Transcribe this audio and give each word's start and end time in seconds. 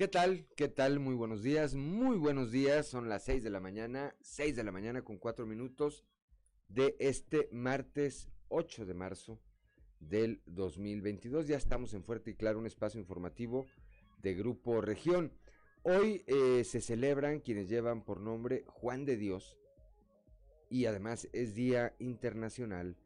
¿Qué 0.00 0.08
tal? 0.08 0.46
¿Qué 0.56 0.68
tal? 0.68 0.98
Muy 0.98 1.14
buenos 1.14 1.42
días, 1.42 1.74
muy 1.74 2.16
buenos 2.16 2.50
días. 2.50 2.86
Son 2.86 3.10
las 3.10 3.22
6 3.24 3.44
de 3.44 3.50
la 3.50 3.60
mañana, 3.60 4.16
6 4.22 4.56
de 4.56 4.64
la 4.64 4.72
mañana 4.72 5.02
con 5.02 5.18
4 5.18 5.44
minutos 5.44 6.06
de 6.68 6.96
este 6.98 7.50
martes 7.52 8.30
8 8.48 8.86
de 8.86 8.94
marzo 8.94 9.42
del 9.98 10.40
2022. 10.46 11.48
Ya 11.48 11.58
estamos 11.58 11.92
en 11.92 12.02
Fuerte 12.02 12.30
y 12.30 12.34
Claro, 12.34 12.58
un 12.58 12.66
espacio 12.66 12.98
informativo 12.98 13.66
de 14.22 14.32
Grupo 14.32 14.80
Región. 14.80 15.34
Hoy 15.82 16.24
eh, 16.26 16.64
se 16.64 16.80
celebran 16.80 17.40
quienes 17.40 17.68
llevan 17.68 18.02
por 18.02 18.20
nombre 18.22 18.64
Juan 18.68 19.04
de 19.04 19.18
Dios 19.18 19.58
y 20.70 20.86
además 20.86 21.28
es 21.34 21.54
Día 21.54 21.94
Internacional 21.98 22.96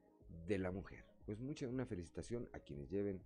de 0.46 0.58
la 0.58 0.70
Mujer. 0.70 1.04
Pues 1.26 1.40
mucha 1.40 1.66
una 1.66 1.86
felicitación 1.86 2.48
a 2.52 2.60
quienes 2.60 2.88
lleven 2.88 3.20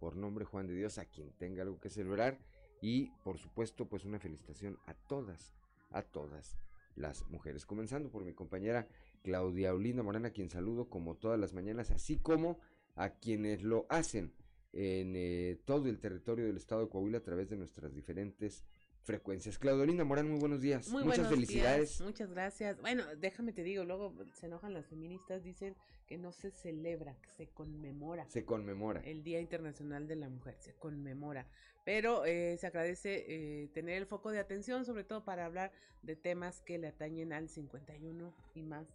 por 0.00 0.16
nombre 0.16 0.44
Juan 0.44 0.66
de 0.66 0.74
Dios, 0.74 0.98
a 0.98 1.04
quien 1.04 1.30
tenga 1.38 1.62
algo 1.62 1.78
que 1.78 1.90
celebrar 1.90 2.40
y 2.84 3.10
por 3.24 3.38
supuesto 3.38 3.88
pues 3.88 4.04
una 4.04 4.18
felicitación 4.18 4.78
a 4.84 4.92
todas, 4.92 5.54
a 5.90 6.02
todas 6.02 6.58
las 6.96 7.26
mujeres. 7.30 7.64
Comenzando 7.64 8.10
por 8.10 8.26
mi 8.26 8.34
compañera 8.34 8.86
Claudia 9.22 9.72
Olinda 9.72 10.02
Morana, 10.02 10.32
quien 10.32 10.50
saludo 10.50 10.90
como 10.90 11.16
todas 11.16 11.40
las 11.40 11.54
mañanas, 11.54 11.90
así 11.90 12.18
como 12.18 12.58
a 12.94 13.08
quienes 13.08 13.62
lo 13.62 13.86
hacen 13.88 14.34
en 14.74 15.14
eh, 15.16 15.58
todo 15.64 15.88
el 15.88 15.98
territorio 15.98 16.44
del 16.44 16.58
estado 16.58 16.82
de 16.82 16.90
Coahuila 16.90 17.18
a 17.18 17.22
través 17.22 17.48
de 17.48 17.56
nuestras 17.56 17.94
diferentes 17.94 18.66
frecuencias. 19.04 19.58
Claudolina 19.58 20.04
Morán, 20.04 20.28
muy 20.28 20.40
buenos 20.40 20.60
días. 20.60 20.88
Muchas 20.88 21.28
felicidades. 21.28 22.00
muchas 22.00 22.30
gracias. 22.30 22.80
Bueno, 22.80 23.04
déjame 23.16 23.52
te 23.52 23.62
digo, 23.62 23.84
luego 23.84 24.14
se 24.32 24.46
enojan 24.46 24.74
las 24.74 24.86
feministas, 24.86 25.44
dicen 25.44 25.76
que 26.06 26.18
no 26.18 26.32
se 26.32 26.50
celebra, 26.50 27.14
que 27.20 27.30
se 27.30 27.46
conmemora. 27.46 28.26
Se 28.28 28.44
conmemora. 28.44 29.00
El 29.00 29.22
Día 29.22 29.40
Internacional 29.40 30.08
de 30.08 30.16
la 30.16 30.28
Mujer, 30.28 30.56
se 30.58 30.74
conmemora. 30.74 31.46
Pero 31.84 32.24
eh, 32.24 32.56
se 32.58 32.66
agradece 32.66 33.26
eh, 33.28 33.68
tener 33.74 33.98
el 33.98 34.06
foco 34.06 34.30
de 34.30 34.38
atención, 34.38 34.86
sobre 34.86 35.04
todo 35.04 35.24
para 35.24 35.44
hablar 35.44 35.70
de 36.02 36.16
temas 36.16 36.62
que 36.62 36.78
le 36.78 36.88
atañen 36.88 37.32
al 37.32 37.48
51 37.48 38.34
y 38.54 38.62
más. 38.62 38.86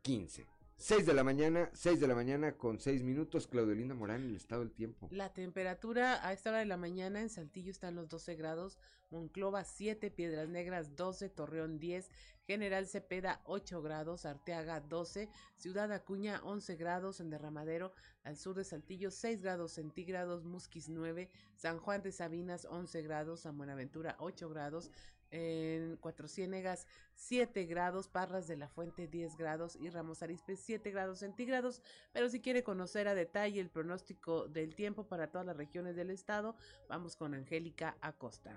15. 0.02 0.46
6 0.80 1.04
de 1.04 1.12
la 1.12 1.22
mañana, 1.22 1.70
6 1.74 2.00
de 2.00 2.08
la 2.08 2.14
mañana 2.14 2.56
con 2.56 2.80
6 2.80 3.02
minutos, 3.02 3.46
Claudelina 3.46 3.94
Morán, 3.94 4.24
el 4.24 4.34
estado 4.34 4.62
del 4.62 4.72
tiempo. 4.72 5.08
La 5.10 5.30
temperatura 5.34 6.26
a 6.26 6.32
esta 6.32 6.48
hora 6.48 6.60
de 6.60 6.64
la 6.64 6.78
mañana 6.78 7.20
en 7.20 7.28
Saltillo 7.28 7.70
está 7.70 7.88
en 7.88 7.96
los 7.96 8.08
12 8.08 8.34
grados, 8.34 8.78
Monclova 9.10 9.64
7, 9.64 10.10
Piedras 10.10 10.48
Negras 10.48 10.96
12, 10.96 11.28
Torreón 11.28 11.78
10, 11.78 12.10
General 12.50 12.84
Cepeda 12.84 13.40
8 13.44 13.80
grados, 13.80 14.26
Arteaga 14.26 14.80
12, 14.80 15.28
Ciudad 15.54 15.92
Acuña 15.92 16.40
11 16.42 16.74
grados, 16.74 17.20
en 17.20 17.30
Derramadero 17.30 17.92
al 18.24 18.36
sur 18.36 18.56
de 18.56 18.64
Saltillo 18.64 19.12
6 19.12 19.40
grados 19.40 19.70
centígrados, 19.70 20.42
Musquis 20.42 20.88
9, 20.88 21.30
San 21.54 21.78
Juan 21.78 22.02
de 22.02 22.10
Sabinas 22.10 22.64
11 22.64 23.02
grados, 23.02 23.42
San 23.42 23.56
Buenaventura 23.56 24.16
8 24.18 24.48
grados, 24.48 24.90
en 25.30 25.96
Cuatro 25.98 26.26
Ciénegas 26.26 26.88
7 27.14 27.66
grados, 27.66 28.08
Parras 28.08 28.48
de 28.48 28.56
la 28.56 28.66
Fuente 28.66 29.06
10 29.06 29.36
grados 29.36 29.76
y 29.76 29.88
Ramos 29.88 30.24
Arizpe 30.24 30.56
7 30.56 30.90
grados 30.90 31.20
centígrados. 31.20 31.82
Pero 32.10 32.28
si 32.28 32.40
quiere 32.40 32.64
conocer 32.64 33.06
a 33.06 33.14
detalle 33.14 33.60
el 33.60 33.70
pronóstico 33.70 34.48
del 34.48 34.74
tiempo 34.74 35.06
para 35.06 35.30
todas 35.30 35.46
las 35.46 35.56
regiones 35.56 35.94
del 35.94 36.10
estado, 36.10 36.56
vamos 36.88 37.14
con 37.14 37.32
Angélica 37.34 37.96
Acosta. 38.00 38.56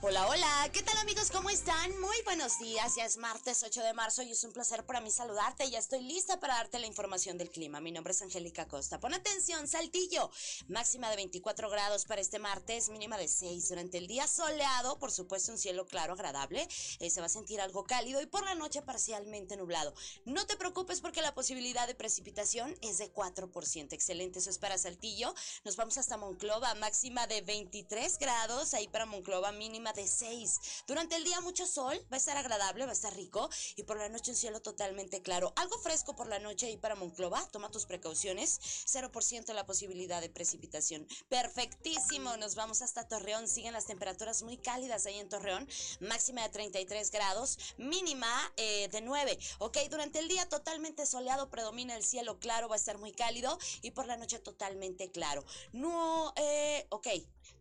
Hola, 0.00 0.28
hola, 0.28 0.70
¿qué 0.72 0.80
tal 0.84 0.96
amigos? 0.98 1.28
¿Cómo 1.28 1.50
están? 1.50 2.00
Muy 2.00 2.14
buenos 2.24 2.60
días, 2.60 2.94
ya 2.94 3.04
es 3.04 3.16
martes 3.16 3.64
8 3.64 3.82
de 3.82 3.94
marzo 3.94 4.22
y 4.22 4.30
es 4.30 4.44
un 4.44 4.52
placer 4.52 4.86
para 4.86 5.00
mí 5.00 5.10
saludarte. 5.10 5.68
Ya 5.68 5.80
estoy 5.80 6.02
lista 6.02 6.38
para 6.38 6.54
darte 6.54 6.78
la 6.78 6.86
información 6.86 7.36
del 7.36 7.50
clima. 7.50 7.80
Mi 7.80 7.90
nombre 7.90 8.12
es 8.12 8.22
Angélica 8.22 8.68
Costa. 8.68 9.00
Pon 9.00 9.12
atención, 9.12 9.66
Saltillo. 9.66 10.30
Máxima 10.68 11.10
de 11.10 11.16
24 11.16 11.68
grados 11.68 12.04
para 12.04 12.20
este 12.20 12.38
martes, 12.38 12.90
mínima 12.90 13.18
de 13.18 13.26
6. 13.26 13.70
Durante 13.70 13.98
el 13.98 14.06
día 14.06 14.28
soleado, 14.28 15.00
por 15.00 15.10
supuesto 15.10 15.50
un 15.50 15.58
cielo 15.58 15.84
claro, 15.84 16.12
agradable. 16.12 16.68
Eh, 17.00 17.10
se 17.10 17.18
va 17.18 17.26
a 17.26 17.28
sentir 17.28 17.60
algo 17.60 17.82
cálido 17.82 18.22
y 18.22 18.26
por 18.26 18.44
la 18.44 18.54
noche 18.54 18.82
parcialmente 18.82 19.56
nublado. 19.56 19.92
No 20.24 20.46
te 20.46 20.56
preocupes 20.56 21.00
porque 21.00 21.22
la 21.22 21.34
posibilidad 21.34 21.88
de 21.88 21.96
precipitación 21.96 22.72
es 22.82 22.98
de 22.98 23.12
4%. 23.12 23.92
Excelente, 23.92 24.38
eso 24.38 24.50
es 24.50 24.58
para 24.58 24.78
Saltillo. 24.78 25.34
Nos 25.64 25.74
vamos 25.74 25.98
hasta 25.98 26.16
Monclova, 26.16 26.76
máxima 26.76 27.26
de 27.26 27.40
23 27.40 28.16
grados. 28.18 28.74
Ahí 28.74 28.86
para 28.86 29.04
Monclova, 29.04 29.50
mínima 29.50 29.87
de 29.92 30.06
6. 30.06 30.60
Durante 30.86 31.16
el 31.16 31.24
día 31.24 31.40
mucho 31.40 31.66
sol, 31.66 31.98
va 32.12 32.16
a 32.16 32.18
estar 32.18 32.36
agradable, 32.36 32.84
va 32.84 32.90
a 32.90 32.94
estar 32.94 33.14
rico 33.14 33.48
y 33.76 33.82
por 33.84 33.98
la 33.98 34.08
noche 34.08 34.30
un 34.30 34.36
cielo 34.36 34.60
totalmente 34.60 35.22
claro. 35.22 35.52
Algo 35.56 35.78
fresco 35.78 36.14
por 36.16 36.28
la 36.28 36.38
noche 36.38 36.70
y 36.70 36.76
para 36.76 36.94
Monclova, 36.94 37.46
toma 37.50 37.70
tus 37.70 37.86
precauciones. 37.86 38.60
0% 38.86 39.52
la 39.52 39.66
posibilidad 39.66 40.20
de 40.20 40.28
precipitación. 40.28 41.06
Perfectísimo, 41.28 42.36
nos 42.36 42.54
vamos 42.54 42.82
hasta 42.82 43.08
Torreón. 43.08 43.48
Siguen 43.48 43.72
las 43.72 43.86
temperaturas 43.86 44.42
muy 44.42 44.56
cálidas 44.56 45.06
ahí 45.06 45.18
en 45.18 45.28
Torreón. 45.28 45.68
Máxima 46.00 46.42
de 46.42 46.48
33 46.50 47.10
grados, 47.10 47.58
mínima 47.76 48.52
eh, 48.56 48.88
de 48.88 49.00
9. 49.00 49.38
Ok, 49.58 49.78
durante 49.90 50.18
el 50.18 50.28
día 50.28 50.48
totalmente 50.48 51.06
soleado, 51.06 51.50
predomina 51.50 51.96
el 51.96 52.04
cielo 52.04 52.38
claro, 52.38 52.68
va 52.68 52.74
a 52.74 52.78
estar 52.78 52.98
muy 52.98 53.12
cálido 53.12 53.58
y 53.82 53.90
por 53.92 54.06
la 54.06 54.16
noche 54.16 54.38
totalmente 54.38 55.10
claro. 55.10 55.44
No, 55.72 56.32
eh, 56.36 56.86
ok, 56.90 57.08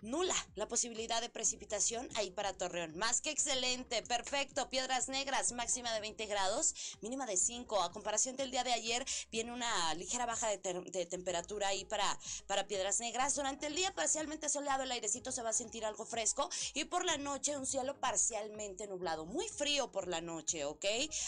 nula 0.02 0.36
la 0.56 0.68
posibilidad 0.68 1.22
de 1.22 1.30
precipitación 1.30 2.10
ahí 2.16 2.32
para 2.32 2.54
Torreón. 2.54 2.98
Más 2.98 3.22
que 3.22 3.30
excelente, 3.30 4.02
perfecto. 4.04 4.70
Piedras 4.70 5.08
Negras, 5.08 5.52
máxima 5.52 5.94
de 5.94 6.00
20 6.02 6.26
grados, 6.26 6.74
mínima 7.02 7.26
de 7.26 7.38
5. 7.38 7.82
A 7.84 7.92
comparación 7.92 8.36
del 8.36 8.52
día 8.52 8.64
de 8.64 8.74
ayer, 8.74 9.06
viene 9.32 9.54
una 9.54 9.94
ligera 9.94 10.26
baja 10.26 10.48
de, 10.50 11.06
temperatura 11.06 11.70
ahí 11.70 11.86
para, 11.86 12.18
para 12.48 12.68
Piedras 12.68 13.00
Negras. 13.00 13.36
Durante 13.36 13.68
el 13.68 13.76
día 13.76 13.94
parcialmente 13.94 14.50
soleado, 14.50 14.84
el 14.84 14.92
airecito 14.92 15.32
se 15.32 15.44
va 15.44 15.50
a 15.50 15.54
sentir 15.54 15.86
algo 15.86 16.06
fresco 16.06 16.50
y 16.74 16.86
por 16.86 17.06
la 17.06 17.18
noche 17.18 17.58
un 17.58 17.66
cielo 17.66 18.00
parcialmente 18.00 18.88
nublado. 18.88 19.26
Muy 19.26 19.48
frío 19.48 19.92
por 19.92 20.08
la 20.08 20.22
noche, 20.22 20.66
¿ok? 20.66 20.86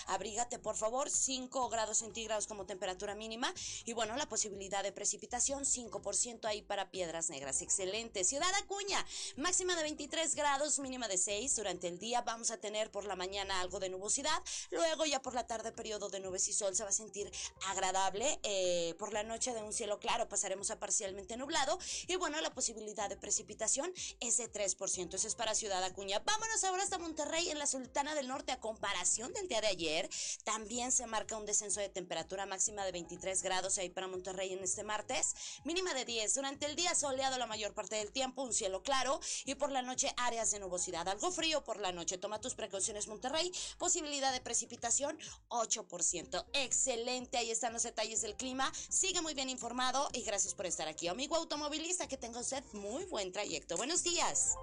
Abrígate, 0.08 0.60
por 0.60 0.76
favor, 0.76 1.10
5 1.10 1.70
grados 1.70 2.00
centígrados 2.00 2.48
como 2.48 2.66
temperatura 2.66 3.16
mínima 3.16 3.54
y 3.86 3.94
bueno, 3.94 4.16
la 4.18 4.28
posibilidad 4.28 4.84
de 4.84 4.92
precipitación 4.92 5.64
5% 5.64 6.46
ahí 6.46 6.62
para 6.62 6.92
Piedras 6.92 7.30
Negras. 7.30 7.62
Excelente. 7.62 8.24
Ciudad 8.24 8.40
Ciudad 8.40 8.59
Acuña, 8.60 9.06
máxima 9.38 9.76
de 9.76 9.84
23 9.84 10.36
grados, 10.36 10.80
mínima 10.80 11.08
de 11.08 11.18
6. 11.18 11.56
Durante 11.56 11.88
el 11.88 11.98
día 11.98 12.22
vamos 12.22 12.52
a 12.52 12.58
tener 12.58 12.92
por 12.92 13.06
la 13.06 13.16
mañana 13.16 13.62
algo 13.62 13.80
de 13.80 13.90
nubosidad, 13.90 14.44
luego 14.70 15.06
ya 15.06 15.22
por 15.22 15.34
la 15.34 15.48
tarde 15.48 15.72
periodo 15.72 16.10
de 16.10 16.20
nubes 16.20 16.48
y 16.48 16.54
sol 16.54 16.76
se 16.76 16.84
va 16.84 16.90
a 16.90 16.94
sentir 16.94 17.32
agradable. 17.68 18.40
Eh, 18.44 18.96
por 19.00 19.14
la 19.14 19.24
noche 19.24 19.54
de 19.54 19.64
un 19.64 19.74
cielo 19.74 20.00
claro 20.00 20.28
pasaremos 20.28 20.72
a 20.72 20.80
parcialmente 20.80 21.38
nublado 21.38 21.80
y 22.08 22.16
bueno, 22.18 22.40
la 22.42 22.54
posibilidad 22.54 23.10
de 23.10 23.18
precipitación 23.18 23.94
es 24.20 24.38
de 24.38 24.52
3%. 24.52 25.14
Eso 25.14 25.28
es 25.28 25.36
para 25.36 25.56
Ciudad 25.56 25.84
Acuña. 25.84 26.20
Vámonos 26.20 26.64
ahora 26.64 26.84
hasta 26.84 26.98
Monterrey 26.98 27.50
en 27.50 27.60
la 27.60 27.68
Sultana 27.68 28.16
del 28.16 28.28
Norte 28.28 28.52
a 28.52 28.60
comparación 28.60 29.32
del 29.34 29.48
día 29.48 29.62
de 29.62 29.68
ayer. 29.68 30.10
También 30.44 30.92
se 30.92 31.08
marca 31.08 31.38
un 31.38 31.46
descenso 31.46 31.80
de 31.80 31.90
temperatura 31.90 32.46
máxima 32.46 32.84
de 32.84 32.92
23 32.92 33.42
grados 33.42 33.78
ahí 33.78 33.90
para 33.90 34.08
Monterrey 34.08 34.54
en 34.54 34.64
este 34.64 34.84
martes, 34.84 35.34
mínima 35.64 35.94
de 35.94 36.06
10. 36.06 36.36
Durante 36.36 36.66
el 36.66 36.76
día 36.76 36.94
soleado 36.96 37.38
la 37.38 37.46
mayor 37.46 37.74
parte 37.74 37.96
del 37.96 38.12
tiempo, 38.12 38.49
un 38.50 38.54
cielo 38.54 38.82
claro 38.82 39.20
y 39.46 39.56
por 39.56 39.72
la 39.72 39.82
noche 39.82 40.12
áreas 40.18 40.52
de 40.52 40.60
nubosidad. 40.60 41.08
Algo 41.08 41.32
frío 41.32 41.64
por 41.64 41.80
la 41.80 41.92
noche. 41.92 42.18
Toma 42.18 42.42
tus 42.42 42.56
precauciones 42.56 43.08
Monterrey. 43.08 43.52
Posibilidad 43.78 44.34
de 44.34 44.42
precipitación 44.42 45.18
8%. 45.50 46.46
Excelente, 46.54 47.38
ahí 47.38 47.52
están 47.52 47.74
los 47.74 47.84
detalles 47.84 48.22
del 48.22 48.36
clima. 48.36 48.72
Sigue 48.90 49.22
muy 49.22 49.36
bien 49.36 49.50
informado 49.50 50.10
y 50.14 50.24
gracias 50.24 50.56
por 50.56 50.66
estar 50.66 50.88
aquí. 50.88 51.08
Amigo 51.08 51.36
automovilista, 51.36 52.08
que 52.08 52.18
tenga 52.18 52.40
usted 52.40 52.64
muy 52.74 53.06
buen 53.06 53.32
trayecto. 53.32 53.78
Buenos 53.78 54.04
días. 54.04 54.56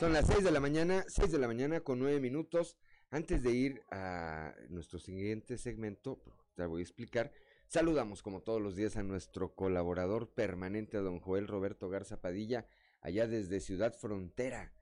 Son 0.00 0.12
las 0.12 0.26
6 0.26 0.42
de 0.42 0.50
la 0.50 0.60
mañana, 0.60 1.04
6 1.08 1.30
de 1.30 1.38
la 1.38 1.46
mañana 1.46 1.80
con 1.80 1.98
9 1.98 2.18
minutos. 2.20 2.76
Antes 3.10 3.42
de 3.42 3.52
ir 3.52 3.82
a 3.90 4.54
nuestro 4.68 4.98
siguiente 4.98 5.56
segmento, 5.56 6.20
te 6.54 6.66
voy 6.66 6.80
a 6.80 6.82
explicar. 6.82 7.32
Saludamos 7.66 8.22
como 8.22 8.42
todos 8.42 8.60
los 8.60 8.76
días 8.76 8.96
a 8.96 9.02
nuestro 9.02 9.54
colaborador 9.54 10.30
permanente, 10.30 10.98
don 10.98 11.20
Joel 11.20 11.48
Roberto 11.48 11.88
Garza 11.88 12.20
Padilla, 12.20 12.66
allá 13.00 13.26
desde 13.26 13.60
Ciudad 13.60 13.94
Frontera, 13.94 14.72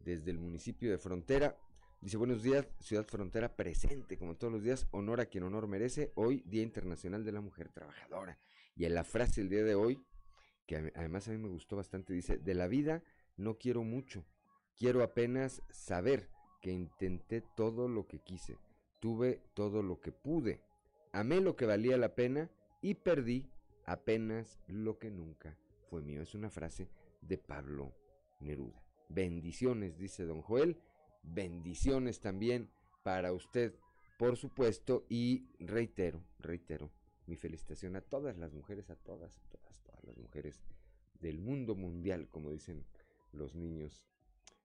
desde 0.00 0.30
el 0.30 0.38
municipio 0.38 0.90
de 0.90 0.98
Frontera. 0.98 1.58
Dice, 2.00 2.16
buenos 2.16 2.42
días, 2.42 2.68
Ciudad 2.80 3.06
Frontera 3.06 3.56
presente, 3.56 4.18
como 4.18 4.36
todos 4.36 4.52
los 4.52 4.62
días, 4.62 4.86
honor 4.92 5.20
a 5.20 5.26
quien 5.26 5.42
honor 5.42 5.66
merece, 5.66 6.12
hoy 6.14 6.44
Día 6.46 6.62
Internacional 6.62 7.24
de 7.24 7.32
la 7.32 7.40
Mujer 7.40 7.70
Trabajadora. 7.70 8.38
Y 8.76 8.84
en 8.84 8.94
la 8.94 9.02
frase 9.02 9.40
del 9.40 9.50
día 9.50 9.64
de 9.64 9.74
hoy, 9.74 10.00
que 10.66 10.92
además 10.94 11.26
a 11.26 11.32
mí 11.32 11.38
me 11.38 11.48
gustó 11.48 11.76
bastante, 11.76 12.12
dice, 12.12 12.38
de 12.38 12.54
la 12.54 12.68
vida 12.68 13.02
no 13.36 13.58
quiero 13.58 13.82
mucho, 13.82 14.24
quiero 14.76 15.02
apenas 15.02 15.62
saber 15.70 16.28
que 16.60 16.70
intenté 16.70 17.40
todo 17.40 17.88
lo 17.88 18.06
que 18.06 18.20
quise, 18.20 18.58
tuve 19.00 19.42
todo 19.54 19.82
lo 19.82 20.00
que 20.00 20.12
pude, 20.12 20.60
amé 21.12 21.40
lo 21.40 21.56
que 21.56 21.66
valía 21.66 21.96
la 21.96 22.14
pena 22.14 22.50
y 22.80 22.94
perdí 22.94 23.50
apenas 23.84 24.58
lo 24.66 24.98
que 24.98 25.10
nunca 25.10 25.58
fue 25.88 26.02
mío. 26.02 26.22
Es 26.22 26.34
una 26.34 26.50
frase 26.50 26.88
de 27.22 27.38
Pablo 27.38 27.94
Neruda. 28.40 28.82
Bendiciones, 29.08 29.98
dice 29.98 30.24
don 30.24 30.42
Joel, 30.42 30.80
bendiciones 31.22 32.20
también 32.20 32.70
para 33.02 33.32
usted, 33.32 33.74
por 34.18 34.36
supuesto, 34.36 35.06
y 35.08 35.48
reitero, 35.58 36.22
reitero, 36.38 36.90
mi 37.26 37.36
felicitación 37.36 37.96
a 37.96 38.00
todas 38.02 38.36
las 38.36 38.52
mujeres, 38.52 38.90
a 38.90 38.96
todas, 38.96 39.40
todas, 39.48 39.82
todas 39.84 40.04
las 40.04 40.18
mujeres 40.18 40.60
del 41.20 41.38
mundo 41.38 41.74
mundial, 41.74 42.28
como 42.28 42.50
dicen 42.50 42.84
los 43.32 43.54
niños 43.54 44.04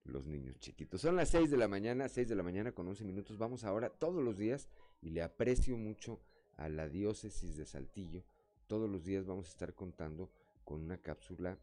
los 0.06 0.25
niños 0.25 0.60
chiquitos. 0.60 1.01
Son 1.01 1.16
las 1.16 1.30
6 1.30 1.50
de 1.50 1.57
la 1.57 1.68
mañana, 1.68 2.10
6 2.10 2.28
de 2.28 2.36
la 2.36 2.44
mañana 2.44 2.74
con 2.74 2.88
11 2.88 3.06
minutos. 3.06 3.38
Vamos 3.38 3.63
ahora 3.63 3.89
todos 3.89 4.24
los 4.24 4.38
días 4.38 4.69
y 5.01 5.12
le 5.12 5.22
aprecio 5.22 5.78
mucho 5.78 6.19
a 6.57 6.69
la 6.69 6.89
diócesis 6.89 7.57
de 7.57 7.65
Saltillo. 7.65 8.23
Todos 8.67 8.89
los 8.89 9.03
días 9.03 9.25
vamos 9.25 9.47
a 9.47 9.51
estar 9.51 9.73
contando 9.73 10.31
con 10.63 10.81
una 10.81 10.97
cápsula 10.97 11.57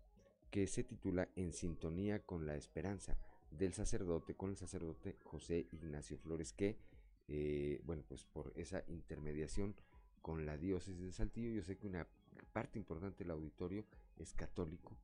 que 0.50 0.66
se 0.66 0.84
titula 0.84 1.28
En 1.36 1.52
sintonía 1.52 2.20
con 2.20 2.46
la 2.46 2.56
esperanza 2.56 3.16
del 3.50 3.72
sacerdote, 3.72 4.34
con 4.34 4.50
el 4.50 4.56
sacerdote 4.56 5.16
José 5.24 5.66
Ignacio 5.72 6.18
Flores, 6.18 6.52
que, 6.52 6.76
eh, 7.28 7.80
bueno, 7.84 8.02
pues 8.08 8.24
por 8.24 8.52
esa 8.56 8.84
intermediación 8.88 9.74
con 10.22 10.46
la 10.46 10.56
diócesis 10.56 11.00
de 11.00 11.12
Saltillo, 11.12 11.50
yo 11.50 11.62
sé 11.62 11.76
que 11.76 11.86
una 11.86 12.06
parte 12.52 12.78
importante 12.78 13.24
del 13.24 13.30
auditorio 13.30 13.84
es 14.16 14.34
católico, 14.34 14.96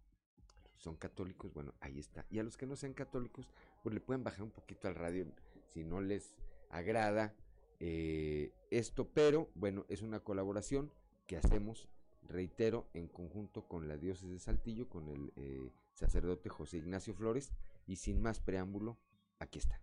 son 0.77 0.97
católicos, 0.97 1.53
bueno, 1.55 1.75
ahí 1.81 1.99
está. 1.99 2.27
Y 2.31 2.39
a 2.39 2.43
los 2.43 2.57
que 2.57 2.67
no 2.67 2.77
sean 2.77 2.93
católicos, 2.93 3.51
pues 3.83 3.95
le 3.95 4.01
pueden 4.01 4.25
bajar 4.25 4.43
un 4.43 4.51
poquito 4.51 4.89
al 4.89 4.95
radio 4.95 5.27
si 5.67 5.85
no 5.85 6.01
les 6.01 6.35
agrada 6.71 7.35
eh, 7.81 8.53
esto, 8.71 9.09
pero 9.13 9.51
bueno, 9.55 9.85
es 9.89 10.03
una 10.03 10.21
colaboración 10.21 10.93
que 11.27 11.37
hacemos, 11.37 11.89
reitero, 12.23 12.89
en 12.95 13.09
conjunto 13.09 13.67
con 13.69 13.89
la 13.89 13.97
diócesis 13.97 14.31
de 14.31 14.39
Saltillo, 14.39 14.89
con 14.89 15.09
el 15.09 15.33
eh, 15.37 15.71
sacerdote 15.93 16.49
José 16.49 16.79
Ignacio 16.79 17.15
Flores, 17.15 17.53
y 17.87 17.97
sin 17.97 18.23
más 18.23 18.41
preámbulo, 18.41 18.99
aquí 19.39 19.59
está. 19.59 19.81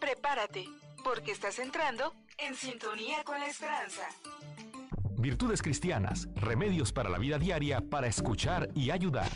Prepárate, 0.00 0.64
porque 1.04 1.32
estás 1.32 1.58
entrando 1.58 2.12
en 2.38 2.54
sintonía 2.54 3.22
con 3.24 3.38
la 3.38 3.46
esperanza. 3.46 4.08
Virtudes 5.18 5.62
Cristianas, 5.62 6.28
remedios 6.34 6.92
para 6.92 7.08
la 7.08 7.18
vida 7.18 7.38
diaria 7.38 7.80
para 7.80 8.08
escuchar 8.08 8.70
y 8.74 8.90
ayudar. 8.90 9.30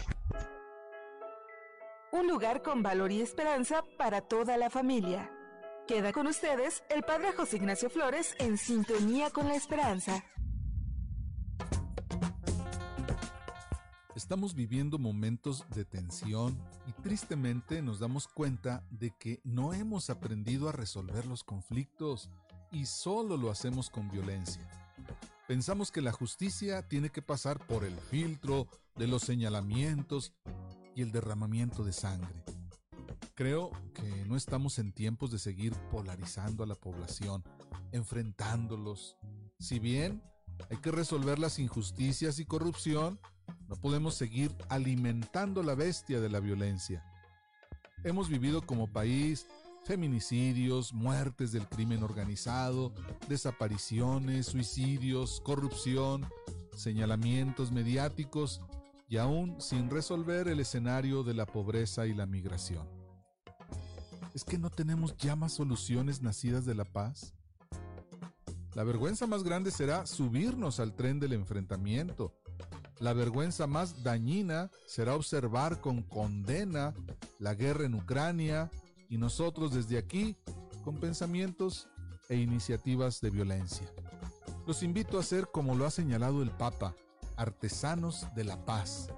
Un 2.10 2.26
lugar 2.26 2.62
con 2.62 2.82
valor 2.82 3.12
y 3.12 3.20
esperanza 3.20 3.84
para 3.96 4.20
toda 4.20 4.56
la 4.56 4.70
familia. 4.70 5.30
Queda 5.86 6.12
con 6.12 6.26
ustedes 6.26 6.82
el 6.90 7.04
Padre 7.04 7.32
José 7.32 7.58
Ignacio 7.58 7.88
Flores 7.88 8.34
en 8.40 8.58
sintonía 8.58 9.30
con 9.30 9.46
la 9.46 9.54
esperanza. 9.54 10.24
Estamos 14.16 14.56
viviendo 14.56 14.98
momentos 14.98 15.64
de 15.76 15.84
tensión 15.84 16.58
y 16.88 16.92
tristemente 17.02 17.82
nos 17.82 18.00
damos 18.00 18.26
cuenta 18.26 18.84
de 18.90 19.12
que 19.12 19.40
no 19.44 19.74
hemos 19.74 20.10
aprendido 20.10 20.68
a 20.68 20.72
resolver 20.72 21.24
los 21.24 21.44
conflictos 21.44 22.30
y 22.72 22.86
solo 22.86 23.36
lo 23.36 23.48
hacemos 23.52 23.88
con 23.88 24.10
violencia. 24.10 24.68
Pensamos 25.46 25.92
que 25.92 26.02
la 26.02 26.10
justicia 26.10 26.88
tiene 26.88 27.10
que 27.10 27.22
pasar 27.22 27.64
por 27.64 27.84
el 27.84 27.96
filtro 27.96 28.66
de 28.96 29.06
los 29.06 29.22
señalamientos 29.22 30.32
y 30.96 31.02
el 31.02 31.12
derramamiento 31.12 31.84
de 31.84 31.92
sangre. 31.92 32.55
Creo 33.36 33.70
que 33.92 34.24
no 34.24 34.34
estamos 34.34 34.78
en 34.78 34.92
tiempos 34.92 35.30
de 35.30 35.38
seguir 35.38 35.74
polarizando 35.90 36.64
a 36.64 36.66
la 36.66 36.74
población, 36.74 37.44
enfrentándolos. 37.92 39.18
Si 39.58 39.78
bien 39.78 40.22
hay 40.70 40.78
que 40.78 40.90
resolver 40.90 41.38
las 41.38 41.58
injusticias 41.58 42.38
y 42.38 42.46
corrupción, 42.46 43.20
no 43.68 43.76
podemos 43.76 44.14
seguir 44.14 44.56
alimentando 44.70 45.62
la 45.62 45.74
bestia 45.74 46.18
de 46.18 46.30
la 46.30 46.40
violencia. 46.40 47.04
Hemos 48.04 48.30
vivido 48.30 48.62
como 48.62 48.90
país 48.90 49.46
feminicidios, 49.84 50.94
muertes 50.94 51.52
del 51.52 51.68
crimen 51.68 52.02
organizado, 52.02 52.94
desapariciones, 53.28 54.46
suicidios, 54.46 55.42
corrupción, 55.42 56.26
señalamientos 56.74 57.70
mediáticos 57.70 58.62
y 59.10 59.18
aún 59.18 59.60
sin 59.60 59.90
resolver 59.90 60.48
el 60.48 60.60
escenario 60.60 61.22
de 61.22 61.34
la 61.34 61.44
pobreza 61.44 62.06
y 62.06 62.14
la 62.14 62.24
migración. 62.24 62.95
¿Es 64.36 64.44
que 64.44 64.58
no 64.58 64.68
tenemos 64.68 65.16
ya 65.16 65.34
más 65.34 65.54
soluciones 65.54 66.20
nacidas 66.20 66.66
de 66.66 66.74
la 66.74 66.84
paz? 66.84 67.32
La 68.74 68.84
vergüenza 68.84 69.26
más 69.26 69.42
grande 69.42 69.70
será 69.70 70.04
subirnos 70.04 70.78
al 70.78 70.94
tren 70.94 71.18
del 71.18 71.32
enfrentamiento. 71.32 72.34
La 72.98 73.14
vergüenza 73.14 73.66
más 73.66 74.02
dañina 74.04 74.70
será 74.86 75.14
observar 75.14 75.80
con 75.80 76.02
condena 76.02 76.92
la 77.38 77.54
guerra 77.54 77.86
en 77.86 77.94
Ucrania, 77.94 78.70
y 79.08 79.16
nosotros 79.16 79.72
desde 79.72 79.96
aquí 79.96 80.36
con 80.84 81.00
pensamientos 81.00 81.88
e 82.28 82.36
iniciativas 82.36 83.22
de 83.22 83.30
violencia. 83.30 83.90
Los 84.66 84.82
invito 84.82 85.18
a 85.18 85.22
ser, 85.22 85.48
como 85.50 85.74
lo 85.76 85.86
ha 85.86 85.90
señalado 85.90 86.42
el 86.42 86.50
Papa, 86.50 86.94
artesanos 87.36 88.26
de 88.34 88.44
la 88.44 88.62
paz, 88.66 89.08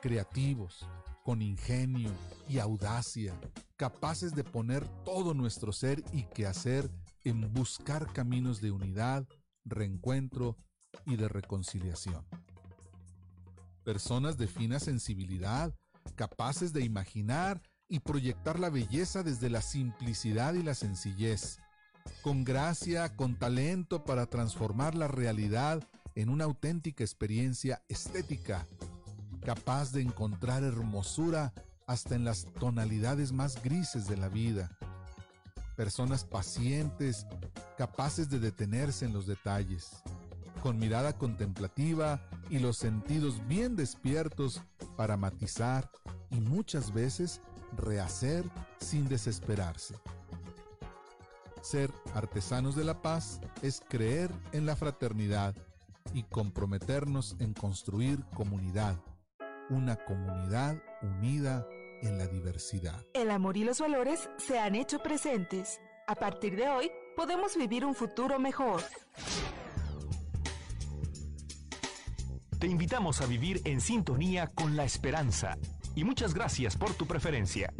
creativos, 0.00 0.86
con 1.24 1.42
ingenio 1.42 2.12
y 2.48 2.60
audacia, 2.60 3.34
capaces 3.80 4.34
de 4.34 4.44
poner 4.44 4.86
todo 5.06 5.32
nuestro 5.32 5.72
ser 5.72 6.04
y 6.12 6.24
quehacer 6.24 6.90
en 7.24 7.50
buscar 7.54 8.12
caminos 8.12 8.60
de 8.60 8.70
unidad, 8.70 9.26
reencuentro 9.64 10.58
y 11.06 11.16
de 11.16 11.28
reconciliación. 11.28 12.22
Personas 13.82 14.36
de 14.36 14.48
fina 14.48 14.80
sensibilidad, 14.80 15.74
capaces 16.14 16.74
de 16.74 16.82
imaginar 16.82 17.62
y 17.88 18.00
proyectar 18.00 18.58
la 18.60 18.68
belleza 18.68 19.22
desde 19.22 19.48
la 19.48 19.62
simplicidad 19.62 20.52
y 20.52 20.62
la 20.62 20.74
sencillez, 20.74 21.58
con 22.20 22.44
gracia, 22.44 23.16
con 23.16 23.38
talento 23.38 24.04
para 24.04 24.26
transformar 24.26 24.94
la 24.94 25.08
realidad 25.08 25.82
en 26.14 26.28
una 26.28 26.44
auténtica 26.44 27.02
experiencia 27.02 27.82
estética, 27.88 28.66
capaz 29.42 29.92
de 29.92 30.02
encontrar 30.02 30.64
hermosura 30.64 31.54
hasta 31.90 32.14
en 32.14 32.24
las 32.24 32.44
tonalidades 32.60 33.32
más 33.32 33.60
grises 33.64 34.06
de 34.06 34.16
la 34.16 34.28
vida. 34.28 34.70
personas 35.74 36.24
pacientes, 36.24 37.26
capaces 37.76 38.28
de 38.28 38.38
detenerse 38.38 39.06
en 39.06 39.12
los 39.12 39.26
detalles, 39.26 39.90
con 40.62 40.78
mirada 40.78 41.14
contemplativa 41.14 42.20
y 42.48 42.60
los 42.60 42.76
sentidos 42.76 43.44
bien 43.48 43.74
despiertos 43.74 44.60
para 44.96 45.16
matizar 45.16 45.90
y 46.30 46.40
muchas 46.40 46.92
veces 46.92 47.40
rehacer 47.76 48.44
sin 48.78 49.08
desesperarse. 49.08 49.96
Ser 51.62 51.90
artesanos 52.14 52.76
de 52.76 52.84
la 52.84 53.02
paz 53.02 53.40
es 53.62 53.82
creer 53.88 54.30
en 54.52 54.64
la 54.64 54.76
fraternidad 54.76 55.56
y 56.14 56.22
comprometernos 56.24 57.34
en 57.40 57.52
construir 57.52 58.22
comunidad, 58.34 58.96
una 59.70 59.96
comunidad 59.96 60.80
unida 61.02 61.66
en 62.02 62.18
la 62.18 62.26
diversidad. 62.26 63.04
El 63.14 63.30
amor 63.30 63.56
y 63.56 63.64
los 63.64 63.80
valores 63.80 64.28
se 64.38 64.58
han 64.58 64.74
hecho 64.74 64.98
presentes. 65.00 65.80
A 66.06 66.14
partir 66.14 66.56
de 66.56 66.68
hoy, 66.68 66.90
podemos 67.16 67.56
vivir 67.56 67.84
un 67.84 67.94
futuro 67.94 68.38
mejor. 68.38 68.82
Te 72.58 72.66
invitamos 72.66 73.20
a 73.22 73.26
vivir 73.26 73.62
en 73.64 73.80
sintonía 73.80 74.48
con 74.48 74.76
la 74.76 74.84
esperanza 74.84 75.56
y 75.94 76.04
muchas 76.04 76.34
gracias 76.34 76.76
por 76.76 76.92
tu 76.94 77.06
preferencia. 77.06 77.72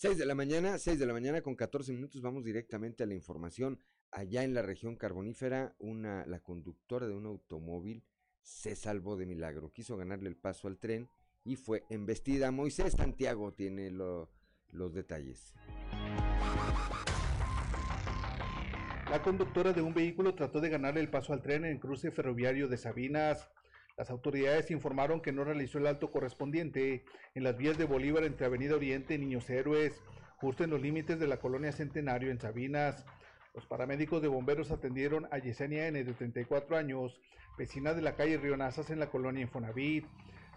6 0.00 0.16
de 0.16 0.24
la 0.24 0.34
mañana, 0.34 0.78
6 0.78 0.98
de 0.98 1.04
la 1.04 1.12
mañana 1.12 1.42
con 1.42 1.54
14 1.54 1.92
minutos, 1.92 2.22
vamos 2.22 2.42
directamente 2.42 3.02
a 3.02 3.06
la 3.06 3.12
información. 3.12 3.78
Allá 4.10 4.44
en 4.44 4.54
la 4.54 4.62
región 4.62 4.96
carbonífera, 4.96 5.76
una, 5.78 6.24
la 6.24 6.40
conductora 6.40 7.06
de 7.06 7.12
un 7.12 7.26
automóvil 7.26 8.02
se 8.40 8.76
salvó 8.76 9.18
de 9.18 9.26
milagro. 9.26 9.74
Quiso 9.74 9.98
ganarle 9.98 10.30
el 10.30 10.38
paso 10.38 10.68
al 10.68 10.78
tren 10.78 11.10
y 11.44 11.56
fue 11.56 11.84
embestida. 11.90 12.50
Moisés 12.50 12.94
Santiago 12.94 13.52
tiene 13.52 13.90
los 13.90 14.94
detalles. 14.94 15.52
La 19.10 19.20
conductora 19.22 19.74
de 19.74 19.82
un 19.82 19.92
vehículo 19.92 20.34
trató 20.34 20.62
de 20.62 20.70
ganarle 20.70 21.00
el 21.00 21.10
paso 21.10 21.34
al 21.34 21.42
tren 21.42 21.66
en 21.66 21.72
el 21.72 21.78
cruce 21.78 22.10
ferroviario 22.10 22.68
de 22.68 22.78
Sabinas. 22.78 23.50
Las 23.96 24.10
autoridades 24.10 24.70
informaron 24.70 25.20
que 25.20 25.32
no 25.32 25.44
realizó 25.44 25.78
el 25.78 25.86
alto 25.86 26.10
correspondiente 26.10 27.04
en 27.34 27.44
las 27.44 27.56
vías 27.56 27.78
de 27.78 27.84
Bolívar 27.84 28.24
entre 28.24 28.46
Avenida 28.46 28.76
Oriente 28.76 29.14
y 29.14 29.18
Niños 29.18 29.48
Héroes, 29.50 30.02
justo 30.36 30.64
en 30.64 30.70
los 30.70 30.80
límites 30.80 31.18
de 31.20 31.26
la 31.26 31.38
colonia 31.38 31.72
Centenario 31.72 32.30
en 32.30 32.40
Sabinas. 32.40 33.04
Los 33.54 33.66
paramédicos 33.66 34.22
de 34.22 34.28
bomberos 34.28 34.70
atendieron 34.70 35.26
a 35.30 35.38
Yesenia 35.38 35.88
N. 35.88 36.02
de 36.02 36.12
34 36.12 36.76
años, 36.76 37.20
vecina 37.58 37.94
de 37.94 38.02
la 38.02 38.14
calle 38.14 38.38
Rionazas 38.38 38.90
en 38.90 39.00
la 39.00 39.10
colonia 39.10 39.42
Infonavit. 39.42 40.06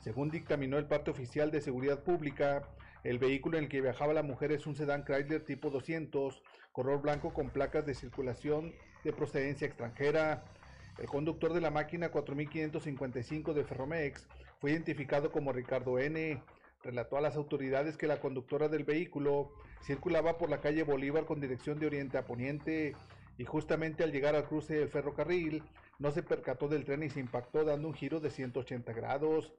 Según 0.02 0.30
dictaminó 0.30 0.78
el 0.78 0.86
parte 0.86 1.12
oficial 1.12 1.50
de 1.50 1.62
seguridad 1.62 2.04
pública, 2.04 2.70
el 3.04 3.20
vehículo 3.20 3.58
en 3.58 3.66
el 3.66 3.70
que 3.70 3.82
viajaba 3.82 4.14
la 4.14 4.24
mujer 4.24 4.52
es 4.52 4.68
un 4.68 4.76
sedán 4.76 5.04
Chrysler 5.04 5.44
tipo 5.44 5.70
200, 5.70 6.42
color 6.72 7.02
blanco 7.02 7.34
con 7.34 7.50
placas 7.50 7.86
de 7.86 7.94
circulación 7.94 8.74
de 9.04 9.12
procedencia 9.12 9.68
extranjera. 9.68 10.46
El 10.98 11.08
conductor 11.08 11.54
de 11.54 11.62
la 11.62 11.72
máquina 11.72 12.10
4555 12.10 13.54
de 13.54 13.64
Ferromex 13.64 14.28
fue 14.60 14.72
identificado 14.72 15.32
como 15.32 15.52
Ricardo 15.52 15.98
N. 16.00 16.42
Relató 16.84 17.18
a 17.18 17.22
las 17.22 17.36
autoridades 17.36 17.98
que 17.98 18.08
la 18.08 18.20
conductora 18.20 18.68
del 18.68 18.84
vehículo 18.84 19.52
circulaba 19.84 20.38
por 20.38 20.50
la 20.50 20.62
calle 20.62 20.84
Bolívar 20.84 21.26
con 21.26 21.40
dirección 21.40 21.80
de 21.80 21.88
oriente 21.88 22.18
a 22.18 22.26
poniente 22.26 22.96
y 23.38 23.46
justamente 23.46 24.04
al 24.04 24.12
llegar 24.12 24.36
al 24.36 24.46
cruce 24.46 24.76
del 24.76 24.90
ferrocarril 24.90 25.64
no 26.00 26.12
se 26.12 26.24
percató 26.24 26.68
del 26.68 26.86
tren 26.86 27.04
y 27.04 27.10
se 27.10 27.20
impactó 27.20 27.64
dando 27.64 27.88
un 27.88 27.94
giro 27.94 28.20
de 28.20 28.30
180 28.30 28.94
grados, 28.94 29.54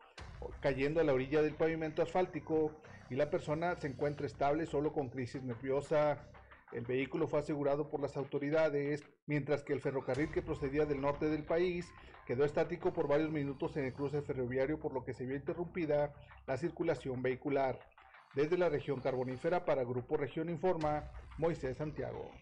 cayendo 0.61 1.01
a 1.01 1.05
la 1.05 1.15
orilla 1.15 1.43
del 1.43 1.55
pavimento 1.55 2.03
asfáltico 2.03 2.73
y 3.11 3.17
la 3.17 3.31
persona 3.31 3.75
se 3.77 3.89
encuentra 3.89 4.27
estable 4.27 4.67
solo 4.67 4.93
con 4.93 5.09
crisis 5.09 5.43
nerviosa. 5.43 6.27
El 6.75 6.85
vehículo 6.85 7.29
fue 7.29 7.39
asegurado 7.39 7.89
por 7.89 8.01
las 8.01 8.17
autoridades, 8.17 9.05
mientras 9.27 9.63
que 9.63 9.73
el 9.73 9.81
ferrocarril 9.81 10.33
que 10.33 10.43
procedía 10.43 10.87
del 10.87 11.01
norte 11.01 11.27
del 11.27 11.45
país 11.45 11.87
quedó 12.27 12.45
estático 12.45 12.93
por 12.93 13.07
varios 13.07 13.31
minutos 13.31 13.77
en 13.77 13.85
el 13.85 13.95
cruce 13.95 14.23
ferroviario, 14.23 14.81
por 14.81 14.93
lo 14.93 15.05
que 15.05 15.15
se 15.15 15.25
vio 15.25 15.37
interrumpida 15.37 16.13
la 16.49 16.57
circulación 16.57 17.23
vehicular. 17.23 17.79
Desde 18.35 18.59
la 18.59 18.69
región 18.69 19.01
carbonífera 19.01 19.65
para 19.65 19.85
Grupo 19.85 20.17
Región 20.17 20.51
Informa, 20.51 21.13
Moisés 21.39 21.77
Santiago. 21.77 22.33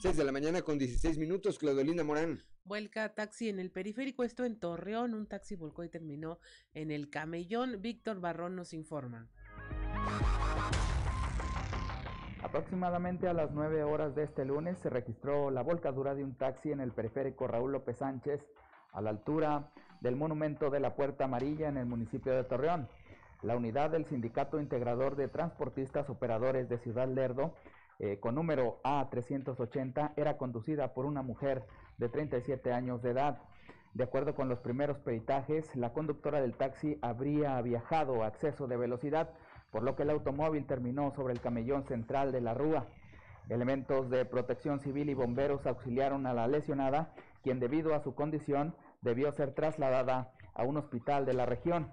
6 0.00 0.16
de 0.16 0.24
la 0.24 0.30
mañana 0.30 0.62
con 0.62 0.78
16 0.78 1.18
minutos, 1.18 1.58
Claudelina 1.58 2.04
Morán. 2.04 2.40
Vuelca 2.68 3.14
taxi 3.14 3.48
en 3.48 3.60
el 3.60 3.70
periférico, 3.70 4.24
esto 4.24 4.44
en 4.44 4.60
Torreón, 4.60 5.14
un 5.14 5.26
taxi 5.26 5.56
volcó 5.56 5.84
y 5.84 5.88
terminó 5.88 6.38
en 6.74 6.90
el 6.90 7.08
camellón. 7.08 7.80
Víctor 7.80 8.20
Barrón 8.20 8.56
nos 8.56 8.74
informa. 8.74 9.26
Aproximadamente 12.42 13.26
a 13.26 13.32
las 13.32 13.52
9 13.52 13.84
horas 13.84 14.14
de 14.14 14.24
este 14.24 14.44
lunes 14.44 14.76
se 14.80 14.90
registró 14.90 15.50
la 15.50 15.62
volcadura 15.62 16.14
de 16.14 16.22
un 16.22 16.34
taxi 16.34 16.70
en 16.70 16.80
el 16.80 16.92
periférico 16.92 17.46
Raúl 17.46 17.72
López 17.72 17.96
Sánchez, 17.96 18.46
a 18.92 19.00
la 19.00 19.08
altura 19.08 19.72
del 20.02 20.16
monumento 20.16 20.68
de 20.68 20.80
la 20.80 20.94
Puerta 20.94 21.24
Amarilla 21.24 21.70
en 21.70 21.78
el 21.78 21.86
municipio 21.86 22.34
de 22.34 22.44
Torreón. 22.44 22.86
La 23.40 23.56
unidad 23.56 23.88
del 23.88 24.04
Sindicato 24.04 24.60
Integrador 24.60 25.16
de 25.16 25.28
Transportistas 25.28 26.10
Operadores 26.10 26.68
de 26.68 26.76
Ciudad 26.76 27.08
Lerdo, 27.08 27.54
eh, 27.98 28.20
con 28.20 28.34
número 28.34 28.78
A380, 28.84 30.12
era 30.16 30.36
conducida 30.36 30.92
por 30.92 31.06
una 31.06 31.22
mujer 31.22 31.64
de 31.98 32.08
37 32.08 32.72
años 32.72 33.02
de 33.02 33.10
edad. 33.10 33.38
De 33.94 34.04
acuerdo 34.04 34.34
con 34.34 34.48
los 34.48 34.60
primeros 34.60 34.98
peritajes, 34.98 35.74
la 35.74 35.92
conductora 35.92 36.40
del 36.40 36.54
taxi 36.54 36.98
habría 37.02 37.60
viajado 37.62 38.22
a 38.22 38.28
exceso 38.28 38.66
de 38.66 38.76
velocidad, 38.76 39.30
por 39.70 39.82
lo 39.82 39.96
que 39.96 40.04
el 40.04 40.10
automóvil 40.10 40.66
terminó 40.66 41.12
sobre 41.12 41.32
el 41.32 41.40
camellón 41.40 41.84
central 41.84 42.32
de 42.32 42.40
la 42.40 42.54
rúa. 42.54 42.86
Elementos 43.48 44.10
de 44.10 44.24
protección 44.24 44.78
civil 44.80 45.08
y 45.08 45.14
bomberos 45.14 45.66
auxiliaron 45.66 46.26
a 46.26 46.34
la 46.34 46.46
lesionada, 46.46 47.14
quien 47.42 47.60
debido 47.60 47.94
a 47.94 48.00
su 48.00 48.14
condición 48.14 48.74
debió 49.00 49.32
ser 49.32 49.52
trasladada 49.52 50.32
a 50.54 50.64
un 50.64 50.76
hospital 50.76 51.24
de 51.24 51.32
la 51.32 51.46
región. 51.46 51.90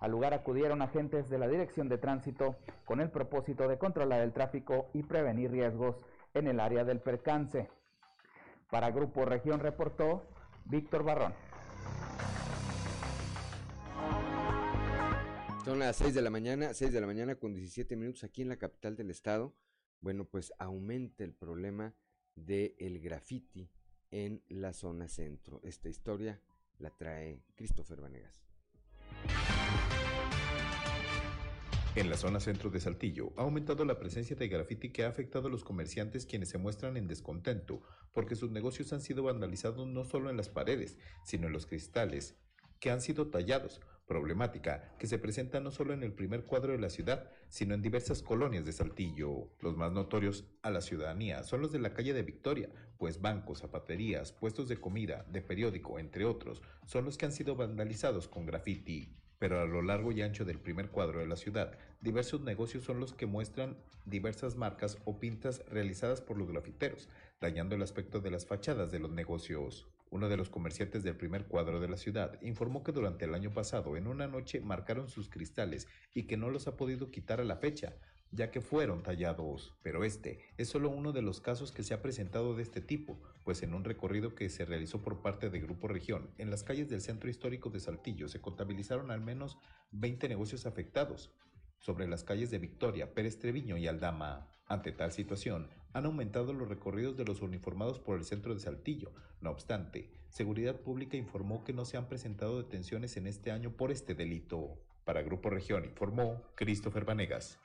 Al 0.00 0.10
lugar 0.10 0.34
acudieron 0.34 0.82
agentes 0.82 1.28
de 1.28 1.38
la 1.38 1.48
Dirección 1.48 1.88
de 1.88 1.98
Tránsito 1.98 2.56
con 2.84 3.00
el 3.00 3.10
propósito 3.10 3.68
de 3.68 3.78
controlar 3.78 4.20
el 4.20 4.32
tráfico 4.32 4.88
y 4.92 5.02
prevenir 5.02 5.50
riesgos 5.50 5.96
en 6.34 6.48
el 6.48 6.60
área 6.60 6.84
del 6.84 7.00
percance. 7.00 7.68
Para 8.72 8.90
Grupo 8.90 9.26
Región 9.26 9.60
reportó 9.60 10.26
Víctor 10.64 11.04
Barrón. 11.04 11.34
Son 15.62 15.78
las 15.78 15.96
6 15.96 16.14
de 16.14 16.22
la 16.22 16.30
mañana, 16.30 16.72
6 16.72 16.90
de 16.90 17.00
la 17.02 17.06
mañana 17.06 17.34
con 17.34 17.52
17 17.52 17.96
minutos 17.96 18.24
aquí 18.24 18.40
en 18.40 18.48
la 18.48 18.56
capital 18.56 18.96
del 18.96 19.10
estado. 19.10 19.54
Bueno, 20.00 20.24
pues 20.24 20.54
aumenta 20.58 21.22
el 21.22 21.34
problema 21.34 21.94
del 22.34 22.74
el 22.78 22.98
graffiti 23.00 23.70
en 24.10 24.42
la 24.48 24.72
zona 24.72 25.06
centro. 25.06 25.60
Esta 25.64 25.90
historia 25.90 26.40
la 26.78 26.88
trae 26.96 27.42
Christopher 27.54 28.00
Vanegas. 28.00 28.42
En 31.94 32.08
la 32.08 32.16
zona 32.16 32.40
centro 32.40 32.70
de 32.70 32.80
Saltillo 32.80 33.34
ha 33.36 33.42
aumentado 33.42 33.84
la 33.84 33.98
presencia 33.98 34.34
de 34.34 34.48
grafiti 34.48 34.92
que 34.92 35.04
ha 35.04 35.08
afectado 35.08 35.48
a 35.48 35.50
los 35.50 35.62
comerciantes 35.62 36.24
quienes 36.24 36.48
se 36.48 36.56
muestran 36.56 36.96
en 36.96 37.06
descontento 37.06 37.82
porque 38.14 38.34
sus 38.34 38.50
negocios 38.50 38.94
han 38.94 39.02
sido 39.02 39.24
vandalizados 39.24 39.86
no 39.86 40.06
solo 40.06 40.30
en 40.30 40.38
las 40.38 40.48
paredes, 40.48 40.96
sino 41.22 41.48
en 41.48 41.52
los 41.52 41.66
cristales 41.66 42.40
que 42.80 42.90
han 42.90 43.02
sido 43.02 43.28
tallados, 43.28 43.82
problemática 44.06 44.96
que 44.98 45.06
se 45.06 45.18
presenta 45.18 45.60
no 45.60 45.70
solo 45.70 45.92
en 45.92 46.02
el 46.02 46.14
primer 46.14 46.46
cuadro 46.46 46.72
de 46.72 46.78
la 46.78 46.88
ciudad, 46.88 47.30
sino 47.50 47.74
en 47.74 47.82
diversas 47.82 48.22
colonias 48.22 48.64
de 48.64 48.72
Saltillo. 48.72 49.52
Los 49.60 49.76
más 49.76 49.92
notorios 49.92 50.46
a 50.62 50.70
la 50.70 50.80
ciudadanía 50.80 51.42
son 51.42 51.60
los 51.60 51.72
de 51.72 51.78
la 51.78 51.92
calle 51.92 52.14
de 52.14 52.22
Victoria, 52.22 52.70
pues 52.96 53.20
bancos, 53.20 53.58
zapaterías, 53.58 54.32
puestos 54.32 54.66
de 54.66 54.78
comida, 54.78 55.26
de 55.30 55.42
periódico, 55.42 55.98
entre 55.98 56.24
otros, 56.24 56.62
son 56.86 57.04
los 57.04 57.18
que 57.18 57.26
han 57.26 57.32
sido 57.32 57.54
vandalizados 57.54 58.28
con 58.28 58.46
grafiti 58.46 59.18
pero 59.42 59.60
a 59.60 59.64
lo 59.64 59.82
largo 59.82 60.12
y 60.12 60.22
ancho 60.22 60.44
del 60.44 60.60
primer 60.60 60.90
cuadro 60.90 61.18
de 61.18 61.26
la 61.26 61.34
ciudad, 61.34 61.76
diversos 62.00 62.42
negocios 62.42 62.84
son 62.84 63.00
los 63.00 63.12
que 63.12 63.26
muestran 63.26 63.76
diversas 64.04 64.54
marcas 64.54 64.98
o 65.04 65.18
pintas 65.18 65.64
realizadas 65.68 66.20
por 66.20 66.38
los 66.38 66.48
grafiteros, 66.48 67.08
dañando 67.40 67.74
el 67.74 67.82
aspecto 67.82 68.20
de 68.20 68.30
las 68.30 68.46
fachadas 68.46 68.92
de 68.92 69.00
los 69.00 69.10
negocios. 69.10 69.88
Uno 70.10 70.28
de 70.28 70.36
los 70.36 70.48
comerciantes 70.48 71.02
del 71.02 71.16
primer 71.16 71.46
cuadro 71.46 71.80
de 71.80 71.88
la 71.88 71.96
ciudad 71.96 72.40
informó 72.40 72.84
que 72.84 72.92
durante 72.92 73.24
el 73.24 73.34
año 73.34 73.52
pasado 73.52 73.96
en 73.96 74.06
una 74.06 74.28
noche 74.28 74.60
marcaron 74.60 75.08
sus 75.08 75.28
cristales 75.28 75.88
y 76.14 76.28
que 76.28 76.36
no 76.36 76.48
los 76.48 76.68
ha 76.68 76.76
podido 76.76 77.10
quitar 77.10 77.40
a 77.40 77.44
la 77.44 77.56
fecha, 77.56 77.94
ya 78.32 78.50
que 78.50 78.60
fueron 78.60 79.02
tallados. 79.02 79.72
Pero 79.82 80.04
este 80.04 80.40
es 80.56 80.68
solo 80.68 80.90
uno 80.90 81.12
de 81.12 81.22
los 81.22 81.40
casos 81.40 81.70
que 81.70 81.82
se 81.82 81.94
ha 81.94 82.02
presentado 82.02 82.56
de 82.56 82.62
este 82.62 82.80
tipo, 82.80 83.20
pues 83.44 83.62
en 83.62 83.74
un 83.74 83.84
recorrido 83.84 84.34
que 84.34 84.48
se 84.48 84.64
realizó 84.64 85.02
por 85.02 85.22
parte 85.22 85.50
de 85.50 85.60
Grupo 85.60 85.86
Región, 85.86 86.30
en 86.38 86.50
las 86.50 86.64
calles 86.64 86.88
del 86.88 87.00
centro 87.00 87.30
histórico 87.30 87.70
de 87.70 87.80
Saltillo 87.80 88.28
se 88.28 88.40
contabilizaron 88.40 89.10
al 89.10 89.20
menos 89.20 89.58
20 89.92 90.28
negocios 90.28 90.66
afectados, 90.66 91.30
sobre 91.78 92.06
las 92.06 92.22
calles 92.22 92.50
de 92.50 92.58
Victoria, 92.58 93.12
Pérez 93.12 93.38
Treviño 93.38 93.76
y 93.76 93.88
Aldama. 93.88 94.48
Ante 94.66 94.92
tal 94.92 95.12
situación, 95.12 95.68
han 95.92 96.06
aumentado 96.06 96.52
los 96.52 96.68
recorridos 96.68 97.16
de 97.16 97.24
los 97.24 97.42
uniformados 97.42 97.98
por 97.98 98.16
el 98.16 98.24
centro 98.24 98.54
de 98.54 98.60
Saltillo. 98.60 99.12
No 99.40 99.50
obstante, 99.50 100.08
Seguridad 100.28 100.76
Pública 100.80 101.16
informó 101.16 101.64
que 101.64 101.74
no 101.74 101.84
se 101.84 101.98
han 101.98 102.08
presentado 102.08 102.62
detenciones 102.62 103.16
en 103.16 103.26
este 103.26 103.50
año 103.50 103.76
por 103.76 103.90
este 103.90 104.14
delito. 104.14 104.78
Para 105.04 105.22
Grupo 105.22 105.50
Región 105.50 105.84
informó 105.84 106.40
Christopher 106.54 107.04
Vanegas. 107.04 107.58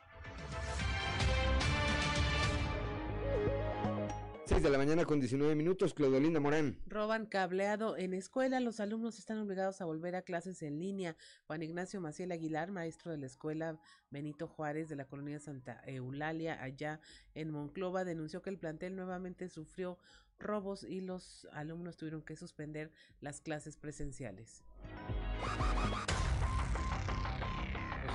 6 4.48 4.64
de 4.64 4.70
la 4.70 4.78
mañana 4.78 5.04
con 5.04 5.20
19 5.20 5.56
minutos, 5.56 5.94
Claudolinda 5.94 6.40
Morán. 6.40 6.80
Roban 6.88 7.26
cableado 7.26 7.98
en 7.98 8.14
escuela. 8.14 8.62
Los 8.62 8.80
alumnos 8.80 9.20
están 9.20 9.40
obligados 9.40 9.82
a 9.82 9.86
volver 9.86 10.16
a 10.16 10.22
clases 10.22 10.64
en 10.64 10.80
línea. 10.80 11.18
Juan 11.48 11.64
Ignacio 11.64 12.00
Maciel 12.00 12.32
Aguilar, 12.32 12.72
maestro 12.72 13.12
de 13.12 13.18
la 13.18 13.26
escuela 13.26 13.78
Benito 14.10 14.48
Juárez 14.48 14.88
de 14.88 14.96
la 14.96 15.06
colonia 15.06 15.40
Santa 15.40 15.82
Eulalia, 15.86 16.64
allá 16.64 17.02
en 17.36 17.52
Monclova, 17.52 18.06
denunció 18.06 18.42
que 18.42 18.50
el 18.50 18.58
plantel 18.58 18.96
nuevamente 18.96 19.50
sufrió 19.50 19.98
robos 20.40 20.84
y 20.84 21.02
los 21.02 21.46
alumnos 21.52 21.98
tuvieron 21.98 22.22
que 22.22 22.38
suspender 22.38 22.94
las 23.20 23.42
clases 23.42 23.76
presenciales. 23.76 24.64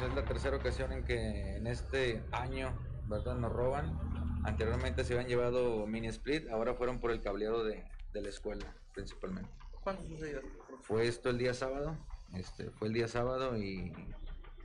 Es 0.06 0.14
la 0.14 0.24
tercera 0.24 0.56
ocasión 0.56 0.92
en 0.92 1.04
que 1.04 1.56
en 1.56 1.66
este 1.66 2.22
año, 2.32 2.72
¿verdad? 3.08 3.36
Nos 3.36 3.52
roban 3.52 3.98
Anteriormente 4.44 5.04
se 5.04 5.14
habían 5.14 5.28
llevado 5.28 5.86
mini 5.86 6.08
split, 6.08 6.48
ahora 6.50 6.74
fueron 6.74 6.98
por 6.98 7.12
el 7.12 7.20
cableado 7.20 7.64
de, 7.64 7.84
la 8.12 8.28
escuela 8.28 8.74
principalmente. 8.92 9.50
¿Cuándo 9.82 10.02
sucedió? 10.02 10.42
Fue 10.82 11.06
esto 11.06 11.30
el 11.30 11.38
día 11.38 11.54
sábado, 11.54 11.96
este, 12.34 12.70
fue 12.70 12.88
el 12.88 12.94
día 12.94 13.08
sábado 13.08 13.56
y 13.56 13.92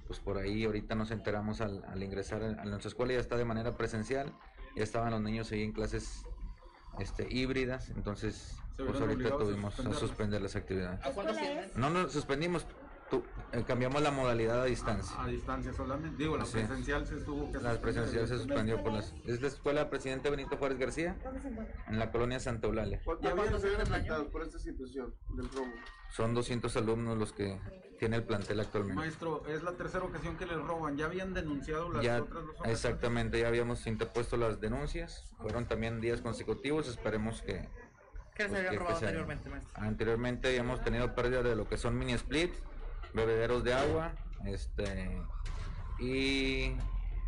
pues 0.07 0.19
por 0.19 0.37
ahí 0.37 0.65
ahorita 0.65 0.95
nos 0.95 1.11
enteramos 1.11 1.61
al, 1.61 2.01
ingresar 2.01 2.43
a, 2.43 2.65
nuestra 2.65 2.89
escuela, 2.89 3.13
ya 3.13 3.19
está 3.19 3.37
de 3.37 3.45
manera 3.45 3.77
presencial, 3.77 4.33
ya 4.75 4.83
estaban 4.83 5.11
los 5.11 5.21
niños 5.21 5.51
ahí 5.51 5.63
en 5.63 5.73
clases 5.73 6.23
este, 6.99 7.27
híbridas, 7.29 7.89
entonces 7.89 8.57
pues 8.77 8.99
ahorita 8.99 9.37
tuvimos 9.37 9.79
a 9.79 9.93
suspender 9.93 10.41
las 10.41 10.55
actividades. 10.55 11.05
¿A 11.05 11.11
cuándo 11.11 11.33
No, 11.75 11.89
no, 11.89 12.09
suspendimos, 12.09 12.65
eh, 13.53 13.63
cambiamos 13.65 14.01
la 14.01 14.11
modalidad 14.11 14.61
a 14.61 14.65
distancia. 14.65 15.15
A, 15.21 15.27
distancia 15.27 15.73
solamente. 15.73 16.17
Digo, 16.17 16.37
la 16.37 16.45
presencial 16.45 17.07
se 17.07 17.15
tuvo 17.17 17.51
que 17.51 17.59
La 17.59 17.79
presencial 17.79 18.27
se 18.27 18.37
suspendió 18.37 18.83
por 18.83 18.91
las. 18.91 19.13
Es 19.25 19.41
la 19.41 19.47
escuela 19.47 19.89
Presidente 19.89 20.29
Benito 20.29 20.57
Juárez 20.57 20.77
García. 20.77 21.15
En 21.87 21.97
la 21.97 22.11
colonia 22.11 22.39
Santa 22.39 22.67
Eulalia. 22.67 23.01
¿Ya 23.21 23.31
cuántos 23.31 23.61
se 23.61 23.75
afectados 23.75 24.27
por 24.27 24.43
esta 24.43 24.59
situación 24.59 25.13
del 25.35 25.49
robo? 25.49 25.71
Son 26.11 26.33
200 26.33 26.75
alumnos 26.77 27.17
los 27.17 27.31
que 27.31 27.59
tiene 27.97 28.17
el 28.17 28.23
plantel 28.23 28.59
actualmente. 28.59 29.01
Maestro, 29.01 29.45
es 29.47 29.63
la 29.63 29.71
tercera 29.71 30.03
ocasión 30.03 30.37
que 30.37 30.45
les 30.45 30.57
roban. 30.57 30.97
¿Ya 30.97 31.05
habían 31.05 31.33
denunciado 31.33 31.89
las 31.91 32.05
otras 32.21 32.45
dos 32.45 32.55
ocasiones? 32.55 32.71
Exactamente, 32.71 33.39
ya 33.39 33.47
habíamos 33.47 33.87
interpuesto 33.87 34.35
las 34.35 34.59
denuncias. 34.59 35.23
Fueron 35.37 35.67
también 35.67 36.01
días 36.01 36.21
consecutivos. 36.21 36.87
Esperemos 36.87 37.41
que. 37.41 37.67
¿Qué 38.35 38.49
se 38.49 38.57
había 38.57 38.71
robado 38.77 38.97
anteriormente, 38.97 39.49
maestro? 39.49 39.81
Anteriormente 39.81 40.47
habíamos 40.49 40.83
tenido 40.83 41.15
pérdida 41.15 41.41
de 41.41 41.55
lo 41.55 41.67
que 41.67 41.77
son 41.77 41.97
mini 41.97 42.13
split 42.13 42.53
bebederos 43.17 43.63
de 43.63 43.73
agua, 43.73 44.13
este 44.45 45.19
y 45.99 46.75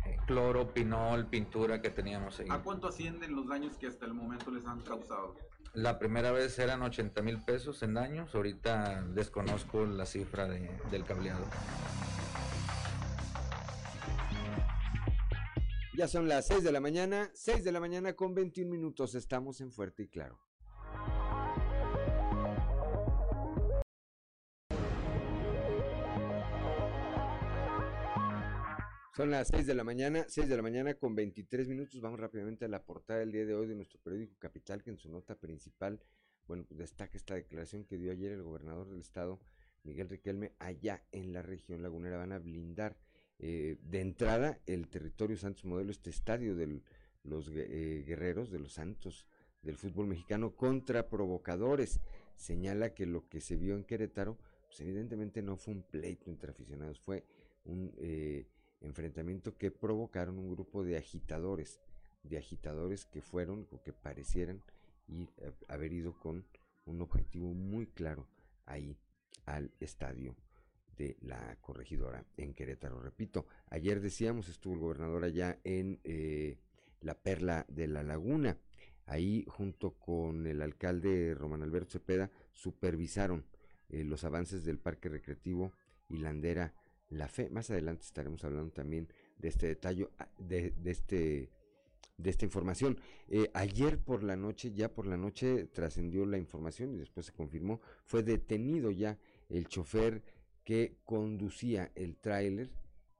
eh, 0.06 0.18
cloro, 0.26 0.72
pinol, 0.72 1.26
pintura 1.26 1.82
que 1.82 1.90
teníamos 1.90 2.38
ahí. 2.40 2.46
¿A 2.50 2.62
cuánto 2.62 2.88
ascienden 2.88 3.34
los 3.34 3.48
daños 3.48 3.76
que 3.76 3.88
hasta 3.88 4.06
el 4.06 4.14
momento 4.14 4.50
les 4.50 4.64
han 4.66 4.80
causado? 4.80 5.34
La 5.74 5.98
primera 5.98 6.32
vez 6.32 6.58
eran 6.58 6.82
80 6.82 7.22
mil 7.22 7.44
pesos 7.44 7.82
en 7.82 7.94
daños, 7.94 8.34
ahorita 8.34 9.02
desconozco 9.14 9.84
la 9.84 10.06
cifra 10.06 10.48
de, 10.48 10.70
del 10.90 11.04
cableado. 11.04 11.44
Ya 15.96 16.08
son 16.08 16.28
las 16.28 16.46
6 16.46 16.64
de 16.64 16.72
la 16.72 16.80
mañana, 16.80 17.30
6 17.34 17.62
de 17.62 17.72
la 17.72 17.80
mañana 17.80 18.14
con 18.14 18.34
21 18.34 18.70
minutos, 18.70 19.14
estamos 19.14 19.60
en 19.60 19.70
Fuerte 19.70 20.04
y 20.04 20.08
Claro. 20.08 20.38
Son 29.16 29.28
las 29.28 29.48
6 29.48 29.66
de 29.66 29.74
la 29.74 29.82
mañana, 29.82 30.24
6 30.28 30.48
de 30.48 30.56
la 30.56 30.62
mañana 30.62 30.94
con 30.94 31.16
23 31.16 31.66
minutos. 31.66 32.00
Vamos 32.00 32.20
rápidamente 32.20 32.64
a 32.64 32.68
la 32.68 32.84
portada 32.84 33.18
del 33.18 33.32
día 33.32 33.44
de 33.44 33.54
hoy 33.54 33.66
de 33.66 33.74
nuestro 33.74 33.98
periódico 33.98 34.36
Capital, 34.38 34.84
que 34.84 34.90
en 34.90 34.98
su 34.98 35.10
nota 35.10 35.34
principal, 35.34 36.00
bueno, 36.46 36.64
pues 36.64 36.78
destaca 36.78 37.16
esta 37.16 37.34
declaración 37.34 37.84
que 37.84 37.98
dio 37.98 38.12
ayer 38.12 38.30
el 38.30 38.44
gobernador 38.44 38.88
del 38.88 39.00
estado, 39.00 39.40
Miguel 39.82 40.08
Riquelme, 40.08 40.52
allá 40.60 41.02
en 41.10 41.32
la 41.32 41.42
región 41.42 41.82
lagunera. 41.82 42.18
Van 42.18 42.30
a 42.30 42.38
blindar 42.38 42.98
eh, 43.40 43.78
de 43.82 44.00
entrada 44.00 44.60
el 44.66 44.86
territorio 44.86 45.36
Santos 45.36 45.64
Modelo, 45.64 45.90
este 45.90 46.10
estadio 46.10 46.54
de 46.54 46.80
los 47.24 47.50
eh, 47.52 48.04
guerreros, 48.06 48.52
de 48.52 48.60
los 48.60 48.74
santos 48.74 49.26
del 49.62 49.76
fútbol 49.76 50.06
mexicano, 50.06 50.54
contra 50.54 51.08
provocadores. 51.08 51.98
Señala 52.36 52.94
que 52.94 53.06
lo 53.06 53.28
que 53.28 53.40
se 53.40 53.56
vio 53.56 53.74
en 53.74 53.82
Querétaro, 53.82 54.38
pues 54.68 54.80
evidentemente 54.82 55.42
no 55.42 55.56
fue 55.56 55.74
un 55.74 55.82
pleito 55.82 56.30
entre 56.30 56.52
aficionados, 56.52 57.00
fue 57.00 57.24
un... 57.64 57.92
Eh, 57.98 58.46
enfrentamiento 58.80 59.56
que 59.56 59.70
provocaron 59.70 60.38
un 60.38 60.50
grupo 60.50 60.82
de 60.84 60.96
agitadores, 60.96 61.80
de 62.22 62.38
agitadores 62.38 63.04
que 63.04 63.22
fueron 63.22 63.66
o 63.70 63.82
que 63.82 63.92
parecieran 63.92 64.62
eh, 65.08 65.52
haber 65.68 65.92
ido 65.92 66.18
con 66.18 66.44
un 66.86 67.00
objetivo 67.00 67.52
muy 67.52 67.86
claro 67.86 68.26
ahí 68.66 68.96
al 69.46 69.70
estadio 69.80 70.36
de 70.96 71.16
la 71.22 71.56
corregidora 71.60 72.24
en 72.36 72.54
Querétaro. 72.54 73.00
Repito, 73.00 73.46
ayer 73.70 74.00
decíamos, 74.00 74.48
estuvo 74.48 74.74
el 74.74 74.80
gobernador 74.80 75.24
allá 75.24 75.58
en 75.64 75.98
eh, 76.04 76.58
la 77.00 77.14
Perla 77.14 77.64
de 77.68 77.86
la 77.86 78.02
Laguna. 78.02 78.58
Ahí, 79.06 79.44
junto 79.48 79.92
con 79.94 80.46
el 80.46 80.62
alcalde 80.62 81.34
Román 81.34 81.62
Alberto 81.62 81.92
Cepeda, 81.92 82.30
supervisaron 82.52 83.44
eh, 83.88 84.04
los 84.04 84.24
avances 84.24 84.64
del 84.64 84.78
Parque 84.78 85.08
Recreativo 85.08 85.72
y 86.08 86.18
Landera 86.18 86.74
la 87.10 87.28
fe. 87.28 87.50
Más 87.50 87.70
adelante 87.70 88.04
estaremos 88.04 88.44
hablando 88.44 88.72
también 88.72 89.08
de 89.38 89.48
este 89.48 89.66
detalle, 89.66 90.08
ah, 90.18 90.28
de, 90.38 90.74
este 90.84 91.50
de 92.16 92.30
esta 92.30 92.44
información. 92.44 92.98
Eh, 93.28 93.50
ayer 93.54 93.98
por 93.98 94.22
la 94.22 94.36
noche, 94.36 94.72
ya 94.72 94.92
por 94.92 95.06
la 95.06 95.16
noche 95.16 95.66
trascendió 95.66 96.26
la 96.26 96.38
información 96.38 96.94
y 96.94 96.98
después 96.98 97.26
se 97.26 97.32
confirmó, 97.32 97.80
fue 98.04 98.22
detenido 98.22 98.90
ya 98.90 99.18
el 99.48 99.66
chofer 99.68 100.22
que 100.64 100.98
conducía 101.04 101.90
el 101.94 102.16
tráiler 102.16 102.70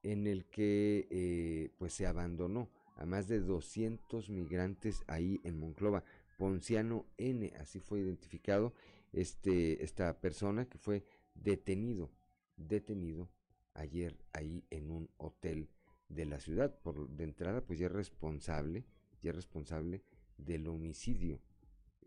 en 0.03 0.27
el 0.27 0.47
que 0.47 1.09
eh, 1.11 1.71
pues 1.79 1.93
se 1.95 2.07
abandonó 2.07 2.71
a 2.97 3.07
más 3.07 3.29
de 3.29 3.41
200 3.41 4.29
migrantes 4.29 5.03
ahí 5.07 5.41
en 5.45 5.59
Monclova. 5.59 6.05
Ponciano 6.37 7.07
N, 7.19 7.53
así 7.59 7.81
fue 7.81 8.01
identificado 8.01 8.73
este, 9.13 9.83
esta 9.83 10.21
persona 10.21 10.67
que 10.67 10.79
fue 10.79 11.05
detenido, 11.35 12.11
detenido 12.57 13.29
ayer 13.75 14.17
ahí 14.33 14.65
en 14.71 14.91
un 14.91 15.11
hotel 15.17 15.71
de 16.09 16.27
la 16.27 16.41
ciudad. 16.41 16.79
Por 16.83 17.09
de 17.09 17.25
entrada, 17.25 17.65
pues 17.65 17.79
ya 17.79 17.87
es 17.87 17.93
responsable, 17.93 18.85
ya 19.23 19.31
es 19.31 19.37
responsable 19.37 20.03
del 20.37 20.69
homicidio 20.69 21.41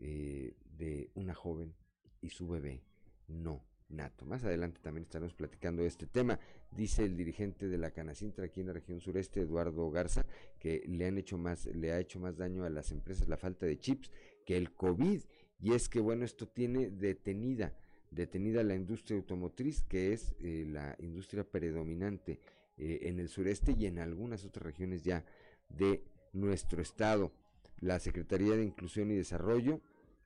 eh, 0.00 0.56
de 0.64 1.10
una 1.14 1.34
joven 1.34 1.74
y 2.20 2.30
su 2.30 2.48
bebé 2.48 2.82
no 3.28 3.64
nato. 3.88 4.24
Más 4.24 4.44
adelante 4.44 4.80
también 4.80 5.04
estaremos 5.04 5.34
platicando 5.34 5.82
de 5.82 5.88
este 5.88 6.06
tema. 6.06 6.38
Dice 6.70 7.04
el 7.04 7.16
dirigente 7.16 7.68
de 7.68 7.78
la 7.78 7.92
Canacintra 7.92 8.46
aquí 8.46 8.60
en 8.60 8.68
la 8.68 8.72
región 8.72 9.00
sureste, 9.00 9.40
Eduardo 9.40 9.90
Garza, 9.90 10.26
que 10.58 10.82
le 10.86 11.06
han 11.06 11.18
hecho 11.18 11.38
más, 11.38 11.66
le 11.66 11.92
ha 11.92 12.00
hecho 12.00 12.18
más 12.18 12.36
daño 12.36 12.64
a 12.64 12.70
las 12.70 12.90
empresas 12.90 13.28
la 13.28 13.36
falta 13.36 13.66
de 13.66 13.78
chips 13.78 14.10
que 14.44 14.56
el 14.56 14.74
COVID. 14.74 15.20
Y 15.60 15.72
es 15.72 15.88
que 15.88 16.00
bueno, 16.00 16.24
esto 16.24 16.48
tiene 16.48 16.90
detenida 16.90 17.74
detenida 18.14 18.62
la 18.62 18.74
industria 18.74 19.18
automotriz, 19.18 19.82
que 19.82 20.12
es 20.12 20.34
eh, 20.40 20.66
la 20.68 20.96
industria 21.00 21.44
predominante 21.44 22.40
eh, 22.76 23.00
en 23.02 23.18
el 23.18 23.28
sureste 23.28 23.74
y 23.78 23.86
en 23.86 23.98
algunas 23.98 24.44
otras 24.44 24.64
regiones 24.64 25.04
ya 25.04 25.24
de 25.68 26.02
nuestro 26.32 26.80
estado. 26.80 27.32
La 27.80 27.98
Secretaría 27.98 28.56
de 28.56 28.64
Inclusión 28.64 29.10
y 29.10 29.16
Desarrollo, 29.16 29.80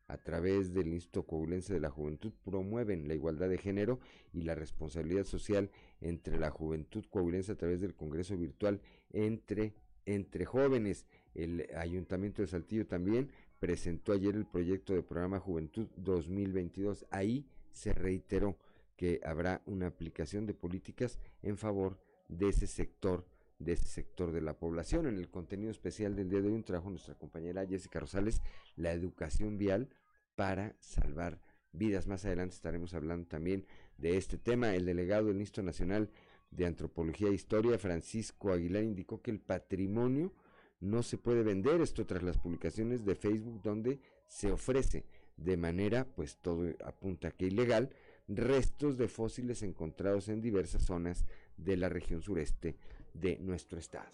a 0.07 0.17
través 0.17 0.73
del 0.73 0.89
Instituto 0.89 1.27
Coahuilense 1.27 1.75
de 1.75 1.81
la 1.81 1.91
Juventud, 1.91 2.33
promueven 2.45 3.09
la 3.09 3.15
igualdad 3.15 3.49
de 3.49 3.59
género 3.59 4.01
y 4.33 4.43
la 4.43 4.55
responsabilidad 4.55 5.25
social 5.25 5.71
entre 6.01 6.39
la 6.39 6.51
juventud 6.51 7.05
coahuilense 7.11 7.53
a 7.53 7.57
través 7.57 7.83
del 7.83 7.95
Congreso 7.95 8.37
Virtual 8.37 8.81
entre, 9.13 9.75
entre 10.07 10.47
jóvenes. 10.47 11.05
El 11.35 11.69
Ayuntamiento 11.77 12.41
de 12.41 12.49
Saltillo 12.49 12.87
también 12.87 13.31
presentó 13.61 14.13
ayer 14.13 14.35
el 14.35 14.47
proyecto 14.47 14.95
de 14.95 15.03
programa 15.03 15.41
Juventud 15.41 15.89
2022. 15.97 17.07
Ahí 17.11 17.47
se 17.79 17.93
reiteró 17.93 18.59
que 18.97 19.21
habrá 19.25 19.63
una 19.67 19.87
aplicación 19.87 20.47
de 20.47 20.55
políticas 20.55 21.19
en 21.43 21.57
favor 21.57 22.01
de 22.29 22.49
ese 22.49 22.67
sector 22.67 23.25
de 23.59 23.73
ese 23.73 23.89
sector 23.89 24.31
de 24.31 24.41
la 24.41 24.57
población. 24.57 25.07
En 25.07 25.17
el 25.17 25.31
contenido 25.31 25.71
especial 25.71 26.15
del 26.15 26.31
día 26.31 26.41
de 26.41 26.49
hoy 26.49 26.63
trajo 26.63 26.91
nuestra 26.91 27.17
compañera 27.17 27.67
Jessica 27.67 27.99
Rosales 27.99 28.41
la 28.77 28.93
educación 28.93 29.59
vial 29.59 29.89
para 30.37 30.77
salvar 30.79 31.41
vidas. 31.73 32.07
Más 32.07 32.25
adelante 32.25 32.55
estaremos 32.55 32.95
hablando 32.95 33.27
también 33.27 33.67
de 33.97 34.17
este 34.17 34.39
tema. 34.39 34.77
El 34.77 34.87
delegado 34.87 35.27
del 35.27 35.41
Instituto 35.41 35.65
Nacional 35.65 36.11
de 36.53 36.67
Antropología 36.67 37.29
e 37.29 37.35
Historia, 37.35 37.79
Francisco 37.79 38.53
Aguilar, 38.53 38.85
indicó 38.85 39.21
que 39.21 39.33
el 39.33 39.41
patrimonio 39.41 40.33
no 40.81 41.03
se 41.03 41.19
puede 41.19 41.43
vender. 41.43 41.81
Esto 41.81 42.07
tras 42.07 42.23
las 42.23 42.39
publicaciones 42.39 43.05
de 43.05 43.17
Facebook 43.17 43.61
donde 43.63 43.99
se 44.29 44.53
ofrece 44.53 45.05
de 45.39 45.57
manera, 45.57 46.05
pues 46.05 46.37
todo 46.37 46.69
apunta 46.85 47.31
que 47.31 47.47
ilegal, 47.47 47.91
restos 48.29 48.99
de 48.99 49.09
fósiles 49.09 49.63
encontrados 49.63 50.29
en 50.29 50.43
diversas 50.43 50.83
zonas 50.83 51.25
de 51.57 51.77
la 51.77 51.89
región 51.89 52.21
sureste 52.21 52.77
de 53.15 53.39
nuestro 53.39 53.79
estado. 53.79 54.13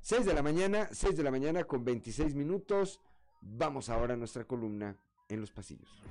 6 0.00 0.26
de 0.26 0.34
la 0.34 0.42
mañana, 0.42 0.88
6 0.90 1.16
de 1.16 1.22
la 1.22 1.30
mañana 1.30 1.64
con 1.64 1.84
26 1.84 2.34
minutos. 2.34 3.00
Vamos 3.40 3.88
ahora 3.88 4.14
a 4.14 4.16
nuestra 4.16 4.44
columna 4.44 4.96
en 5.28 5.40
los 5.40 5.52
pasillos. 5.52 6.02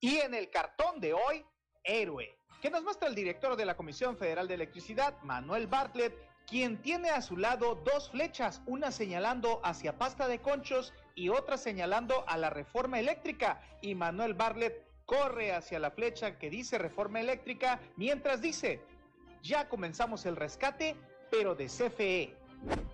Y 0.00 0.16
en 0.18 0.34
el 0.34 0.50
cartón 0.50 1.00
de 1.00 1.14
hoy, 1.14 1.44
héroe, 1.86 2.36
que 2.60 2.70
nos 2.70 2.82
muestra 2.82 3.08
el 3.08 3.14
director 3.14 3.56
de 3.56 3.64
la 3.64 3.76
Comisión 3.76 4.16
Federal 4.16 4.48
de 4.48 4.54
Electricidad, 4.54 5.14
Manuel 5.22 5.66
Bartlett, 5.66 6.14
quien 6.46 6.80
tiene 6.80 7.10
a 7.10 7.22
su 7.22 7.36
lado 7.36 7.74
dos 7.74 8.10
flechas, 8.10 8.62
una 8.66 8.90
señalando 8.90 9.60
hacia 9.64 9.98
pasta 9.98 10.28
de 10.28 10.40
conchos 10.40 10.92
y 11.14 11.28
otra 11.28 11.56
señalando 11.56 12.24
a 12.28 12.36
la 12.36 12.50
reforma 12.50 13.00
eléctrica. 13.00 13.60
Y 13.80 13.94
Manuel 13.94 14.34
Bartlett 14.34 14.86
corre 15.06 15.52
hacia 15.52 15.78
la 15.78 15.90
flecha 15.90 16.38
que 16.38 16.50
dice 16.50 16.78
reforma 16.78 17.20
eléctrica, 17.20 17.80
mientras 17.96 18.40
dice, 18.40 18.80
ya 19.42 19.68
comenzamos 19.68 20.26
el 20.26 20.36
rescate, 20.36 20.96
pero 21.30 21.54
de 21.54 21.66
CFE. 21.66 22.45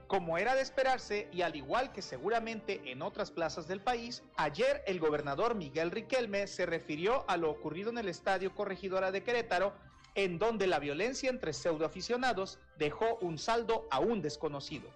Como 0.07 0.37
era 0.37 0.55
de 0.55 0.61
esperarse, 0.61 1.29
y 1.33 1.43
al 1.43 1.57
igual 1.57 1.93
que 1.93 2.03
seguramente 2.03 2.83
en 2.85 3.01
otras 3.01 3.31
plazas 3.31 3.67
del 3.67 3.81
país, 3.81 4.23
ayer 4.37 4.83
el 4.87 5.01
gobernador 5.01 5.55
Miguel 5.55 5.91
Riquelme 5.91 6.47
se 6.47 6.67
refirió 6.67 7.25
a 7.29 7.37
lo 7.39 7.51
ocurrido 7.51 7.91
en 7.91 7.99
el 7.99 8.09
Estadio 8.09 8.55
Corregidora 8.55 9.11
de 9.11 9.23
Querétaro, 9.23 9.73
en 10.15 10.39
donde 10.39 10.67
la 10.67 10.79
violencia 10.79 11.31
entre 11.31 11.53
pseudoaficionados 11.53 12.59
dejó 12.77 13.17
un 13.23 13.39
saldo 13.39 13.87
aún 13.91 14.21
desconocido. 14.21 14.91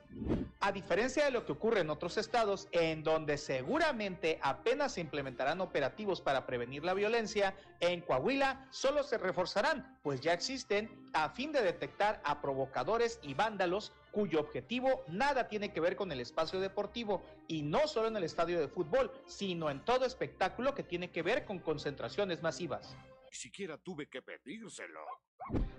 A 0.60 0.72
diferencia 0.72 1.24
de 1.24 1.30
lo 1.30 1.46
que 1.46 1.52
ocurre 1.52 1.80
en 1.80 1.90
otros 1.90 2.16
estados, 2.18 2.68
en 2.72 3.02
donde 3.02 3.38
seguramente 3.38 4.38
apenas 4.42 4.92
se 4.92 5.00
implementarán 5.00 5.60
operativos 5.60 6.20
para 6.20 6.46
prevenir 6.46 6.84
la 6.84 6.94
violencia, 6.94 7.54
en 7.80 8.00
Coahuila 8.00 8.66
solo 8.70 9.02
se 9.02 9.18
reforzarán, 9.18 9.98
pues 10.02 10.20
ya 10.20 10.32
existen, 10.32 10.90
a 11.12 11.30
fin 11.30 11.52
de 11.52 11.62
detectar 11.62 12.20
a 12.24 12.40
provocadores 12.40 13.18
y 13.22 13.34
vándalos 13.34 13.92
cuyo 14.16 14.40
objetivo 14.40 15.04
nada 15.08 15.46
tiene 15.46 15.74
que 15.74 15.80
ver 15.80 15.94
con 15.94 16.10
el 16.10 16.20
espacio 16.20 16.58
deportivo 16.58 17.22
y 17.48 17.60
no 17.60 17.86
solo 17.86 18.08
en 18.08 18.16
el 18.16 18.24
estadio 18.24 18.58
de 18.58 18.66
fútbol, 18.66 19.12
sino 19.26 19.68
en 19.68 19.84
todo 19.84 20.06
espectáculo 20.06 20.74
que 20.74 20.82
tiene 20.82 21.10
que 21.10 21.20
ver 21.20 21.44
con 21.44 21.58
concentraciones 21.58 22.42
masivas. 22.42 22.96
Siquiera 23.30 23.76
tuve 23.76 24.08
que 24.08 24.22
pedírselo. 24.22 25.00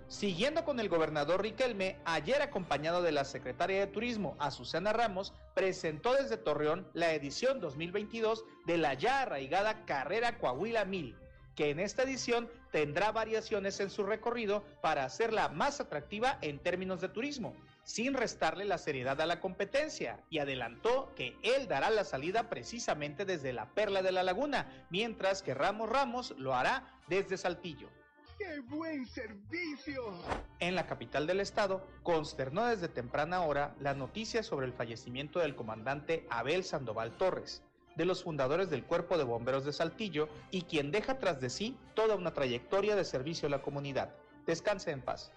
Siguiendo 0.06 0.64
con 0.64 0.78
el 0.78 0.88
gobernador 0.88 1.42
Riquelme, 1.42 1.98
ayer 2.04 2.40
acompañado 2.40 3.02
de 3.02 3.10
la 3.10 3.24
secretaria 3.24 3.80
de 3.80 3.88
Turismo, 3.88 4.36
Azucena 4.38 4.92
Ramos, 4.92 5.34
presentó 5.56 6.14
desde 6.14 6.36
Torreón 6.36 6.88
la 6.94 7.12
edición 7.14 7.58
2022 7.58 8.44
de 8.66 8.78
la 8.78 8.94
ya 8.94 9.22
arraigada 9.22 9.84
Carrera 9.84 10.38
Coahuila 10.38 10.84
1000, 10.84 11.16
que 11.56 11.70
en 11.70 11.80
esta 11.80 12.04
edición 12.04 12.48
tendrá 12.70 13.10
variaciones 13.10 13.80
en 13.80 13.90
su 13.90 14.04
recorrido 14.04 14.62
para 14.80 15.04
hacerla 15.04 15.48
más 15.48 15.80
atractiva 15.80 16.38
en 16.40 16.60
términos 16.60 17.00
de 17.00 17.08
turismo 17.08 17.56
sin 17.88 18.12
restarle 18.12 18.66
la 18.66 18.76
seriedad 18.76 19.18
a 19.22 19.24
la 19.24 19.40
competencia, 19.40 20.20
y 20.28 20.40
adelantó 20.40 21.14
que 21.16 21.38
él 21.42 21.68
dará 21.68 21.88
la 21.88 22.04
salida 22.04 22.50
precisamente 22.50 23.24
desde 23.24 23.54
la 23.54 23.70
Perla 23.70 24.02
de 24.02 24.12
la 24.12 24.22
Laguna, 24.22 24.86
mientras 24.90 25.42
que 25.42 25.54
Ramos 25.54 25.88
Ramos 25.88 26.34
lo 26.36 26.54
hará 26.54 26.86
desde 27.08 27.38
Saltillo. 27.38 27.88
¡Qué 28.36 28.60
buen 28.60 29.06
servicio! 29.06 30.12
En 30.60 30.74
la 30.74 30.86
capital 30.86 31.26
del 31.26 31.40
estado, 31.40 31.82
consternó 32.02 32.66
desde 32.66 32.88
temprana 32.88 33.40
hora 33.40 33.74
la 33.80 33.94
noticia 33.94 34.42
sobre 34.42 34.66
el 34.66 34.74
fallecimiento 34.74 35.38
del 35.38 35.56
comandante 35.56 36.26
Abel 36.28 36.64
Sandoval 36.64 37.16
Torres, 37.16 37.62
de 37.96 38.04
los 38.04 38.22
fundadores 38.22 38.68
del 38.68 38.84
Cuerpo 38.84 39.16
de 39.16 39.24
Bomberos 39.24 39.64
de 39.64 39.72
Saltillo 39.72 40.28
y 40.50 40.62
quien 40.62 40.90
deja 40.90 41.18
tras 41.18 41.40
de 41.40 41.48
sí 41.48 41.74
toda 41.94 42.16
una 42.16 42.34
trayectoria 42.34 42.96
de 42.96 43.04
servicio 43.06 43.48
a 43.48 43.50
la 43.50 43.62
comunidad. 43.62 44.14
Descanse 44.48 44.90
en 44.92 45.02
paz. 45.02 45.30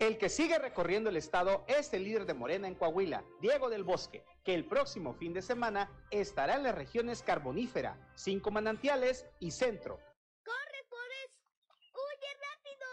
El 0.00 0.16
que 0.16 0.30
sigue 0.30 0.58
recorriendo 0.58 1.10
el 1.10 1.18
estado 1.18 1.66
es 1.68 1.92
el 1.92 2.04
líder 2.04 2.24
de 2.24 2.32
Morena 2.32 2.66
en 2.66 2.76
Coahuila, 2.76 3.22
Diego 3.42 3.68
del 3.68 3.84
Bosque, 3.84 4.24
que 4.42 4.54
el 4.54 4.64
próximo 4.64 5.12
fin 5.12 5.34
de 5.34 5.42
semana 5.42 5.90
estará 6.10 6.56
en 6.56 6.62
las 6.62 6.74
regiones 6.74 7.22
carbonífera, 7.22 8.10
cinco 8.14 8.50
manantiales 8.50 9.26
y 9.38 9.50
centro. 9.50 10.00
¡Corre, 10.42 10.82
Forrest! 10.88 11.34
¡Huye 11.92 12.32
rápido! 12.48 12.86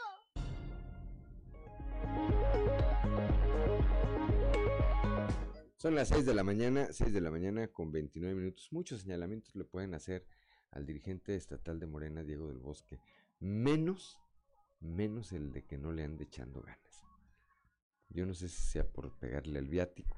Son 5.78 5.96
las 5.96 6.10
6 6.10 6.26
de 6.26 6.34
la 6.34 6.44
mañana, 6.44 6.92
6 6.92 7.14
de 7.14 7.22
la 7.22 7.32
mañana 7.32 7.70
con 7.70 7.94
29 7.94 8.36
minutos. 8.36 8.68
Muchos 8.74 9.04
señalamientos 9.04 9.56
le 9.56 9.64
pueden 9.64 9.94
hacer 9.94 10.26
al 10.72 10.86
dirigente 10.86 11.34
estatal 11.34 11.80
de 11.80 11.88
Morena, 11.88 12.26
Diego 12.26 12.50
del 12.50 12.60
Bosque, 12.60 13.00
menos 13.40 14.20
menos 14.86 15.32
el 15.32 15.52
de 15.52 15.64
que 15.64 15.78
no 15.78 15.92
le 15.92 16.04
ande 16.04 16.26
echando 16.26 16.62
ganas. 16.62 17.06
Yo 18.10 18.26
no 18.26 18.34
sé 18.34 18.48
si 18.48 18.62
sea 18.62 18.88
por 18.88 19.12
pegarle 19.18 19.60
al 19.60 19.68
viático. 19.68 20.18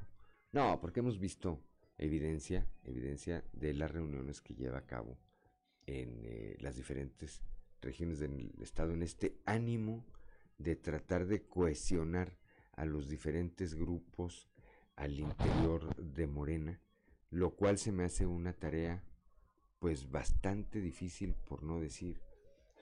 No, 0.51 0.79
porque 0.79 0.99
hemos 0.99 1.19
visto 1.19 1.63
evidencia, 1.97 2.67
evidencia 2.83 3.43
de 3.53 3.73
las 3.73 3.91
reuniones 3.91 4.41
que 4.41 4.53
lleva 4.53 4.79
a 4.79 4.85
cabo 4.85 5.17
en 5.85 6.21
eh, 6.25 6.57
las 6.59 6.75
diferentes 6.75 7.41
regiones 7.81 8.19
del 8.19 8.53
estado 8.61 8.93
en 8.93 9.03
este 9.03 9.39
ánimo 9.45 10.05
de 10.57 10.75
tratar 10.75 11.25
de 11.25 11.47
cohesionar 11.47 12.37
a 12.73 12.85
los 12.85 13.09
diferentes 13.09 13.73
grupos 13.73 14.49
al 14.95 15.19
interior 15.19 15.95
de 15.95 16.27
Morena, 16.27 16.81
lo 17.29 17.55
cual 17.55 17.77
se 17.77 17.91
me 17.91 18.03
hace 18.03 18.25
una 18.25 18.53
tarea 18.53 19.03
pues 19.79 20.09
bastante 20.09 20.81
difícil 20.81 21.35
por 21.35 21.63
no 21.63 21.79
decir 21.79 22.19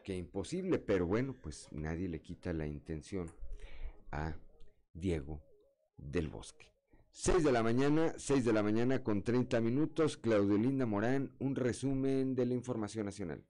que 0.06 0.16
imposible, 0.16 0.78
pero 0.78 1.08
bueno, 1.08 1.34
pues 1.34 1.68
nadie 1.72 2.08
le 2.08 2.22
quita 2.22 2.54
la 2.54 2.68
intención 2.68 3.28
a 4.12 4.36
Diego 4.94 5.42
del 5.98 6.30
Bosque. 6.30 6.72
6 7.10 7.44
de 7.44 7.52
la 7.52 7.64
mañana, 7.64 8.14
6 8.18 8.46
de 8.46 8.54
la 8.54 8.62
mañana 8.62 9.04
con 9.04 9.24
30 9.24 9.60
minutos, 9.62 10.16
Claudio 10.16 10.58
Linda 10.58 10.86
Morán, 10.86 11.32
un 11.40 11.56
resumen 11.56 12.36
de 12.36 12.46
la 12.46 12.54
información 12.54 13.06
nacional. 13.06 13.44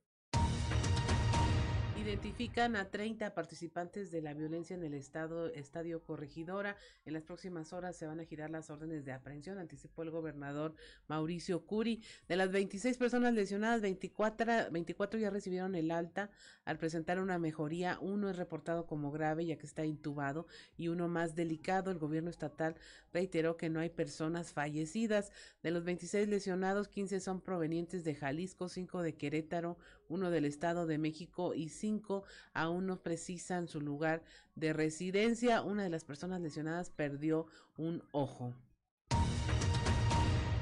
Identifican 2.05 2.75
a 2.75 2.91
30 2.91 3.33
participantes 3.33 4.11
de 4.11 4.21
la 4.21 4.35
violencia 4.35 4.75
en 4.75 4.83
el 4.83 4.93
estado, 4.93 5.47
estadio 5.47 6.03
Corregidora. 6.03 6.77
En 7.03 7.13
las 7.13 7.23
próximas 7.23 7.73
horas 7.73 7.97
se 7.97 8.05
van 8.05 8.19
a 8.19 8.25
girar 8.25 8.51
las 8.51 8.69
órdenes 8.69 9.05
de 9.05 9.11
aprehensión, 9.11 9.57
anticipó 9.57 10.03
el 10.03 10.11
gobernador 10.11 10.75
Mauricio 11.07 11.65
Curi. 11.65 12.03
De 12.27 12.35
las 12.35 12.51
26 12.51 12.99
personas 12.99 13.33
lesionadas, 13.33 13.81
24, 13.81 14.69
24 14.69 15.19
ya 15.19 15.31
recibieron 15.31 15.73
el 15.73 15.89
alta 15.89 16.29
al 16.63 16.77
presentar 16.77 17.19
una 17.19 17.39
mejoría. 17.39 17.97
Uno 17.99 18.29
es 18.29 18.37
reportado 18.37 18.85
como 18.85 19.09
grave 19.09 19.47
ya 19.47 19.57
que 19.57 19.65
está 19.65 19.83
intubado 19.83 20.45
y 20.77 20.89
uno 20.89 21.07
más 21.07 21.33
delicado. 21.33 21.89
El 21.89 21.97
gobierno 21.97 22.29
estatal 22.29 22.75
reiteró 23.13 23.57
que 23.57 23.69
no 23.71 23.79
hay 23.79 23.89
personas 23.89 24.53
fallecidas. 24.53 25.31
De 25.63 25.71
los 25.71 25.83
26 25.83 26.27
lesionados, 26.27 26.87
15 26.87 27.19
son 27.19 27.41
provenientes 27.41 28.03
de 28.03 28.13
Jalisco, 28.13 28.69
5 28.69 29.01
de 29.01 29.15
Querétaro, 29.15 29.79
uno 30.09 30.31
del 30.31 30.45
Estado 30.45 30.85
de 30.85 30.97
México 30.97 31.53
y 31.53 31.69
cinco 31.69 32.23
aún 32.53 32.87
no 32.87 33.01
precisan 33.01 33.67
su 33.67 33.81
lugar 33.81 34.23
de 34.55 34.73
residencia. 34.73 35.61
Una 35.61 35.83
de 35.83 35.89
las 35.89 36.05
personas 36.05 36.41
lesionadas 36.41 36.89
perdió 36.89 37.47
un 37.77 38.03
ojo. 38.11 38.53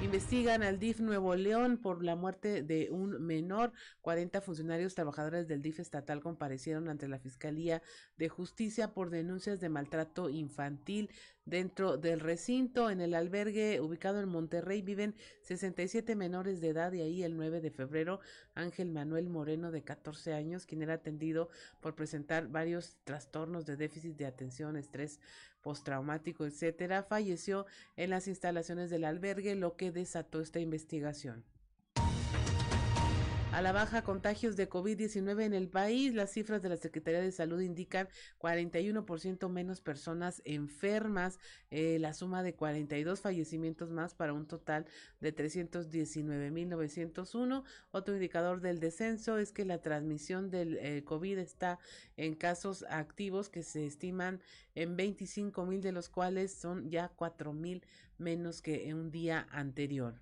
Investigan 0.04 0.64
al 0.64 0.80
DIF 0.80 1.00
Nuevo 1.00 1.34
León 1.34 1.78
por 1.78 2.04
la 2.04 2.18
muerte 2.18 2.62
de 2.62 2.90
un 2.92 3.26
menor. 3.26 3.72
40 4.02 4.42
funcionarios 4.42 4.96
trabajadores 4.96 5.48
del 5.48 5.62
DIF 5.62 5.80
estatal 5.80 6.20
comparecieron 6.20 6.90
ante 6.90 7.08
la 7.08 7.20
Fiscalía 7.20 7.82
de 8.18 8.28
Justicia 8.28 8.94
por 8.94 9.12
denuncias 9.12 9.62
de 9.62 9.70
maltrato 9.70 10.30
infantil 10.30 11.10
dentro 11.46 11.98
del 11.98 12.20
recinto. 12.20 12.90
En 12.90 13.02
el 13.02 13.14
albergue 13.14 13.82
ubicado 13.82 14.20
en 14.20 14.30
Monterrey 14.30 14.82
viven 14.82 15.16
67 15.42 16.16
menores 16.16 16.62
de 16.62 16.70
edad 16.70 16.92
y 16.94 17.02
ahí 17.02 17.24
el 17.24 17.36
9 17.36 17.62
de 17.62 17.72
febrero 17.72 18.20
Ángel 18.56 18.90
Manuel 18.90 19.30
Moreno 19.30 19.72
de 19.72 19.84
14 19.84 20.34
años, 20.34 20.66
quien 20.66 20.82
era 20.82 20.96
atendido 20.96 21.50
por 21.82 21.96
presentar 21.96 22.48
varios 22.48 22.98
trastornos 23.04 23.66
de 23.66 23.78
déficit 23.78 24.16
de 24.16 24.26
atención, 24.26 24.78
estrés 24.78 25.20
postraumático, 25.62 26.46
etcétera, 26.46 27.04
falleció 27.04 27.66
en 27.96 28.10
las 28.10 28.28
instalaciones 28.28 28.90
del 28.90 29.06
albergue, 29.06 29.56
lo 29.56 29.76
que 29.76 29.92
desató 29.92 30.42
esta 30.42 30.60
investigación. 30.60 31.44
A 33.54 33.62
la 33.62 33.72
baja 33.72 34.04
contagios 34.04 34.56
de 34.56 34.68
COVID-19 34.68 35.44
en 35.44 35.54
el 35.54 35.70
país, 35.70 36.16
las 36.16 36.32
cifras 36.32 36.63
de 36.63 36.70
la 36.70 36.78
Secretaría 36.78 37.22
de 37.22 37.32
Salud 37.32 37.62
indican 37.62 38.10
41% 38.39 39.48
menos 39.48 39.80
personas 39.80 40.42
enfermas, 40.44 41.38
eh, 41.70 42.00
la 42.00 42.16
suma 42.16 42.42
de 42.42 42.56
42 42.56 43.22
fallecimientos 43.22 43.92
más 43.92 44.16
para 44.16 44.34
un 44.34 44.48
total 44.48 44.88
de 45.20 45.36
319.901. 45.36 47.63
Otro 47.92 48.16
indicador 48.16 48.60
del 48.60 48.80
descenso 48.80 49.38
es 49.38 49.52
que 49.52 49.66
la 49.66 49.84
transmisión 49.84 50.50
del 50.50 50.78
eh, 50.78 51.04
COVID 51.04 51.38
está 51.38 51.78
en 52.18 52.34
casos 52.34 52.84
activos 52.89 53.50
que 53.50 53.62
se 53.62 53.86
estiman 53.86 54.42
en 54.74 54.98
25.000 54.98 55.82
de 55.82 55.92
los 55.92 56.10
cuales 56.10 56.56
son 56.56 56.89
ya 56.89 57.12
4.000 57.16 57.84
menos 58.18 58.63
que 58.63 58.89
en 58.89 58.98
un 58.98 59.12
día 59.12 59.48
anterior. 59.52 60.16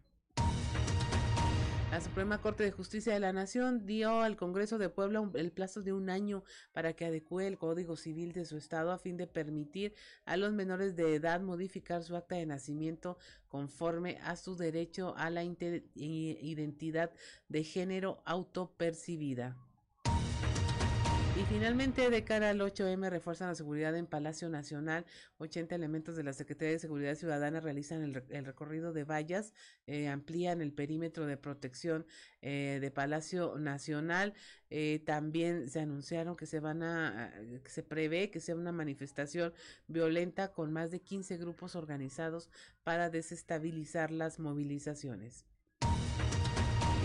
La 1.91 1.99
Suprema 1.99 2.39
Corte 2.39 2.63
de 2.63 2.71
Justicia 2.71 3.13
de 3.13 3.19
la 3.19 3.33
Nación 3.33 3.85
dio 3.85 4.21
al 4.21 4.37
Congreso 4.37 4.77
de 4.77 4.87
Puebla 4.87 5.29
el 5.33 5.51
plazo 5.51 5.81
de 5.81 5.91
un 5.91 6.09
año 6.09 6.45
para 6.71 6.93
que 6.93 7.03
adecue 7.03 7.47
el 7.47 7.57
Código 7.57 7.97
Civil 7.97 8.31
de 8.31 8.45
su 8.45 8.55
estado 8.55 8.93
a 8.93 8.97
fin 8.97 9.17
de 9.17 9.27
permitir 9.27 9.93
a 10.23 10.37
los 10.37 10.53
menores 10.53 10.95
de 10.95 11.15
edad 11.15 11.41
modificar 11.41 12.01
su 12.01 12.15
acta 12.15 12.35
de 12.35 12.45
nacimiento 12.45 13.17
conforme 13.49 14.19
a 14.23 14.37
su 14.37 14.55
derecho 14.55 15.13
a 15.17 15.29
la 15.29 15.43
identidad 15.43 17.11
de 17.49 17.63
género 17.65 18.23
autopercibida. 18.23 19.57
Y 21.41 21.43
finalmente, 21.45 22.07
de 22.11 22.23
cara 22.23 22.51
al 22.51 22.59
8M, 22.59 23.09
refuerzan 23.09 23.47
la 23.47 23.55
seguridad 23.55 23.95
en 23.95 24.05
Palacio 24.05 24.47
Nacional. 24.47 25.07
80 25.39 25.73
elementos 25.73 26.15
de 26.15 26.23
la 26.23 26.33
Secretaría 26.33 26.73
de 26.73 26.77
Seguridad 26.77 27.15
Ciudadana 27.15 27.59
realizan 27.59 28.03
el, 28.03 28.45
recorrido 28.45 28.93
de 28.93 29.05
vallas, 29.05 29.51
eh, 29.87 30.07
amplían 30.07 30.61
el 30.61 30.71
perímetro 30.71 31.25
de 31.25 31.37
protección 31.37 32.05
eh, 32.43 32.77
de 32.79 32.91
Palacio 32.91 33.57
Nacional. 33.57 34.35
Eh, 34.69 35.01
también 35.03 35.67
se 35.67 35.79
anunciaron 35.79 36.35
que 36.35 36.45
se 36.45 36.59
van 36.59 36.83
a, 36.83 37.33
que 37.63 37.71
se 37.71 37.81
prevé 37.81 38.29
que 38.29 38.39
sea 38.39 38.53
una 38.53 38.71
manifestación 38.71 39.51
violenta 39.87 40.51
con 40.51 40.71
más 40.71 40.91
de 40.91 41.01
15 41.01 41.37
grupos 41.37 41.75
organizados 41.75 42.51
para 42.83 43.09
desestabilizar 43.09 44.11
las 44.11 44.37
movilizaciones. 44.37 45.47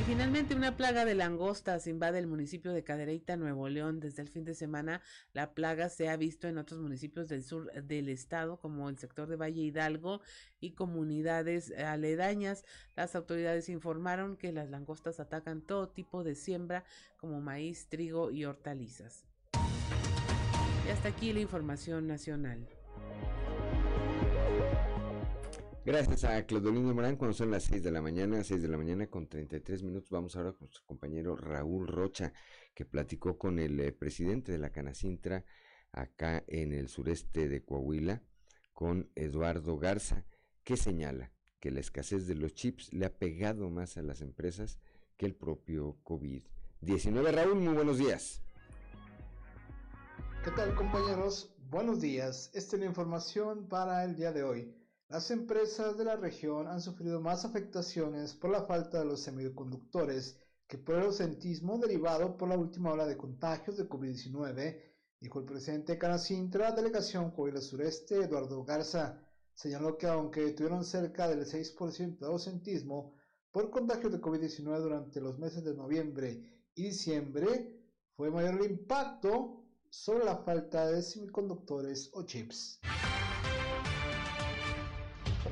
Finalmente, 0.06 0.54
una 0.54 0.76
plaga 0.76 1.04
de 1.04 1.16
langostas 1.16 1.88
invade 1.88 2.20
el 2.20 2.28
municipio 2.28 2.72
de 2.72 2.84
Cadereyta, 2.84 3.36
Nuevo 3.36 3.68
León. 3.68 3.98
Desde 3.98 4.22
el 4.22 4.28
fin 4.28 4.44
de 4.44 4.54
semana, 4.54 5.02
la 5.32 5.52
plaga 5.52 5.88
se 5.88 6.08
ha 6.08 6.16
visto 6.16 6.46
en 6.46 6.58
otros 6.58 6.80
municipios 6.80 7.28
del 7.28 7.42
sur 7.42 7.72
del 7.72 8.08
estado, 8.08 8.60
como 8.60 8.88
el 8.88 8.98
sector 8.98 9.28
de 9.28 9.34
Valle 9.34 9.62
Hidalgo 9.62 10.20
y 10.60 10.74
comunidades 10.74 11.72
aledañas. 11.72 12.64
Las 12.94 13.16
autoridades 13.16 13.68
informaron 13.68 14.36
que 14.36 14.52
las 14.52 14.70
langostas 14.70 15.18
atacan 15.18 15.60
todo 15.60 15.88
tipo 15.88 16.22
de 16.22 16.36
siembra, 16.36 16.84
como 17.16 17.40
maíz, 17.40 17.88
trigo 17.88 18.30
y 18.30 18.44
hortalizas. 18.44 19.24
Y 20.86 20.90
hasta 20.90 21.08
aquí 21.08 21.32
la 21.32 21.40
información 21.40 22.06
nacional. 22.06 22.64
Gracias 25.86 26.24
a 26.24 26.44
Claudelino 26.46 26.92
Morán, 26.92 27.14
cuando 27.14 27.32
son 27.32 27.52
las 27.52 27.62
6 27.62 27.80
de 27.80 27.92
la 27.92 28.02
mañana, 28.02 28.42
6 28.42 28.60
de 28.60 28.66
la 28.66 28.76
mañana 28.76 29.06
con 29.06 29.28
33 29.28 29.84
minutos, 29.84 30.10
vamos 30.10 30.34
ahora 30.34 30.50
con 30.50 30.62
nuestro 30.62 30.84
compañero 30.84 31.36
Raúl 31.36 31.86
Rocha, 31.86 32.32
que 32.74 32.84
platicó 32.84 33.38
con 33.38 33.60
el 33.60 33.78
eh, 33.78 33.92
presidente 33.92 34.50
de 34.50 34.58
la 34.58 34.70
Canacintra 34.70 35.44
acá 35.92 36.42
en 36.48 36.72
el 36.72 36.88
sureste 36.88 37.48
de 37.48 37.64
Coahuila, 37.64 38.20
con 38.72 39.12
Eduardo 39.14 39.78
Garza, 39.78 40.24
que 40.64 40.76
señala 40.76 41.30
que 41.60 41.70
la 41.70 41.78
escasez 41.78 42.26
de 42.26 42.34
los 42.34 42.52
chips 42.52 42.92
le 42.92 43.06
ha 43.06 43.16
pegado 43.16 43.70
más 43.70 43.96
a 43.96 44.02
las 44.02 44.22
empresas 44.22 44.80
que 45.16 45.26
el 45.26 45.36
propio 45.36 45.98
COVID-19. 46.02 47.30
Raúl, 47.30 47.60
muy 47.60 47.74
buenos 47.74 47.98
días. 47.98 48.42
¿Qué 50.42 50.50
tal 50.50 50.74
compañeros? 50.74 51.54
Buenos 51.70 52.00
días. 52.00 52.50
Esta 52.54 52.74
es 52.74 52.80
la 52.80 52.86
información 52.86 53.68
para 53.68 54.02
el 54.02 54.16
día 54.16 54.32
de 54.32 54.42
hoy. 54.42 54.85
Las 55.08 55.30
empresas 55.30 55.96
de 55.96 56.04
la 56.04 56.16
región 56.16 56.66
han 56.66 56.80
sufrido 56.80 57.20
más 57.20 57.44
afectaciones 57.44 58.34
por 58.34 58.50
la 58.50 58.64
falta 58.64 58.98
de 58.98 59.04
los 59.04 59.20
semiconductores 59.20 60.36
que 60.66 60.78
por 60.78 60.96
el 60.96 61.04
ausentismo 61.04 61.78
derivado 61.78 62.36
por 62.36 62.48
la 62.48 62.58
última 62.58 62.90
ola 62.90 63.06
de 63.06 63.16
contagios 63.16 63.76
de 63.76 63.88
COVID-19, 63.88 64.82
dijo 65.20 65.38
el 65.38 65.44
presidente 65.44 65.92
de 65.92 65.98
Canacintra, 65.98 66.72
delegación 66.72 67.30
Coahuila 67.30 67.60
Sureste, 67.60 68.16
Eduardo 68.16 68.64
Garza. 68.64 69.24
Señaló 69.54 69.96
que 69.96 70.08
aunque 70.08 70.50
tuvieron 70.50 70.84
cerca 70.84 71.28
del 71.28 71.46
6% 71.46 72.18
de 72.18 72.26
ausentismo 72.26 73.14
por 73.52 73.70
contagios 73.70 74.10
de 74.10 74.20
COVID-19 74.20 74.80
durante 74.80 75.20
los 75.20 75.38
meses 75.38 75.62
de 75.62 75.74
noviembre 75.74 76.68
y 76.74 76.82
diciembre, 76.82 77.80
fue 78.16 78.32
mayor 78.32 78.60
el 78.60 78.72
impacto 78.72 79.62
sobre 79.88 80.24
la 80.24 80.38
falta 80.38 80.90
de 80.90 81.00
semiconductores 81.00 82.10
o 82.12 82.24
chips. 82.24 82.80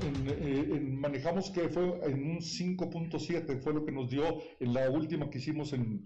Eh, 0.04 0.80
manejamos 0.80 1.50
que 1.50 1.68
fue 1.68 1.84
en 2.06 2.30
un 2.30 2.38
5.7, 2.40 3.60
fue 3.60 3.72
lo 3.72 3.84
que 3.84 3.92
nos 3.92 4.10
dio 4.10 4.24
en 4.60 4.74
la 4.74 4.90
última 4.90 5.30
que 5.30 5.38
hicimos 5.38 5.72
en, 5.72 6.04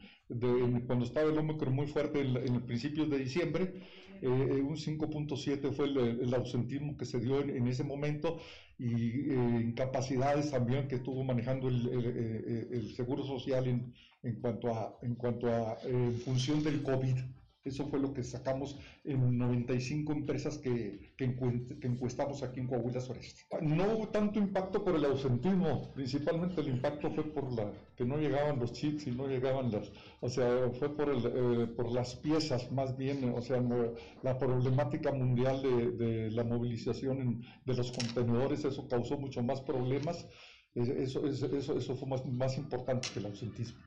cuando 0.86 1.04
estaba 1.04 1.30
el 1.30 1.38
Omicron 1.38 1.74
muy 1.74 1.86
fuerte 1.86 2.20
en, 2.20 2.36
el 2.36 2.62
principio 2.62 3.06
de 3.06 3.18
diciembre. 3.18 3.74
Eh, 4.22 4.26
un 4.28 4.76
5.7 4.76 5.72
fue 5.72 5.86
el, 5.86 6.34
ausentismo 6.34 6.96
que 6.96 7.04
se 7.04 7.20
dio 7.20 7.40
en, 7.40 7.66
ese 7.66 7.84
momento 7.84 8.38
y 8.78 9.30
eh, 9.30 9.60
incapacidades 9.64 10.50
también 10.50 10.88
que 10.88 10.96
estuvo 10.96 11.24
manejando 11.24 11.68
el, 11.68 12.92
Seguro 12.96 13.24
Social 13.24 13.66
en, 13.66 13.94
en 14.22 14.40
cuanto 14.40 14.72
a, 14.72 14.96
en 15.02 15.14
cuanto 15.14 15.48
a 15.48 15.76
función 16.24 16.62
del 16.62 16.82
COVID. 16.82 17.16
Eso 17.64 17.86
fue 17.88 17.98
lo 17.98 18.14
que 18.14 18.22
sacamos 18.22 18.78
en 19.04 19.36
95 19.36 20.12
empresas 20.12 20.58
que, 20.58 21.12
que, 21.16 21.24
encuestamos 21.82 22.42
aquí 22.42 22.60
en 22.60 22.68
Coahuila 22.68 23.00
Sureste. 23.00 23.42
No 23.60 23.84
hubo 23.92 24.08
tanto 24.08 24.38
impacto 24.38 24.84
por 24.84 24.94
el 24.94 25.04
ausentismo, 25.04 25.92
principalmente 25.92 26.60
el 26.60 26.68
impacto 26.68 27.10
fue 27.10 27.24
por 27.24 27.52
la 27.52 27.70
que 27.96 28.04
no 28.04 28.16
llegaban 28.16 28.60
los 28.60 28.72
chips 28.72 29.08
y 29.08 29.10
no 29.10 29.26
llegaban 29.26 29.72
las, 29.72 29.90
o 30.20 30.28
sea, 30.28 30.70
fue 30.78 30.94
por, 30.96 31.08
el, 31.10 31.22
eh, 31.26 31.66
por 31.66 31.90
las 31.90 32.14
piezas 32.16 32.70
más 32.70 32.96
bien, 32.96 33.32
o 33.34 33.42
sea, 33.42 33.60
la 34.22 34.38
problemática 34.38 35.12
mundial 35.12 35.60
de, 35.60 35.90
de 35.92 36.30
la 36.30 36.44
movilización 36.44 37.42
de 37.64 37.74
los 37.74 37.90
contenedores, 37.90 38.64
eso 38.64 38.88
causó 38.88 39.18
mucho 39.18 39.42
más 39.42 39.60
problemas, 39.60 40.26
eso, 40.74 41.26
eso, 41.26 41.76
eso 41.76 41.96
fue 41.96 42.08
más, 42.08 42.24
más 42.26 42.56
importante 42.56 43.08
que 43.12 43.18
el 43.18 43.26
ausentismo. 43.26 43.80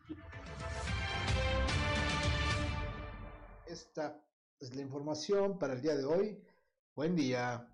Esta 3.71 4.21
es 4.59 4.75
la 4.75 4.81
información 4.81 5.57
para 5.57 5.75
el 5.75 5.81
día 5.81 5.95
de 5.95 6.03
hoy. 6.03 6.43
Buen 6.93 7.15
día. 7.15 7.65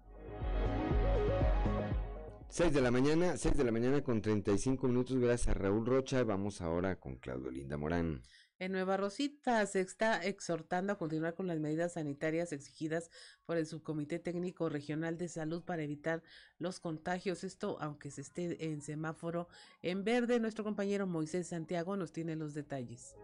6 2.50 2.72
de 2.72 2.82
la 2.82 2.92
mañana, 2.92 3.36
6 3.36 3.58
de 3.58 3.64
la 3.64 3.72
mañana 3.72 4.04
con 4.04 4.22
35 4.22 4.88
minutos. 4.88 5.18
Gracias 5.18 5.48
a 5.48 5.60
Raúl 5.60 5.88
Rocha. 5.88 6.24
Vamos 6.24 6.62
ahora 6.62 7.00
con 7.00 7.16
Claudio 7.16 7.50
Linda 7.50 7.78
Morán. 7.78 8.22
En 8.60 8.74
Nueva 8.74 8.98
Rosita 8.98 9.66
se 9.66 9.82
está 9.82 10.24
exhortando 10.24 10.94
a 10.94 11.00
continuar 11.00 11.34
con 11.34 11.48
las 11.48 11.60
medidas 11.60 11.94
sanitarias 11.94 12.52
exigidas 12.52 13.10
por 13.48 13.58
el 13.58 13.66
Subcomité 13.66 14.20
Técnico 14.20 14.70
Regional 14.70 15.18
de 15.18 15.28
Salud 15.30 15.64
para 15.64 15.82
evitar 15.82 16.22
los 16.60 16.80
contagios. 16.80 17.44
Esto, 17.44 17.78
aunque 17.82 18.12
se 18.12 18.22
esté 18.22 18.66
en 18.66 18.82
semáforo 18.82 19.48
en 19.82 20.04
verde, 20.04 20.40
nuestro 20.40 20.64
compañero 20.64 21.08
Moisés 21.08 21.48
Santiago 21.48 21.98
nos 21.98 22.12
tiene 22.12 22.36
los 22.36 22.54
detalles 22.54 23.16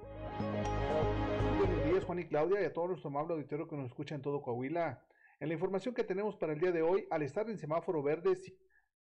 Juan 2.04 2.20
y 2.20 2.28
Claudia, 2.28 2.62
y 2.62 2.66
a 2.66 2.74
todo 2.74 2.88
nuestro 2.88 3.10
amable 3.10 3.34
auditorio 3.34 3.68
que 3.68 3.76
nos 3.76 3.88
escucha 3.88 4.16
en 4.16 4.22
todo 4.22 4.42
Coahuila. 4.42 5.04
En 5.40 5.48
la 5.48 5.54
información 5.54 5.94
que 5.96 6.04
tenemos 6.04 6.36
para 6.36 6.54
el 6.54 6.60
día 6.60 6.72
de 6.72 6.82
hoy, 6.82 7.08
al 7.12 7.22
estar 7.22 7.50
en 7.50 7.58
semáforo 7.58 8.04
verde, 8.04 8.38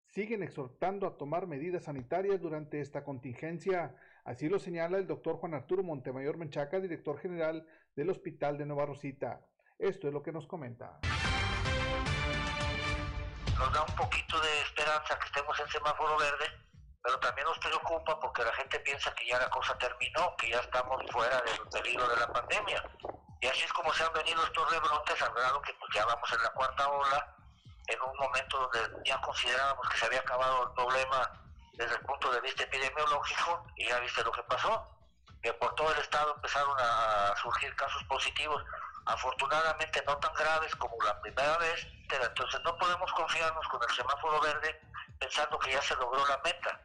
siguen 0.07 0.43
exhortando 0.43 1.07
a 1.07 1.17
tomar 1.17 1.47
medidas 1.47 1.85
sanitarias 1.85 2.41
durante 2.41 2.81
esta 2.81 3.05
contingencia. 3.05 3.95
Así 4.25 4.49
lo 4.49 4.59
señala 4.59 4.99
el 4.99 5.07
doctor 5.07 5.37
Juan 5.37 5.55
Arturo 5.55 5.83
Montemayor 5.83 6.37
Menchaca, 6.37 6.81
director 6.81 7.19
general 7.19 7.67
del 7.95 8.11
Hospital 8.11 8.59
de 8.59 8.67
Nueva 8.67 8.87
Rosita. 8.87 9.41
Esto 9.79 10.09
es 10.09 10.15
lo 10.15 10.23
que 10.23 10.33
nos 10.33 10.47
comenta. 10.47 11.01
Nos 13.59 13.73
da 13.73 13.85
un 13.89 13.97
poquito 13.97 14.41
de 14.41 14.61
esperanza 14.63 15.19
que 15.19 15.27
estemos 15.27 15.61
en 15.61 15.69
semáforo 15.69 16.19
verde 16.19 16.67
pero 17.07 17.21
también 17.21 17.47
nos 17.47 17.59
preocupa 17.61 18.19
porque 18.19 18.43
la 18.43 18.53
gente 18.55 18.81
piensa 18.81 19.15
que 19.15 19.27
ya 19.29 19.39
la 19.39 19.49
cosa 19.49 19.79
terminó, 19.79 20.35
que 20.37 20.51
ya 20.51 20.59
estamos 20.59 21.01
fuera 21.13 21.41
del 21.43 21.61
peligro 21.69 22.09
de 22.09 22.17
la 22.17 22.33
pandemia. 22.33 22.83
Y 23.41 23.47
así 23.47 23.63
es 23.63 23.73
como 23.73 23.95
se 23.95 24.03
han 24.03 24.13
venido 24.13 24.43
estos 24.43 24.69
rebrotes, 24.69 25.23
al 25.23 25.33
grado 25.33 25.63
que 25.63 25.73
pues, 25.75 25.95
ya 25.95 26.05
vamos 26.05 26.33
en 26.33 26.43
la 26.43 26.51
cuarta 26.51 26.89
ola, 26.89 27.37
en 27.87 28.03
un 28.03 28.17
momento 28.17 28.59
donde 28.59 29.05
ya 29.05 29.21
considerábamos 29.21 29.89
que 29.89 29.99
se 29.99 30.07
había 30.07 30.19
acabado 30.19 30.65
el 30.65 30.73
problema 30.73 31.31
desde 31.75 31.95
el 31.95 32.01
punto 32.01 32.33
de 32.33 32.41
vista 32.41 32.65
epidemiológico, 32.65 33.65
y 33.77 33.87
ya 33.87 34.01
viste 34.01 34.25
lo 34.25 34.33
que 34.33 34.43
pasó, 34.43 34.91
que 35.41 35.53
por 35.53 35.77
todo 35.77 35.93
el 35.93 36.01
estado 36.01 36.35
empezaron 36.35 36.77
a 36.77 37.37
surgir 37.41 37.73
casos 37.77 38.03
positivos, 38.05 38.65
afortunadamente 39.05 40.03
no 40.05 40.19
tan 40.19 40.35
graves 40.35 40.75
como 40.75 40.97
la 41.05 41.21
primera 41.21 41.57
vez, 41.59 41.87
pero 42.09 42.25
entonces 42.25 42.61
no 42.65 42.77
podemos 42.77 43.13
confiarnos 43.13 43.69
con 43.69 43.81
el 43.81 43.95
semáforo 43.95 44.41
verde 44.41 44.81
pensando 45.21 45.57
que 45.61 45.71
ya 45.71 45.81
se 45.83 45.95
logró 45.95 46.27
la 46.27 46.39
meta 46.39 46.81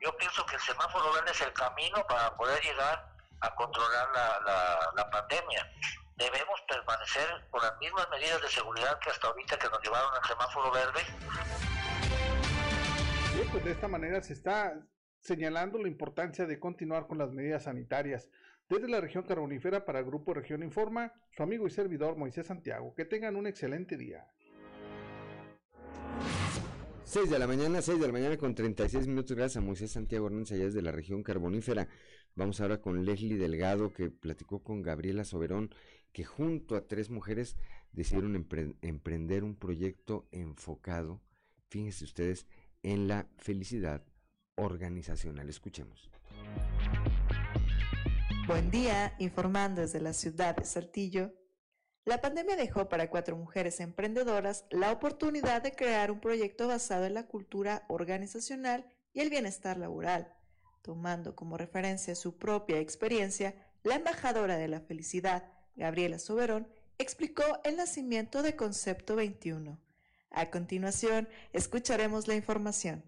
yo 0.00 0.16
pienso 0.16 0.44
que 0.46 0.56
el 0.56 0.62
semáforo 0.62 1.12
verde 1.12 1.30
es 1.30 1.40
el 1.42 1.52
camino 1.52 2.04
para 2.08 2.34
poder 2.36 2.62
llegar 2.62 3.06
a 3.40 3.54
controlar 3.54 4.08
la, 4.14 4.40
la, 4.44 4.92
la 4.96 5.10
pandemia. 5.10 5.70
Debemos 6.16 6.60
permanecer 6.68 7.46
con 7.50 7.62
las 7.62 7.78
mismas 7.78 8.08
medidas 8.10 8.40
de 8.42 8.48
seguridad 8.48 8.98
que 8.98 9.10
hasta 9.10 9.28
ahorita 9.28 9.58
que 9.58 9.68
nos 9.68 9.82
llevaron 9.82 10.10
al 10.14 10.24
semáforo 10.24 10.70
verde. 10.70 11.00
Bien, 13.34 13.48
pues 13.50 13.64
de 13.64 13.72
esta 13.72 13.88
manera 13.88 14.22
se 14.22 14.32
está 14.32 14.74
señalando 15.20 15.78
la 15.78 15.88
importancia 15.88 16.46
de 16.46 16.58
continuar 16.58 17.06
con 17.06 17.18
las 17.18 17.30
medidas 17.30 17.64
sanitarias. 17.64 18.28
Desde 18.68 18.88
la 18.88 19.00
región 19.00 19.24
carbonífera 19.24 19.84
para 19.84 19.98
el 19.98 20.04
Grupo 20.04 20.32
Región 20.32 20.62
Informa, 20.62 21.12
su 21.36 21.42
amigo 21.42 21.66
y 21.66 21.70
servidor 21.70 22.16
Moisés 22.16 22.46
Santiago. 22.46 22.94
Que 22.94 23.04
tengan 23.04 23.36
un 23.36 23.46
excelente 23.46 23.96
día. 23.96 24.26
6 27.10 27.28
de 27.28 27.38
la 27.40 27.48
mañana, 27.48 27.82
6 27.82 27.98
de 27.98 28.06
la 28.06 28.12
mañana 28.12 28.36
con 28.36 28.54
36 28.54 29.08
minutos. 29.08 29.36
Gracias 29.36 29.56
a 29.56 29.66
Moisés 29.66 29.90
Santiago 29.90 30.26
Hernández, 30.28 30.52
allá 30.52 30.66
desde 30.66 30.80
la 30.80 30.92
región 30.92 31.24
carbonífera. 31.24 31.88
Vamos 32.36 32.60
ahora 32.60 32.80
con 32.80 33.04
Leslie 33.04 33.36
Delgado, 33.36 33.92
que 33.92 34.10
platicó 34.10 34.62
con 34.62 34.80
Gabriela 34.80 35.24
Soberón, 35.24 35.70
que 36.12 36.24
junto 36.24 36.76
a 36.76 36.86
tres 36.86 37.10
mujeres 37.10 37.56
decidieron 37.90 38.36
empre- 38.36 38.76
emprender 38.82 39.42
un 39.42 39.56
proyecto 39.56 40.28
enfocado, 40.30 41.20
fíjense 41.68 42.04
ustedes, 42.04 42.46
en 42.84 43.08
la 43.08 43.26
felicidad 43.38 44.04
organizacional. 44.54 45.48
Escuchemos. 45.48 46.12
Buen 48.46 48.70
día, 48.70 49.16
informando 49.18 49.80
desde 49.80 50.00
la 50.00 50.12
ciudad 50.12 50.54
de 50.54 50.64
Saltillo. 50.64 51.34
La 52.06 52.20
pandemia 52.20 52.56
dejó 52.56 52.88
para 52.88 53.10
cuatro 53.10 53.36
mujeres 53.36 53.78
emprendedoras 53.78 54.64
la 54.70 54.90
oportunidad 54.90 55.62
de 55.62 55.72
crear 55.72 56.10
un 56.10 56.20
proyecto 56.20 56.66
basado 56.66 57.04
en 57.04 57.14
la 57.14 57.26
cultura 57.26 57.84
organizacional 57.88 58.86
y 59.12 59.20
el 59.20 59.28
bienestar 59.28 59.76
laboral. 59.76 60.32
Tomando 60.82 61.36
como 61.36 61.58
referencia 61.58 62.14
su 62.14 62.38
propia 62.38 62.78
experiencia, 62.78 63.54
la 63.82 63.96
embajadora 63.96 64.56
de 64.56 64.68
la 64.68 64.80
felicidad, 64.80 65.52
Gabriela 65.76 66.18
Soberón, 66.18 66.68
explicó 66.98 67.44
el 67.64 67.76
nacimiento 67.76 68.42
de 68.42 68.56
Concepto 68.56 69.14
21. 69.16 69.78
A 70.30 70.50
continuación, 70.50 71.28
escucharemos 71.52 72.28
la 72.28 72.34
información. 72.34 73.04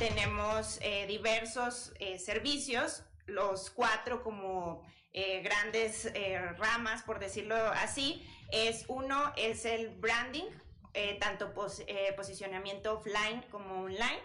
tenemos 0.00 0.78
eh, 0.80 1.06
diversos 1.06 1.92
eh, 2.00 2.18
servicios, 2.18 3.02
los 3.26 3.68
cuatro 3.68 4.22
como 4.22 4.82
eh, 5.12 5.40
grandes 5.42 6.06
eh, 6.06 6.38
ramas, 6.58 7.02
por 7.02 7.18
decirlo 7.18 7.56
así. 7.56 8.26
Es 8.52 8.84
uno 8.88 9.32
es 9.36 9.64
el 9.64 9.90
branding, 9.90 10.46
eh, 10.94 11.16
tanto 11.20 11.54
pos- 11.54 11.82
posicionamiento 12.16 12.94
offline 12.98 13.42
como 13.50 13.82
online. 13.82 14.20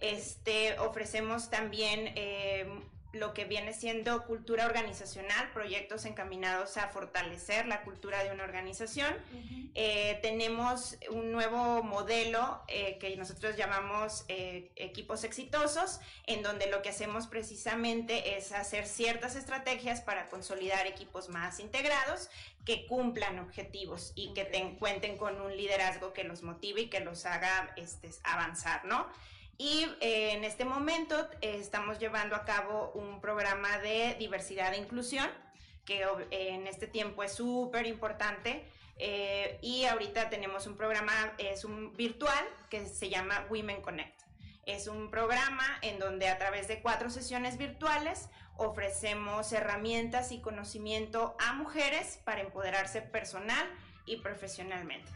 Este, 0.00 0.78
ofrecemos 0.78 1.50
también 1.50 2.12
lo 3.18 3.34
que 3.34 3.44
viene 3.44 3.72
siendo 3.72 4.24
cultura 4.24 4.66
organizacional, 4.66 5.50
proyectos 5.52 6.04
encaminados 6.04 6.76
a 6.76 6.88
fortalecer 6.88 7.66
la 7.66 7.82
cultura 7.82 8.22
de 8.24 8.30
una 8.30 8.44
organización. 8.44 9.14
Eh, 9.74 10.18
tenemos 10.22 10.96
un 11.10 11.32
nuevo 11.32 11.82
modelo 11.82 12.62
eh, 12.68 12.96
que 12.98 13.14
nosotros 13.16 13.56
llamamos 13.56 14.24
eh, 14.28 14.70
equipos 14.76 15.24
exitosos, 15.24 16.00
en 16.26 16.42
donde 16.42 16.70
lo 16.70 16.80
que 16.82 16.88
hacemos 16.88 17.26
precisamente 17.26 18.36
es 18.36 18.52
hacer 18.52 18.86
ciertas 18.86 19.36
estrategias 19.36 20.00
para 20.00 20.28
consolidar 20.28 20.86
equipos 20.86 21.28
más 21.28 21.60
integrados 21.60 22.30
que 22.64 22.86
cumplan 22.86 23.38
objetivos 23.38 24.12
y 24.14 24.32
que 24.34 24.44
ten- 24.44 24.76
cuenten 24.76 25.16
con 25.18 25.40
un 25.40 25.56
liderazgo 25.56 26.12
que 26.12 26.24
los 26.24 26.42
motive 26.42 26.82
y 26.82 26.88
que 26.88 27.00
los 27.00 27.26
haga 27.26 27.72
este, 27.76 28.10
avanzar, 28.24 28.84
¿no? 28.86 29.06
Y 29.58 29.86
eh, 30.00 30.32
en 30.32 30.44
este 30.44 30.64
momento 30.64 31.28
eh, 31.40 31.56
estamos 31.60 31.98
llevando 31.98 32.36
a 32.36 32.44
cabo 32.44 32.92
un 32.94 33.20
programa 33.20 33.78
de 33.78 34.14
diversidad 34.18 34.74
e 34.74 34.78
inclusión, 34.78 35.28
que 35.84 36.06
ob- 36.06 36.26
en 36.30 36.66
este 36.66 36.86
tiempo 36.86 37.22
es 37.22 37.32
súper 37.32 37.86
importante. 37.86 38.70
eh, 38.98 39.58
y 39.60 39.84
ahorita 39.84 40.30
tenemos 40.30 40.66
un 40.66 40.74
programa, 40.74 41.12
es 41.36 41.64
un 41.66 41.92
virtual, 41.96 42.44
que 42.70 42.86
se 42.86 43.10
llama 43.10 43.46
Women 43.50 43.82
Connect. 43.82 44.22
Es 44.64 44.88
un 44.88 45.10
programa 45.10 45.78
en 45.82 45.98
donde 45.98 46.28
a 46.28 46.38
través 46.38 46.66
de 46.66 46.80
cuatro 46.80 47.10
sesiones 47.10 47.58
virtuales 47.58 48.30
ofrecemos 48.56 49.52
herramientas 49.52 50.32
y 50.32 50.40
conocimiento 50.40 51.36
a 51.38 51.52
mujeres 51.52 52.20
para 52.24 52.40
empoderarse 52.40 53.02
personal 53.02 53.66
y 54.06 54.16
profesionalmente. 54.16 55.12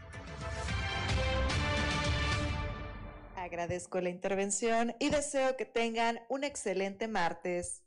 Agradezco 3.45 3.99
la 4.01 4.09
intervención 4.11 4.93
y 4.99 5.09
deseo 5.09 5.57
que 5.57 5.65
tengan 5.65 6.19
un 6.29 6.43
excelente 6.43 7.07
martes. 7.07 7.81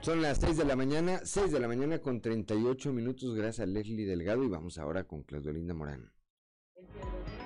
Son 0.00 0.22
las 0.22 0.38
6 0.38 0.56
de 0.56 0.64
la 0.64 0.76
mañana, 0.76 1.20
6 1.24 1.52
de 1.52 1.60
la 1.60 1.68
mañana 1.68 1.98
con 1.98 2.22
38 2.22 2.90
minutos. 2.90 3.34
Gracias 3.34 3.60
a 3.60 3.66
Leslie 3.66 4.06
Delgado 4.06 4.42
y 4.44 4.48
vamos 4.48 4.78
ahora 4.78 5.04
con 5.04 5.24
Claudolinda 5.24 5.74
Morán. 5.74 6.10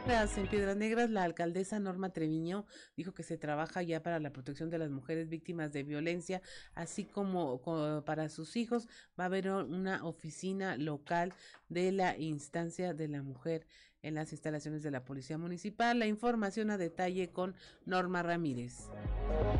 Negras, 0.07 0.39
En 0.39 0.49
Piedras 0.49 0.77
Negras, 0.77 1.11
la 1.11 1.25
alcaldesa 1.25 1.81
Norma 1.81 2.13
Treviño 2.13 2.65
dijo 2.97 3.13
que 3.13 3.25
se 3.25 3.37
trabaja 3.37 3.83
ya 3.83 4.05
para 4.05 4.21
la 4.21 4.31
protección 4.33 4.71
de 4.71 4.79
las 4.79 4.91
mujeres 4.91 5.29
víctimas 5.29 5.73
de 5.73 5.83
violencia, 5.83 6.43
así 6.75 7.05
como, 7.07 7.61
co- 7.61 8.05
para 8.05 8.29
sus 8.29 8.55
hijos. 8.55 8.87
Va 9.19 9.25
a 9.25 9.27
haber 9.27 9.49
una 9.51 10.05
oficina 10.05 10.77
local 10.77 11.33
de 11.69 11.91
la 11.91 12.17
instancia 12.19 12.95
de 12.95 13.09
la 13.09 13.23
mujer 13.23 13.67
en 14.03 14.17
las 14.17 14.33
instalaciones 14.33 14.83
de 14.83 14.91
la 14.91 15.05
Policía 15.05 15.39
Municipal. 15.39 15.99
La 15.99 16.07
información 16.07 16.71
a 16.71 16.79
detalle 16.79 17.31
con 17.31 17.55
Norma 17.87 18.23
Ramírez. 18.23 18.89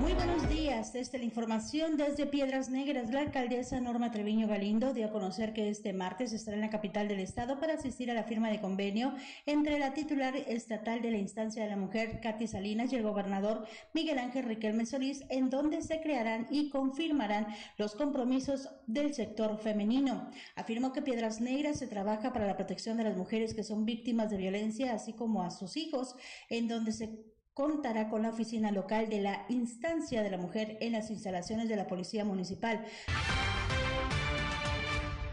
Muy 0.01 0.13
buenos 0.15 0.49
días. 0.49 0.95
Es 0.95 1.13
la 1.13 1.23
información 1.23 1.97
desde 1.97 2.27
Piedras 2.27 2.69
Negras. 2.69 3.11
La 3.13 3.21
alcaldesa 3.21 3.81
Norma 3.81 4.11
Treviño 4.11 4.49
Galindo 4.49 4.93
dio 4.93 5.07
a 5.07 5.13
conocer 5.13 5.53
que 5.53 5.69
este 5.69 5.93
martes 5.93 6.33
estará 6.33 6.57
en 6.57 6.63
la 6.63 6.71
capital 6.71 7.09
del 7.09 7.21
estado 7.21 7.61
para 7.61 7.75
asistir 7.75 8.11
a 8.11 8.15
la 8.15 8.25
firma 8.25 8.51
de 8.51 8.61
convenio 8.61 9.15
entre 9.47 9.79
la 9.79 9.95
titular 9.95 10.35
estatal 10.35 11.03
de 11.03 11.13
la 11.13 11.19
instancia 11.19 11.63
de 11.63 11.71
la 11.71 11.77
mujer, 11.77 12.21
Katy 12.21 12.49
Salinas, 12.49 12.93
y 12.93 12.97
el 12.97 13.03
gobernador 13.03 13.65
Miguel 13.95 14.19
Ángel 14.19 14.45
Riquelme 14.45 14.87
Solís, 14.87 15.25
en 15.29 15.51
donde 15.51 15.83
se 15.83 16.01
crearán 16.01 16.49
y 16.51 16.71
confirmarán 16.71 17.47
los 17.79 17.95
compromisos 17.95 18.69
del 18.87 19.15
sector 19.15 19.59
femenino. 19.59 20.31
Afirmó 20.57 20.93
que 20.93 21.03
Piedras 21.03 21.41
Negras 21.41 21.79
se 21.79 21.87
trabaja 21.87 22.33
para 22.33 22.47
la 22.47 22.57
protección 22.57 22.97
de 22.97 23.05
las 23.05 23.17
mujeres 23.17 23.55
que 23.55 23.63
son 23.63 23.85
víctimas 23.85 24.32
de 24.33 24.39
violencia, 24.39 24.95
así 24.95 25.13
como 25.15 25.43
a 25.43 25.51
sus 25.51 25.77
hijos, 25.77 26.17
en 26.49 26.67
donde 26.67 26.93
se 26.93 27.33
contará 27.55 28.09
con 28.09 28.23
la 28.23 28.31
oficina 28.31 28.73
local 28.73 29.09
de 29.09 29.21
la 29.21 29.45
instancia 29.49 30.23
de 30.23 30.31
la 30.31 30.39
mujer 30.39 30.79
en 30.81 30.93
las 30.93 31.11
instalaciones 31.11 31.69
de 31.69 31.77
la 31.77 31.87
Policía 31.87 32.25
Municipal. 32.25 32.85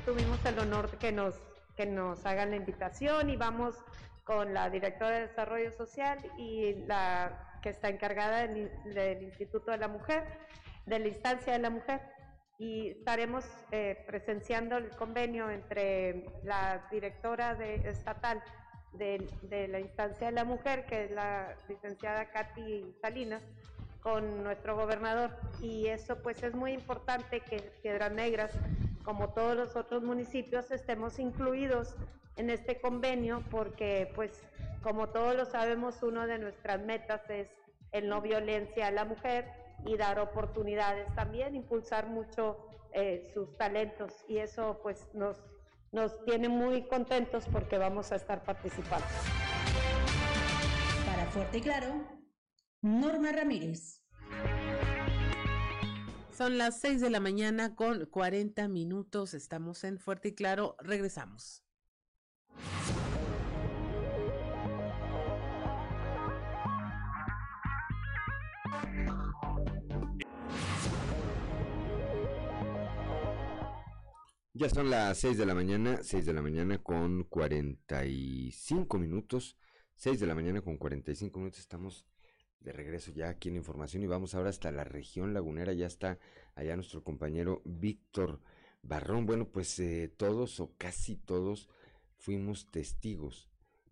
Tuvimos 0.06 0.44
el 0.46 0.60
honor 0.60 0.98
que 0.98 1.12
nos, 1.12 1.36
que 1.76 1.86
nos 1.86 2.26
hagan 2.26 2.52
la 2.52 2.58
invitación 2.58 3.30
y 3.30 3.38
vamos 3.38 3.76
con 4.24 4.54
la 4.54 4.70
directora 4.70 5.16
de 5.16 5.28
Desarrollo 5.28 5.72
Social 5.76 6.20
y 6.38 6.74
la 6.86 7.60
que 7.62 7.70
está 7.70 7.90
encargada 7.90 8.48
del, 8.48 8.70
del 8.94 9.24
Instituto 9.24 9.72
de 9.72 9.78
la 9.78 9.88
Mujer, 9.88 10.24
de 10.86 11.00
la 11.00 11.08
instancia 11.08 11.54
de 11.54 11.60
la 11.60 11.70
mujer. 11.70 12.02
Y 12.58 12.90
estaremos 12.90 13.46
eh, 13.72 14.04
presenciando 14.06 14.78
el 14.78 14.90
convenio 14.90 15.50
entre 15.50 16.26
la 16.44 16.86
directora 16.92 17.56
de, 17.56 17.76
estatal 17.90 18.44
de, 18.94 19.28
de 19.44 19.68
la 19.68 19.80
instancia 19.80 20.28
de 20.28 20.34
la 20.34 20.44
mujer, 20.44 20.86
que 20.86 21.06
es 21.06 21.12
la 21.12 21.56
licenciada 21.68 22.30
Katy 22.32 22.96
Salinas, 23.02 23.44
con 24.02 24.44
nuestro 24.44 24.76
gobernador. 24.76 25.32
Y 25.62 25.88
eso 25.88 26.22
pues 26.22 26.42
es 26.44 26.54
muy 26.54 26.72
importante 26.72 27.42
que 27.42 27.60
Piedras 27.82 28.12
Negras, 28.12 28.54
como 29.04 29.30
todos 29.30 29.56
los 29.56 29.76
otros 29.76 30.04
municipios, 30.04 30.72
estemos 30.72 31.20
incluidos 31.20 31.96
en 32.38 32.50
este 32.50 32.80
convenio 32.80 33.44
porque 33.52 34.12
pues 34.16 34.42
como 34.82 35.10
todos 35.10 35.36
lo 35.36 35.46
sabemos, 35.46 36.02
una 36.04 36.26
de 36.26 36.40
nuestras 36.40 36.82
metas 36.82 37.30
es 37.30 37.50
el 37.92 38.08
no 38.08 38.22
violencia 38.22 38.88
a 38.88 38.92
la 38.92 39.04
mujer 39.04 39.46
y 39.86 39.98
dar 39.98 40.20
oportunidades 40.20 41.14
también, 41.16 41.56
impulsar 41.56 42.08
mucho 42.08 42.66
eh, 42.94 43.30
sus 43.34 43.58
talentos 43.58 44.24
y 44.28 44.38
eso 44.38 44.80
pues 44.82 45.08
nos, 45.14 45.38
nos 45.92 46.24
tiene 46.26 46.50
muy 46.50 46.88
contentos 46.88 47.46
porque 47.52 47.78
vamos 47.78 48.12
a 48.12 48.16
estar 48.16 48.44
participando. 48.44 49.06
Para 51.06 51.26
Fuerte 51.32 51.58
y 51.58 51.62
Claro, 51.62 52.08
Norma 52.82 53.32
Ramírez. 53.32 54.04
Son 56.32 56.58
las 56.58 56.80
6 56.80 57.02
de 57.02 57.10
la 57.10 57.20
mañana 57.20 57.76
con 57.76 58.06
40 58.06 58.68
minutos. 58.70 59.34
Estamos 59.34 59.84
en 59.84 60.00
Fuerte 60.00 60.30
y 60.30 60.36
Claro. 60.36 60.78
Regresamos. 60.80 61.66
Ya 74.60 74.68
son 74.68 74.90
las 74.90 75.18
6 75.20 75.38
de 75.38 75.46
la 75.46 75.56
mañana, 75.56 76.04
6 76.04 76.26
de 76.26 76.34
la 76.34 76.42
mañana 76.42 76.80
con 76.80 77.24
45 77.24 78.98
minutos. 78.98 79.56
6 79.96 80.20
de 80.20 80.28
la 80.28 80.36
mañana 80.36 80.60
con 80.62 80.76
45 80.76 81.40
minutos. 81.40 81.62
Estamos 81.62 82.06
de 82.60 82.74
regreso 82.74 83.14
ya 83.14 83.30
aquí 83.30 83.48
en 83.48 83.56
información 83.56 84.04
y 84.04 84.08
vamos 84.08 84.36
ahora 84.36 84.50
hasta 84.50 84.70
la 84.74 84.84
región 84.84 85.34
lagunera. 85.34 85.72
Ya 85.72 85.88
está 85.88 86.20
allá 86.56 86.76
nuestro 86.76 87.06
compañero 87.06 87.62
Víctor 87.64 88.42
Barrón. 88.82 89.26
Bueno, 89.26 89.48
pues 89.48 89.80
eh, 89.80 90.12
todos 90.18 90.60
o 90.60 90.74
casi 90.78 91.16
todos 91.16 91.70
fuimos 92.18 92.70
testigos, 92.70 93.48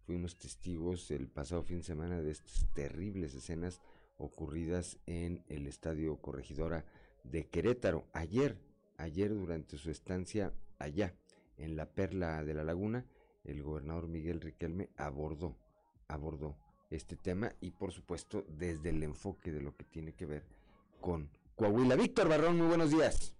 fuimos 0.05 0.37
testigos 0.37 1.11
el 1.11 1.29
pasado 1.29 1.63
fin 1.63 1.77
de 1.77 1.85
semana 1.85 2.21
de 2.21 2.31
estas 2.31 2.67
terribles 2.73 3.33
escenas 3.35 3.79
ocurridas 4.17 4.97
en 5.05 5.45
el 5.47 5.65
Estadio 5.65 6.17
Corregidora 6.17 6.83
de 7.23 7.47
Querétaro. 7.47 8.05
Ayer, 8.11 8.57
ayer 8.97 9.33
durante 9.33 9.77
su 9.77 9.89
estancia 9.89 10.53
allá 10.79 11.13
en 11.57 11.75
la 11.75 11.85
Perla 11.85 12.43
de 12.43 12.53
la 12.53 12.63
Laguna, 12.63 13.05
el 13.43 13.63
gobernador 13.63 14.07
Miguel 14.07 14.41
Riquelme 14.41 14.89
abordó, 14.97 15.55
abordó 16.07 16.55
este 16.89 17.15
tema 17.15 17.53
y 17.61 17.71
por 17.71 17.91
supuesto 17.91 18.45
desde 18.47 18.89
el 18.89 19.01
enfoque 19.03 19.51
de 19.51 19.61
lo 19.61 19.75
que 19.75 19.83
tiene 19.85 20.13
que 20.13 20.25
ver 20.25 20.43
con 21.01 21.29
Coahuila. 21.55 21.95
Víctor 21.95 22.29
Barrón, 22.29 22.57
muy 22.57 22.67
buenos 22.67 22.91
días. 22.91 23.35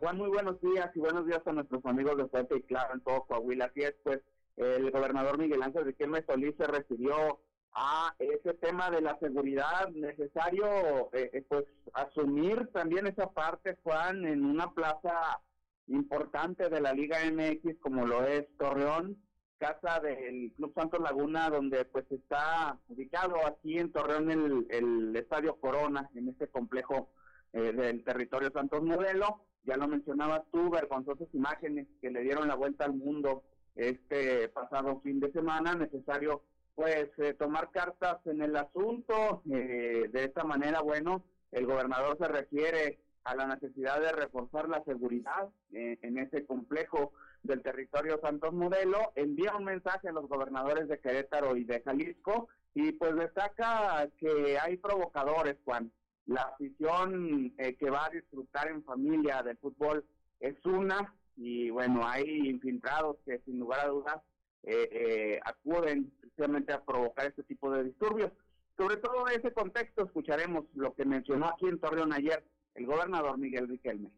Juan, 0.00 0.16
muy 0.16 0.28
buenos 0.28 0.60
días 0.60 0.90
y 0.94 0.98
buenos 0.98 1.26
días 1.26 1.40
a 1.46 1.52
nuestros 1.52 1.84
amigos 1.86 2.16
de 2.16 2.26
Fuerte 2.26 2.56
y 2.56 2.62
Claro 2.62 2.94
en 2.94 3.00
todo 3.00 3.24
Coahuila. 3.24 3.66
Así 3.66 3.82
es, 3.82 3.94
pues 4.02 4.20
el 4.56 4.90
gobernador 4.90 5.38
Miguel 5.38 5.62
Ángel 5.62 5.84
Riquelme 5.84 6.24
Solís 6.24 6.54
se 6.56 6.66
refirió 6.66 7.40
a 7.74 8.14
ese 8.18 8.54
tema 8.54 8.90
de 8.90 9.00
la 9.00 9.18
seguridad 9.18 9.88
necesario, 9.90 10.66
eh, 11.12 11.30
eh, 11.32 11.44
pues 11.48 11.64
asumir 11.94 12.68
también 12.72 13.06
esa 13.06 13.30
parte, 13.30 13.78
Juan, 13.82 14.26
en 14.26 14.44
una 14.44 14.72
plaza 14.72 15.40
importante 15.86 16.68
de 16.68 16.80
la 16.80 16.92
Liga 16.92 17.18
MX 17.30 17.78
como 17.80 18.06
lo 18.06 18.24
es 18.26 18.46
Torreón, 18.58 19.16
casa 19.58 20.00
del 20.00 20.52
Club 20.56 20.72
Santos 20.74 21.00
Laguna, 21.00 21.48
donde 21.48 21.84
pues 21.84 22.04
está 22.10 22.78
ubicado 22.88 23.46
aquí 23.46 23.78
en 23.78 23.92
Torreón 23.92 24.30
el, 24.30 24.66
el 24.70 25.16
Estadio 25.16 25.56
Corona, 25.56 26.10
en 26.14 26.28
este 26.28 26.48
complejo 26.48 27.10
eh, 27.52 27.72
del 27.72 28.04
territorio 28.04 28.50
Santos 28.52 28.82
Modelo. 28.82 29.44
Ya 29.64 29.76
lo 29.76 29.86
mencionabas 29.86 30.42
tú, 30.50 30.68
vergonzosas 30.70 31.28
imágenes 31.32 31.86
que 32.00 32.10
le 32.10 32.22
dieron 32.22 32.48
la 32.48 32.56
vuelta 32.56 32.84
al 32.84 32.94
mundo 32.94 33.44
este 33.76 34.48
pasado 34.48 35.00
fin 35.00 35.20
de 35.20 35.30
semana, 35.32 35.74
necesario 35.74 36.42
pues 36.74 37.08
eh, 37.18 37.34
tomar 37.34 37.70
cartas 37.70 38.18
en 38.26 38.42
el 38.42 38.56
asunto. 38.56 39.42
Eh, 39.50 40.08
de 40.10 40.24
esta 40.24 40.44
manera, 40.44 40.80
bueno, 40.80 41.24
el 41.50 41.66
gobernador 41.66 42.16
se 42.18 42.28
refiere 42.28 42.98
a 43.24 43.36
la 43.36 43.46
necesidad 43.46 44.00
de 44.00 44.12
reforzar 44.12 44.68
la 44.68 44.82
seguridad 44.84 45.48
eh, 45.72 45.98
en 46.02 46.18
ese 46.18 46.44
complejo 46.44 47.12
del 47.42 47.62
territorio 47.62 48.20
Santos 48.20 48.52
Modelo, 48.52 49.12
envía 49.16 49.56
un 49.56 49.64
mensaje 49.64 50.08
a 50.08 50.12
los 50.12 50.28
gobernadores 50.28 50.88
de 50.88 50.98
Querétaro 51.00 51.56
y 51.56 51.64
de 51.64 51.82
Jalisco 51.82 52.48
y 52.74 52.92
pues 52.92 53.14
destaca 53.16 54.08
que 54.18 54.58
hay 54.58 54.76
provocadores, 54.76 55.56
Juan. 55.64 55.92
La 56.26 56.42
afición 56.42 57.52
que 57.56 57.90
va 57.90 58.06
a 58.06 58.10
disfrutar 58.10 58.68
en 58.68 58.84
familia 58.84 59.42
del 59.42 59.56
fútbol 59.58 60.04
es 60.38 60.54
una 60.64 61.12
y 61.36 61.70
bueno, 61.70 62.06
hay 62.06 62.48
infiltrados 62.48 63.16
que 63.24 63.40
sin 63.40 63.58
lugar 63.58 63.80
a 63.80 63.88
dudas 63.88 64.22
eh, 64.64 64.88
eh, 64.92 65.40
acuden 65.44 66.12
precisamente 66.34 66.72
a 66.72 66.84
provocar 66.84 67.26
este 67.26 67.42
tipo 67.42 67.70
de 67.70 67.84
disturbios. 67.84 68.32
Sobre 68.76 68.96
todo 68.96 69.28
en 69.28 69.38
ese 69.38 69.52
contexto 69.52 70.04
escucharemos 70.04 70.64
lo 70.74 70.94
que 70.94 71.04
mencionó 71.04 71.46
aquí 71.46 71.66
en 71.66 71.78
Torreón 71.78 72.12
ayer 72.12 72.44
el 72.74 72.86
gobernador 72.86 73.38
Miguel 73.38 73.68
Riquelme. 73.68 74.10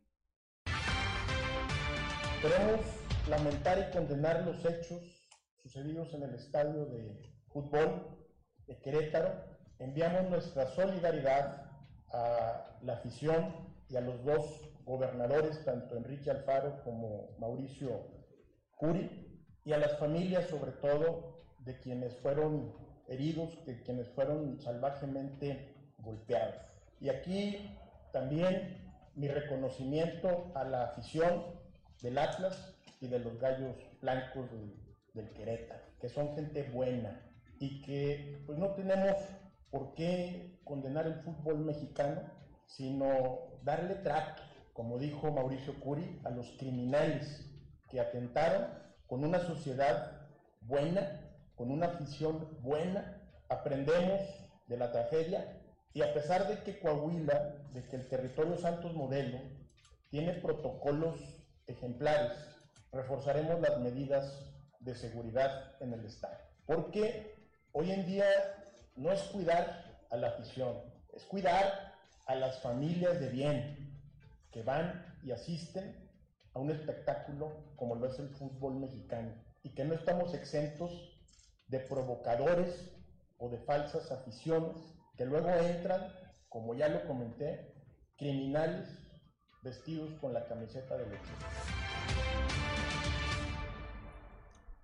Queremos 2.40 2.80
lamentar 3.28 3.88
y 3.88 3.92
condenar 3.96 4.44
los 4.46 4.64
hechos 4.64 5.28
sucedidos 5.62 6.12
en 6.14 6.22
el 6.22 6.34
estadio 6.34 6.86
de 6.86 7.20
fútbol 7.48 8.06
de 8.66 8.78
Querétaro. 8.78 9.32
Enviamos 9.78 10.30
nuestra 10.30 10.66
solidaridad 10.68 11.72
a 12.12 12.78
la 12.82 12.92
afición 12.92 13.52
y 13.88 13.96
a 13.96 14.00
los 14.00 14.22
dos 14.24 14.70
gobernadores, 14.84 15.64
tanto 15.64 15.96
Enrique 15.96 16.30
Alfaro 16.30 16.80
como 16.84 17.34
Mauricio 17.38 18.06
Curi, 18.76 19.42
y 19.64 19.72
a 19.72 19.78
las 19.78 19.98
familias 19.98 20.48
sobre 20.48 20.72
todo 20.72 21.34
de 21.64 21.78
quienes 21.78 22.16
fueron 22.16 22.72
heridos, 23.08 23.64
de 23.66 23.82
quienes 23.82 24.08
fueron 24.08 24.60
salvajemente 24.60 25.74
golpeados. 25.98 26.56
Y 27.00 27.08
aquí 27.08 27.70
también 28.12 28.78
mi 29.14 29.28
reconocimiento 29.28 30.50
a 30.54 30.64
la 30.64 30.84
afición 30.84 31.44
del 32.02 32.18
Atlas 32.18 32.74
y 33.00 33.08
de 33.08 33.18
los 33.18 33.38
Gallos 33.38 33.76
Blancos 34.00 34.50
del, 34.50 34.74
del 35.14 35.32
Querétaro, 35.32 35.84
que 36.00 36.08
son 36.08 36.34
gente 36.34 36.62
buena 36.72 37.20
y 37.58 37.80
que 37.82 38.42
pues 38.46 38.58
no 38.58 38.70
tenemos 38.70 39.16
por 39.70 39.94
qué 39.94 40.60
condenar 40.64 41.06
el 41.06 41.14
fútbol 41.14 41.58
mexicano, 41.58 42.22
sino 42.66 43.58
darle 43.62 43.96
trato, 43.96 44.42
como 44.72 44.98
dijo 44.98 45.32
Mauricio 45.32 45.78
Curi, 45.80 46.20
a 46.24 46.30
los 46.30 46.48
criminales 46.58 47.48
que 47.88 48.00
atentaron 48.00 48.66
con 49.06 49.24
una 49.24 49.38
sociedad 49.40 50.28
buena, 50.62 51.24
con 51.57 51.70
una 51.70 51.86
afición 51.86 52.48
buena, 52.62 53.20
aprendemos 53.48 54.20
de 54.66 54.76
la 54.76 54.92
tragedia 54.92 55.61
y 55.92 56.02
a 56.02 56.12
pesar 56.12 56.48
de 56.48 56.62
que 56.62 56.80
Coahuila, 56.80 57.57
de 57.72 57.82
que 57.84 57.96
el 57.96 58.09
territorio 58.09 58.57
Santos 58.57 58.94
Modelo 58.94 59.38
tiene 60.11 60.32
protocolos 60.34 61.20
ejemplares, 61.66 62.32
reforzaremos 62.92 63.61
las 63.61 63.78
medidas 63.80 64.50
de 64.80 64.94
seguridad 64.94 65.72
en 65.80 65.92
el 65.92 66.05
Estado. 66.05 66.38
Porque 66.66 67.36
hoy 67.72 67.90
en 67.90 68.07
día 68.07 68.26
no 68.96 69.12
es 69.12 69.20
cuidar 69.24 69.84
a 70.11 70.16
la 70.16 70.28
afición, 70.28 70.76
es 71.12 71.24
cuidar 71.24 71.94
a 72.26 72.34
las 72.34 72.61
familias 72.61 73.20
de 73.20 73.28
bien 73.28 74.00
que 74.50 74.62
van 74.62 75.05
y 75.22 75.32
asisten 75.32 76.11
a 76.55 76.59
un 76.59 76.70
espectáculo 76.70 77.52
como 77.76 77.96
lo 77.96 78.07
es 78.07 78.18
el 78.18 78.28
fútbol 78.30 78.74
mexicano 78.76 79.32
y 79.62 79.70
que 79.70 79.84
no 79.84 79.94
estamos 79.94 80.34
exentos 80.34 81.13
de 81.68 81.80
provocadores 81.80 82.92
o 83.38 83.48
de 83.48 83.58
falsas 83.58 84.10
aficiones 84.10 84.76
que 85.16 85.24
luego 85.26 85.50
entran, 85.50 86.12
como 86.48 86.74
ya 86.74 86.88
lo 86.88 87.06
comenté, 87.06 87.72
criminales 88.16 88.88
vestidos 89.62 90.12
con 90.20 90.32
la 90.32 90.46
camiseta 90.46 90.96
del 90.96 91.08
equipo. 91.08 91.46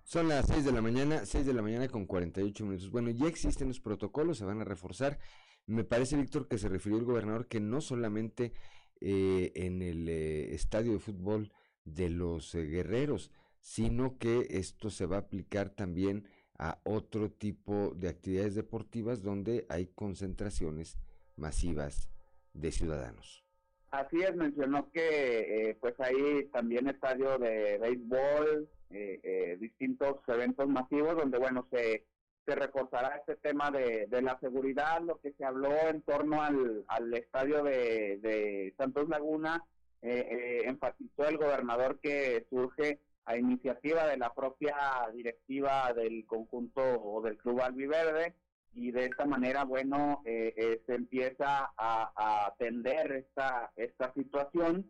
Son 0.03 0.27
las 0.27 0.45
6 0.47 0.65
de 0.65 0.71
la 0.73 0.81
mañana, 0.81 1.25
6 1.25 1.45
de 1.45 1.53
la 1.53 1.61
mañana 1.61 1.87
con 1.87 2.05
48 2.05 2.65
minutos. 2.65 2.91
Bueno, 2.91 3.11
ya 3.11 3.27
existen 3.27 3.69
los 3.69 3.79
protocolos, 3.79 4.37
se 4.37 4.43
van 4.43 4.59
a 4.59 4.65
reforzar. 4.65 5.19
Me 5.67 5.85
parece, 5.85 6.17
Víctor, 6.17 6.49
que 6.49 6.57
se 6.57 6.67
refirió 6.67 6.97
el 6.97 7.05
gobernador 7.05 7.47
que 7.47 7.61
no 7.61 7.79
solamente 7.79 8.51
eh, 8.99 9.53
en 9.55 9.81
el 9.81 10.09
eh, 10.09 10.53
estadio 10.53 10.91
de 10.91 10.99
fútbol 10.99 11.53
de 11.85 12.09
los 12.09 12.53
eh, 12.55 12.63
guerreros, 12.63 13.31
sino 13.61 14.17
que 14.17 14.47
esto 14.49 14.89
se 14.89 15.05
va 15.05 15.15
a 15.17 15.19
aplicar 15.19 15.69
también 15.69 16.27
a 16.61 16.77
otro 16.83 17.29
tipo 17.31 17.91
de 17.95 18.07
actividades 18.07 18.55
deportivas 18.55 19.21
donde 19.21 19.65
hay 19.67 19.87
concentraciones 19.87 20.97
masivas 21.35 22.09
de 22.53 22.71
ciudadanos. 22.71 23.43
Así 23.89 24.21
es, 24.21 24.33
mencionó 24.35 24.89
que 24.91 25.69
eh, 25.69 25.77
pues 25.81 25.95
hay 25.99 26.45
también 26.53 26.87
estadio 26.87 27.37
de 27.37 27.77
béisbol, 27.79 28.69
eh, 28.91 29.57
distintos 29.59 30.17
eventos 30.27 30.69
masivos 30.69 31.17
donde 31.17 31.37
bueno 31.37 31.67
se, 31.71 32.05
se 32.45 32.55
reforzará 32.55 33.17
este 33.17 33.35
tema 33.35 33.71
de, 33.71 34.07
de 34.07 34.21
la 34.21 34.39
seguridad, 34.39 35.01
lo 35.01 35.19
que 35.19 35.33
se 35.33 35.43
habló 35.43 35.73
en 35.89 36.01
torno 36.03 36.41
al, 36.41 36.85
al 36.87 37.13
estadio 37.13 37.63
de, 37.63 38.19
de 38.21 38.73
Santos 38.77 39.09
Laguna, 39.09 39.63
eh, 40.01 40.27
eh, 40.31 40.61
enfatizó 40.65 41.27
el 41.27 41.37
gobernador 41.37 41.99
que 41.99 42.45
surge 42.49 42.99
a 43.31 43.37
iniciativa 43.37 44.07
de 44.07 44.17
la 44.17 44.33
propia 44.33 44.75
directiva 45.13 45.93
del 45.93 46.25
conjunto 46.25 46.81
o 46.81 47.21
del 47.21 47.37
club 47.37 47.61
albiverde 47.61 48.35
y 48.73 48.91
de 48.91 49.05
esta 49.05 49.25
manera, 49.25 49.65
bueno, 49.65 50.21
eh, 50.25 50.81
se 50.85 50.95
empieza 50.95 51.71
a, 51.75 52.47
atender 52.47 53.11
esta, 53.11 53.71
esta 53.75 54.13
situación 54.13 54.89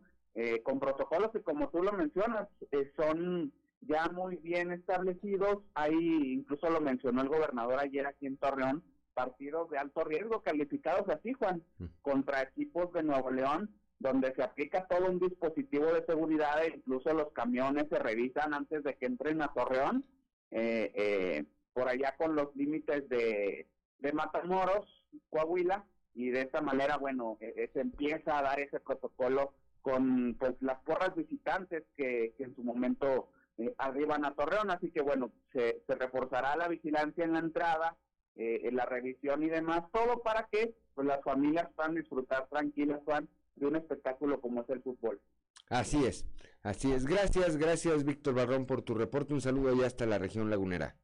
con 0.62 0.80
protocolos 0.80 1.30
que 1.30 1.42
como 1.42 1.68
tú 1.68 1.82
lo 1.82 1.92
mencionas, 1.92 2.48
son 2.96 3.52
ya 3.82 4.08
muy 4.08 4.36
bien 4.36 4.72
establecidos. 4.72 5.58
Hay, 5.74 5.94
incluso 6.32 6.70
lo 6.70 6.80
mencionó 6.80 7.22
el 7.22 7.28
gobernador 7.28 7.78
ayer 7.80 8.06
aquí 8.06 8.26
en 8.26 8.36
Torreón, 8.36 8.82
partidos 9.14 9.68
de 9.70 9.78
alto 9.78 10.04
riesgo 10.04 10.42
calificados 10.42 11.08
así, 11.08 11.32
Juan, 11.34 11.62
mm. 11.78 11.84
contra 12.00 12.42
equipos 12.42 12.92
de 12.92 13.02
Nuevo 13.02 13.30
León 13.30 13.70
donde 14.02 14.34
se 14.34 14.42
aplica 14.42 14.86
todo 14.86 15.08
un 15.08 15.20
dispositivo 15.20 15.86
de 15.92 16.04
seguridad 16.04 16.64
e 16.64 16.74
incluso 16.76 17.14
los 17.14 17.32
camiones 17.32 17.86
se 17.88 17.98
revisan 17.98 18.52
antes 18.52 18.82
de 18.82 18.96
que 18.96 19.06
entren 19.06 19.40
a 19.42 19.52
Torreón, 19.54 20.04
eh, 20.50 20.92
eh, 20.94 21.44
por 21.72 21.88
allá 21.88 22.16
con 22.18 22.34
los 22.34 22.54
límites 22.56 23.08
de, 23.08 23.68
de 24.00 24.12
Matamoros, 24.12 24.86
Coahuila, 25.30 25.84
y 26.14 26.30
de 26.30 26.42
esta 26.42 26.60
manera, 26.60 26.98
bueno, 26.98 27.38
eh, 27.40 27.70
se 27.72 27.80
empieza 27.80 28.38
a 28.38 28.42
dar 28.42 28.60
ese 28.60 28.80
protocolo 28.80 29.54
con 29.80 30.34
pues 30.38 30.54
las 30.60 30.80
porras 30.80 31.14
visitantes 31.14 31.84
que, 31.96 32.34
en 32.38 32.54
su 32.54 32.62
momento 32.62 33.30
arriban 33.78 34.24
a 34.24 34.34
Torreón, 34.34 34.70
así 34.70 34.90
que 34.90 35.00
bueno, 35.00 35.30
se, 35.52 35.82
se 35.86 35.94
reforzará 35.94 36.56
la 36.56 36.68
vigilancia 36.68 37.24
en 37.24 37.34
la 37.34 37.38
entrada, 37.38 37.96
eh, 38.34 38.70
la 38.72 38.86
revisión 38.86 39.42
y 39.42 39.48
demás, 39.48 39.84
todo 39.92 40.22
para 40.22 40.48
que 40.50 40.74
pues, 40.94 41.06
las 41.06 41.22
familias 41.22 41.68
puedan 41.76 41.94
disfrutar 41.94 42.48
tranquilas, 42.48 43.00
Juan, 43.04 43.28
de 43.56 43.66
un 43.66 43.76
espectáculo 43.76 44.40
como 44.40 44.62
es 44.62 44.68
el 44.70 44.82
fútbol. 44.82 45.20
Así 45.68 46.04
es, 46.04 46.26
así 46.62 46.92
es. 46.92 47.06
Gracias, 47.06 47.56
gracias 47.56 48.04
Víctor 48.04 48.34
Barrón 48.34 48.66
por 48.66 48.82
tu 48.82 48.94
reporte. 48.94 49.34
Un 49.34 49.40
saludo 49.40 49.70
allá 49.70 49.86
hasta 49.86 50.06
la 50.06 50.18
región 50.18 50.50
lagunera. 50.50 50.96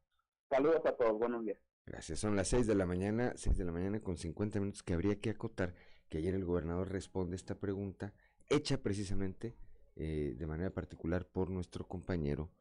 Saludos 0.49 0.85
a 0.85 0.91
todos, 0.93 1.17
buenos 1.17 1.43
días. 1.45 1.59
Gracias, 1.85 2.19
son 2.19 2.35
las 2.35 2.47
6 2.49 2.67
de 2.67 2.75
la 2.75 2.85
mañana, 2.85 3.33
6 3.35 3.57
de 3.57 3.65
la 3.65 3.71
mañana 3.71 3.99
con 3.99 4.17
50 4.17 4.59
minutos 4.59 4.83
que 4.83 4.93
habría 4.93 5.19
que 5.19 5.31
acotar 5.31 5.73
que 6.07 6.19
ayer 6.19 6.35
el 6.35 6.45
gobernador 6.45 6.91
responde 6.91 7.35
esta 7.35 7.55
pregunta 7.55 8.13
hecha 8.49 8.81
precisamente 8.81 9.55
eh, 9.95 10.35
de 10.37 10.47
manera 10.47 10.71
particular 10.71 11.25
por 11.25 11.49
nuestro 11.49 11.87
compañero 11.87 12.51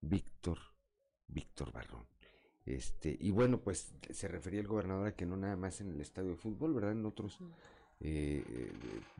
Víctor, 0.00 0.58
Víctor 1.26 1.72
Barrón. 1.72 2.06
Este, 2.64 3.16
y 3.20 3.30
bueno, 3.30 3.60
pues 3.60 3.94
se 4.10 4.28
refería 4.28 4.60
el 4.60 4.66
gobernador 4.66 5.06
a 5.06 5.14
que 5.14 5.26
no 5.26 5.36
nada 5.36 5.56
más 5.56 5.80
en 5.80 5.90
el 5.90 6.00
estadio 6.00 6.30
de 6.30 6.36
fútbol, 6.36 6.74
¿verdad? 6.74 6.92
En 6.92 7.06
otros 7.06 7.38
eh, 8.00 8.72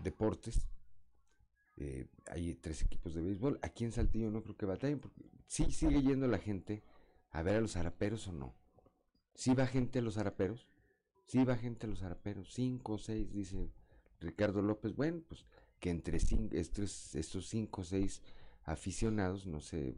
deportes. 0.03 0.69
Eh, 1.77 2.07
hay 2.27 2.55
tres 2.55 2.83
equipos 2.83 3.15
de 3.15 3.23
béisbol. 3.23 3.59
Aquí 3.63 3.85
en 3.85 3.93
Saltillo 3.93 4.31
no 4.31 4.43
creo 4.43 4.57
que 4.57 4.67
batallen, 4.67 5.01
porque 5.01 5.23
sí 5.47 5.71
sigue 5.71 6.03
yendo 6.03 6.27
la 6.27 6.39
gente 6.39 6.83
a 7.31 7.43
ver 7.43 7.57
a 7.57 7.61
los 7.61 7.77
haraperos 7.77 8.29
o 8.29 8.33
no. 8.33 8.55
Sí 9.35 9.55
va 9.55 9.67
gente 9.67 9.99
a 9.99 10.03
los 10.03 10.17
haraperos. 10.17 10.69
Sí 11.27 11.45
va 11.45 11.57
gente 11.57 11.87
a 11.87 11.91
los 11.91 12.03
haraperos. 12.03 12.53
Cinco 12.55 12.95
o 12.95 12.99
seis, 12.99 13.31
dice 13.33 13.71
Ricardo 14.21 14.63
López. 14.63 14.95
Bueno, 14.95 15.23
pues 15.29 15.45
que 15.81 15.91
entre 15.91 16.19
cinco, 16.21 16.57
estos, 16.57 17.15
estos 17.15 17.49
cinco 17.49 17.83
o 17.83 17.85
seis 17.85 18.23
aficionados 18.65 19.47
no 19.47 19.61
se 19.61 19.95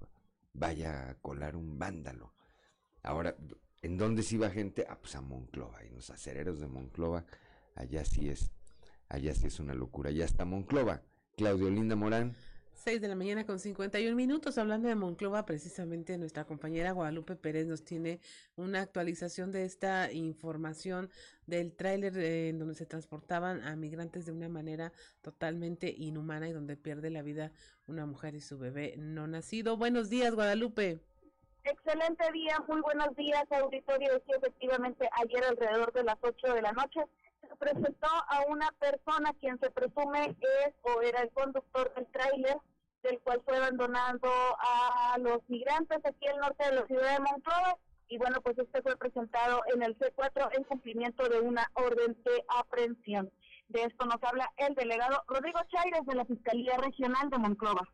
vaya 0.53 1.11
a 1.11 1.14
colar 1.16 1.57
un 1.57 1.79
vándalo. 1.79 2.35
Ahora, 3.03 3.37
¿en 3.83 3.97
dónde 3.97 4.22
sí 4.22 4.37
va 4.37 4.51
gente? 4.51 4.85
Ah, 4.89 4.99
pues 5.01 5.14
a 5.14 5.20
Monclova, 5.20 5.85
y 5.85 5.91
los 5.91 6.11
acereros 6.11 6.61
de 6.61 6.66
Monclova, 6.66 7.24
allá 7.74 8.05
sí 8.05 8.29
es, 8.29 8.51
allá 9.09 9.34
sí 9.34 9.46
es 9.46 9.61
una 9.61 9.74
locura. 9.74 10.11
Ya 10.11 10.24
está 10.24 10.44
Monclova. 10.44 11.02
Claudio 11.36 11.70
Linda 11.70 11.96
Morán. 11.96 12.34
6 12.84 13.00
de 13.00 13.09
la 13.09 13.16
mañana 13.16 13.44
con 13.44 13.59
51 13.59 14.14
minutos. 14.14 14.56
Hablando 14.56 14.88
de 14.88 14.94
Monclova, 14.94 15.44
precisamente 15.44 16.16
nuestra 16.16 16.44
compañera 16.44 16.92
Guadalupe 16.92 17.34
Pérez 17.34 17.66
nos 17.66 17.84
tiene 17.84 18.20
una 18.56 18.80
actualización 18.80 19.50
de 19.50 19.64
esta 19.64 20.12
información 20.12 21.11
del 21.46 21.74
tráiler 21.74 22.16
eh, 22.16 22.48
en 22.50 22.59
donde 22.59 22.74
se 22.74 22.86
transportaban 22.86 23.62
a 23.62 23.74
migrantes 23.76 24.26
de 24.26 24.32
una 24.32 24.48
manera 24.48 24.92
totalmente 25.22 25.92
inhumana 25.96 26.48
y 26.48 26.52
donde 26.52 26.76
pierde 26.76 27.11
la 27.11 27.22
vida 27.22 27.52
una 27.86 28.06
mujer 28.06 28.34
y 28.34 28.40
su 28.40 28.59
bebé 28.59 28.94
no 28.96 29.26
nacido. 29.26 29.76
Buenos 29.76 30.09
días, 30.09 30.34
Guadalupe. 30.34 31.00
Excelente 31.64 32.32
día, 32.32 32.59
muy 32.68 32.80
buenos 32.80 33.14
días, 33.16 33.44
auditorio. 33.50 34.22
Sí, 34.24 34.32
efectivamente, 34.36 35.09
ayer 35.20 35.44
alrededor 35.44 35.92
de 35.92 36.04
las 36.04 36.16
8 36.22 36.54
de 36.54 36.62
la 36.62 36.72
noche 36.72 37.00
presentó 37.57 38.07
a 38.07 38.44
una 38.49 38.70
persona 38.78 39.32
quien 39.40 39.59
se 39.59 39.70
presume 39.70 40.36
es 40.64 40.74
o 40.82 41.03
era 41.03 41.22
el 41.22 41.30
conductor 41.30 41.92
del 41.94 42.07
tráiler, 42.07 42.57
del 43.03 43.20
cual 43.20 43.42
fue 43.44 43.57
abandonando 43.57 44.28
a 44.28 45.16
los 45.18 45.40
migrantes 45.49 45.99
aquí 46.05 46.26
al 46.26 46.38
norte 46.38 46.64
de 46.64 46.76
la 46.76 46.86
ciudad 46.86 47.12
de 47.14 47.20
Monclova. 47.20 47.76
Y 48.09 48.18
bueno, 48.18 48.40
pues 48.40 48.59
este 48.59 48.80
fue 48.82 48.96
presentado 48.96 49.62
en 49.74 49.82
el 49.82 49.99
C4 49.99 50.57
en 50.57 50.64
cumplimiento 50.64 51.28
de 51.28 51.40
una 51.40 51.70
orden 51.74 52.16
de 52.24 52.44
aprehensión. 52.49 53.30
De 53.68 53.82
esto 53.82 54.07
nos 54.07 54.22
habla 54.22 54.51
el 54.57 54.74
delegado 54.74 55.22
Rodrigo 55.26 55.61
Chaires 55.68 56.07
de 56.07 56.14
la 56.14 56.24
Fiscalía 56.24 56.78
Regional 56.78 57.28
de 57.28 57.38
Monclova. 57.38 57.86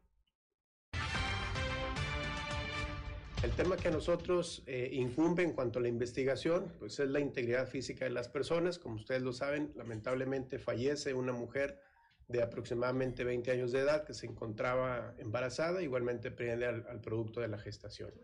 El 3.45 3.51
tema 3.51 3.76
que 3.76 3.88
a 3.88 3.90
nosotros 3.90 4.62
eh, 4.66 4.88
incumbe 4.90 5.42
en 5.42 5.53
cuanto 5.53 5.78
a 5.78 5.82
la 5.82 5.88
investigación, 5.88 6.72
pues 6.78 6.99
es 6.99 7.11
la 7.11 7.20
integridad 7.20 7.68
física 7.68 8.07
de 8.07 8.11
las 8.11 8.26
personas. 8.26 8.78
Como 8.78 8.95
ustedes 8.95 9.20
lo 9.20 9.34
saben, 9.34 9.70
lamentablemente 9.76 10.59
fallece 10.59 11.12
una 11.12 11.34
mujer 11.34 11.78
de 12.26 12.42
aproximadamente 12.42 13.22
20 13.22 13.51
años 13.51 13.70
de 13.70 13.80
edad 13.80 14.05
que 14.07 14.14
se 14.14 14.24
encontraba 14.24 15.14
embarazada, 15.18 15.82
igualmente 15.82 16.30
prende 16.30 16.64
al, 16.64 17.03
producto 17.03 17.40
de 17.40 17.49
la 17.49 17.59
gestación. 17.59 18.14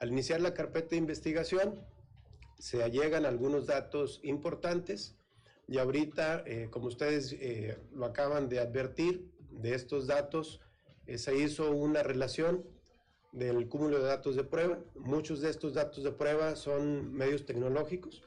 Al 0.00 0.10
iniciar 0.10 0.42
la 0.42 0.52
carpeta 0.52 0.90
de 0.90 0.96
investigación, 0.96 1.80
se 2.58 2.82
allegan 2.82 3.24
algunos 3.24 3.66
datos 3.66 4.20
importantes 4.22 5.16
y 5.66 5.78
ahorita, 5.78 6.44
eh, 6.44 6.68
como 6.70 6.88
ustedes 6.88 7.32
eh, 7.40 7.78
lo 7.90 8.04
acaban 8.04 8.50
de 8.50 8.60
advertir, 8.60 9.32
de 9.50 9.74
estos 9.74 10.06
datos 10.06 10.60
se 11.06 11.38
hizo 11.38 11.70
una 11.70 12.02
relación 12.02 12.75
del 13.36 13.68
cúmulo 13.68 13.98
de 13.98 14.06
datos 14.06 14.34
de 14.34 14.44
prueba. 14.44 14.78
Muchos 14.94 15.40
de 15.40 15.50
estos 15.50 15.74
datos 15.74 16.02
de 16.02 16.10
prueba 16.10 16.56
son 16.56 17.12
medios 17.12 17.44
tecnológicos 17.44 18.22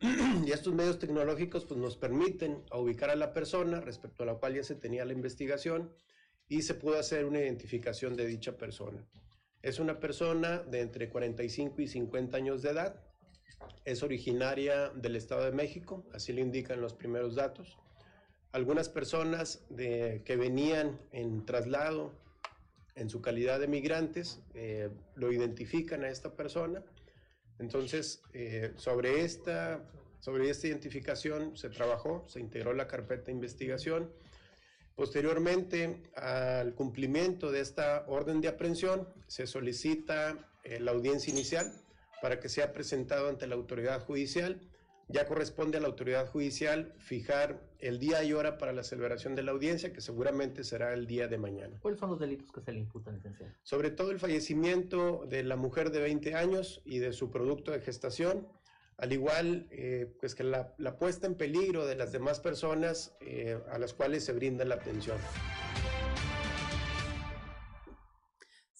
y 0.46 0.52
estos 0.52 0.72
medios 0.72 1.00
tecnológicos 1.00 1.64
pues, 1.64 1.78
nos 1.78 1.96
permiten 1.96 2.62
ubicar 2.72 3.10
a 3.10 3.16
la 3.16 3.32
persona 3.32 3.80
respecto 3.80 4.22
a 4.22 4.26
la 4.26 4.36
cual 4.36 4.54
ya 4.54 4.62
se 4.62 4.76
tenía 4.76 5.04
la 5.04 5.12
investigación 5.12 5.92
y 6.48 6.62
se 6.62 6.74
pudo 6.74 6.98
hacer 6.98 7.24
una 7.24 7.40
identificación 7.40 8.16
de 8.16 8.26
dicha 8.26 8.56
persona. 8.56 9.04
Es 9.60 9.80
una 9.80 9.98
persona 9.98 10.58
de 10.58 10.82
entre 10.82 11.08
45 11.08 11.82
y 11.82 11.88
50 11.88 12.36
años 12.36 12.62
de 12.62 12.70
edad, 12.70 13.02
es 13.84 14.02
originaria 14.02 14.90
del 14.90 15.16
Estado 15.16 15.44
de 15.44 15.52
México, 15.52 16.06
así 16.12 16.32
lo 16.32 16.40
indican 16.40 16.80
los 16.80 16.94
primeros 16.94 17.34
datos. 17.34 17.78
Algunas 18.52 18.88
personas 18.88 19.66
de, 19.68 20.22
que 20.24 20.36
venían 20.36 21.00
en 21.10 21.44
traslado 21.44 22.12
en 22.94 23.10
su 23.10 23.20
calidad 23.20 23.60
de 23.60 23.66
migrantes, 23.66 24.40
eh, 24.54 24.90
lo 25.16 25.32
identifican 25.32 26.04
a 26.04 26.08
esta 26.08 26.34
persona. 26.34 26.82
Entonces, 27.58 28.22
eh, 28.32 28.72
sobre, 28.76 29.22
esta, 29.22 29.82
sobre 30.20 30.50
esta 30.50 30.68
identificación 30.68 31.56
se 31.56 31.70
trabajó, 31.70 32.24
se 32.28 32.40
integró 32.40 32.72
la 32.72 32.86
carpeta 32.86 33.26
de 33.26 33.32
investigación. 33.32 34.12
Posteriormente 34.94 36.02
al 36.14 36.74
cumplimiento 36.74 37.50
de 37.50 37.60
esta 37.60 38.04
orden 38.06 38.40
de 38.40 38.48
aprehensión, 38.48 39.08
se 39.26 39.46
solicita 39.46 40.50
eh, 40.62 40.78
la 40.78 40.92
audiencia 40.92 41.32
inicial 41.32 41.72
para 42.22 42.38
que 42.38 42.48
sea 42.48 42.72
presentado 42.72 43.28
ante 43.28 43.46
la 43.46 43.56
autoridad 43.56 44.00
judicial 44.04 44.60
ya 45.08 45.26
corresponde 45.26 45.78
a 45.78 45.80
la 45.80 45.88
autoridad 45.88 46.28
judicial 46.28 46.94
fijar 46.98 47.60
el 47.78 47.98
día 47.98 48.22
y 48.24 48.32
hora 48.32 48.58
para 48.58 48.72
la 48.72 48.82
celebración 48.82 49.34
de 49.34 49.42
la 49.42 49.52
audiencia, 49.52 49.92
que 49.92 50.00
seguramente 50.00 50.64
será 50.64 50.94
el 50.94 51.06
día 51.06 51.28
de 51.28 51.38
mañana. 51.38 51.78
¿Cuáles 51.80 52.00
son 52.00 52.10
los 52.10 52.18
delitos 52.18 52.50
que 52.50 52.60
se 52.60 52.72
le 52.72 52.78
imputan, 52.78 53.14
licenciado? 53.14 53.52
Sobre 53.62 53.90
todo 53.90 54.10
el 54.10 54.18
fallecimiento 54.18 55.26
de 55.28 55.42
la 55.42 55.56
mujer 55.56 55.90
de 55.90 56.00
20 56.00 56.34
años 56.34 56.80
y 56.84 56.98
de 56.98 57.12
su 57.12 57.30
producto 57.30 57.72
de 57.72 57.80
gestación, 57.80 58.48
al 58.96 59.12
igual 59.12 59.66
eh, 59.70 60.14
pues 60.20 60.34
que 60.34 60.44
la, 60.44 60.74
la, 60.78 60.98
puesta 60.98 61.26
en 61.26 61.34
peligro 61.34 61.84
de 61.84 61.96
las 61.96 62.12
demás 62.12 62.40
personas 62.40 63.16
eh, 63.20 63.58
a 63.70 63.78
las 63.78 63.92
cuales 63.92 64.24
se 64.24 64.32
brinda 64.32 64.64
la 64.64 64.76
atención. 64.76 65.18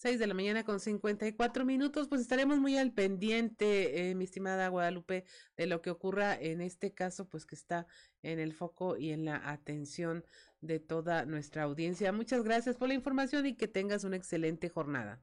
6 0.05 0.19
de 0.19 0.27
la 0.27 0.35
mañana 0.35 0.65
con 0.65 0.81
54 0.81 1.65
minutos, 1.65 2.09
pues 2.09 2.21
estaremos 2.21 2.59
muy 2.59 2.77
al 2.77 2.93
pendiente, 2.93 4.11
eh, 4.11 4.15
mi 4.15 4.25
estimada 4.25 4.69
Guadalupe, 4.69 5.25
de 5.57 5.67
lo 5.67 5.81
que 5.81 5.89
ocurra 5.89 6.39
en 6.39 6.61
este 6.61 6.93
caso, 6.93 7.27
pues 7.27 7.47
que 7.47 7.55
está 7.55 7.87
en 8.23 8.39
el 8.39 8.53
foco 8.53 8.99
y 8.99 9.13
en 9.13 9.25
la 9.25 9.49
atención 9.49 10.23
de 10.61 10.79
toda 10.79 11.25
nuestra 11.25 11.63
audiencia. 11.63 12.13
Muchas 12.13 12.45
gracias 12.45 12.77
por 12.77 12.89
la 12.89 12.95
información 12.95 13.47
y 13.47 13.57
que 13.57 13.67
tengas 13.67 14.05
una 14.05 14.17
excelente 14.17 14.69
jornada. 14.69 15.23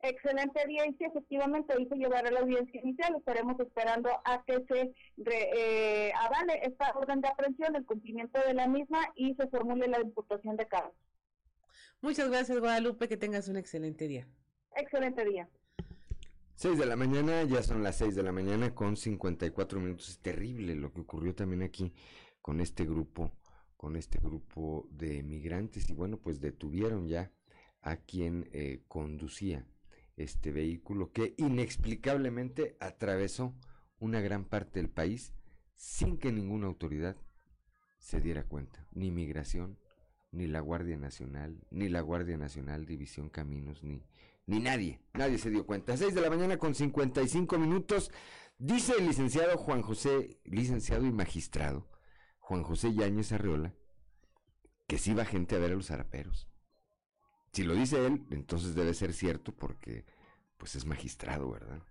Excelente 0.00 0.66
día 0.66 0.86
y 0.86 0.94
sí, 0.94 1.04
efectivamente 1.04 1.74
hoy 1.76 1.86
se 1.86 1.96
llevará 1.96 2.30
la 2.30 2.40
audiencia 2.40 2.80
inicial. 2.80 3.16
Estaremos 3.18 3.60
esperando 3.60 4.08
a 4.24 4.42
que 4.46 4.64
se 4.66 4.94
re, 5.18 5.50
eh, 6.08 6.12
esta 6.62 6.90
orden 6.92 7.20
de 7.20 7.28
aprehensión, 7.28 7.76
el 7.76 7.84
cumplimiento 7.84 8.40
de 8.46 8.54
la 8.54 8.66
misma 8.66 9.12
y 9.14 9.34
se 9.34 9.46
formule 9.48 9.88
la 9.88 10.00
imputación 10.00 10.56
de 10.56 10.66
cargos. 10.66 10.94
Muchas 12.06 12.30
gracias, 12.30 12.60
Guadalupe. 12.60 13.08
Que 13.08 13.16
tengas 13.16 13.48
un 13.48 13.56
excelente 13.56 14.06
día. 14.06 14.28
Excelente 14.76 15.24
día. 15.24 15.50
6 16.54 16.78
de 16.78 16.86
la 16.86 16.94
mañana, 16.94 17.42
ya 17.42 17.64
son 17.64 17.82
las 17.82 17.96
6 17.96 18.14
de 18.14 18.22
la 18.22 18.30
mañana 18.30 18.76
con 18.76 18.96
54 18.96 19.80
minutos. 19.80 20.10
Es 20.10 20.18
terrible 20.20 20.76
lo 20.76 20.92
que 20.92 21.00
ocurrió 21.00 21.34
también 21.34 21.62
aquí 21.62 21.92
con 22.40 22.60
este 22.60 22.84
grupo, 22.84 23.32
con 23.76 23.96
este 23.96 24.20
grupo 24.20 24.86
de 24.92 25.24
migrantes. 25.24 25.90
Y 25.90 25.94
bueno, 25.94 26.18
pues 26.18 26.40
detuvieron 26.40 27.08
ya 27.08 27.32
a 27.80 27.96
quien 27.96 28.48
eh, 28.52 28.84
conducía 28.86 29.66
este 30.16 30.52
vehículo 30.52 31.10
que 31.10 31.34
inexplicablemente 31.38 32.76
atravesó 32.78 33.52
una 33.98 34.20
gran 34.20 34.44
parte 34.44 34.78
del 34.78 34.90
país 34.90 35.32
sin 35.74 36.18
que 36.18 36.30
ninguna 36.30 36.68
autoridad 36.68 37.16
se 37.98 38.20
diera 38.20 38.44
cuenta, 38.44 38.86
ni 38.92 39.10
migración, 39.10 39.76
ni 40.32 40.46
la 40.46 40.60
Guardia 40.60 40.96
Nacional, 40.96 41.58
ni 41.70 41.88
la 41.88 42.00
Guardia 42.00 42.36
Nacional 42.36 42.86
División 42.86 43.28
Caminos, 43.28 43.82
ni, 43.82 44.02
ni 44.46 44.60
nadie, 44.60 45.00
nadie 45.14 45.38
se 45.38 45.50
dio 45.50 45.66
cuenta. 45.66 45.96
6 45.96 46.14
de 46.14 46.20
la 46.20 46.30
mañana 46.30 46.58
con 46.58 46.74
55 46.74 47.58
minutos, 47.58 48.10
dice 48.58 48.94
el 48.98 49.06
licenciado 49.06 49.56
Juan 49.56 49.82
José, 49.82 50.40
licenciado 50.44 51.06
y 51.06 51.12
magistrado, 51.12 51.88
Juan 52.38 52.62
José 52.62 52.94
Yáñez 52.94 53.32
Arreola, 53.32 53.74
que 54.86 54.98
sí 54.98 55.14
va 55.14 55.24
gente 55.24 55.56
a 55.56 55.58
ver 55.58 55.72
a 55.72 55.76
los 55.76 55.90
haraperos. 55.90 56.48
Si 57.52 57.64
lo 57.64 57.74
dice 57.74 58.04
él, 58.04 58.26
entonces 58.30 58.74
debe 58.74 58.94
ser 58.94 59.14
cierto 59.14 59.52
porque 59.54 60.04
pues 60.58 60.74
es 60.76 60.84
magistrado, 60.84 61.50
¿verdad? 61.50 61.82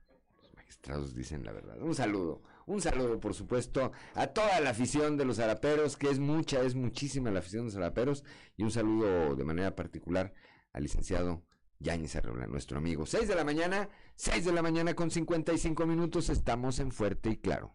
Los 0.42 0.54
magistrados 0.56 1.16
dicen 1.16 1.44
la 1.44 1.52
verdad. 1.52 1.82
Un 1.82 1.96
saludo, 1.96 2.44
Un 2.68 2.82
saludo, 2.82 3.20
por 3.20 3.36
supuesto, 3.36 3.92
a 4.16 4.28
toda 4.28 4.60
la 4.60 4.72
afición 4.72 5.18
de 5.18 5.26
los 5.26 5.38
Zaraperos, 5.38 5.98
que 5.98 6.10
es 6.10 6.20
mucha, 6.20 6.62
es 6.64 6.74
muchísima 6.74 7.30
la 7.30 7.40
afición 7.40 7.62
de 7.62 7.66
los 7.66 7.74
Zaraperos. 7.76 8.24
Y 8.58 8.64
un 8.64 8.72
saludo 8.72 9.36
de 9.36 9.44
manera 9.44 9.76
particular 9.76 10.34
al 10.74 10.84
licenciado 10.84 11.44
Yañez 11.80 12.16
Arreola, 12.16 12.48
nuestro 12.48 12.78
amigo. 12.78 13.06
6 13.06 13.28
de 13.28 13.36
la 13.36 13.44
mañana, 13.44 13.90
6 14.16 14.46
de 14.46 14.52
la 14.52 14.64
mañana 14.64 14.96
con 14.96 15.12
55 15.12 15.86
minutos, 15.86 16.30
estamos 16.30 16.80
en 16.80 16.92
Fuerte 16.92 17.30
y 17.30 17.38
Claro. 17.38 17.74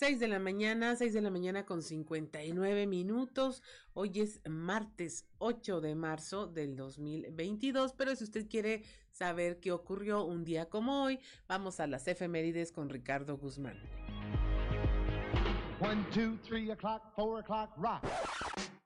6 0.00 0.18
de 0.18 0.28
la 0.28 0.38
mañana, 0.38 0.96
6 0.96 1.12
de 1.12 1.20
la 1.20 1.28
mañana 1.28 1.66
con 1.66 1.82
59 1.82 2.86
minutos. 2.86 3.62
Hoy 3.92 4.12
es 4.18 4.40
martes 4.48 5.26
8 5.36 5.82
de 5.82 5.94
marzo 5.94 6.46
del 6.46 6.74
2022, 6.74 7.92
pero 7.98 8.16
si 8.16 8.24
usted 8.24 8.48
quiere 8.48 8.82
saber 9.12 9.60
qué 9.60 9.72
ocurrió 9.72 10.24
un 10.24 10.42
día 10.42 10.70
como 10.70 11.02
hoy, 11.02 11.20
vamos 11.48 11.80
a 11.80 11.86
las 11.86 12.08
efemérides 12.08 12.72
con 12.72 12.88
Ricardo 12.88 13.36
Guzmán. 13.36 13.78
1, 15.80 16.06
2, 16.14 16.40
3 16.48 16.70
o'clock, 16.70 17.02
4 17.14 17.38
o'clock, 17.40 17.76
rock. 17.76 18.02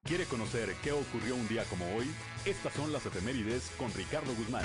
¿Quiere 0.02 0.24
conocer 0.24 0.74
qué 0.82 0.90
ocurrió 0.90 1.36
un 1.36 1.46
día 1.46 1.62
como 1.70 1.84
hoy? 1.94 2.06
Estas 2.44 2.72
son 2.72 2.92
las 2.92 3.06
efemérides 3.06 3.70
con 3.78 3.88
Ricardo 3.94 4.34
Guzmán. 4.34 4.64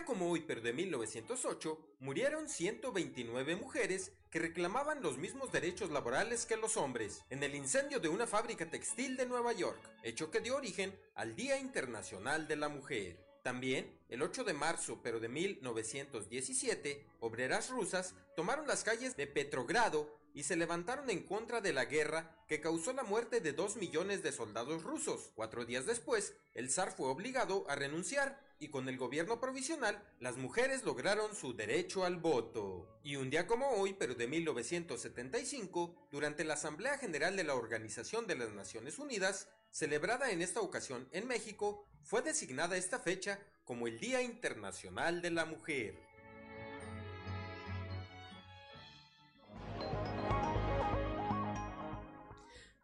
Como 0.00 0.30
hoy, 0.30 0.40
pero 0.40 0.62
de 0.62 0.72
1908, 0.72 1.78
murieron 2.00 2.48
129 2.48 3.56
mujeres 3.56 4.10
que 4.30 4.38
reclamaban 4.38 5.02
los 5.02 5.18
mismos 5.18 5.52
derechos 5.52 5.90
laborales 5.90 6.46
que 6.46 6.56
los 6.56 6.78
hombres 6.78 7.22
en 7.28 7.42
el 7.42 7.54
incendio 7.54 8.00
de 8.00 8.08
una 8.08 8.26
fábrica 8.26 8.68
textil 8.70 9.18
de 9.18 9.26
Nueva 9.26 9.52
York, 9.52 9.78
hecho 10.02 10.30
que 10.30 10.40
dio 10.40 10.56
origen 10.56 10.98
al 11.14 11.36
Día 11.36 11.58
Internacional 11.58 12.48
de 12.48 12.56
la 12.56 12.70
Mujer. 12.70 13.22
También, 13.42 13.94
el 14.08 14.22
8 14.22 14.44
de 14.44 14.54
marzo, 14.54 15.00
pero 15.02 15.20
de 15.20 15.28
1917, 15.28 17.04
obreras 17.20 17.68
rusas 17.68 18.14
tomaron 18.34 18.66
las 18.66 18.84
calles 18.84 19.14
de 19.16 19.26
Petrogrado 19.26 20.21
y 20.34 20.44
se 20.44 20.56
levantaron 20.56 21.10
en 21.10 21.22
contra 21.22 21.60
de 21.60 21.72
la 21.72 21.84
guerra 21.84 22.36
que 22.48 22.60
causó 22.60 22.92
la 22.92 23.02
muerte 23.02 23.40
de 23.40 23.52
dos 23.52 23.76
millones 23.76 24.22
de 24.22 24.32
soldados 24.32 24.82
rusos. 24.82 25.32
Cuatro 25.34 25.64
días 25.64 25.86
después, 25.86 26.34
el 26.54 26.70
zar 26.70 26.92
fue 26.92 27.08
obligado 27.08 27.64
a 27.68 27.74
renunciar 27.74 28.40
y 28.58 28.68
con 28.68 28.88
el 28.88 28.96
gobierno 28.96 29.40
provisional 29.40 30.02
las 30.20 30.36
mujeres 30.36 30.84
lograron 30.84 31.34
su 31.34 31.54
derecho 31.54 32.04
al 32.04 32.16
voto. 32.16 33.00
Y 33.02 33.16
un 33.16 33.28
día 33.28 33.46
como 33.46 33.70
hoy, 33.70 33.94
pero 33.94 34.14
de 34.14 34.28
1975, 34.28 36.08
durante 36.10 36.44
la 36.44 36.54
Asamblea 36.54 36.96
General 36.98 37.36
de 37.36 37.44
la 37.44 37.54
Organización 37.54 38.26
de 38.26 38.36
las 38.36 38.52
Naciones 38.52 38.98
Unidas, 38.98 39.48
celebrada 39.70 40.30
en 40.30 40.42
esta 40.42 40.60
ocasión 40.60 41.08
en 41.12 41.26
México, 41.26 41.86
fue 42.02 42.22
designada 42.22 42.76
esta 42.76 42.98
fecha 42.98 43.40
como 43.64 43.86
el 43.86 43.98
Día 43.98 44.22
Internacional 44.22 45.22
de 45.22 45.30
la 45.30 45.44
Mujer. 45.44 46.11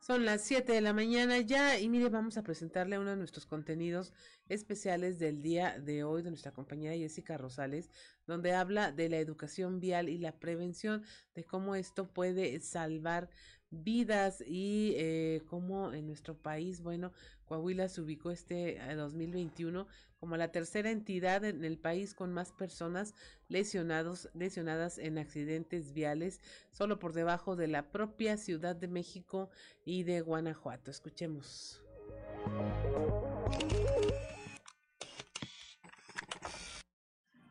Son 0.08 0.24
las 0.24 0.40
7 0.40 0.72
de 0.72 0.80
la 0.80 0.94
mañana 0.94 1.38
ya 1.40 1.78
y 1.78 1.90
mire, 1.90 2.08
vamos 2.08 2.38
a 2.38 2.42
presentarle 2.42 2.98
uno 2.98 3.10
de 3.10 3.16
nuestros 3.16 3.44
contenidos 3.44 4.14
especiales 4.48 5.18
del 5.18 5.42
día 5.42 5.78
de 5.80 6.02
hoy 6.02 6.22
de 6.22 6.30
nuestra 6.30 6.50
compañera 6.50 6.96
Jessica 6.96 7.36
Rosales, 7.36 7.90
donde 8.26 8.54
habla 8.54 8.90
de 8.90 9.10
la 9.10 9.18
educación 9.18 9.80
vial 9.80 10.08
y 10.08 10.16
la 10.16 10.32
prevención, 10.32 11.04
de 11.34 11.44
cómo 11.44 11.74
esto 11.74 12.10
puede 12.10 12.58
salvar 12.60 13.28
vidas 13.68 14.42
y 14.46 14.94
eh, 14.96 15.42
cómo 15.46 15.92
en 15.92 16.06
nuestro 16.06 16.38
país, 16.38 16.80
bueno, 16.80 17.12
Coahuila 17.48 17.88
se 17.88 18.02
ubicó 18.02 18.30
este 18.30 18.78
2021 18.94 19.86
como 20.20 20.36
la 20.36 20.52
tercera 20.52 20.90
entidad 20.90 21.44
en 21.44 21.64
el 21.64 21.78
país 21.78 22.14
con 22.14 22.32
más 22.32 22.52
personas 22.52 23.14
lesionados, 23.48 24.28
lesionadas 24.34 24.98
en 24.98 25.16
accidentes 25.16 25.94
viales, 25.94 26.40
solo 26.70 26.98
por 26.98 27.14
debajo 27.14 27.56
de 27.56 27.68
la 27.68 27.90
propia 27.90 28.36
Ciudad 28.36 28.76
de 28.76 28.88
México 28.88 29.48
y 29.86 30.02
de 30.02 30.20
Guanajuato. 30.20 30.90
Escuchemos. 30.90 31.82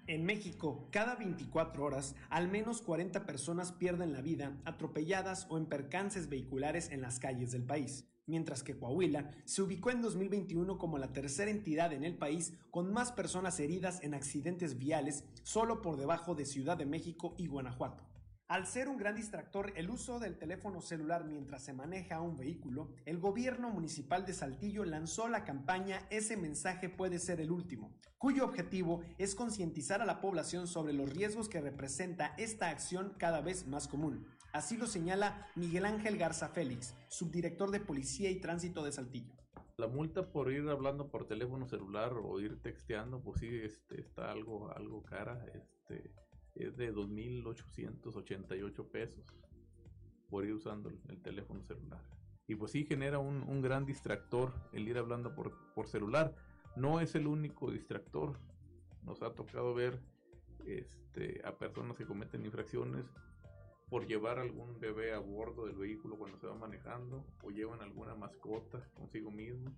En 0.05 0.25
México, 0.25 0.87
cada 0.91 1.15
24 1.15 1.83
horas, 1.83 2.15
al 2.29 2.47
menos 2.47 2.81
40 2.81 3.25
personas 3.25 3.71
pierden 3.73 4.13
la 4.13 4.21
vida 4.21 4.57
atropelladas 4.63 5.47
o 5.49 5.57
en 5.57 5.65
percances 5.65 6.29
vehiculares 6.29 6.91
en 6.91 7.01
las 7.01 7.19
calles 7.19 7.51
del 7.51 7.65
país 7.65 8.05
mientras 8.27 8.61
que 8.61 8.77
Coahuila 8.77 9.31
se 9.45 9.63
ubicó 9.63 9.89
en 9.89 10.01
2021 10.01 10.77
como 10.77 10.97
la 10.97 11.11
tercera 11.11 11.49
entidad 11.49 11.93
en 11.93 12.03
el 12.03 12.15
país 12.15 12.53
con 12.69 12.93
más 12.93 13.11
personas 13.11 13.59
heridas 13.59 13.99
en 14.03 14.13
accidentes 14.13 14.77
viales, 14.77 15.23
solo 15.43 15.81
por 15.81 15.97
debajo 15.97 16.35
de 16.35 16.45
Ciudad 16.45 16.77
de 16.77 16.85
México 16.85 17.33
y 17.37 17.47
Guanajuato. 17.47 18.07
Al 18.49 18.65
ser 18.65 18.87
un 18.87 18.95
gran 18.95 19.15
distractor 19.15 19.73
el 19.75 19.89
uso 19.89 20.19
del 20.19 20.37
teléfono 20.37 20.79
celular 20.79 21.25
mientras 21.25 21.63
se 21.63 21.73
maneja 21.73 22.21
un 22.21 22.37
vehículo, 22.37 22.93
el 23.05 23.19
gobierno 23.19 23.69
municipal 23.69 24.25
de 24.25 24.31
Saltillo 24.31 24.85
lanzó 24.85 25.27
la 25.27 25.43
campaña 25.43 26.07
Ese 26.09 26.37
mensaje 26.37 26.87
puede 26.87 27.19
ser 27.19 27.41
el 27.41 27.51
último, 27.51 27.93
cuyo 28.17 28.45
objetivo 28.45 29.01
es 29.17 29.35
concientizar 29.35 30.01
a 30.01 30.05
la 30.05 30.21
población 30.21 30.67
sobre 30.67 30.93
los 30.93 31.09
riesgos 31.09 31.49
que 31.49 31.59
representa 31.59 32.35
esta 32.37 32.69
acción 32.69 33.15
cada 33.17 33.41
vez 33.41 33.67
más 33.67 33.89
común. 33.89 34.25
Así 34.57 34.75
lo 34.75 34.87
señala 34.87 35.47
Miguel 35.55 35.85
Ángel 35.85 36.17
Garza 36.17 36.49
Félix, 36.49 36.95
subdirector 37.09 37.69
de 37.69 37.79
Policía 37.79 38.31
y 38.31 38.41
Tránsito 38.41 38.83
de 38.83 38.91
Saltillo. 38.91 39.35
La 39.77 39.87
multa 39.87 40.31
por 40.31 40.51
ir 40.51 40.67
hablando 40.67 41.11
por 41.11 41.27
teléfono 41.27 41.67
celular 41.67 42.13
o 42.13 42.39
ir 42.39 42.59
texteando, 42.63 43.21
pues 43.21 43.39
sí, 43.39 43.47
este, 43.47 44.01
está 44.01 44.31
algo, 44.31 44.75
algo 44.75 45.03
cara. 45.03 45.45
Este, 45.53 46.11
es 46.55 46.75
de 46.75 46.91
2.888 46.91 48.89
pesos 48.89 49.23
por 50.27 50.43
ir 50.43 50.55
usando 50.55 50.89
el, 50.89 51.21
teléfono 51.21 51.61
celular. 51.61 52.01
Y 52.47 52.55
pues 52.55 52.71
sí 52.71 52.83
genera 52.83 53.19
un, 53.19 53.43
un, 53.43 53.61
gran 53.61 53.85
distractor 53.85 54.55
el 54.73 54.87
ir 54.87 54.97
hablando 54.97 55.35
por, 55.35 55.53
por 55.75 55.87
celular. 55.87 56.33
No 56.75 56.99
es 56.99 57.13
el 57.13 57.27
único 57.27 57.69
distractor. 57.69 58.39
Nos 59.03 59.21
ha 59.21 59.35
tocado 59.35 59.75
ver 59.75 60.01
este, 60.65 61.43
a 61.45 61.59
personas 61.59 61.95
que 61.95 62.07
cometen 62.07 62.43
infracciones 62.43 63.05
por 63.89 64.05
llevar 64.05 64.39
algún 64.39 64.79
bebé 64.79 65.13
a 65.13 65.19
bordo 65.19 65.65
del 65.65 65.77
vehículo 65.77 66.17
cuando 66.17 66.37
se 66.37 66.47
va 66.47 66.55
manejando 66.55 67.25
o 67.41 67.49
llevan 67.49 67.81
alguna 67.81 68.15
mascota 68.15 68.83
consigo 68.93 69.31
mismo. 69.31 69.71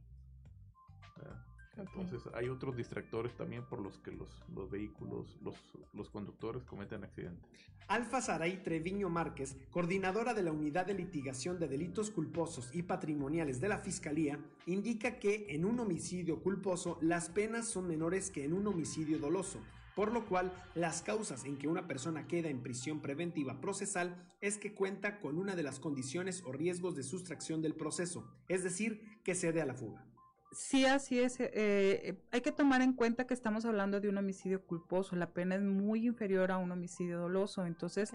Entonces 1.77 2.21
hay 2.33 2.49
otros 2.49 2.75
distractores 2.75 3.35
también 3.35 3.63
por 3.65 3.79
los 3.79 3.99
que 3.99 4.11
los, 4.11 4.29
los 4.53 4.69
vehículos, 4.69 5.37
los, 5.41 5.55
los, 5.93 6.09
conductores 6.09 6.63
cometen 6.63 7.03
accidentes. 7.03 7.49
Alfa 7.87 8.21
Saray 8.21 8.61
Treviño 8.63 9.09
Márquez, 9.09 9.55
coordinadora 9.71 10.33
de 10.33 10.43
la 10.43 10.51
Unidad 10.51 10.85
de 10.85 10.93
Litigación 10.93 11.57
de 11.57 11.67
Delitos 11.67 12.11
Culposos 12.11 12.69
y 12.73 12.83
Patrimoniales 12.83 13.61
de 13.61 13.69
la 13.69 13.77
Fiscalía, 13.77 14.39
indica 14.65 15.19
que 15.19 15.45
en 15.49 15.63
un 15.63 15.79
homicidio 15.79 16.41
culposo 16.41 16.97
las 17.01 17.29
penas 17.29 17.67
son 17.67 17.87
menores 17.87 18.29
que 18.29 18.43
en 18.43 18.53
un 18.53 18.67
homicidio 18.67 19.17
doloso 19.17 19.59
por 19.99 20.13
lo 20.13 20.25
cual 20.25 20.53
las 20.75 21.01
causas 21.01 21.43
en 21.43 21.57
que 21.57 21.67
una 21.67 21.85
persona 21.85 22.25
queda 22.25 22.47
en 22.47 22.63
prisión 22.63 23.01
preventiva 23.01 23.59
procesal 23.59 24.15
es 24.39 24.57
que 24.57 24.73
cuenta 24.73 25.19
con 25.19 25.37
una 25.37 25.57
de 25.57 25.63
las 25.63 25.81
condiciones 25.81 26.41
o 26.45 26.53
riesgos 26.53 26.95
de 26.95 27.03
sustracción 27.03 27.61
del 27.61 27.75
proceso, 27.75 28.25
es 28.47 28.63
decir, 28.63 29.19
que 29.25 29.35
cede 29.35 29.61
a 29.61 29.65
la 29.65 29.73
fuga. 29.73 30.05
Sí, 30.53 30.85
así 30.85 31.19
es. 31.19 31.41
Eh, 31.41 31.49
eh, 31.53 32.23
hay 32.31 32.39
que 32.39 32.53
tomar 32.53 32.81
en 32.81 32.93
cuenta 32.93 33.27
que 33.27 33.33
estamos 33.33 33.65
hablando 33.65 33.99
de 33.99 34.07
un 34.07 34.17
homicidio 34.17 34.65
culposo. 34.65 35.17
La 35.17 35.33
pena 35.33 35.55
es 35.55 35.61
muy 35.63 36.07
inferior 36.07 36.49
a 36.53 36.59
un 36.59 36.71
homicidio 36.71 37.19
doloso. 37.19 37.65
Entonces, 37.65 38.13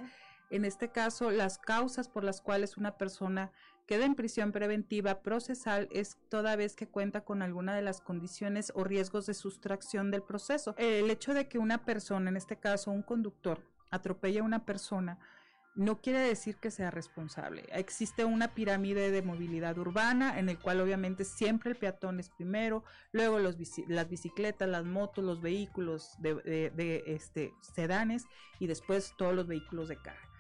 en 0.49 0.65
este 0.65 0.91
caso, 0.91 1.31
las 1.31 1.59
causas 1.59 2.09
por 2.09 2.25
las 2.25 2.41
cuales 2.41 2.79
una 2.79 2.97
persona 2.97 3.53
queda 3.87 4.05
en 4.05 4.15
prisión 4.15 4.53
preventiva 4.53 5.21
procesal 5.23 5.89
es 5.91 6.17
toda 6.29 6.57
vez 6.57 6.75
que 6.75 6.89
cuenta 6.89 7.23
con 7.23 7.43
alguna 7.43 7.75
de 7.75 7.83
las 7.83 8.01
condiciones 8.01 8.73
o 8.75 8.85
riesgos 8.85 9.27
de 9.27 9.35
sustracción 9.35 10.11
del 10.11 10.23
proceso. 10.23 10.75
El 10.79 11.11
hecho 11.11 11.35
de 11.35 11.49
que 11.49 11.59
una 11.59 11.85
persona, 11.85 12.31
en 12.31 12.37
este 12.37 12.57
caso 12.57 12.91
un 12.91 13.03
conductor, 13.03 13.63
atropelle 13.91 14.41
a 14.41 14.45
una 14.45 14.65
persona, 14.65 15.19
no 15.75 16.01
quiere 16.01 16.21
decir 16.21 16.57
que 16.57 16.71
sea 16.71 16.91
responsable. 16.91 17.65
Existe 17.73 18.25
una 18.25 18.55
pirámide 18.55 19.11
de 19.11 19.23
movilidad 19.23 19.77
urbana 19.77 20.39
en 20.39 20.49
el 20.49 20.59
cual 20.59 20.81
obviamente 20.81 21.25
siempre 21.25 21.71
el 21.71 21.77
peatón 21.77 22.21
es 22.21 22.31
primero, 22.31 22.85
luego 23.13 23.41
los 23.41 23.57
las 23.89 24.09
bicicletas, 24.09 24.69
las 24.69 24.85
motos, 24.85 25.25
los 25.25 25.41
vehículos 25.41 26.15
de, 26.19 26.35
de 26.71 27.03
este, 27.07 27.53
sedanes 27.61 28.27
y 28.61 28.69
después 28.69 29.15
todos 29.17 29.35
los 29.35 29.49
vehículos 29.49 29.89
de 29.89 29.97
carga. 29.97 30.34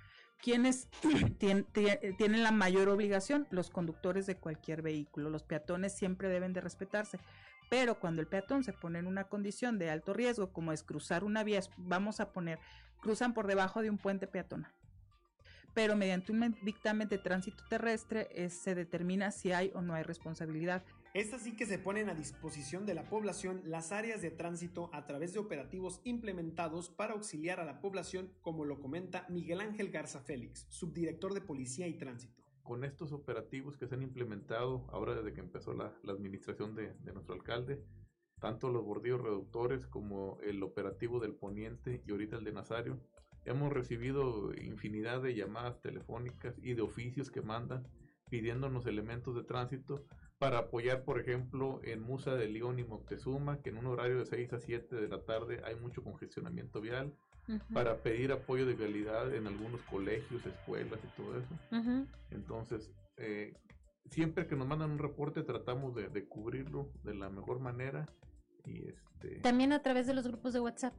¿Quiénes 0.44 0.88
tienen 1.38 2.42
la 2.42 2.52
mayor 2.52 2.90
obligación? 2.90 3.46
Los 3.50 3.70
conductores 3.70 4.26
de 4.26 4.36
cualquier 4.36 4.82
vehículo. 4.82 5.30
Los 5.30 5.42
peatones 5.42 5.94
siempre 5.94 6.28
deben 6.28 6.52
de 6.52 6.60
respetarse. 6.60 7.18
Pero 7.70 7.98
cuando 7.98 8.20
el 8.20 8.28
peatón 8.28 8.62
se 8.62 8.74
pone 8.74 8.98
en 8.98 9.06
una 9.06 9.24
condición 9.24 9.78
de 9.78 9.88
alto 9.88 10.12
riesgo, 10.12 10.52
como 10.52 10.72
es 10.72 10.82
cruzar 10.82 11.24
una 11.24 11.44
vía, 11.44 11.60
vamos 11.78 12.20
a 12.20 12.30
poner, 12.30 12.58
cruzan 13.00 13.32
por 13.32 13.46
debajo 13.46 13.80
de 13.80 13.88
un 13.88 13.96
puente 13.96 14.26
peatonal. 14.26 14.70
pero 15.72 15.96
mediante 15.96 16.30
un 16.30 16.54
dictamen 16.62 17.08
de 17.08 17.16
tránsito 17.16 17.64
terrestre 17.70 18.28
eh, 18.30 18.50
se 18.50 18.74
determina 18.74 19.30
si 19.30 19.52
hay 19.52 19.72
o 19.74 19.80
no 19.80 19.94
hay 19.94 20.02
responsabilidad. 20.02 20.82
Es 21.14 21.32
así 21.32 21.54
que 21.54 21.64
se 21.64 21.78
ponen 21.78 22.08
a 22.08 22.14
disposición 22.16 22.86
de 22.86 22.94
la 22.94 23.08
población 23.08 23.62
las 23.66 23.92
áreas 23.92 24.20
de 24.20 24.32
tránsito 24.32 24.90
a 24.92 25.06
través 25.06 25.32
de 25.32 25.38
operativos 25.38 26.00
implementados 26.02 26.90
para 26.90 27.12
auxiliar 27.12 27.60
a 27.60 27.64
la 27.64 27.80
población, 27.80 28.32
como 28.42 28.64
lo 28.64 28.80
comenta 28.80 29.24
Miguel 29.28 29.60
Ángel 29.60 29.92
Garza 29.92 30.18
Félix, 30.18 30.66
subdirector 30.70 31.32
de 31.32 31.40
Policía 31.40 31.86
y 31.86 31.94
Tránsito. 31.94 32.42
Con 32.64 32.82
estos 32.82 33.12
operativos 33.12 33.76
que 33.76 33.86
se 33.86 33.94
han 33.94 34.02
implementado 34.02 34.88
ahora 34.90 35.14
desde 35.14 35.32
que 35.32 35.40
empezó 35.40 35.72
la, 35.72 35.94
administración 36.08 36.74
de, 36.74 36.94
de 36.94 37.12
nuestro 37.12 37.36
alcalde, 37.36 37.80
tanto 38.40 38.70
los 38.70 38.84
bordillos 38.84 39.22
reductores 39.22 39.86
como 39.86 40.40
el 40.42 40.64
operativo 40.64 41.20
del 41.20 41.36
Poniente 41.36 42.02
y 42.04 42.10
ahorita 42.10 42.38
el 42.38 42.44
de 42.44 42.52
Nazario, 42.54 42.98
hemos 43.44 43.72
recibido 43.72 44.52
infinidad 44.54 45.22
de 45.22 45.36
llamadas 45.36 45.80
telefónicas 45.80 46.56
y 46.60 46.74
de 46.74 46.82
oficios 46.82 47.30
que 47.30 47.40
mandan 47.40 47.86
pidiéndonos 48.30 48.86
elementos 48.86 49.36
de 49.36 49.44
tránsito 49.44 50.04
para 50.38 50.58
apoyar, 50.58 51.04
por 51.04 51.20
ejemplo, 51.20 51.80
en 51.84 52.02
Musa 52.02 52.34
de 52.34 52.48
León 52.48 52.78
y 52.78 52.84
Moctezuma, 52.84 53.62
que 53.62 53.70
en 53.70 53.78
un 53.78 53.86
horario 53.86 54.18
de 54.18 54.26
6 54.26 54.52
a 54.52 54.58
7 54.58 54.96
de 54.96 55.08
la 55.08 55.22
tarde 55.24 55.62
hay 55.64 55.76
mucho 55.76 56.02
congestionamiento 56.02 56.80
vial, 56.80 57.14
para 57.72 57.98
pedir 57.98 58.32
apoyo 58.32 58.64
de 58.64 58.74
vialidad 58.74 59.34
en 59.34 59.46
algunos 59.46 59.82
colegios, 59.82 60.46
escuelas 60.46 60.98
y 61.04 61.20
todo 61.20 61.38
eso. 61.38 62.06
Entonces, 62.30 62.90
eh, 63.18 63.54
siempre 64.10 64.46
que 64.46 64.56
nos 64.56 64.66
mandan 64.66 64.92
un 64.92 64.98
reporte 64.98 65.42
tratamos 65.42 65.94
de, 65.94 66.08
de, 66.08 66.26
cubrirlo 66.26 66.90
de 67.02 67.14
la 67.14 67.28
mejor 67.28 67.60
manera 67.60 68.08
y 68.64 68.88
este... 68.88 69.40
También 69.40 69.72
a 69.72 69.82
través 69.82 70.06
de 70.06 70.14
los 70.14 70.26
grupos 70.26 70.52
de 70.52 70.60
WhatsApp 70.60 70.94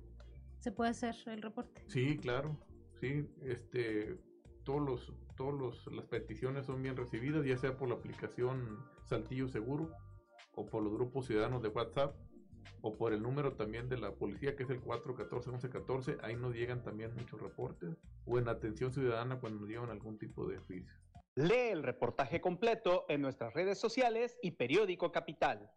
se 0.59 0.71
puede 0.71 0.91
hacer 0.91 1.15
el 1.27 1.41
reporte. 1.41 1.83
Sí, 1.87 2.17
claro, 2.17 2.59
sí, 2.99 3.27
este, 3.43 4.17
todos 4.63 4.81
los, 4.81 5.13
todos 5.35 5.53
los, 5.53 5.93
las 5.93 6.05
peticiones 6.05 6.65
son 6.65 6.81
bien 6.81 6.95
recibidas, 6.95 7.45
ya 7.45 7.57
sea 7.57 7.77
por 7.77 7.89
la 7.89 7.95
aplicación 7.95 8.79
Saltillo 9.03 9.47
Seguro 9.47 9.91
o 10.55 10.65
por 10.65 10.83
los 10.83 10.93
grupos 10.93 11.27
ciudadanos 11.27 11.61
de 11.61 11.69
WhatsApp 11.69 12.15
o 12.81 12.95
por 12.97 13.13
el 13.13 13.21
número 13.21 13.53
también 13.53 13.89
de 13.89 13.97
la 13.97 14.11
policía 14.11 14.55
que 14.55 14.63
es 14.63 14.69
el 14.69 14.81
414-1114, 14.81 16.19
ahí 16.21 16.35
nos 16.35 16.53
llegan 16.53 16.83
también 16.83 17.13
muchos 17.15 17.41
reportes 17.41 17.97
o 18.25 18.37
en 18.37 18.47
atención 18.47 18.93
ciudadana 18.93 19.39
cuando 19.39 19.61
nos 19.61 19.69
llevan 19.69 19.89
algún 19.89 20.17
tipo 20.17 20.47
de 20.47 20.57
juicio. 20.59 20.93
Lee 21.35 21.71
el 21.71 21.83
reportaje 21.83 22.39
completo 22.39 23.05
en 23.09 23.21
nuestras 23.21 23.53
redes 23.53 23.77
sociales 23.77 24.37
y 24.41 24.51
periódico 24.51 25.11
Capital. 25.11 25.71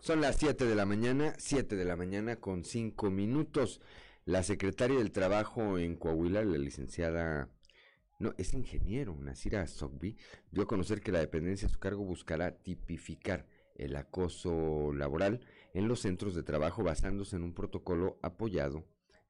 Son 0.00 0.20
las 0.20 0.36
7 0.36 0.64
de 0.64 0.74
la 0.76 0.86
mañana, 0.86 1.34
7 1.36 1.74
de 1.74 1.84
la 1.84 1.96
mañana 1.96 2.36
con 2.36 2.64
5 2.64 3.10
minutos. 3.10 3.80
La 4.26 4.42
secretaria 4.42 4.98
del 4.98 5.12
Trabajo 5.12 5.78
en 5.78 5.94
Coahuila, 5.94 6.42
la 6.42 6.58
licenciada, 6.58 7.48
no, 8.18 8.34
es 8.38 8.54
ingeniero, 8.54 9.16
Nasira 9.20 9.64
Sogbi, 9.68 10.16
dio 10.50 10.64
a 10.64 10.66
conocer 10.66 11.00
que 11.00 11.12
la 11.12 11.20
dependencia 11.20 11.68
de 11.68 11.72
su 11.72 11.78
cargo 11.78 12.02
buscará 12.02 12.50
tipificar 12.50 13.46
el 13.76 13.94
acoso 13.94 14.92
laboral 14.92 15.46
en 15.74 15.86
los 15.86 16.00
centros 16.00 16.34
de 16.34 16.42
trabajo 16.42 16.82
basándose 16.82 17.36
en 17.36 17.44
un 17.44 17.54
protocolo 17.54 18.18
apoyado 18.20 18.84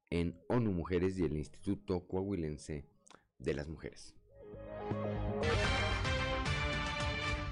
en 0.09 0.41
ONU 0.49 0.73
Mujeres 0.73 1.19
y 1.19 1.25
el 1.25 1.37
Instituto 1.37 2.07
Coahuilense 2.07 2.87
de 3.39 3.53
las 3.53 3.69
Mujeres. 3.69 4.15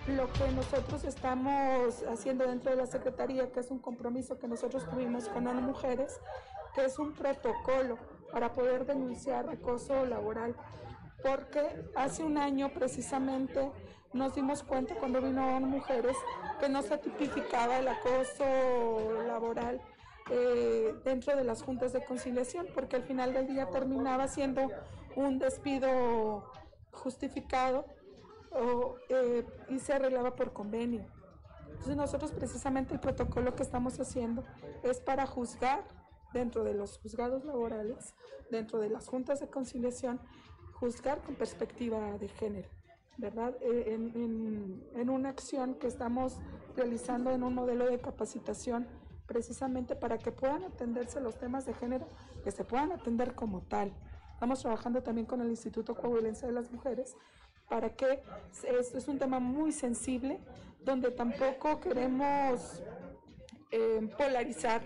Lo 0.06 0.30
que 0.34 0.46
nosotros 0.52 1.02
estamos 1.04 2.02
haciendo 2.02 2.46
dentro 2.46 2.70
de 2.70 2.76
la 2.76 2.86
Secretaría, 2.86 3.50
que 3.50 3.60
es 3.60 3.70
un 3.70 3.78
compromiso 3.78 4.38
que 4.38 4.46
nosotros 4.46 4.86
tuvimos 4.90 5.30
con 5.30 5.46
ONU 5.46 5.62
Mujeres, 5.62 6.20
que 6.74 6.84
es 6.84 6.98
un 6.98 7.14
protocolo 7.14 7.96
para 8.30 8.52
poder 8.52 8.84
denunciar 8.84 9.48
acoso 9.48 10.04
laboral, 10.04 10.54
porque 11.22 11.86
hace 11.94 12.22
un 12.22 12.36
año 12.36 12.70
precisamente 12.74 13.72
nos 14.12 14.34
dimos 14.34 14.62
cuenta 14.62 14.94
cuando 14.94 15.22
vino 15.22 15.56
ONU 15.56 15.68
Mujeres 15.68 16.18
que 16.60 16.68
no 16.68 16.82
se 16.82 16.98
tipificaba 16.98 17.78
el 17.78 17.88
acoso 17.88 18.44
laboral 19.26 19.80
eh, 20.30 20.94
dentro 21.02 21.34
de 21.34 21.44
las 21.44 21.62
juntas 21.62 21.94
de 21.94 22.04
conciliación, 22.04 22.66
porque 22.74 22.96
al 22.96 23.04
final 23.04 23.32
del 23.32 23.46
día 23.46 23.70
terminaba 23.70 24.28
siendo 24.28 24.70
un 25.16 25.38
despido 25.38 26.52
justificado 26.92 27.86
o, 28.54 28.96
eh, 29.08 29.46
y 29.68 29.78
se 29.78 29.92
arreglaba 29.92 30.34
por 30.34 30.52
convenio. 30.52 31.06
Entonces 31.68 31.96
nosotros 31.96 32.32
precisamente 32.32 32.94
el 32.94 33.00
protocolo 33.00 33.54
que 33.54 33.62
estamos 33.62 33.98
haciendo 34.00 34.44
es 34.82 35.00
para 35.00 35.26
juzgar 35.26 35.84
dentro 36.32 36.64
de 36.64 36.74
los 36.74 36.98
juzgados 36.98 37.44
laborales, 37.44 38.14
dentro 38.50 38.78
de 38.78 38.88
las 38.88 39.08
juntas 39.08 39.40
de 39.40 39.48
conciliación, 39.48 40.20
juzgar 40.74 41.20
con 41.22 41.34
perspectiva 41.34 42.18
de 42.18 42.28
género, 42.28 42.68
¿verdad? 43.18 43.54
Eh, 43.60 43.94
en, 43.94 44.08
en, 44.14 44.84
en 44.94 45.10
una 45.10 45.28
acción 45.28 45.74
que 45.74 45.86
estamos 45.86 46.38
realizando 46.76 47.30
en 47.30 47.42
un 47.42 47.54
modelo 47.54 47.86
de 47.86 48.00
capacitación 48.00 48.86
precisamente 49.26 49.96
para 49.96 50.18
que 50.18 50.32
puedan 50.32 50.64
atenderse 50.64 51.20
los 51.20 51.38
temas 51.38 51.64
de 51.66 51.74
género, 51.74 52.06
que 52.42 52.50
se 52.50 52.64
puedan 52.64 52.92
atender 52.92 53.34
como 53.34 53.62
tal. 53.62 53.92
Estamos 54.34 54.60
trabajando 54.60 55.02
también 55.02 55.26
con 55.26 55.40
el 55.40 55.48
Instituto 55.48 55.94
Coahuilense 55.94 56.46
de 56.46 56.52
las 56.52 56.70
Mujeres 56.70 57.16
para 57.68 57.90
que 57.90 58.22
esto 58.78 58.98
es 58.98 59.08
un 59.08 59.18
tema 59.18 59.40
muy 59.40 59.72
sensible, 59.72 60.38
donde 60.84 61.10
tampoco 61.10 61.80
queremos 61.80 62.82
eh, 63.70 64.08
polarizar 64.16 64.82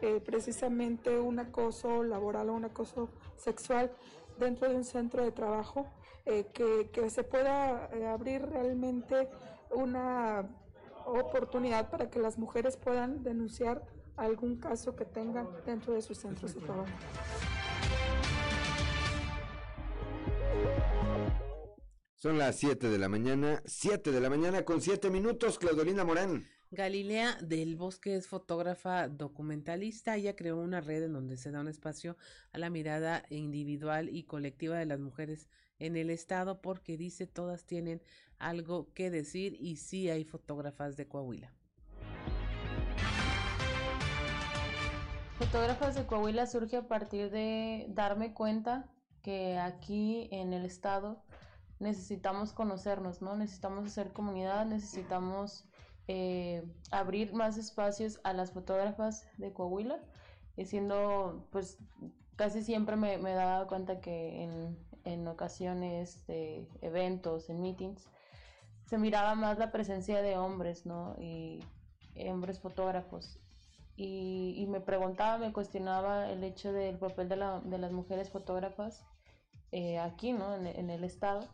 eh, 0.00 0.20
precisamente 0.24 1.18
un 1.18 1.38
acoso 1.38 2.02
laboral 2.02 2.50
o 2.50 2.54
un 2.54 2.64
acoso 2.64 3.10
sexual 3.36 3.90
dentro 4.38 4.68
de 4.68 4.76
un 4.76 4.84
centro 4.84 5.22
de 5.22 5.32
trabajo, 5.32 5.86
eh, 6.26 6.46
que, 6.52 6.90
que, 6.92 7.10
se 7.10 7.22
pueda 7.22 7.90
abrir 8.12 8.42
realmente 8.46 9.28
una 9.70 10.48
oportunidad 11.04 11.90
para 11.90 12.08
que 12.08 12.18
las 12.18 12.38
mujeres 12.38 12.76
puedan 12.76 13.22
denunciar 13.22 13.82
algún 14.16 14.56
caso 14.56 14.96
que 14.96 15.04
tengan 15.04 15.48
dentro 15.66 15.92
de 15.92 16.02
sus 16.02 16.18
centros 16.18 16.54
de 16.54 16.60
trabajo. 16.60 16.92
Son 22.24 22.38
las 22.38 22.56
7 22.56 22.88
de 22.88 22.96
la 22.96 23.10
mañana, 23.10 23.62
7 23.66 24.10
de 24.10 24.18
la 24.18 24.30
mañana 24.30 24.64
con 24.64 24.80
7 24.80 25.10
minutos, 25.10 25.58
Claudolina 25.58 26.04
Morán. 26.04 26.46
Galilea 26.70 27.36
del 27.42 27.76
Bosque 27.76 28.16
es 28.16 28.28
fotógrafa 28.28 29.08
documentalista. 29.08 30.16
Ella 30.16 30.34
creó 30.34 30.56
una 30.56 30.80
red 30.80 31.02
en 31.02 31.12
donde 31.12 31.36
se 31.36 31.50
da 31.50 31.60
un 31.60 31.68
espacio 31.68 32.16
a 32.52 32.56
la 32.56 32.70
mirada 32.70 33.24
individual 33.28 34.08
y 34.08 34.22
colectiva 34.22 34.78
de 34.78 34.86
las 34.86 35.00
mujeres 35.00 35.50
en 35.78 35.98
el 35.98 36.08
estado 36.08 36.62
porque 36.62 36.96
dice 36.96 37.26
todas 37.26 37.66
tienen 37.66 38.00
algo 38.38 38.90
que 38.94 39.10
decir 39.10 39.58
y 39.60 39.76
sí 39.76 40.08
hay 40.08 40.24
fotógrafas 40.24 40.96
de 40.96 41.06
Coahuila. 41.06 41.52
Fotógrafas 45.36 45.94
de 45.94 46.06
Coahuila 46.06 46.46
surge 46.46 46.78
a 46.78 46.88
partir 46.88 47.28
de 47.30 47.84
darme 47.90 48.32
cuenta 48.32 48.90
que 49.24 49.56
aquí 49.56 50.28
en 50.30 50.52
el 50.52 50.66
estado 50.66 51.23
necesitamos 51.84 52.52
conocernos, 52.52 53.22
¿no? 53.22 53.36
Necesitamos 53.36 53.86
hacer 53.86 54.12
comunidad, 54.12 54.66
necesitamos 54.66 55.68
eh, 56.08 56.64
abrir 56.90 57.34
más 57.34 57.58
espacios 57.58 58.20
a 58.24 58.32
las 58.32 58.52
fotógrafas 58.52 59.28
de 59.36 59.52
Coahuila, 59.52 60.00
y 60.56 60.64
siendo, 60.64 61.46
pues, 61.52 61.78
casi 62.36 62.62
siempre 62.62 62.96
me, 62.96 63.18
me 63.18 63.34
daba 63.34 63.66
cuenta 63.66 64.00
que 64.00 64.42
en, 64.42 64.78
en 65.04 65.28
ocasiones 65.28 66.26
de 66.26 66.66
eventos, 66.80 67.50
en 67.50 67.60
meetings, 67.60 68.08
se 68.86 68.98
miraba 68.98 69.34
más 69.34 69.58
la 69.58 69.70
presencia 69.70 70.22
de 70.22 70.36
hombres, 70.36 70.86
¿no? 70.86 71.16
Y 71.20 71.60
hombres 72.28 72.60
fotógrafos. 72.60 73.38
Y, 73.96 74.54
y 74.56 74.66
me 74.66 74.80
preguntaba, 74.80 75.38
me 75.38 75.52
cuestionaba 75.52 76.30
el 76.30 76.42
hecho 76.44 76.72
del 76.72 76.98
papel 76.98 77.28
de, 77.28 77.36
la, 77.36 77.60
de 77.60 77.78
las 77.78 77.92
mujeres 77.92 78.30
fotógrafas 78.30 79.04
eh, 79.74 79.98
aquí, 79.98 80.32
¿no? 80.32 80.54
En, 80.54 80.88
el 80.88 81.02
estado. 81.02 81.48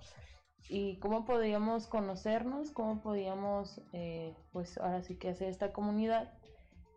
Y 0.69 0.99
cómo 0.99 1.25
podíamos 1.25 1.87
conocernos, 1.87 2.71
cómo 2.71 3.01
podíamos, 3.01 3.81
eh, 3.95 4.37
pues 4.53 4.77
ahora 4.77 5.03
sí 5.03 5.17
que 5.17 5.31
hacer 5.31 5.49
esta 5.49 5.73
comunidad. 5.73 6.31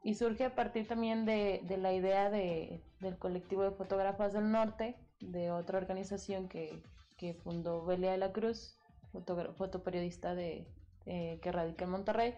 Y 0.03 0.15
surge 0.15 0.43
a 0.43 0.53
partir 0.53 0.85
también 0.85 1.25
de, 1.25 1.63
la 1.79 1.93
idea 1.93 2.29
de, 2.29 2.83
del 2.99 3.17
colectivo 3.17 3.63
de 3.63 3.71
fotógrafas 3.71 4.33
del 4.33 4.51
norte, 4.51 4.97
de 5.21 5.49
otra 5.49 5.77
organización 5.77 6.49
que, 6.49 6.83
que 7.17 7.35
fundó 7.35 7.85
Belia 7.85 8.11
de 8.11 8.17
la 8.17 8.33
Cruz, 8.33 8.77
fotoperiodista 9.55 10.35
de, 10.35 10.67
eh, 11.05 11.39
que 11.41 11.53
radica 11.53 11.85
en 11.85 11.91
Monterrey. 11.91 12.35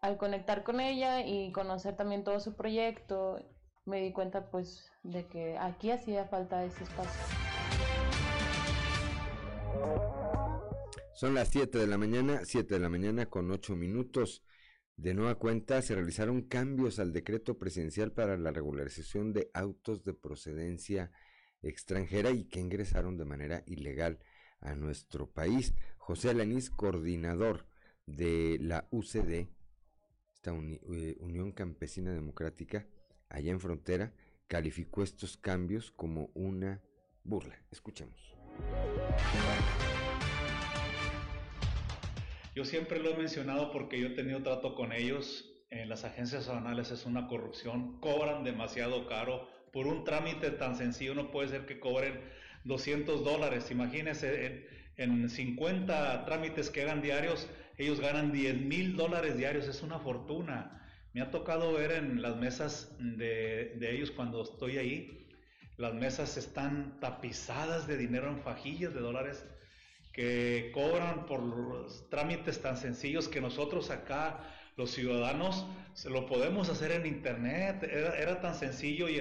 Al 0.00 0.16
conectar 0.16 0.62
con 0.62 0.78
ella 0.78 1.26
y 1.26 1.50
conocer 1.50 1.96
también 1.96 2.22
todo 2.22 2.38
su 2.38 2.54
proyecto, 2.54 3.44
me 3.84 4.00
di 4.00 4.12
cuenta 4.12 4.48
pues 4.48 4.92
de 5.02 5.26
que 5.26 5.58
aquí 5.58 5.90
hacía 5.90 6.26
falta 6.26 6.62
ese 6.62 6.84
espacio. 6.84 7.45
Son 11.16 11.32
las 11.34 11.48
7 11.48 11.78
de 11.78 11.86
la 11.86 11.96
mañana, 11.96 12.42
7 12.44 12.74
de 12.74 12.80
la 12.80 12.90
mañana 12.90 13.26
con 13.26 13.50
8 13.50 13.74
minutos. 13.74 14.42
De 14.96 15.14
nueva 15.14 15.36
cuenta, 15.36 15.80
se 15.80 15.94
realizaron 15.94 16.42
cambios 16.42 16.98
al 16.98 17.12
decreto 17.12 17.58
presidencial 17.58 18.12
para 18.12 18.36
la 18.36 18.50
regularización 18.50 19.32
de 19.32 19.50
autos 19.54 20.04
de 20.04 20.12
procedencia 20.12 21.10
extranjera 21.62 22.32
y 22.32 22.44
que 22.44 22.60
ingresaron 22.60 23.16
de 23.16 23.24
manera 23.24 23.62
ilegal 23.66 24.18
a 24.60 24.74
nuestro 24.74 25.30
país. 25.30 25.74
José 25.96 26.30
Alanís, 26.30 26.70
coordinador 26.70 27.66
de 28.06 28.58
la 28.60 28.86
UCD, 28.90 29.48
esta 30.34 30.52
eh, 30.52 31.16
Unión 31.20 31.52
Campesina 31.52 32.12
Democrática, 32.12 32.86
allá 33.28 33.52
en 33.52 33.60
frontera, 33.60 34.12
calificó 34.48 35.02
estos 35.02 35.36
cambios 35.36 35.90
como 35.90 36.30
una 36.34 36.82
burla. 37.24 37.58
Escuchemos. 37.70 38.35
Yo 42.56 42.64
siempre 42.64 43.00
lo 43.00 43.10
he 43.10 43.16
mencionado 43.18 43.70
porque 43.70 44.00
yo 44.00 44.06
he 44.06 44.10
tenido 44.10 44.42
trato 44.42 44.74
con 44.74 44.92
ellos. 44.92 45.44
En 45.68 45.90
las 45.90 46.04
agencias 46.04 46.48
aduanales 46.48 46.90
es 46.90 47.04
una 47.04 47.26
corrupción, 47.26 48.00
cobran 48.00 48.44
demasiado 48.44 49.06
caro. 49.06 49.46
Por 49.74 49.86
un 49.86 50.04
trámite 50.04 50.50
tan 50.52 50.74
sencillo 50.74 51.14
no 51.14 51.30
puede 51.30 51.48
ser 51.48 51.66
que 51.66 51.78
cobren 51.78 52.18
200 52.64 53.24
dólares. 53.24 53.70
Imagínense, 53.70 54.64
en, 54.96 55.22
en 55.22 55.28
50 55.28 56.24
trámites 56.24 56.70
que 56.70 56.80
hagan 56.80 57.02
diarios, 57.02 57.46
ellos 57.76 58.00
ganan 58.00 58.32
10 58.32 58.56
mil 58.62 58.96
dólares 58.96 59.36
diarios, 59.36 59.68
es 59.68 59.82
una 59.82 59.98
fortuna. 59.98 60.82
Me 61.12 61.20
ha 61.20 61.30
tocado 61.30 61.74
ver 61.74 61.92
en 61.92 62.22
las 62.22 62.36
mesas 62.36 62.96
de, 62.98 63.74
de 63.76 63.94
ellos 63.94 64.10
cuando 64.10 64.42
estoy 64.42 64.78
ahí, 64.78 65.25
las 65.76 65.94
mesas 65.94 66.36
están 66.36 66.98
tapizadas 67.00 67.86
de 67.86 67.96
dinero 67.96 68.28
en 68.28 68.38
fajillas 68.40 68.94
de 68.94 69.00
dólares 69.00 69.44
que 70.12 70.70
cobran 70.72 71.26
por 71.26 71.42
los 71.42 72.08
trámites 72.08 72.62
tan 72.62 72.78
sencillos 72.78 73.28
que 73.28 73.42
nosotros 73.42 73.90
acá, 73.90 74.40
los 74.76 74.90
ciudadanos, 74.90 75.66
lo 76.06 76.24
podemos 76.24 76.70
hacer 76.70 76.92
en 76.92 77.04
internet. 77.04 77.82
Era, 77.82 78.40
tan 78.40 78.54
sencillo 78.54 79.10
y, 79.10 79.18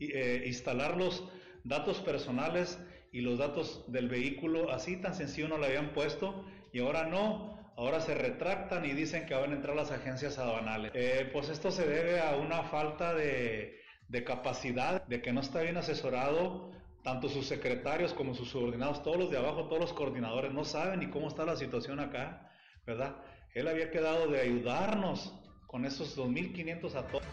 eh, 0.00 0.42
instalar 0.46 0.96
los 0.96 1.28
datos 1.62 2.00
personales 2.00 2.80
y 3.12 3.20
los 3.20 3.38
datos 3.38 3.84
del 3.86 4.08
vehículo, 4.08 4.72
así 4.72 4.96
tan 4.96 5.14
sencillo 5.14 5.46
no 5.46 5.58
lo 5.58 5.66
habían 5.66 5.92
puesto 5.92 6.44
y 6.72 6.80
ahora 6.80 7.06
no. 7.06 7.54
Ahora 7.76 8.00
se 8.00 8.14
retractan 8.14 8.84
y 8.84 8.92
dicen 8.94 9.26
que 9.26 9.34
van 9.34 9.52
a 9.52 9.54
entrar 9.54 9.76
las 9.76 9.92
agencias 9.92 10.38
aduanales. 10.38 10.90
Eh, 10.94 11.28
pues 11.32 11.50
esto 11.50 11.70
se 11.70 11.86
debe 11.86 12.20
a 12.20 12.34
una 12.34 12.62
falta 12.64 13.14
de, 13.14 13.78
de 14.08 14.24
capacidad, 14.24 15.04
de 15.06 15.20
que 15.22 15.32
no 15.32 15.40
está 15.40 15.62
bien 15.62 15.76
asesorado 15.76 16.70
tanto 17.02 17.28
sus 17.28 17.46
secretarios 17.46 18.12
como 18.12 18.34
sus 18.34 18.48
subordinados, 18.48 19.02
todos 19.02 19.16
los 19.16 19.30
de 19.30 19.38
abajo, 19.38 19.68
todos 19.68 19.80
los 19.80 19.92
coordinadores, 19.92 20.52
no 20.52 20.64
saben 20.64 21.00
ni 21.00 21.08
cómo 21.08 21.28
está 21.28 21.44
la 21.44 21.56
situación 21.56 22.00
acá, 22.00 22.50
¿verdad? 22.84 23.16
Él 23.54 23.68
había 23.68 23.90
quedado 23.90 24.28
de 24.28 24.40
ayudarnos 24.40 25.32
con 25.66 25.84
esos 25.84 26.18
2.500 26.18 26.94
a 26.94 27.06
todos. 27.06 27.26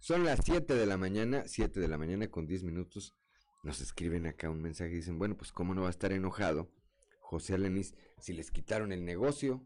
Son 0.00 0.24
las 0.24 0.40
7 0.44 0.74
de 0.74 0.84
la 0.84 0.98
mañana, 0.98 1.44
7 1.46 1.80
de 1.80 1.88
la 1.88 1.96
mañana 1.96 2.28
con 2.28 2.46
10 2.46 2.64
minutos. 2.64 3.16
Nos 3.62 3.80
escriben 3.80 4.26
acá 4.26 4.50
un 4.50 4.60
mensaje 4.60 4.92
y 4.92 4.96
dicen, 4.96 5.18
bueno, 5.18 5.36
pues 5.36 5.52
cómo 5.52 5.74
no 5.74 5.82
va 5.82 5.86
a 5.86 5.90
estar 5.90 6.12
enojado 6.12 6.70
José 7.20 7.54
Alenis 7.54 7.94
si 8.18 8.34
les 8.34 8.50
quitaron 8.50 8.92
el 8.92 9.04
negocio. 9.04 9.64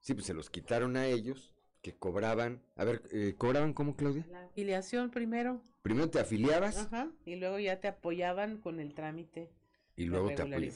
Sí, 0.00 0.14
pues 0.14 0.26
se 0.26 0.34
los 0.34 0.50
quitaron 0.50 0.96
a 0.96 1.06
ellos 1.06 1.52
que 1.82 1.96
cobraban, 1.96 2.62
a 2.76 2.84
ver, 2.84 3.02
eh, 3.12 3.34
¿cobraban 3.38 3.72
cómo, 3.72 3.96
Claudia? 3.96 4.26
La 4.30 4.44
afiliación 4.44 5.10
primero. 5.10 5.62
Primero 5.82 6.10
te 6.10 6.20
afiliabas. 6.20 6.78
Ajá, 6.78 7.10
y 7.24 7.36
luego 7.36 7.58
ya 7.58 7.80
te 7.80 7.88
apoyaban 7.88 8.58
con 8.58 8.80
el 8.80 8.94
trámite. 8.94 9.50
Y 9.96 10.04
luego 10.04 10.28
te 10.34 10.42
apoyaban. 10.42 10.74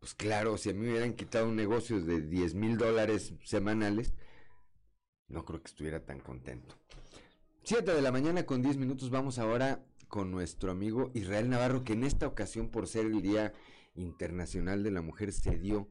Pues 0.00 0.14
claro, 0.14 0.58
si 0.58 0.70
a 0.70 0.74
mí 0.74 0.80
me 0.80 0.90
hubieran 0.90 1.14
quitado 1.14 1.48
un 1.48 1.54
negocio 1.54 2.00
de 2.00 2.20
10 2.22 2.54
mil 2.54 2.76
dólares 2.76 3.34
semanales, 3.44 4.14
no 5.28 5.44
creo 5.44 5.62
que 5.62 5.68
estuviera 5.68 6.04
tan 6.04 6.18
contento. 6.18 6.74
Siete 7.62 7.94
de 7.94 8.02
la 8.02 8.10
mañana 8.10 8.44
con 8.44 8.62
10 8.62 8.78
minutos, 8.78 9.10
vamos 9.10 9.38
ahora 9.38 9.84
con 10.08 10.32
nuestro 10.32 10.72
amigo 10.72 11.12
Israel 11.14 11.48
Navarro, 11.48 11.84
que 11.84 11.92
en 11.92 12.02
esta 12.02 12.26
ocasión, 12.26 12.68
por 12.68 12.88
ser 12.88 13.06
el 13.06 13.22
Día 13.22 13.52
Internacional 13.94 14.82
de 14.82 14.90
la 14.90 15.02
Mujer, 15.02 15.32
cedió 15.32 15.88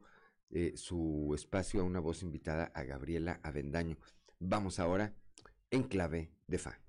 eh, 0.52 0.74
su 0.76 1.32
espacio 1.34 1.82
a 1.82 1.84
una 1.84 1.99
voz 1.99 2.24
invitada, 2.24 2.72
a 2.76 2.84
Gabriela 2.84 3.39
Avendaño. 3.43 3.97
Vamos 4.39 4.80
ahora 4.80 5.14
en 5.70 5.84
clave 5.84 6.32
de 6.47 6.58
fa. 6.58 6.80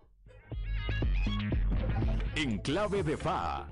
En 2.34 2.58
clave 2.58 3.02
de 3.02 3.16
fa. 3.16 3.68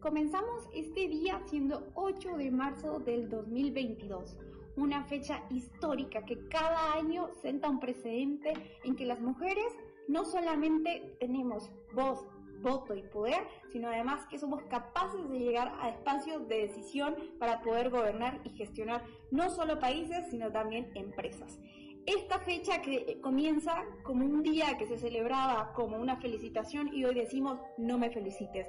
Comenzamos 0.00 0.68
este 0.74 1.06
día 1.06 1.40
siendo 1.48 1.92
8 1.94 2.36
de 2.36 2.50
marzo 2.50 2.98
del 2.98 3.28
2022, 3.28 4.36
una 4.76 5.04
fecha 5.04 5.44
histórica 5.48 6.24
que 6.24 6.48
cada 6.48 6.94
año 6.94 7.28
senta 7.40 7.70
un 7.70 7.78
precedente 7.78 8.52
en 8.82 8.96
que 8.96 9.06
las 9.06 9.20
mujeres 9.20 9.72
no 10.08 10.24
solamente 10.24 11.16
tenemos 11.20 11.70
voz, 11.94 12.26
voto 12.62 12.94
y 12.94 13.02
poder, 13.02 13.46
sino 13.70 13.88
además 13.88 14.26
que 14.26 14.38
somos 14.38 14.62
capaces 14.64 15.28
de 15.28 15.38
llegar 15.38 15.72
a 15.80 15.90
espacios 15.90 16.48
de 16.48 16.68
decisión 16.68 17.16
para 17.38 17.60
poder 17.60 17.90
gobernar 17.90 18.40
y 18.44 18.50
gestionar 18.50 19.02
no 19.30 19.50
solo 19.50 19.78
países, 19.78 20.30
sino 20.30 20.50
también 20.50 20.90
empresas. 20.94 21.58
Esta 22.06 22.40
fecha 22.40 22.82
que 22.82 23.20
comienza 23.20 23.84
como 24.02 24.24
un 24.24 24.42
día 24.42 24.76
que 24.76 24.86
se 24.86 24.98
celebraba 24.98 25.72
como 25.72 25.98
una 25.98 26.16
felicitación 26.16 26.92
y 26.92 27.04
hoy 27.04 27.14
decimos 27.14 27.60
no 27.78 27.96
me 27.98 28.10
felicites. 28.10 28.66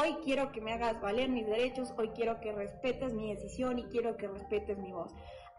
Hoy 0.00 0.16
quiero 0.22 0.52
que 0.52 0.60
me 0.60 0.72
hagas 0.72 1.00
valer 1.00 1.28
mis 1.28 1.46
derechos, 1.46 1.92
hoy 1.98 2.10
quiero 2.10 2.40
que 2.40 2.52
respetes 2.52 3.12
mi 3.12 3.34
decisión 3.34 3.78
y 3.78 3.84
quiero 3.84 4.16
que 4.16 4.28
respetes 4.28 4.78
mi 4.78 4.92
voz. 4.92 5.12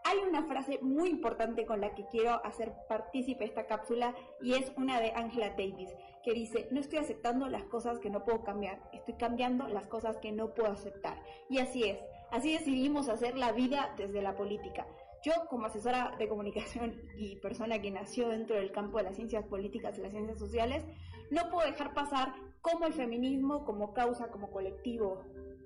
Hay 0.04 0.18
una 0.18 0.42
frase 0.44 0.78
muy 0.82 1.10
importante 1.10 1.64
con 1.64 1.80
la 1.80 1.94
que 1.94 2.06
quiero 2.06 2.44
hacer 2.44 2.72
partícipe 2.88 3.44
esta 3.44 3.66
cápsula 3.66 4.14
y 4.40 4.54
es 4.54 4.72
una 4.76 5.00
de 5.00 5.12
Angela 5.12 5.50
Davis 5.50 5.90
que 6.24 6.32
dice, 6.32 6.68
no 6.70 6.80
estoy 6.80 6.98
aceptando 6.98 7.48
las 7.48 7.64
cosas 7.64 7.98
que 7.98 8.10
no 8.10 8.24
puedo 8.24 8.42
cambiar, 8.42 8.80
estoy 8.92 9.14
cambiando 9.14 9.68
las 9.68 9.86
cosas 9.86 10.18
que 10.18 10.32
no 10.32 10.54
puedo 10.54 10.72
aceptar. 10.72 11.22
Y 11.48 11.58
así 11.58 11.84
es, 11.84 11.98
así 12.30 12.52
decidimos 12.52 13.08
hacer 13.08 13.36
la 13.36 13.52
vida 13.52 13.94
desde 13.96 14.22
la 14.22 14.36
política. 14.36 14.86
Yo, 15.22 15.32
como 15.48 15.66
asesora 15.66 16.16
de 16.18 16.28
comunicación 16.28 17.00
y 17.16 17.36
persona 17.36 17.80
que 17.80 17.92
nació 17.92 18.28
dentro 18.28 18.56
del 18.56 18.72
campo 18.72 18.98
de 18.98 19.04
las 19.04 19.16
ciencias 19.16 19.44
políticas 19.44 19.96
y 19.98 20.02
las 20.02 20.10
ciencias 20.10 20.38
sociales, 20.38 20.84
no 21.30 21.48
puedo 21.48 21.66
dejar 21.66 21.94
pasar 21.94 22.34
cómo 22.60 22.86
el 22.86 22.92
feminismo 22.92 23.64
como 23.64 23.94
causa, 23.94 24.30
como 24.30 24.50
colectivo 24.50 25.22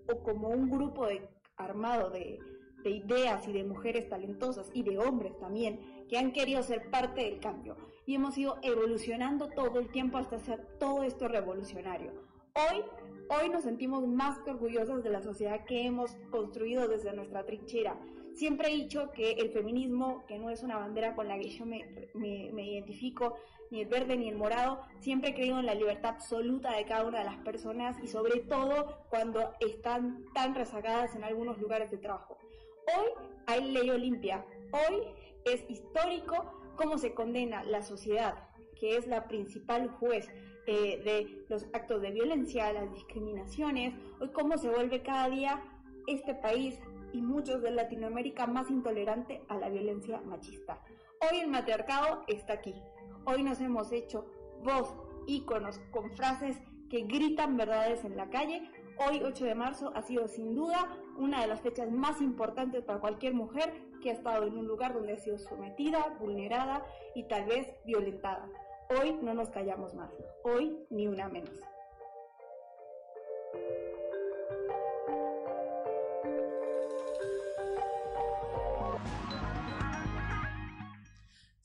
o 0.09 0.23
como 0.23 0.49
un 0.49 0.71
grupo 0.71 1.07
de, 1.07 1.27
armado 1.57 2.11
de, 2.11 2.39
de 2.87 2.93
ideas 2.93 3.49
y 3.49 3.53
de 3.53 3.65
mujeres 3.65 4.09
talentosas 4.09 4.71
y 4.73 4.85
de 4.85 4.97
hombres 4.97 5.37
también 5.41 5.81
que 6.09 6.19
han 6.19 6.31
querido 6.31 6.63
ser 6.63 6.89
parte 6.89 7.23
del 7.23 7.41
cambio 7.41 7.77
y 8.07 8.15
hemos 8.15 8.39
ido 8.39 8.59
evolucionando 8.63 9.49
todo 9.49 9.81
el 9.81 9.89
tiempo 9.89 10.19
hasta 10.19 10.37
hacer 10.37 10.65
todo 10.79 11.03
esto 11.03 11.27
revolucionario. 11.27 12.13
Hoy, 12.55 12.85
hoy 13.29 13.49
nos 13.49 13.65
sentimos 13.65 14.07
más 14.07 14.39
que 14.39 14.53
orgullosos 14.53 15.03
de 15.03 15.11
la 15.11 15.21
sociedad 15.21 15.65
que 15.65 15.85
hemos 15.85 16.13
construido 16.31 16.87
desde 16.87 17.13
nuestra 17.13 17.45
trinchera. 17.45 17.99
Siempre 18.35 18.69
he 18.69 18.77
dicho 18.77 19.11
que 19.11 19.33
el 19.33 19.51
feminismo, 19.51 20.25
que 20.29 20.39
no 20.39 20.51
es 20.51 20.63
una 20.63 20.79
bandera 20.79 21.17
con 21.17 21.27
la 21.27 21.37
que 21.41 21.49
yo 21.49 21.67
me, 21.67 21.85
me, 22.15 22.71
identifico, 22.71 23.35
ni 23.73 23.81
el 23.81 23.89
verde 23.89 24.17
ni 24.17 24.29
el 24.29 24.37
morado, 24.37 24.81
siempre 25.01 25.31
he 25.31 25.35
creído 25.35 25.59
en 25.59 25.67
la 25.67 25.75
libertad 25.75 26.13
absoluta 26.15 26.77
de 26.77 26.85
cada 26.85 27.05
una 27.05 27.19
de 27.19 27.25
las 27.25 27.39
personas 27.39 27.97
y 28.01 28.07
sobre 28.07 28.43
todo 28.43 29.07
cuando 29.11 29.55
están 29.59 30.25
tan 30.35 30.55
rezagadas 30.55 31.17
en 31.17 31.25
algunos 31.25 31.59
lugares 31.59 31.91
de 31.91 31.99
trabajo. 31.99 32.39
Hoy 32.87 33.07
hay 33.47 33.73
ley 33.73 33.91
Olimpia, 33.91 34.45
hoy 34.71 35.03
es 35.45 35.69
histórico 35.69 36.53
cómo 36.77 36.99
se 36.99 37.15
condena 37.15 37.65
la 37.65 37.83
sociedad, 37.83 38.49
que 38.79 38.97
es 38.97 39.09
la 39.09 39.27
principal 39.27 39.89
juez 39.89 40.29
eh, 40.69 41.03
de 41.05 41.45
los 41.49 41.65
actos 41.73 42.01
de 42.01 42.13
violencia, 42.13 42.73
las 42.73 42.93
discriminaciones, 42.93 43.95
hoy 44.21 44.29
cómo 44.29 44.57
se 44.57 44.71
vuelve 44.71 45.03
cada 45.03 45.29
día 45.29 45.63
este 46.07 46.35
país 46.35 46.79
y 47.13 47.23
muchos 47.23 47.61
de 47.63 47.73
Latinoamérica 47.73 48.47
más 48.47 48.71
intolerante 48.71 49.43
a 49.49 49.57
la 49.57 49.69
violencia 49.69 50.21
machista. 50.21 50.81
Hoy 51.21 51.41
el 51.41 51.49
matriarcado 51.49 52.23
está 52.29 52.53
aquí. 52.53 52.75
Hoy 53.25 53.43
nos 53.43 53.61
hemos 53.61 53.91
hecho 53.91 54.27
voz, 54.63 54.95
íconos, 55.27 55.81
con 55.91 56.13
frases 56.13 56.57
que 56.89 57.03
gritan 57.03 57.57
verdades 57.57 58.05
en 58.05 58.17
la 58.17 58.31
calle. 58.31 58.71
Hoy, 58.99 59.21
8 59.23 59.45
de 59.45 59.55
marzo, 59.55 59.93
ha 59.95 60.03
sido 60.03 60.27
sin 60.27 60.55
duda 60.55 60.97
una 61.19 61.43
de 61.43 61.47
las 61.47 61.61
fechas 61.61 61.91
más 61.91 62.23
importantes 62.23 62.83
para 62.83 62.99
cualquier 62.99 63.35
mujer 63.35 63.73
que 64.03 64.11
ha 64.11 64.15
estado 64.15 64.47
en 64.47 64.57
un 64.57 64.67
lugar 64.67 64.95
donde 64.95 65.13
ha 65.13 65.19
sido 65.19 65.39
sometida, 65.39 66.17
vulnerada 66.19 66.83
y 67.15 67.25
tal 67.25 67.45
vez 67.45 67.67
violentada. 67.85 68.49
Hoy 68.99 69.19
no 69.21 69.35
nos 69.35 69.51
callamos 69.51 69.95
más, 69.95 70.11
hoy 70.45 70.79
ni 70.89 71.09
una 71.09 71.29
menos. 71.29 71.61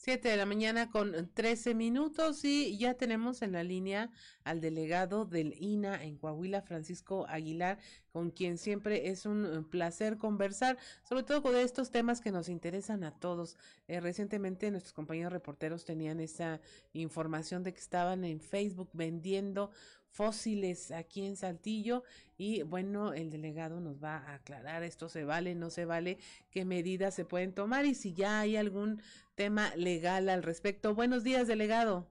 7 0.03 0.29
de 0.29 0.35
la 0.35 0.47
mañana 0.47 0.89
con 0.89 1.29
13 1.31 1.75
minutos 1.75 2.43
y 2.43 2.75
ya 2.79 2.95
tenemos 2.95 3.43
en 3.43 3.51
la 3.51 3.63
línea 3.63 4.09
al 4.43 4.59
delegado 4.59 5.25
del 5.25 5.53
INA 5.61 6.03
en 6.03 6.17
Coahuila, 6.17 6.63
Francisco 6.63 7.27
Aguilar, 7.29 7.77
con 8.11 8.31
quien 8.31 8.57
siempre 8.57 9.09
es 9.09 9.27
un 9.27 9.63
placer 9.69 10.17
conversar, 10.17 10.79
sobre 11.03 11.21
todo 11.21 11.43
con 11.43 11.55
estos 11.55 11.91
temas 11.91 12.19
que 12.19 12.31
nos 12.31 12.49
interesan 12.49 13.03
a 13.03 13.11
todos. 13.11 13.59
Eh, 13.87 13.99
recientemente 13.99 14.71
nuestros 14.71 14.93
compañeros 14.93 15.33
reporteros 15.33 15.85
tenían 15.85 16.19
esa 16.19 16.61
información 16.93 17.61
de 17.61 17.71
que 17.71 17.79
estaban 17.79 18.25
en 18.25 18.41
Facebook 18.41 18.89
vendiendo 18.93 19.69
fósiles 20.11 20.91
aquí 20.91 21.25
en 21.25 21.35
Saltillo 21.35 22.03
y 22.37 22.63
bueno, 22.63 23.13
el 23.13 23.31
delegado 23.31 23.79
nos 23.79 24.03
va 24.03 24.17
a 24.17 24.35
aclarar 24.35 24.83
esto 24.83 25.09
se 25.09 25.23
vale, 25.23 25.55
no 25.55 25.69
se 25.69 25.85
vale, 25.85 26.17
qué 26.51 26.65
medidas 26.65 27.15
se 27.15 27.25
pueden 27.25 27.53
tomar 27.53 27.85
y 27.85 27.95
si 27.95 28.13
ya 28.13 28.39
hay 28.39 28.57
algún 28.57 29.01
tema 29.35 29.75
legal 29.75 30.29
al 30.29 30.43
respecto. 30.43 30.93
Buenos 30.93 31.23
días, 31.23 31.47
delegado. 31.47 32.07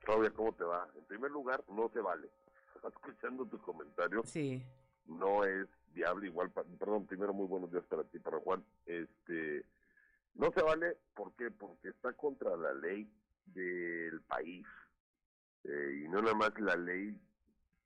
Claudia, 0.00 0.30
¿cómo 0.30 0.52
te 0.52 0.64
va? 0.64 0.88
En 0.96 1.04
primer 1.04 1.30
lugar, 1.30 1.64
no 1.68 1.88
se 1.90 2.00
vale. 2.00 2.28
Escuchando 2.86 3.46
tu 3.46 3.58
comentario, 3.62 4.22
sí. 4.24 4.62
no 5.06 5.44
es 5.44 5.66
viable 5.94 6.26
igual, 6.26 6.50
perdón, 6.50 7.06
primero 7.06 7.32
muy 7.32 7.46
buenos 7.46 7.70
días 7.70 7.84
para 7.84 8.04
ti, 8.04 8.18
para 8.18 8.38
Juan. 8.40 8.62
Este, 8.84 9.64
no 10.34 10.50
se 10.52 10.62
vale, 10.62 10.98
¿por 11.14 11.32
qué? 11.34 11.50
Porque 11.50 11.88
está 11.88 12.12
contra 12.12 12.54
la 12.56 12.74
ley 12.74 13.08
del 13.46 14.20
país. 14.22 14.66
Eh, 15.64 16.02
y 16.04 16.08
no 16.08 16.20
nada 16.20 16.34
más 16.34 16.52
la 16.60 16.76
ley 16.76 17.18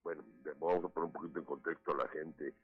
bueno, 0.09 0.25
vamos 0.59 0.85
a 0.87 0.89
poner 0.89 1.07
un 1.09 1.13
poquito 1.13 1.39
en 1.39 1.45
contexto 1.45 1.93
a 1.93 1.97
la 1.97 2.09
gente. 2.09 2.55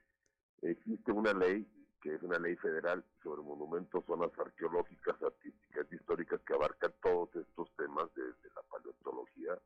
Existe 0.63 1.11
una 1.11 1.31
ley 1.31 1.63
que 2.01 2.15
es 2.15 2.23
una 2.23 2.39
ley 2.39 2.55
federal 2.55 3.05
sobre 3.21 3.43
monumentos, 3.43 4.03
zonas 4.05 4.31
arqueológicas, 4.39 5.21
artísticas, 5.21 5.93
históricas 5.93 6.41
que 6.41 6.53
abarca 6.55 6.89
todos 7.03 7.35
estos 7.35 7.69
temas 7.75 8.07
desde 8.15 8.49
la 8.55 8.63
paleontología 8.63 9.59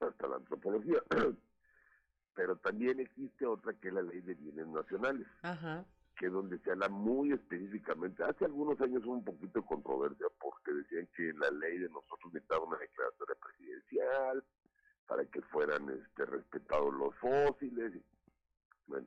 hasta 0.00 0.28
la 0.28 0.36
antropología. 0.36 1.02
Pero 2.34 2.56
también 2.56 2.98
existe 3.00 3.44
otra 3.44 3.74
que 3.74 3.88
es 3.88 3.94
la 3.94 4.02
ley 4.02 4.22
de 4.22 4.34
bienes 4.34 4.66
nacionales, 4.68 5.26
que 6.16 6.26
es 6.26 6.32
donde 6.32 6.58
se 6.60 6.70
habla 6.70 6.88
muy 6.88 7.32
específicamente. 7.32 8.24
Hace 8.24 8.46
algunos 8.46 8.80
años 8.80 9.04
hubo 9.04 9.12
un 9.12 9.24
poquito 9.24 9.60
de 9.60 9.66
controversia 9.66 10.26
porque 10.40 10.72
decían 10.72 11.06
que 11.14 11.34
la 11.34 11.50
ley 11.50 11.78
de 11.78 11.90
nosotros 11.90 12.32
necesitaba 12.32 12.64
una 12.64 12.78
declaratoria 12.78 13.36
presidencial, 13.42 14.44
fueran 15.64 15.88
este, 15.90 16.26
respetados 16.26 16.94
los 16.94 17.14
fósiles. 17.16 17.92
Bueno, 18.86 19.06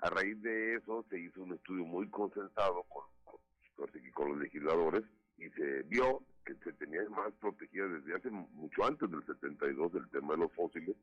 a 0.00 0.10
raíz 0.10 0.40
de 0.42 0.76
eso 0.76 1.04
se 1.08 1.18
hizo 1.18 1.42
un 1.42 1.52
estudio 1.52 1.84
muy 1.84 2.08
consensado 2.08 2.84
con, 2.84 3.04
con, 3.24 4.28
los 4.28 4.38
legisladores 4.38 5.02
y 5.38 5.48
se 5.50 5.82
vio 5.84 6.22
que 6.44 6.54
se 6.56 6.72
tenía 6.74 7.02
más 7.08 7.32
protegida 7.40 7.86
desde 7.86 8.14
hace 8.14 8.30
mucho 8.30 8.84
antes 8.84 9.10
del 9.10 9.24
72 9.24 9.92
del 9.92 10.08
tema 10.10 10.34
de 10.34 10.40
los 10.40 10.52
fósiles 10.52 10.96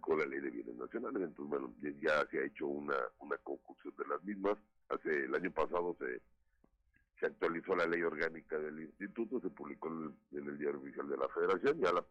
con 0.00 0.18
la 0.18 0.24
ley 0.24 0.40
de 0.40 0.50
bienes 0.50 0.76
nacionales. 0.76 1.22
Entonces, 1.22 1.46
bueno, 1.46 1.74
ya 2.00 2.26
se 2.30 2.38
ha 2.38 2.44
hecho 2.44 2.66
una, 2.66 2.96
una 3.18 3.36
conclusión 3.38 3.94
de 3.98 4.06
las 4.06 4.22
mismas. 4.24 4.56
Hace 4.88 5.24
el 5.24 5.34
año 5.34 5.50
pasado 5.50 5.94
se, 5.98 6.22
se 7.20 7.26
actualizó 7.26 7.76
la 7.76 7.86
ley 7.86 8.02
orgánica 8.02 8.58
del 8.58 8.80
instituto, 8.80 9.40
se 9.40 9.50
publicó 9.50 9.88
en 9.88 10.14
el, 10.32 10.40
en 10.40 10.48
el 10.48 10.58
diario 10.58 10.80
oficial 10.80 11.08
de 11.08 11.16
la 11.18 11.28
federación, 11.28 11.78
ya 11.80 11.92
la 11.92 12.04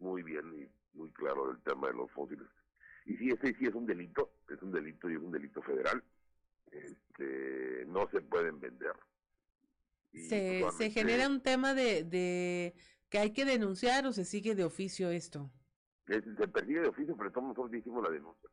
muy 0.00 0.22
bien 0.22 0.44
y 0.54 0.96
muy 0.96 1.10
claro 1.12 1.50
el 1.50 1.60
tema 1.62 1.88
de 1.88 1.94
los 1.94 2.10
fósiles. 2.12 2.46
Y 3.06 3.16
sí, 3.16 3.30
ese 3.30 3.54
sí 3.54 3.66
es 3.66 3.74
un 3.74 3.86
delito, 3.86 4.32
es 4.48 4.60
un 4.62 4.72
delito 4.72 5.08
y 5.10 5.14
es 5.14 5.20
un 5.20 5.32
delito 5.32 5.62
federal. 5.62 6.02
Este, 6.70 7.84
no 7.86 8.08
se 8.10 8.20
pueden 8.20 8.60
vender. 8.60 8.94
se, 10.12 10.64
se 10.76 10.90
genera 10.90 11.28
un 11.28 11.40
tema 11.40 11.74
de, 11.74 12.04
de 12.04 12.74
que 13.08 13.18
hay 13.18 13.32
que 13.32 13.44
denunciar 13.44 14.06
o 14.06 14.12
se 14.12 14.24
sigue 14.24 14.54
de 14.54 14.64
oficio 14.64 15.10
esto. 15.10 15.50
Se, 16.06 16.20
persigue 16.48 16.80
de 16.80 16.88
oficio, 16.88 17.16
pero 17.16 17.30
todos 17.30 17.48
nosotros 17.48 17.74
hicimos 17.74 18.02
la 18.02 18.10
denuncia. 18.10 18.48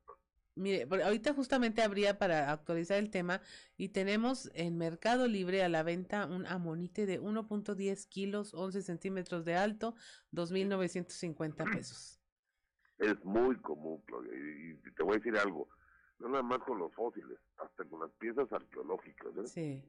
Mire, 0.57 0.87
ahorita 1.03 1.33
justamente 1.33 1.83
habría 1.83 2.17
para 2.17 2.51
actualizar 2.51 2.97
el 2.97 3.11
tema 3.11 3.41
y 3.77 3.89
tenemos 3.89 4.49
en 4.55 4.77
Mercado 4.77 5.27
Libre 5.27 5.63
a 5.63 5.69
la 5.69 5.83
venta 5.83 6.25
un 6.25 6.47
amonite 6.47 7.05
de 7.05 7.21
1.10 7.21 8.09
kilos, 8.09 8.53
11 8.53 8.81
centímetros 8.81 9.45
de 9.45 9.55
alto, 9.55 9.95
2.950 10.33 11.71
pesos. 11.71 12.19
Es 12.97 13.23
muy 13.23 13.55
común, 13.57 14.01
Claudia, 14.07 14.33
y, 14.33 14.73
te 14.91 15.03
voy 15.03 15.13
a 15.13 15.17
decir 15.17 15.37
algo, 15.37 15.69
no 16.19 16.29
nada 16.29 16.41
más 16.41 16.59
con 16.59 16.79
los 16.79 16.91
fósiles, 16.93 17.37
hasta 17.57 17.85
con 17.85 17.99
las 17.99 18.11
piezas 18.13 18.51
arqueológicas, 18.51 19.37
¿eh? 19.37 19.47
Sí. 19.47 19.83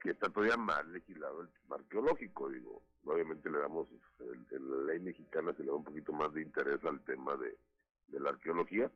Que 0.00 0.10
está 0.12 0.30
todavía 0.30 0.56
mal 0.56 0.90
legislado 0.90 1.42
el 1.42 1.48
tema 1.48 1.76
arqueológico, 1.76 2.48
digo, 2.48 2.82
obviamente 3.04 3.50
le 3.50 3.58
damos, 3.58 3.88
en 4.20 4.70
la 4.70 4.92
ley 4.92 5.00
mexicana 5.00 5.52
se 5.52 5.62
le 5.62 5.68
da 5.68 5.74
un 5.74 5.84
poquito 5.84 6.12
más 6.14 6.32
de 6.32 6.40
interés 6.40 6.82
al 6.84 7.00
tema 7.02 7.36
de, 7.36 7.58
de 8.06 8.20
la 8.20 8.30
arqueología, 8.30 8.90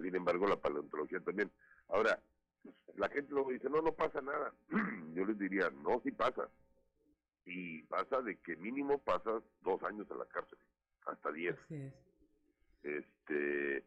sin 0.00 0.14
embargo 0.14 0.46
la 0.46 0.60
paleontología 0.60 1.20
también. 1.20 1.50
Ahora, 1.88 2.20
la 2.96 3.08
gente 3.08 3.32
luego 3.32 3.50
dice, 3.50 3.68
no, 3.68 3.80
no 3.82 3.92
pasa 3.92 4.20
nada. 4.20 4.52
Yo 5.14 5.24
les 5.24 5.38
diría, 5.38 5.70
no, 5.70 6.00
sí 6.04 6.12
pasa. 6.12 6.48
Y 7.44 7.82
pasa 7.84 8.20
de 8.22 8.36
que 8.38 8.56
mínimo 8.56 8.98
pasas 8.98 9.42
dos 9.62 9.82
años 9.82 10.06
en 10.10 10.18
la 10.18 10.26
cárcel, 10.26 10.58
hasta 11.06 11.32
diez. 11.32 11.56
Este, 12.82 13.84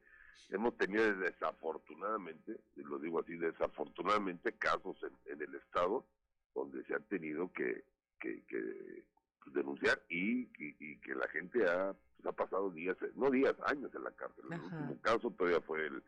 hemos 0.49 0.75
tenido 0.77 1.15
desafortunadamente, 1.15 2.59
lo 2.75 2.99
digo 2.99 3.19
así, 3.21 3.35
desafortunadamente 3.37 4.53
casos 4.53 4.97
en, 5.03 5.41
el 5.41 5.55
Estado 5.55 6.05
donde 6.53 6.83
se 6.85 6.95
han 6.95 7.03
tenido 7.05 7.51
que, 7.53 7.83
que, 8.19 8.43
que 8.45 9.03
denunciar 9.51 10.01
y, 10.09 10.47
que 10.47 11.15
la 11.15 11.27
gente 11.27 11.67
ha, 11.69 11.93
pues, 11.93 12.25
ha 12.25 12.31
pasado 12.31 12.69
días, 12.71 12.97
no 13.15 13.29
días, 13.29 13.55
años 13.65 13.93
en 13.93 14.03
la 14.03 14.11
cárcel. 14.11 14.45
El 14.51 14.61
último 14.61 14.97
caso 15.01 15.31
todavía 15.31 15.61
fue 15.61 15.85
el, 15.85 16.03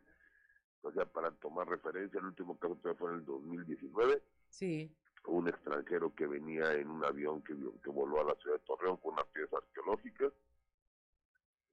o 0.82 0.92
sea, 0.92 1.04
para 1.04 1.30
tomar 1.32 1.68
referencia, 1.68 2.18
el 2.20 2.26
último 2.26 2.58
caso 2.58 2.76
todavía 2.76 2.98
fue 2.98 3.10
en 3.10 3.16
el 3.18 3.24
2019. 3.24 4.22
Sí. 4.48 4.90
Un 5.26 5.48
extranjero 5.48 6.14
que 6.14 6.26
venía 6.26 6.72
en 6.74 6.88
un 6.88 7.04
avión 7.04 7.42
que, 7.42 7.54
que 7.82 7.90
voló 7.90 8.20
a 8.20 8.24
la 8.24 8.34
ciudad 8.36 8.56
de 8.56 8.64
Torreón 8.64 8.96
con 8.98 9.14
una 9.14 9.24
pieza 9.24 9.56
arqueológica. 9.56 10.30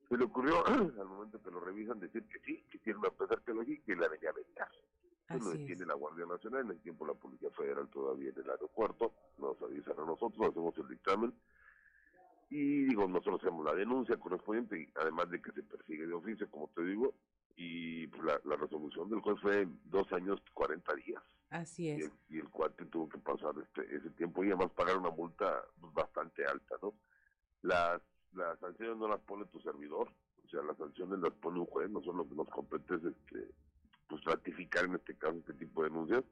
Se 0.09 0.17
le 0.17 0.23
ocurrió, 0.25 0.65
al 0.67 1.05
momento 1.05 1.41
que 1.41 1.51
lo 1.51 1.59
revisan, 1.59 1.99
decir 1.99 2.23
que 2.27 2.39
sí, 2.39 2.65
que 2.71 2.79
tiene 2.79 2.99
una 2.99 3.11
pieza 3.11 3.35
arqueológica 3.35 3.91
y 3.91 3.95
la 3.95 4.07
venía 4.07 4.29
a 4.29 4.33
vender. 4.33 4.67
Eso 5.29 5.45
lo 5.45 5.57
detiene 5.57 5.85
la 5.85 5.93
Guardia 5.93 6.25
Nacional, 6.25 6.65
en 6.65 6.71
el 6.71 6.81
tiempo 6.81 7.07
la 7.07 7.13
Policía 7.13 7.49
Federal 7.51 7.87
todavía 7.89 8.29
en 8.29 8.39
el 8.39 8.49
aeropuerto, 8.49 9.13
nos 9.37 9.59
avisan 9.61 9.97
a 9.97 10.05
nosotros, 10.05 10.49
hacemos 10.49 10.77
el 10.77 10.87
dictamen 10.89 11.33
y 12.55 12.83
digo, 12.83 13.07
nosotros 13.07 13.41
hacemos 13.41 13.65
la 13.65 13.73
denuncia 13.73 14.15
correspondiente, 14.17 14.79
y 14.79 14.87
además 15.01 15.27
de 15.31 15.41
que 15.41 15.51
se 15.53 15.63
persigue 15.63 16.05
de 16.05 16.13
oficio, 16.13 16.47
como 16.51 16.67
te 16.67 16.83
digo, 16.83 17.15
y 17.55 18.05
pues, 18.07 18.39
la, 18.45 18.55
resolución 18.55 19.09
del 19.09 19.21
juez 19.21 19.41
fue 19.41 19.67
dos 19.85 20.11
años, 20.13 20.39
40 20.53 20.93
días. 20.97 21.23
Así 21.49 21.89
es. 21.89 22.11
Y 22.29 22.37
el, 22.37 22.49
cuate 22.49 22.85
tuvo 22.85 23.09
que 23.09 23.17
pasar 23.17 23.55
este, 23.59 23.95
ese 23.95 24.11
tiempo 24.11 24.43
y 24.43 24.49
además 24.49 24.69
pagar 24.71 24.99
una 24.99 25.09
multa 25.09 25.63
pues, 25.81 25.93
bastante 25.95 26.45
alta, 26.45 26.75
¿no? 26.83 26.93
Las, 27.63 27.99
las 28.33 28.59
sanciones 28.59 28.97
no 28.97 29.07
las 29.07 29.21
pone 29.21 29.45
tu 29.45 29.59
servidor, 29.59 30.09
o 30.45 30.47
sea, 30.47 30.61
las 30.61 30.77
sanciones 30.77 31.17
las 31.21 31.33
pone 31.33 31.59
un 31.59 31.65
juez, 31.65 31.89
no 31.89 32.03
son 32.03 32.17
lo 32.17 32.29
que 32.29 32.35
nos 32.35 32.49
compete 32.49 32.95
es 32.95 33.03
este, 33.03 33.49
pues 34.07 34.23
ratificar 34.25 34.85
en 34.85 34.93
este 34.93 35.15
caso 35.15 35.37
este 35.37 35.53
tipo 35.53 35.81
de 35.81 35.89
denuncias, 35.89 36.23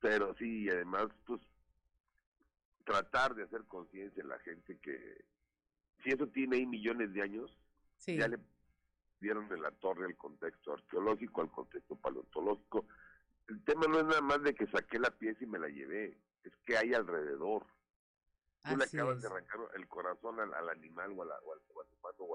pero 0.00 0.34
sí, 0.34 0.64
y 0.64 0.70
además, 0.70 1.06
pues 1.24 1.40
tratar 2.84 3.36
de 3.36 3.44
hacer 3.44 3.64
conciencia 3.66 4.20
en 4.20 4.28
la 4.28 4.38
gente 4.40 4.78
que 4.78 5.24
si 6.06 6.12
eso 6.12 6.28
tiene 6.28 6.56
ahí 6.56 6.66
millones 6.66 7.12
de 7.12 7.20
años, 7.20 7.50
ya 8.06 8.28
le 8.28 8.38
dieron 9.20 9.48
de 9.48 9.58
la 9.58 9.72
torre 9.72 10.06
al 10.06 10.16
contexto 10.16 10.74
arqueológico, 10.74 11.40
al 11.40 11.50
contexto 11.50 11.96
paleontológico. 11.96 12.86
El 13.48 13.60
tema 13.64 13.86
no 13.88 13.98
es 13.98 14.04
nada 14.04 14.20
más 14.20 14.40
de 14.44 14.54
que 14.54 14.68
saqué 14.68 15.00
la 15.00 15.10
pieza 15.10 15.42
y 15.42 15.48
me 15.48 15.58
la 15.58 15.66
llevé, 15.68 16.16
es 16.44 16.52
que 16.64 16.76
hay 16.76 16.94
alrededor. 16.94 17.66
Tú 18.62 18.76
le 18.76 18.84
acabas 18.84 19.20
de 19.20 19.26
arrancar 19.26 19.58
el 19.74 19.88
corazón 19.88 20.38
al, 20.38 20.68
animal 20.68 21.10
o, 21.16 21.22
al, 21.22 21.30
o, 21.44 21.52
al, 21.52 21.88
humano 21.98 22.16
o, 22.20 22.34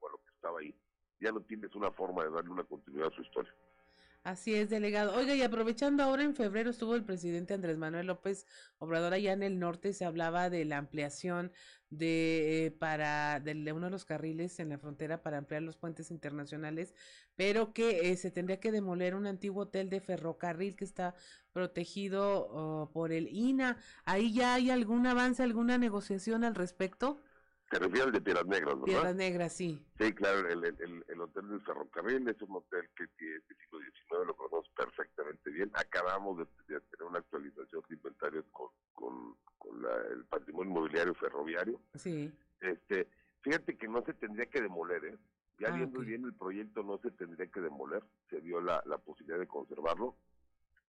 o 0.00 0.08
a 0.08 0.10
lo 0.10 0.18
que 0.18 0.30
estaba 0.34 0.58
ahí. 0.58 0.74
Ya 1.20 1.30
no 1.30 1.40
tienes 1.42 1.72
una 1.76 1.92
forma 1.92 2.24
de 2.24 2.30
darle 2.30 2.50
una 2.50 2.64
continuidad 2.64 3.12
a 3.12 3.14
su 3.14 3.22
historia. 3.22 3.54
Así 4.24 4.54
es, 4.54 4.68
delegado. 4.68 5.14
Oiga, 5.16 5.34
y 5.34 5.42
aprovechando 5.42 6.02
ahora 6.02 6.22
en 6.22 6.34
febrero 6.34 6.70
estuvo 6.70 6.94
el 6.94 7.04
presidente 7.04 7.54
Andrés 7.54 7.78
Manuel 7.78 8.08
López 8.08 8.46
Obrador 8.78 9.14
allá 9.14 9.32
en 9.32 9.42
el 9.42 9.58
norte, 9.58 9.94
se 9.94 10.04
hablaba 10.04 10.50
de 10.50 10.64
la 10.66 10.76
ampliación 10.76 11.50
de 11.88 12.66
eh, 12.66 12.70
para 12.70 13.40
de, 13.40 13.72
uno 13.72 13.86
de 13.86 13.90
los 13.90 14.04
carriles 14.04 14.60
en 14.60 14.68
la 14.68 14.78
frontera 14.78 15.22
para 15.22 15.38
ampliar 15.38 15.62
los 15.62 15.78
puentes 15.78 16.10
internacionales, 16.10 16.94
pero 17.36 17.72
que 17.72 18.10
eh, 18.10 18.16
se 18.16 18.30
tendría 18.30 18.60
que 18.60 18.72
demoler 18.72 19.14
un 19.14 19.26
antiguo 19.26 19.62
hotel 19.62 19.88
de 19.88 20.00
ferrocarril 20.00 20.76
que 20.76 20.84
está 20.84 21.14
protegido 21.52 22.48
oh, 22.50 22.90
por 22.92 23.12
el 23.12 23.28
INA. 23.28 23.78
¿Ahí 24.04 24.34
ya 24.34 24.54
hay 24.54 24.70
algún 24.70 25.06
avance, 25.06 25.42
alguna 25.42 25.78
negociación 25.78 26.44
al 26.44 26.54
respecto? 26.54 27.22
Te 27.70 27.78
refieres 27.78 28.12
de 28.12 28.20
Piedras 28.20 28.46
Negras, 28.46 28.74
¿verdad? 28.74 28.84
Piedras 28.86 29.14
Negras, 29.16 29.52
sí. 29.52 29.84
Sí, 29.98 30.12
claro, 30.14 30.48
el, 30.48 30.64
el, 30.64 31.04
el 31.06 31.20
Hotel 31.20 31.48
del 31.48 31.60
Ferrocarril 31.60 32.26
es 32.28 32.40
un 32.40 32.56
hotel 32.56 32.88
que 32.96 33.06
tiene 33.18 33.34
del 33.34 33.56
siglo 33.58 33.78
XIX, 33.80 34.26
lo 34.26 34.36
conocemos 34.36 34.68
perfectamente 34.74 35.50
bien. 35.50 35.70
Acabamos 35.74 36.38
de, 36.38 36.46
tener 36.66 37.02
una 37.06 37.18
actualización 37.18 37.82
de 37.88 37.94
inventarios 37.94 38.44
con, 38.52 38.68
con, 38.94 39.36
con 39.58 39.82
la, 39.82 39.94
el 40.12 40.24
patrimonio 40.24 40.70
inmobiliario 40.70 41.12
viario 41.12 41.20
ferroviario. 41.20 41.80
Sí. 41.94 42.32
Este, 42.60 43.06
fíjate 43.42 43.76
que 43.76 43.86
no 43.86 44.02
se 44.04 44.14
tendría 44.14 44.46
que 44.46 44.62
demoler, 44.62 45.04
¿eh? 45.04 45.18
Ya 45.60 45.68
Ah, 45.68 45.76
viendo 45.76 46.00
bien 46.00 46.24
el 46.24 46.34
proyecto 46.34 46.82
no 46.84 46.98
se 46.98 47.10
tendría 47.10 47.48
que 47.48 47.60
demoler, 47.60 48.02
se 48.30 48.40
dio 48.40 48.60
la, 48.60 48.82
la 48.86 48.96
posibilidad 48.98 49.38
de 49.40 49.48
conservarlo. 49.48 50.16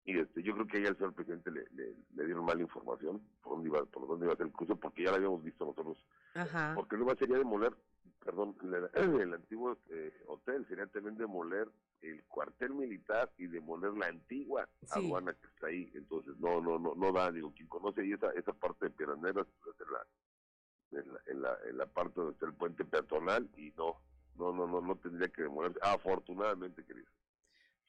Y 0.05 0.17
este, 0.17 0.41
yo 0.41 0.53
creo 0.53 0.65
que 0.65 0.77
ahí 0.77 0.85
al 0.85 0.97
señor 0.97 1.13
presidente 1.13 1.51
le, 1.51 1.67
le, 1.71 1.93
le 2.15 2.25
dieron 2.25 2.45
mala 2.45 2.61
información 2.61 3.21
por 3.43 3.53
dónde 3.53 3.69
iba, 3.69 3.85
por 3.85 4.07
dónde 4.07 4.25
iba 4.25 4.33
a 4.33 4.37
ser 4.37 4.47
el 4.47 4.53
cruce, 4.53 4.75
porque 4.75 5.03
ya 5.03 5.11
lo 5.11 5.17
habíamos 5.17 5.43
visto 5.43 5.65
nosotros. 5.65 6.03
Ajá. 6.33 6.73
Porque 6.75 6.97
más 6.97 7.17
sería 7.17 7.37
demoler, 7.37 7.75
perdón, 8.23 8.55
el, 8.63 8.89
el 9.21 9.33
antiguo 9.33 9.77
eh, 9.89 10.13
hotel, 10.27 10.65
sería 10.67 10.87
también 10.87 11.17
demoler 11.17 11.67
el 12.01 12.23
cuartel 12.23 12.73
militar 12.73 13.29
y 13.37 13.47
demoler 13.47 13.93
la 13.93 14.07
antigua 14.07 14.67
Sí. 14.85 14.87
aduana 14.99 15.33
que 15.33 15.47
está 15.47 15.67
ahí. 15.67 15.91
Entonces, 15.93 16.37
no, 16.39 16.61
no, 16.61 16.79
no, 16.79 16.95
no 16.95 17.11
da, 17.11 17.31
digo, 17.31 17.51
quien 17.53 17.67
conoce 17.67 18.01
ahí 18.01 18.13
esa, 18.13 18.31
esa 18.31 18.53
parte 18.53 18.85
de 18.85 18.91
Piedras 18.91 19.19
pues, 19.63 19.75
en 19.81 19.91
la, 19.91 21.01
en 21.01 21.13
la, 21.13 21.19
en 21.27 21.41
la, 21.41 21.57
en 21.69 21.77
la 21.77 21.85
parte 21.85 22.13
donde 22.15 22.33
está 22.33 22.45
el 22.47 22.53
puente 22.53 22.83
peatonal 22.85 23.47
y 23.57 23.71
no, 23.77 24.01
no, 24.37 24.53
no, 24.53 24.65
no, 24.65 24.81
no 24.81 24.95
tendría 24.95 25.27
que 25.27 25.43
demoler. 25.43 25.73
Afortunadamente, 25.81 26.83
querido. 26.85 27.07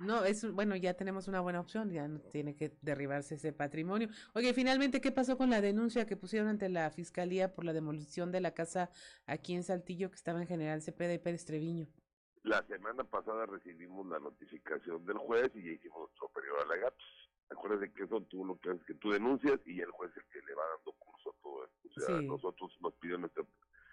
No, 0.01 0.25
es 0.25 0.51
bueno, 0.53 0.75
ya 0.77 0.95
tenemos 0.95 1.29
una 1.29 1.41
buena 1.41 1.61
opción, 1.61 1.91
ya 1.91 2.09
no 2.09 2.21
tiene 2.21 2.57
que 2.57 2.73
derribarse 2.81 3.35
ese 3.35 3.53
patrimonio. 3.53 4.09
Oye, 4.35 4.55
finalmente, 4.55 5.03
¿qué 5.03 5.13
pasó 5.13 5.37
con 5.37 5.51
la 5.51 5.61
denuncia 5.61 6.07
que 6.07 6.17
pusieron 6.17 6.49
ante 6.49 6.71
la 6.71 6.91
fiscalía 6.91 7.53
por 7.55 7.67
la 7.67 7.75
demolición 7.75 8.33
de 8.33 8.41
la 8.41 8.53
casa 8.55 8.91
aquí 9.27 9.55
en 9.55 9.63
Saltillo 9.63 10.09
que 10.09 10.17
estaba 10.17 10.41
en 10.41 10.47
General 10.49 10.81
Cepeda 10.81 11.13
y 11.13 11.19
Pérez 11.19 11.45
Treviño? 11.45 11.87
La 12.45 12.65
semana 12.67 13.05
pasada 13.05 13.45
recibimos 13.45 14.07
la 14.07 14.19
notificación 14.19 15.05
del 15.05 15.19
juez 15.19 15.51
y 15.55 15.63
ya 15.65 15.73
hicimos 15.73 16.01
nuestro 16.09 16.29
periodo 16.31 16.63
alegatos. 16.63 17.05
Acuérdate 17.51 17.93
que 17.93 18.05
eso 18.05 18.23
tú 18.23 18.45
lo 18.47 18.59
que 18.59 18.71
haces 18.71 18.81
es 18.81 18.87
que 18.87 18.95
tú 18.95 19.11
denuncias 19.11 19.61
y 19.67 19.81
el 19.81 19.91
juez 19.91 20.13
es 20.13 20.17
el 20.17 20.25
que 20.33 20.47
le 20.47 20.55
va 20.55 20.63
dando 20.77 20.93
curso 20.99 21.29
a 21.31 21.43
todo 21.43 21.65
esto. 21.67 21.89
O 21.89 22.01
sea, 22.07 22.19
Sí. 22.19 22.27
nosotros 22.27 22.73
nos 22.81 22.95
pidieron 22.95 23.27
este... 23.27 23.43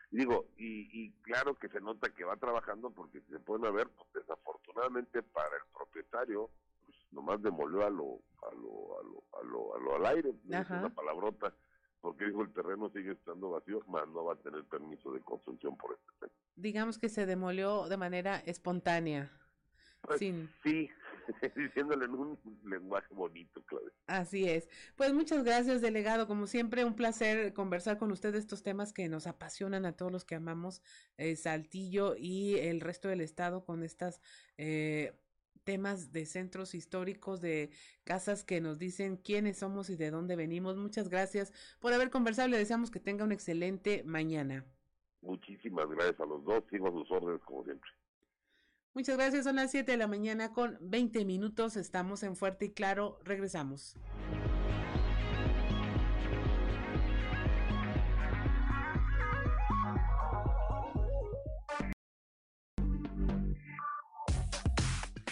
Digo, 0.10 0.45
y, 0.58 0.89
y 0.91 1.12
claro 1.22 1.55
que 1.55 1.68
se 1.68 1.82
nota 1.82 2.10
que 2.10 2.24
va 2.24 2.38
trabajando 2.38 2.89
porque 2.91 3.20
si 3.22 3.28
se 3.32 3.39
pueden 3.39 3.74
ver, 3.74 3.89
pues 3.89 4.08
desafortunadamente 4.14 5.22
para 5.22 5.55
el 5.58 5.64
propietario, 5.74 6.49
pues 6.86 6.97
nomás 7.12 7.41
demolió 7.41 7.86
a 7.86 7.89
lo, 7.89 8.20
a 8.41 8.55
lo, 8.55 8.99
a 8.99 9.03
lo, 9.03 9.24
a 9.39 9.43
lo, 9.43 9.76
a 9.76 9.80
lo 9.80 9.95
al 9.95 10.16
aire, 10.16 10.34
una 10.45 10.89
palabrota, 10.89 11.53
porque 12.01 12.26
dijo 12.26 12.41
el 12.41 12.53
terreno 12.53 12.89
sigue 12.89 13.12
estando 13.12 13.51
vacío, 13.51 13.82
más 13.88 14.08
no 14.10 14.24
va 14.24 14.34
a 14.34 14.38
tener 14.38 14.64
permiso 14.66 15.12
de 15.12 15.20
construcción 15.22 15.76
por 15.76 15.93
este 15.93 16.12
tema. 16.20 16.32
Digamos 16.55 16.97
que 16.97 17.10
se 17.10 17.26
demolió 17.26 17.88
de 17.89 17.97
manera 17.97 18.38
espontánea. 18.39 19.32
Pues, 20.01 20.20
Sin, 20.20 20.49
Sí, 20.64 20.89
diciéndole 21.55 22.05
en 22.05 22.11
un 22.11 22.39
lenguaje 22.65 23.13
bonito, 23.13 23.61
Claudia. 23.63 23.91
Así 24.07 24.47
es. 24.49 24.69
Pues 24.95 25.13
muchas 25.13 25.43
gracias, 25.43 25.82
delegado. 25.82 26.28
Como 26.28 26.47
siempre, 26.47 26.86
un 26.86 26.95
placer 26.95 27.53
conversar 27.53 27.97
con 27.97 28.11
usted 28.11 28.34
de 28.34 28.39
estos 28.39 28.63
temas 28.63 28.93
que 28.93 29.09
nos 29.09 29.28
apasionan 29.28 29.86
a 29.86 29.93
todos 29.93 30.11
los 30.11 30.25
que 30.25 30.36
amamos 30.36 30.82
eh, 31.17 31.36
Saltillo 31.36 32.15
y 32.17 32.55
el 32.55 32.82
resto 32.82 33.07
del 33.07 33.21
estado 33.21 33.65
con 33.65 33.84
estas 33.84 34.21
eh, 34.57 35.13
temas 35.63 36.13
de 36.13 36.25
centros 36.25 36.73
históricos, 36.73 37.41
de 37.41 37.71
casas 38.05 38.45
que 38.45 38.61
nos 38.61 38.80
dicen 38.80 39.17
quiénes 39.17 39.57
somos 39.57 39.89
y 39.89 39.97
de 39.97 40.11
dónde 40.11 40.38
venimos. 40.38 40.78
Muchas 40.78 41.09
gracias 41.09 41.51
por 41.80 41.91
haber 41.93 42.09
conversado. 42.09 42.47
Le 42.47 42.57
deseamos 42.57 42.89
que 42.89 43.01
tenga 43.01 43.25
un 43.25 43.34
excelente 43.34 44.03
mañana. 44.05 44.65
Muchísimas 45.21 45.89
gracias 45.89 46.19
a 46.21 46.25
los 46.25 46.43
dos, 46.45 46.63
sigo 46.69 46.88
a 46.88 46.91
sus 46.91 47.11
órdenes 47.11 47.41
como 47.43 47.65
siempre. 47.65 47.89
Muchas 48.98 49.16
gracias. 49.16 49.43
Son 49.43 49.58
las 49.58 49.70
7 49.70 49.91
de 49.91 49.98
la 50.00 50.08
mañana 50.08 50.54
con 50.54 50.76
20 50.82 51.24
minutos. 51.24 51.78
Estamos 51.78 52.24
en 52.24 52.36
Fuerte 52.36 52.66
y 52.66 52.72
Claro. 52.72 53.20
Regresamos. 53.24 53.95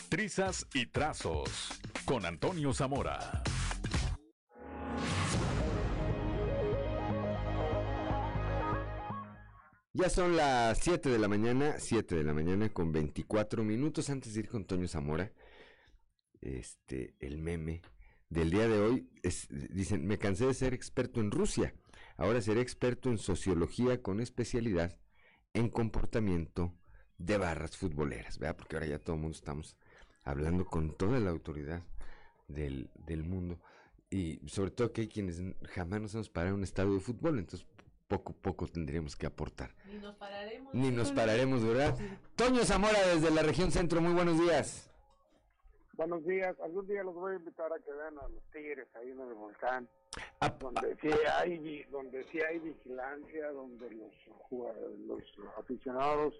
Trizas 0.09 0.67
y 0.71 0.85
trazos 0.85 1.71
con 2.05 2.27
Antonio 2.27 2.71
Zamora. 2.71 3.41
Ya 9.97 10.09
son 10.09 10.35
las 10.35 10.79
7 10.79 11.07
de 11.07 11.17
la 11.17 11.29
mañana, 11.29 11.79
7 11.79 12.17
de 12.17 12.23
la 12.25 12.33
mañana 12.33 12.67
con 12.67 12.91
24 12.91 13.63
minutos 13.63 14.09
antes 14.09 14.33
de 14.33 14.41
ir 14.41 14.49
con 14.49 14.65
Toño 14.65 14.89
Zamora. 14.89 15.31
Este, 16.41 17.15
el 17.21 17.37
meme 17.37 17.81
del 18.27 18.51
día 18.51 18.67
de 18.67 18.77
hoy 18.77 19.09
es, 19.23 19.47
dicen, 19.49 20.05
me 20.05 20.17
cansé 20.17 20.47
de 20.47 20.53
ser 20.53 20.73
experto 20.73 21.21
en 21.21 21.31
Rusia, 21.31 21.73
ahora 22.17 22.41
seré 22.41 22.59
experto 22.59 23.09
en 23.09 23.17
sociología 23.17 24.01
con 24.01 24.19
especialidad 24.19 24.99
en 25.53 25.69
comportamiento 25.69 26.75
de 27.17 27.37
barras 27.37 27.77
futboleras, 27.77 28.37
¿verdad? 28.37 28.57
Porque 28.57 28.75
ahora 28.75 28.87
ya 28.87 28.99
todo 28.99 29.15
el 29.15 29.21
mundo 29.21 29.37
estamos 29.37 29.77
hablando 30.25 30.65
con 30.65 30.97
toda 30.97 31.21
la 31.21 31.29
autoridad 31.29 31.83
del, 32.49 32.89
del 32.95 33.23
mundo 33.23 33.61
y 34.09 34.41
sobre 34.45 34.71
todo 34.71 34.91
que 34.91 35.01
hay 35.01 35.07
quienes 35.07 35.41
jamás 35.69 36.01
nos 36.01 36.15
hemos 36.15 36.29
parado 36.29 36.55
en 36.55 36.59
un 36.59 36.63
estadio 36.65 36.95
de 36.95 36.99
fútbol, 36.99 37.39
entonces 37.39 37.65
poco 38.07 38.33
a 38.33 38.35
poco 38.41 38.67
tendríamos 38.67 39.15
que 39.15 39.25
aportar. 39.25 39.71
Ni 39.85 39.97
nos 39.99 40.15
pararemos. 40.15 40.73
Ni 40.73 40.91
nos 40.91 41.11
pararemos, 41.11 41.63
¿verdad? 41.65 41.97
Toño 42.35 42.63
Zamora 42.63 42.99
desde 43.13 43.31
la 43.31 43.41
región 43.41 43.71
centro, 43.71 44.01
muy 44.01 44.13
buenos 44.13 44.39
días. 44.39 44.91
Buenos 45.93 46.25
días. 46.25 46.55
Algún 46.61 46.85
día 46.87 47.03
los 47.03 47.15
voy 47.15 47.33
a 47.33 47.35
invitar 47.37 47.71
a 47.71 47.79
que 47.79 47.91
vean 47.91 48.17
a 48.19 48.27
los 48.27 48.43
tigres 48.51 48.87
ahí 48.95 49.09
en 49.11 49.19
el 49.21 49.33
volcán, 49.33 49.89
Ah, 50.39 50.49
donde 50.59 50.95
sí 51.01 51.07
hay 51.39 51.83
donde 51.85 52.23
sí 52.31 52.39
hay 52.41 52.59
vigilancia, 52.59 53.51
donde 53.51 53.89
los 53.91 54.11
los 55.07 55.21
aficionados 55.57 56.33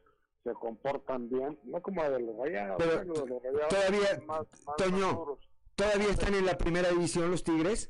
se 0.44 0.54
comportan 0.54 1.30
bien, 1.30 1.58
no 1.64 1.82
como 1.82 2.04
de 2.04 2.20
los 2.20 2.36
rayados. 2.38 2.76
Pero 2.78 2.98
bueno, 2.98 3.14
de 3.14 3.28
los 3.30 3.44
Rayados 3.44 3.70
todavía, 3.70 4.16
son 4.18 4.26
más- 4.28 4.48
más 4.66 4.76
Toño, 4.78 5.08
maduros. 5.14 5.40
¿todavía 5.76 6.10
están 6.10 6.34
en 6.36 6.46
la 6.46 6.58
primera 6.58 6.90
división 6.90 7.32
los 7.32 7.44
Tigres? 7.44 7.90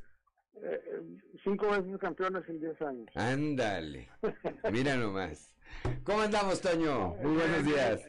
Eh, 0.62 0.82
eh, 0.86 1.02
cinco 1.44 1.70
veces 1.70 1.98
campeones 2.00 2.48
en 2.48 2.60
10 2.60 2.82
años. 2.82 3.08
Ándale, 3.16 4.08
mira 4.72 4.96
nomás. 4.96 5.54
¿Cómo 6.04 6.22
andamos, 6.22 6.62
Toño? 6.62 7.16
Muy 7.16 7.36
buenos 7.36 7.66
días. 7.66 8.02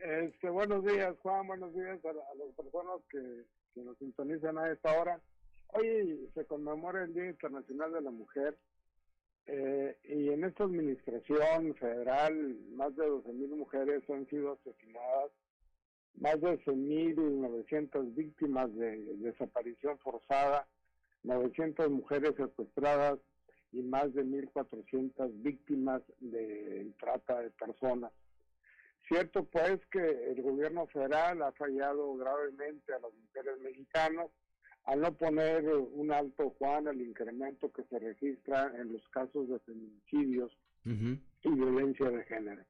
Este, 0.00 0.50
buenos 0.50 0.84
días, 0.84 1.16
Juan. 1.22 1.46
Buenos 1.46 1.74
días 1.74 1.98
a, 2.04 2.10
a 2.10 2.34
las 2.34 2.54
personas 2.56 3.00
que, 3.10 3.44
que 3.74 3.80
nos 3.82 3.96
sintonizan 3.98 4.58
a 4.58 4.70
esta 4.70 5.00
hora. 5.00 5.20
Hoy 5.68 6.30
se 6.34 6.44
conmemora 6.44 7.04
el 7.04 7.14
Día 7.14 7.30
Internacional 7.30 7.92
de 7.92 8.00
la 8.02 8.10
Mujer 8.10 8.56
eh, 9.46 9.96
y 10.04 10.30
en 10.30 10.44
esta 10.44 10.64
administración 10.64 11.74
federal 11.74 12.56
más 12.72 12.96
de 12.96 13.06
12.000 13.06 13.56
mujeres 13.56 14.02
han 14.08 14.26
sido 14.28 14.52
asesinadas, 14.52 15.32
más 16.14 16.40
de 16.40 16.58
11.900 16.64 18.14
víctimas 18.14 18.74
de 18.74 19.04
desaparición 19.16 19.98
forzada, 19.98 20.66
900 21.24 21.90
mujeres 21.90 22.34
secuestradas 22.36 23.18
y 23.72 23.82
más 23.82 24.14
de 24.14 24.24
1.400 24.24 25.42
víctimas 25.42 26.02
de 26.20 26.92
trata 27.00 27.40
de 27.40 27.50
personas. 27.50 28.12
Cierto 29.08 29.44
pues 29.44 29.80
que 29.90 30.32
el 30.32 30.42
gobierno 30.42 30.86
federal 30.86 31.42
ha 31.42 31.52
fallado 31.52 32.14
gravemente 32.16 32.94
a 32.94 33.00
las 33.00 33.12
mujeres 33.12 33.58
mexicanas 33.60 34.28
al 34.84 35.00
no 35.00 35.12
poner 35.14 35.66
un 35.66 36.12
alto, 36.12 36.54
Juan, 36.58 36.88
al 36.88 37.00
incremento 37.00 37.72
que 37.72 37.84
se 37.84 37.98
registra 37.98 38.70
en 38.78 38.92
los 38.92 39.06
casos 39.08 39.48
de 39.48 39.58
feminicidios 39.60 40.52
y 40.84 41.48
violencia 41.48 42.10
de 42.10 42.22
género. 42.24 42.62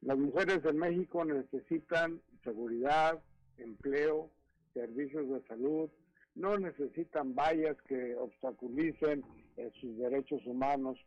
Las 0.00 0.16
mujeres 0.16 0.64
en 0.64 0.78
México 0.78 1.24
necesitan 1.24 2.20
seguridad, 2.42 3.22
empleo, 3.58 4.30
servicios 4.72 5.28
de 5.28 5.42
salud, 5.46 5.90
no 6.34 6.58
necesitan 6.58 7.34
vallas 7.34 7.76
que 7.82 8.16
obstaculicen 8.16 9.24
eh, 9.56 9.70
sus 9.80 9.96
derechos 9.98 10.44
humanos. 10.46 10.98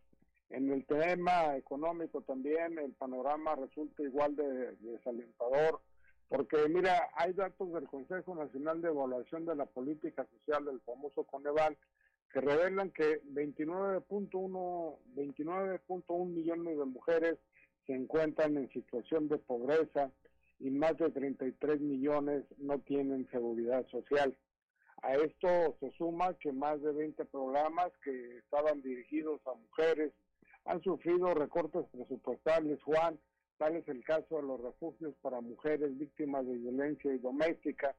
En 0.50 0.72
el 0.72 0.86
tema 0.86 1.56
económico 1.58 2.22
también 2.22 2.78
el 2.78 2.94
panorama 2.94 3.56
resulta 3.56 4.04
igual 4.04 4.36
de 4.36 4.76
desalentador, 4.78 5.82
porque 6.30 6.58
mira, 6.70 7.10
hay 7.16 7.34
datos 7.34 7.74
del 7.74 7.88
Consejo 7.88 8.36
Nacional 8.36 8.82
de 8.82 8.90
Evaluación 8.90 9.46
de 9.46 9.56
la 9.56 9.66
Política 9.66 10.26
Social, 10.26 10.66
del 10.66 10.82
famoso 10.82 11.24
Coneval, 11.24 11.78
que 12.32 12.42
revelan 12.42 12.92
que 12.92 13.22
29.1 13.24 14.98
29.1 15.16 16.26
millones 16.28 16.78
de 16.78 16.86
mujeres 16.86 17.38
se 17.88 17.94
encuentran 17.94 18.58
en 18.58 18.70
situación 18.70 19.28
de 19.28 19.38
pobreza 19.38 20.12
y 20.60 20.70
más 20.70 20.98
de 20.98 21.10
33 21.12 21.80
millones 21.82 22.44
no 22.58 22.80
tienen 22.80 23.28
seguridad 23.30 23.86
social. 23.88 24.36
A 25.02 25.14
esto 25.16 25.78
se 25.80 25.92
suma 25.92 26.34
que 26.40 26.52
más 26.52 26.82
de 26.82 26.92
20 26.92 27.26
programas 27.26 27.92
que 28.04 28.38
estaban 28.38 28.82
dirigidos 28.82 29.40
a 29.46 29.54
mujeres 29.54 30.14
han 30.66 30.82
sufrido 30.82 31.34
recortes 31.34 31.86
presupuestales, 31.92 32.82
Juan, 32.84 33.20
tal 33.58 33.76
es 33.76 33.88
el 33.88 34.04
caso 34.04 34.38
de 34.38 34.44
los 34.44 34.60
refugios 34.62 35.14
para 35.22 35.42
mujeres 35.42 35.98
víctimas 35.98 36.46
de 36.48 36.56
violencia 36.56 37.14
y 37.14 37.20
doméstica, 37.20 37.96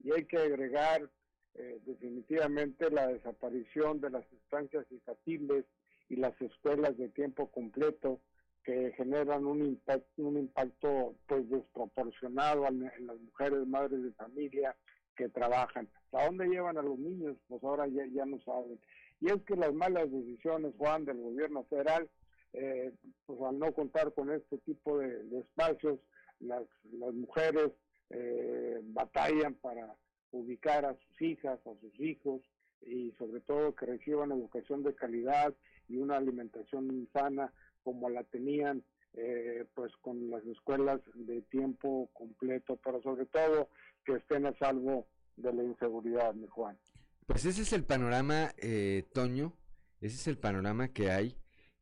y 0.00 0.12
hay 0.12 0.24
que 0.24 0.38
agregar 0.38 1.08
eh, 1.54 1.80
definitivamente 1.86 2.90
la 2.90 3.08
desaparición 3.08 4.00
de 4.00 4.10
las 4.10 4.24
estancias 4.32 4.86
infantiles 4.90 5.64
y 6.08 6.16
las 6.16 6.40
escuelas 6.40 6.96
de 6.96 7.08
tiempo 7.08 7.50
completo 7.50 8.20
que 8.64 8.92
generan 8.96 9.46
un 9.46 9.64
impacto, 9.64 10.22
un 10.22 10.38
impacto 10.38 11.14
pues 11.26 11.48
desproporcionado 11.48 12.66
en 12.66 13.06
las 13.06 13.18
mujeres 13.20 13.66
madres 13.66 14.02
de 14.02 14.12
familia 14.12 14.76
que 15.18 15.28
trabajan. 15.28 15.88
¿A 16.12 16.24
dónde 16.24 16.46
llevan 16.46 16.78
a 16.78 16.82
los 16.82 16.98
niños? 16.98 17.36
Pues 17.48 17.62
ahora 17.64 17.86
ya, 17.88 18.06
ya 18.06 18.24
no 18.24 18.40
saben. 18.40 18.78
Y 19.20 19.26
es 19.26 19.42
que 19.42 19.56
las 19.56 19.74
malas 19.74 20.10
decisiones, 20.10 20.72
Juan, 20.78 21.04
del 21.04 21.18
gobierno 21.20 21.64
federal, 21.64 22.08
eh, 22.52 22.92
pues 23.26 23.38
al 23.42 23.58
no 23.58 23.72
contar 23.72 24.14
con 24.14 24.30
este 24.30 24.58
tipo 24.58 24.98
de, 24.98 25.40
espacios, 25.40 25.98
las, 26.38 26.62
las 26.92 27.12
mujeres 27.12 27.72
eh, 28.10 28.80
batallan 28.84 29.54
para 29.54 29.94
ubicar 30.30 30.86
a 30.86 30.94
sus 30.94 31.20
hijas, 31.20 31.58
a 31.66 31.74
sus 31.80 32.00
hijos, 32.00 32.40
y 32.82 33.10
sobre 33.18 33.40
todo 33.40 33.74
que 33.74 33.86
reciban 33.86 34.30
educación 34.30 34.84
de 34.84 34.94
calidad 34.94 35.52
y 35.88 35.96
una 35.96 36.16
alimentación 36.16 37.08
sana 37.12 37.52
como 37.82 38.08
la 38.08 38.22
tenían 38.22 38.84
eh, 39.14 39.64
pues 39.74 39.90
con 39.96 40.30
las 40.30 40.44
escuelas 40.44 41.00
de 41.14 41.42
tiempo 41.42 42.08
completo, 42.12 42.78
pero 42.84 43.02
sobre 43.02 43.26
todo 43.26 43.68
que 44.04 44.14
estén 44.14 44.46
a 44.46 44.56
salvo 44.58 45.06
de 45.36 45.52
la 45.52 45.62
inseguridad, 45.62 46.34
mi 46.34 46.46
Juan. 46.46 46.78
Pues 47.26 47.44
ese 47.44 47.62
es 47.62 47.72
el 47.72 47.84
panorama, 47.84 48.52
eh, 48.56 49.08
Toño, 49.12 49.54
ese 50.00 50.16
es 50.16 50.26
el 50.28 50.38
panorama 50.38 50.88
que 50.88 51.10
hay, 51.10 51.36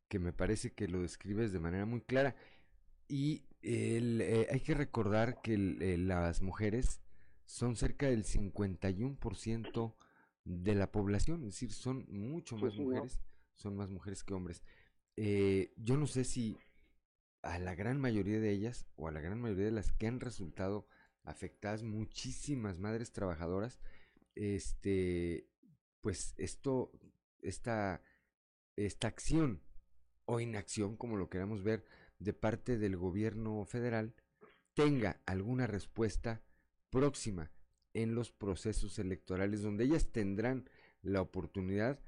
que 0.07 0.19
me 0.19 0.33
parece 0.33 0.73
que 0.73 0.87
lo 0.87 1.01
describes 1.01 1.51
de 1.53 1.59
manera 1.59 1.85
muy 1.85 2.01
clara. 2.01 2.35
Y 3.07 3.45
el, 3.61 4.21
eh, 4.21 4.47
hay 4.51 4.59
que 4.59 4.73
recordar 4.73 5.41
que 5.41 5.57
las 5.57 6.41
mujeres 6.41 7.01
son 7.45 7.75
cerca 7.75 8.07
del 8.07 8.25
51% 8.25 9.95
de 10.43 10.75
la 10.75 10.91
población, 10.91 11.41
es 11.43 11.53
decir, 11.53 11.71
son 11.71 12.05
mucho 12.09 12.57
más 12.57 12.75
mujeres, 12.75 13.19
son 13.55 13.75
más 13.75 13.89
mujeres 13.89 14.23
que 14.23 14.33
hombres. 14.33 14.63
Eh, 15.15 15.73
yo 15.77 15.97
no 15.97 16.07
sé 16.07 16.23
si 16.23 16.57
a 17.41 17.59
la 17.59 17.75
gran 17.75 17.99
mayoría 17.99 18.39
de 18.39 18.51
ellas 18.51 18.85
o 18.95 19.07
a 19.07 19.11
la 19.11 19.21
gran 19.21 19.39
mayoría 19.39 19.65
de 19.65 19.71
las 19.71 19.91
que 19.93 20.07
han 20.07 20.19
resultado 20.19 20.87
afectadas, 21.27 21.83
muchísimas 21.83 22.79
madres 22.79 23.11
trabajadoras, 23.11 23.79
este, 24.35 25.47
pues 26.01 26.33
esto, 26.37 26.91
esta, 27.41 28.01
esta 28.75 29.07
acción 29.07 29.61
o 30.25 30.39
inacción, 30.39 30.95
como 30.97 31.17
lo 31.17 31.29
queramos 31.29 31.63
ver, 31.63 31.85
de 32.19 32.33
parte 32.33 32.77
del 32.77 32.97
gobierno 32.97 33.63
federal, 33.65 34.15
tenga 34.73 35.21
alguna 35.25 35.67
respuesta 35.67 36.41
próxima 36.89 37.51
en 37.93 38.15
los 38.15 38.31
procesos 38.31 38.99
electorales, 38.99 39.61
donde 39.61 39.85
ellas 39.85 40.11
tendrán 40.11 40.69
la 41.01 41.21
oportunidad 41.21 41.99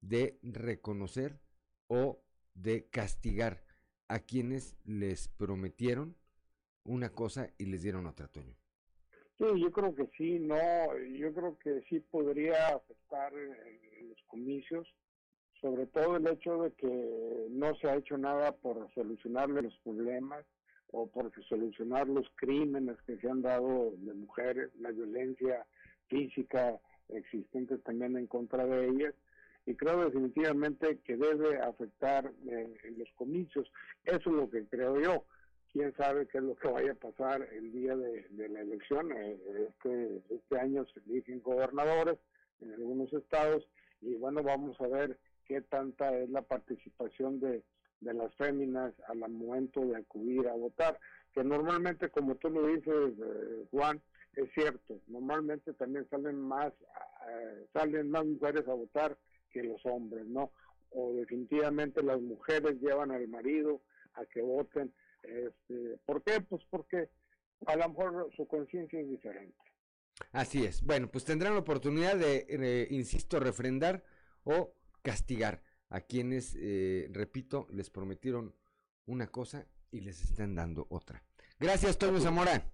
de 0.00 0.38
reconocer 0.42 1.40
o 1.88 2.22
de 2.54 2.88
castigar 2.88 3.64
a 4.08 4.20
quienes 4.20 4.76
les 4.84 5.28
prometieron 5.28 6.16
una 6.84 7.10
cosa 7.10 7.50
y 7.58 7.66
les 7.66 7.82
dieron 7.82 8.06
otra, 8.06 8.28
Toño. 8.28 8.56
Sí, 9.38 9.44
yo 9.60 9.70
creo 9.70 9.94
que 9.94 10.08
sí, 10.16 10.38
no, 10.40 10.56
yo 11.16 11.32
creo 11.32 11.56
que 11.58 11.82
sí 11.88 12.00
podría 12.00 12.74
afectar 12.74 13.32
en 13.34 14.08
los 14.08 14.22
comicios, 14.26 14.86
sobre 15.60 15.86
todo 15.86 16.16
el 16.16 16.26
hecho 16.26 16.62
de 16.62 16.72
que 16.72 17.46
no 17.50 17.74
se 17.76 17.88
ha 17.88 17.96
hecho 17.96 18.18
nada 18.18 18.52
por 18.52 18.92
solucionarle 18.94 19.62
los 19.62 19.76
problemas, 19.84 20.44
o 20.92 21.06
por 21.06 21.30
solucionar 21.48 22.08
los 22.08 22.26
crímenes 22.36 22.96
que 23.06 23.18
se 23.18 23.28
han 23.28 23.42
dado 23.42 23.92
de 23.98 24.14
mujeres, 24.14 24.70
la 24.78 24.90
violencia 24.90 25.66
física 26.08 26.78
existente 27.08 27.78
también 27.78 28.16
en 28.16 28.26
contra 28.26 28.66
de 28.66 28.88
ellas. 28.88 29.14
Y 29.66 29.74
creo 29.74 30.02
definitivamente 30.04 30.98
que 31.04 31.16
debe 31.16 31.58
afectar 31.58 32.32
en, 32.46 32.98
los 32.98 33.08
comicios. 33.16 33.70
Eso 34.04 34.30
es 34.30 34.36
lo 34.36 34.48
que 34.48 34.64
creo 34.64 34.98
yo. 34.98 35.24
Quién 35.72 35.94
sabe 35.96 36.26
qué 36.26 36.38
es 36.38 36.44
lo 36.44 36.56
que 36.56 36.68
vaya 36.68 36.92
a 36.92 36.94
pasar 36.94 37.46
el 37.52 37.72
día 37.72 37.94
de, 37.96 38.48
la 38.48 38.60
elección. 38.60 39.12
Eh, 39.12 39.38
este, 39.68 40.22
este 40.30 40.58
año 40.58 40.84
se 40.86 41.00
eligen 41.00 41.42
gobernadores 41.42 42.18
en 42.60 42.72
algunos 42.72 43.12
estados 43.12 43.66
y 44.00 44.14
bueno, 44.14 44.42
vamos 44.42 44.80
a 44.80 44.86
ver 44.86 45.18
qué 45.46 45.60
tanta 45.62 46.16
es 46.16 46.30
la 46.30 46.42
participación 46.42 47.40
de, 47.40 47.62
las 48.00 48.32
féminas 48.36 48.94
al 49.08 49.18
momento 49.18 49.80
de 49.80 49.96
acudir 49.96 50.46
a 50.46 50.52
votar, 50.52 51.00
que 51.34 51.42
normalmente, 51.42 52.08
como 52.10 52.36
tú 52.36 52.48
lo 52.48 52.66
dices, 52.68 53.12
eh, 53.18 53.66
Juan, 53.72 54.00
es 54.34 54.48
cierto, 54.54 55.00
normalmente 55.08 55.72
también 55.72 56.08
salen 56.08 56.40
más, 56.40 56.72
eh, 57.28 57.66
salen 57.72 58.10
más 58.10 58.24
mujeres 58.24 58.68
a 58.68 58.74
votar 58.74 59.16
que 59.50 59.64
los 59.64 59.84
hombres, 59.84 60.26
¿no? 60.26 60.52
O 60.90 61.12
definitivamente 61.14 62.02
las 62.02 62.20
mujeres 62.20 62.80
llevan 62.80 63.10
al 63.10 63.26
marido 63.26 63.80
a 64.14 64.24
que 64.26 64.42
voten. 64.42 64.92
Este, 65.22 65.98
¿Por 66.04 66.22
qué? 66.22 66.40
Pues 66.40 66.62
porque 66.70 67.08
a 67.66 67.76
lo 67.76 67.88
mejor 67.88 68.30
su 68.36 68.46
conciencia 68.46 69.00
es 69.00 69.08
diferente. 69.08 69.56
Así 70.32 70.64
es. 70.64 70.82
Bueno, 70.82 71.08
pues 71.10 71.24
tendrán 71.24 71.54
la 71.54 71.60
oportunidad 71.60 72.16
de, 72.16 72.46
eh, 72.48 72.88
insisto, 72.90 73.40
refrendar 73.40 74.04
o 74.44 74.74
castigar 75.02 75.62
a 75.90 76.00
quienes, 76.00 76.56
eh, 76.58 77.08
repito, 77.12 77.66
les 77.70 77.90
prometieron 77.90 78.54
una 79.06 79.28
cosa 79.28 79.66
y 79.90 80.00
les 80.00 80.22
están 80.22 80.54
dando 80.54 80.86
otra. 80.90 81.22
Gracias, 81.58 81.98
Toño 81.98 82.20
Zamora. 82.20 82.70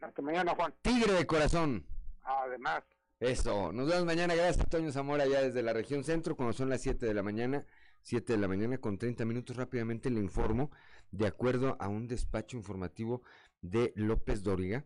Hasta 0.00 0.22
mañana, 0.22 0.54
Juan. 0.54 0.74
Tigre 0.82 1.12
de 1.12 1.26
corazón. 1.26 1.86
Además. 2.22 2.84
Eso, 3.20 3.72
nos 3.72 3.88
vemos 3.88 4.04
mañana. 4.04 4.34
Gracias, 4.34 4.68
Toño 4.68 4.90
Zamora, 4.90 5.26
ya 5.26 5.42
desde 5.42 5.62
la 5.62 5.72
región 5.72 6.02
centro, 6.02 6.36
cuando 6.36 6.52
son 6.52 6.68
las 6.68 6.80
7 6.80 7.06
de 7.06 7.14
la 7.14 7.22
mañana. 7.22 7.64
7 8.02 8.32
de 8.32 8.38
la 8.38 8.48
mañana 8.48 8.78
con 8.78 8.98
30 8.98 9.24
minutos. 9.24 9.56
Rápidamente 9.56 10.10
le 10.10 10.20
informo, 10.20 10.70
de 11.10 11.26
acuerdo 11.26 11.76
a 11.80 11.88
un 11.88 12.08
despacho 12.08 12.56
informativo 12.56 13.22
de 13.60 13.92
López 13.96 14.42
Dóriga, 14.42 14.84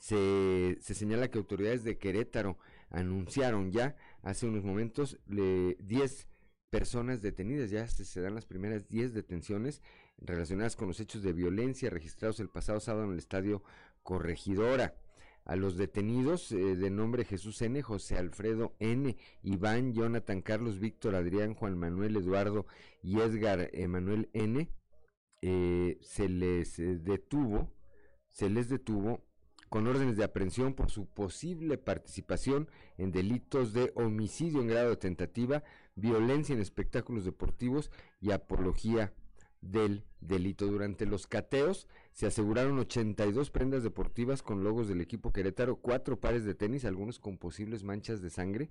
se, 0.00 0.78
se 0.80 0.94
señala 0.94 1.30
que 1.30 1.38
autoridades 1.38 1.82
de 1.84 1.98
Querétaro 1.98 2.58
anunciaron 2.90 3.70
ya 3.70 3.96
hace 4.22 4.46
unos 4.46 4.64
momentos 4.64 5.18
10 5.26 6.28
personas 6.70 7.22
detenidas. 7.22 7.70
Ya 7.70 7.86
se, 7.88 8.20
dan 8.20 8.34
las 8.34 8.46
primeras 8.46 8.88
10 8.88 9.14
detenciones 9.14 9.82
relacionadas 10.18 10.76
con 10.76 10.88
los 10.88 11.00
hechos 11.00 11.22
de 11.22 11.32
violencia 11.32 11.90
registrados 11.90 12.40
el 12.40 12.50
pasado 12.50 12.80
sábado 12.80 13.04
en 13.06 13.12
el 13.12 13.18
estadio 13.18 13.62
Corregidora. 14.02 14.96
A 15.48 15.56
los 15.56 15.78
detenidos 15.78 16.52
eh, 16.52 16.76
de 16.76 16.90
nombre 16.90 17.24
Jesús 17.24 17.62
N., 17.62 17.80
José 17.80 18.18
Alfredo 18.18 18.76
N., 18.80 19.16
Iván, 19.42 19.94
Jonathan, 19.94 20.42
Carlos, 20.42 20.78
Víctor, 20.78 21.14
Adrián, 21.14 21.54
Juan 21.54 21.78
Manuel, 21.78 22.16
Eduardo 22.16 22.66
y 23.02 23.18
Edgar 23.18 23.70
Emanuel 23.72 24.28
N., 24.34 24.70
eh, 25.40 25.96
se 26.02 26.28
les 26.28 26.78
eh, 26.78 26.98
detuvo, 26.98 27.72
se 28.28 28.50
les 28.50 28.68
detuvo 28.68 29.24
con 29.70 29.86
órdenes 29.86 30.18
de 30.18 30.24
aprehensión 30.24 30.74
por 30.74 30.90
su 30.90 31.06
posible 31.06 31.78
participación 31.78 32.68
en 32.98 33.10
delitos 33.10 33.72
de 33.72 33.90
homicidio 33.94 34.60
en 34.60 34.68
grado 34.68 34.90
de 34.90 34.96
tentativa, 34.96 35.64
violencia 35.94 36.54
en 36.54 36.60
espectáculos 36.60 37.24
deportivos 37.24 37.90
y 38.20 38.32
apología 38.32 39.14
del 39.60 40.04
delito. 40.20 40.66
Durante 40.66 41.06
los 41.06 41.26
cateos 41.26 41.88
se 42.12 42.26
aseguraron 42.26 42.78
82 42.78 43.50
prendas 43.50 43.82
deportivas 43.82 44.42
con 44.42 44.64
logos 44.64 44.88
del 44.88 45.00
equipo 45.00 45.32
Querétaro, 45.32 45.76
cuatro 45.76 46.20
pares 46.20 46.44
de 46.44 46.54
tenis, 46.54 46.84
algunos 46.84 47.18
con 47.18 47.38
posibles 47.38 47.84
manchas 47.84 48.20
de 48.22 48.30
sangre, 48.30 48.70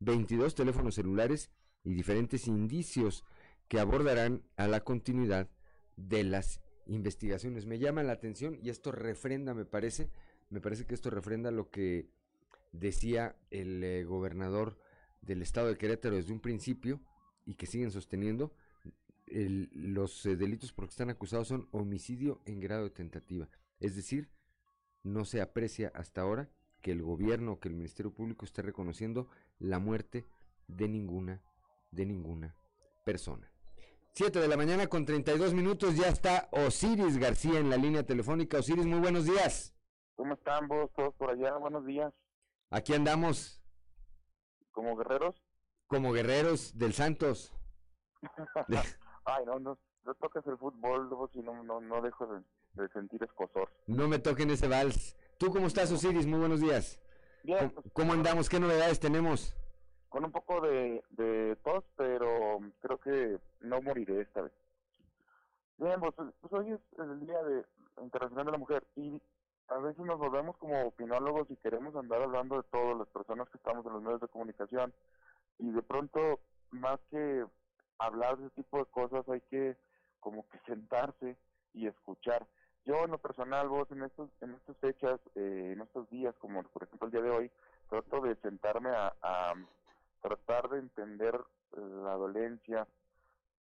22 0.00 0.54
teléfonos 0.54 0.94
celulares 0.94 1.50
y 1.84 1.94
diferentes 1.94 2.46
indicios 2.46 3.24
que 3.68 3.80
abordarán 3.80 4.42
a 4.56 4.68
la 4.68 4.80
continuidad 4.80 5.48
de 5.96 6.24
las 6.24 6.60
investigaciones. 6.86 7.66
Me 7.66 7.78
llama 7.78 8.02
la 8.02 8.12
atención 8.12 8.58
y 8.62 8.70
esto 8.70 8.92
refrenda, 8.92 9.54
me 9.54 9.64
parece, 9.64 10.10
me 10.50 10.60
parece 10.60 10.86
que 10.86 10.94
esto 10.94 11.10
refrenda 11.10 11.50
lo 11.50 11.70
que 11.70 12.08
decía 12.72 13.36
el 13.50 13.82
eh, 13.84 14.04
gobernador 14.04 14.78
del 15.20 15.42
estado 15.42 15.68
de 15.68 15.76
Querétaro 15.76 16.16
desde 16.16 16.32
un 16.32 16.40
principio 16.40 17.00
y 17.44 17.54
que 17.54 17.66
siguen 17.66 17.90
sosteniendo, 17.90 18.54
los 19.32 20.26
eh, 20.26 20.36
delitos 20.36 20.72
por 20.72 20.84
los 20.84 20.90
que 20.90 20.94
están 20.94 21.10
acusados 21.10 21.48
son 21.48 21.68
homicidio 21.72 22.40
en 22.44 22.60
grado 22.60 22.84
de 22.84 22.90
tentativa. 22.90 23.48
Es 23.80 23.96
decir, 23.96 24.30
no 25.02 25.24
se 25.24 25.40
aprecia 25.40 25.90
hasta 25.94 26.20
ahora 26.20 26.50
que 26.80 26.92
el 26.92 27.02
gobierno 27.02 27.52
o 27.52 27.60
que 27.60 27.68
el 27.68 27.74
Ministerio 27.74 28.12
Público 28.12 28.44
esté 28.44 28.62
reconociendo 28.62 29.28
la 29.58 29.78
muerte 29.78 30.26
de 30.66 30.88
ninguna, 30.88 31.40
de 31.90 32.06
ninguna 32.06 32.56
persona. 33.04 33.50
7 34.14 34.40
de 34.40 34.48
la 34.48 34.56
mañana 34.58 34.88
con 34.88 35.06
32 35.06 35.54
minutos, 35.54 35.96
ya 35.96 36.08
está 36.08 36.48
Osiris 36.52 37.16
García 37.16 37.58
en 37.58 37.70
la 37.70 37.78
línea 37.78 38.04
telefónica. 38.04 38.58
Osiris, 38.58 38.84
muy 38.84 38.98
buenos 38.98 39.24
días. 39.24 39.74
¿Cómo 40.16 40.34
están 40.34 40.68
vos 40.68 40.90
todos 40.94 41.14
por 41.14 41.30
allá? 41.30 41.56
Buenos 41.56 41.86
días. 41.86 42.12
Aquí 42.68 42.92
andamos. 42.92 43.62
¿Como 44.72 44.96
guerreros? 44.96 45.34
Como 45.86 46.12
guerreros 46.12 46.76
del 46.76 46.92
Santos. 46.92 47.54
Ay, 49.24 49.44
no, 49.46 49.58
no, 49.58 49.78
no 50.04 50.14
toques 50.14 50.46
el 50.46 50.58
fútbol, 50.58 51.08
luego 51.08 51.28
si 51.28 51.40
no, 51.40 51.62
no, 51.62 51.80
no 51.80 52.00
dejo 52.00 52.26
de, 52.74 52.88
sentir 52.88 53.22
escosor. 53.22 53.68
No 53.86 54.08
me 54.08 54.18
toquen 54.18 54.50
ese 54.50 54.68
vals. 54.68 55.16
¿Tú 55.38 55.50
cómo 55.50 55.66
estás, 55.66 55.92
Osiris? 55.92 56.26
Muy 56.26 56.40
buenos 56.40 56.60
días. 56.60 57.00
Bien. 57.42 57.72
¿Cómo, 57.92 58.12
andamos? 58.12 58.48
¿Qué 58.48 58.60
novedades 58.60 59.00
tenemos? 59.00 59.54
Con 60.08 60.24
un 60.24 60.32
poco 60.32 60.60
de, 60.60 61.02
de 61.10 61.56
tos, 61.64 61.84
pero 61.96 62.58
creo 62.80 62.98
que 62.98 63.38
no 63.60 63.80
moriré 63.80 64.22
esta 64.22 64.42
vez. 64.42 64.52
Bien, 65.78 65.98
pues, 66.00 66.14
pues 66.14 66.52
hoy 66.52 66.72
es 66.72 66.80
el 66.98 67.26
Día 67.26 67.42
de 67.42 67.64
Internacional 68.02 68.46
de 68.46 68.52
la 68.52 68.58
Mujer 68.58 68.84
y 68.96 69.20
a 69.68 69.78
veces 69.78 70.04
nos 70.04 70.18
volvemos 70.18 70.56
como 70.58 70.86
opinólogos 70.86 71.50
y 71.50 71.56
queremos 71.56 71.94
andar 71.96 72.22
hablando 72.22 72.56
de 72.56 72.68
todo, 72.70 72.94
las 72.94 73.08
personas 73.08 73.48
que 73.48 73.56
estamos 73.56 73.84
en 73.86 73.92
los 73.94 74.02
medios 74.02 74.20
de 74.20 74.28
comunicación 74.28 74.92
y 75.58 75.70
de 75.70 75.82
pronto 75.82 76.40
más 76.70 77.00
que 77.10 77.44
hablar 78.06 78.36
de 78.36 78.46
ese 78.46 78.54
tipo 78.56 78.78
de 78.78 78.86
cosas 78.86 79.28
hay 79.28 79.40
que 79.42 79.76
como 80.20 80.46
que 80.48 80.58
sentarse 80.66 81.36
y 81.74 81.86
escuchar. 81.86 82.46
Yo 82.84 83.04
en 83.04 83.12
lo 83.12 83.18
personal, 83.18 83.68
vos 83.68 83.90
en 83.92 84.02
estos, 84.02 84.28
en 84.40 84.54
estas 84.54 84.76
fechas, 84.78 85.20
eh, 85.36 85.70
en 85.74 85.80
estos 85.80 86.08
días, 86.10 86.34
como 86.40 86.62
por 86.64 86.82
ejemplo 86.82 87.06
el 87.06 87.12
día 87.12 87.22
de 87.22 87.30
hoy, 87.30 87.50
trato 87.88 88.20
de 88.20 88.34
sentarme 88.36 88.90
a, 88.90 89.14
a 89.22 89.54
tratar 90.20 90.68
de 90.70 90.80
entender 90.80 91.38
la 91.76 92.14
dolencia 92.14 92.86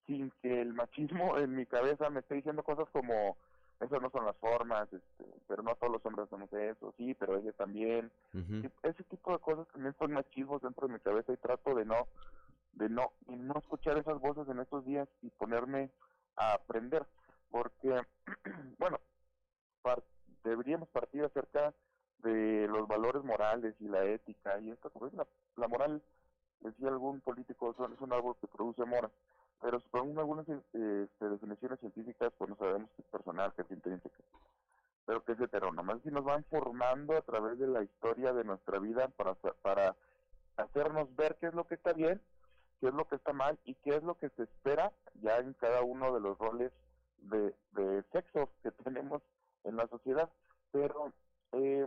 sin 0.07 0.31
que 0.43 0.61
el 0.61 0.73
machismo 0.74 1.36
en 1.39 1.55
mi 1.55 1.66
cabeza 1.66 2.11
me 2.11 2.20
esté 2.20 2.36
diciendo 2.36 2.62
cosas 2.62 2.89
como 2.90 3.36
esas 3.81 4.02
no 4.02 4.11
son 4.11 4.27
las 4.27 4.36
formas, 4.36 4.93
este, 4.93 5.24
pero 5.48 5.62
no 5.62 5.74
todos 5.77 5.94
los 5.94 6.05
hombres 6.05 6.27
hacemos 6.27 6.52
eso, 6.52 6.93
sí, 6.98 7.15
pero 7.15 7.39
ella 7.39 7.52
también. 7.52 8.12
Ese 8.82 9.02
tipo 9.05 9.32
de 9.32 9.39
cosas 9.39 9.66
también 9.69 9.94
son 9.98 10.12
machismos 10.12 10.61
dentro 10.61 10.86
de 10.86 10.93
mi 10.93 11.01
cabeza 11.01 11.32
y 11.32 11.39
trato 11.39 11.74
de 11.74 11.86
no 11.86 12.07
de 12.73 12.89
no 12.89 13.13
de 13.21 13.37
no 13.37 13.59
escuchar 13.59 13.99
esas 13.99 14.21
voces 14.21 14.49
en 14.49 14.61
estos 14.61 14.85
días 14.85 15.09
y 15.23 15.31
ponerme 15.31 15.91
a 16.37 16.55
aprender, 16.55 17.07
porque 17.51 18.01
bueno, 18.79 18.99
deberíamos 20.45 20.89
partir 20.89 21.25
acerca 21.25 21.75
de 22.19 22.67
los 22.69 22.87
valores 22.89 23.23
morales 23.25 23.75
y 23.81 23.89
la 23.89 24.05
ética 24.05 24.59
y 24.61 24.71
esto 24.71 24.91
como 24.91 25.07
es 25.07 25.15
la, 25.15 25.69
moral 25.69 26.03
decía 26.61 26.89
algún 26.89 27.21
político 27.21 27.71
es 27.71 28.01
un 28.01 28.13
árbol 28.13 28.37
que 28.41 28.47
produce 28.47 28.85
mora 28.85 29.11
pero 29.61 29.81
según 29.93 30.19
algunas 30.19 30.47
eh, 30.49 31.07
definiciones 31.21 31.79
científicas, 31.81 32.33
pues 32.39 32.51
no 32.51 32.57
sabemos 32.57 32.91
que 32.97 33.03
es 33.03 33.09
personal, 33.09 33.53
que 33.55 33.63
es 33.63 33.71
intrínseca, 33.71 34.19
pero 35.05 35.23
que 35.25 35.33
es 35.33 35.41
heterónoma. 35.41 35.99
si 36.03 36.11
nos 36.11 36.25
van 36.25 36.45
formando 36.45 37.17
a 37.17 37.23
través 37.23 37.59
de 37.59 37.67
la 37.67 37.83
historia 37.83 38.33
de 38.33 38.45
nuestra 38.45 38.79
vida 38.79 39.09
para, 39.09 39.35
para 39.35 39.97
hacernos 40.57 41.15
ver 41.15 41.37
qué 41.41 41.49
es 41.49 41.55
lo 41.55 41.67
que 41.67 41.75
está 41.75 41.93
bien, 41.93 42.23
qué 42.81 42.89
es 42.89 42.94
lo 42.94 43.07
que 43.07 43.16
está 43.16 43.32
mal 43.32 43.59
y 43.65 43.74
qué 43.77 43.97
es 43.97 44.02
lo 44.02 44.16
que 44.16 44.31
se 44.31 44.44
espera 44.44 44.93
ya 45.23 45.36
en 45.39 45.52
cada 45.55 45.82
uno 45.82 46.12
de 46.15 46.20
los 46.20 46.39
roles 46.39 46.73
de, 47.19 47.55
de 47.73 48.02
sexo 48.12 48.51
que 48.62 48.70
tenemos 48.85 49.23
en 49.65 49.77
la 49.77 49.86
sociedad. 49.89 50.31
Pero 50.73 51.12
eh, 51.52 51.86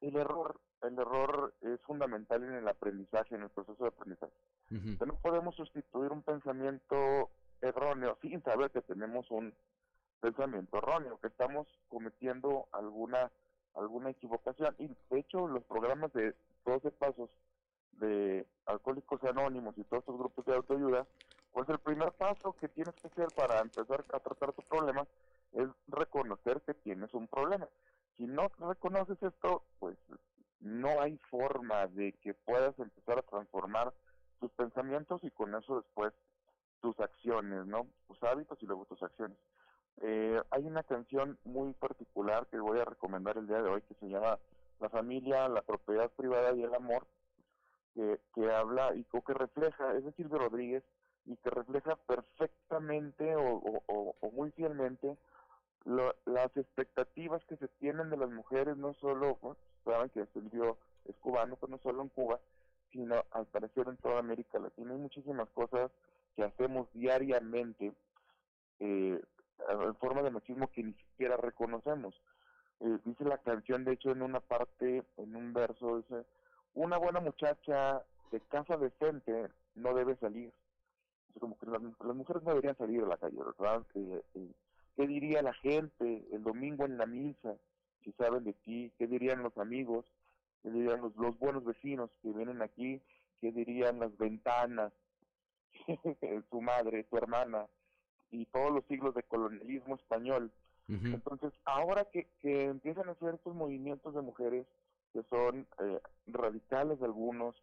el 0.00 0.16
error 0.16 0.60
el 0.82 0.98
error 0.98 1.54
es 1.62 1.80
fundamental 1.82 2.42
en 2.44 2.54
el 2.54 2.68
aprendizaje, 2.68 3.34
en 3.34 3.42
el 3.42 3.50
proceso 3.50 3.82
de 3.82 3.88
aprendizaje. 3.88 4.32
no 4.70 5.16
podemos 5.20 5.54
sustituir 5.56 6.12
un 6.12 6.22
pensamiento 6.22 7.30
erróneo 7.60 8.18
sin 8.20 8.42
saber 8.42 8.70
que 8.70 8.82
tenemos 8.82 9.30
un 9.30 9.54
pensamiento 10.20 10.78
erróneo, 10.78 11.18
que 11.20 11.28
estamos 11.28 11.66
cometiendo 11.88 12.68
alguna 12.72 13.30
alguna 13.74 14.10
equivocación. 14.10 14.74
Y 14.78 14.88
de 14.88 15.18
hecho 15.18 15.46
los 15.46 15.62
programas 15.64 16.12
de 16.12 16.34
12 16.64 16.90
pasos 16.92 17.30
de 17.92 18.46
Alcohólicos 18.66 19.22
Anónimos 19.24 19.76
y 19.78 19.84
todos 19.84 20.02
estos 20.02 20.18
grupos 20.18 20.44
de 20.44 20.54
autoayuda, 20.54 21.06
pues 21.52 21.68
el 21.68 21.78
primer 21.78 22.12
paso 22.12 22.54
que 22.60 22.68
tienes 22.68 22.94
que 22.96 23.08
hacer 23.08 23.28
para 23.34 23.60
empezar 23.60 24.04
a 24.12 24.20
tratar 24.20 24.52
tu 24.52 24.62
problema 24.62 25.06
es 25.52 25.68
reconocer 25.88 26.60
que 26.62 26.74
tienes 26.74 27.14
un 27.14 27.26
problema. 27.28 27.68
Si 28.16 28.26
no 28.26 28.50
reconoces 28.58 29.22
esto, 29.22 29.62
pues 29.78 29.96
no 30.60 31.00
hay 31.00 31.18
forma 31.30 31.86
de 31.86 32.12
que 32.22 32.34
puedas 32.34 32.78
empezar 32.78 33.18
a 33.18 33.22
transformar 33.22 33.92
tus 34.40 34.50
pensamientos 34.52 35.22
y 35.24 35.30
con 35.30 35.54
eso 35.54 35.76
después 35.76 36.12
tus 36.80 36.98
acciones, 37.00 37.66
¿no? 37.66 37.86
Tus 38.06 38.22
hábitos 38.22 38.62
y 38.62 38.66
luego 38.66 38.84
tus 38.84 39.02
acciones. 39.02 39.38
Eh, 40.02 40.40
hay 40.50 40.66
una 40.66 40.82
canción 40.82 41.38
muy 41.44 41.72
particular 41.72 42.46
que 42.48 42.58
voy 42.58 42.78
a 42.78 42.84
recomendar 42.84 43.38
el 43.38 43.46
día 43.46 43.62
de 43.62 43.70
hoy 43.70 43.80
que 43.82 43.94
se 43.94 44.08
llama 44.08 44.38
La 44.78 44.90
familia, 44.90 45.48
la 45.48 45.62
propiedad 45.62 46.10
privada 46.10 46.52
y 46.54 46.62
el 46.62 46.74
amor, 46.74 47.06
que, 48.34 48.52
habla 48.52 48.94
y 48.94 49.04
que 49.04 49.34
refleja, 49.34 49.96
es 49.96 50.04
de 50.04 50.12
Silvio 50.12 50.38
Rodríguez, 50.38 50.84
y 51.24 51.36
que 51.38 51.50
refleja 51.50 51.96
perfectamente 51.96 53.34
o, 53.34 53.82
o, 53.86 54.14
o 54.20 54.30
muy 54.30 54.52
fielmente 54.52 55.16
las 55.86 56.56
expectativas 56.56 57.44
que 57.44 57.56
se 57.56 57.68
tienen 57.68 58.10
de 58.10 58.16
las 58.16 58.30
mujeres, 58.30 58.76
no 58.76 58.94
solo, 58.94 59.38
saben 59.84 60.10
que 60.10 60.26
Silvio 60.26 60.78
es 61.04 61.16
cubano, 61.16 61.56
pero 61.56 61.70
no 61.70 61.78
solo 61.78 62.02
en 62.02 62.08
Cuba, 62.08 62.40
sino 62.90 63.24
al 63.30 63.46
parecer 63.46 63.86
en 63.88 63.96
toda 63.98 64.18
América 64.18 64.58
Latina. 64.58 64.92
Hay 64.92 64.98
muchísimas 64.98 65.48
cosas 65.50 65.90
que 66.34 66.42
hacemos 66.42 66.88
diariamente 66.92 67.92
eh, 68.80 69.20
en 69.68 69.96
forma 69.96 70.22
de 70.22 70.30
machismo 70.30 70.70
que 70.72 70.82
ni 70.82 70.92
siquiera 70.92 71.36
reconocemos. 71.36 72.20
Eh, 72.80 72.98
dice 73.04 73.24
la 73.24 73.38
canción, 73.38 73.84
de 73.84 73.92
hecho, 73.92 74.10
en 74.10 74.22
una 74.22 74.40
parte, 74.40 75.04
en 75.16 75.36
un 75.36 75.52
verso, 75.52 75.98
dice, 75.98 76.26
una 76.76 76.98
buena 76.98 77.20
muchacha 77.20 78.04
de 78.30 78.40
casa 78.42 78.76
decente 78.76 79.48
no 79.74 79.94
debe 79.94 80.14
salir. 80.16 80.52
Como 81.40 81.58
que 81.58 81.66
las, 81.66 81.82
mujeres 81.82 82.42
no 82.42 82.50
deberían 82.50 82.76
salir 82.76 83.02
a 83.02 83.08
la 83.08 83.16
calle, 83.16 83.38
¿verdad? 83.38 83.82
Eh, 83.94 84.52
¿Qué 84.94 85.06
diría 85.06 85.42
la 85.42 85.52
gente 85.54 86.26
el 86.32 86.42
domingo 86.42 86.84
en 86.84 86.96
la 86.96 87.06
misa 87.06 87.56
si 88.04 88.12
saben 88.12 88.44
de 88.44 88.52
ti? 88.52 88.92
¿Qué 88.98 89.06
dirían 89.06 89.42
los 89.42 89.56
amigos? 89.58 90.06
¿Qué 90.62 90.70
dirían 90.70 91.00
los, 91.00 91.16
los 91.16 91.38
buenos 91.38 91.64
vecinos 91.64 92.10
que 92.22 92.30
vienen 92.30 92.62
aquí? 92.62 93.02
¿Qué 93.40 93.52
dirían 93.52 93.98
las 93.98 94.16
ventanas? 94.16 94.92
su 96.50 96.60
madre, 96.60 97.06
su 97.10 97.16
hermana 97.16 97.66
y 98.30 98.46
todos 98.46 98.72
los 98.72 98.84
siglos 98.86 99.14
de 99.14 99.22
colonialismo 99.22 99.96
español. 99.96 100.50
Entonces, 100.88 101.52
ahora 101.64 102.04
que, 102.12 102.28
que 102.40 102.66
empiezan 102.66 103.08
a 103.08 103.12
hacer 103.12 103.34
estos 103.34 103.56
movimientos 103.56 104.14
de 104.14 104.22
mujeres 104.22 104.66
que 105.16 105.22
son 105.30 105.66
eh, 105.78 106.00
radicales 106.26 107.00
algunos, 107.00 107.56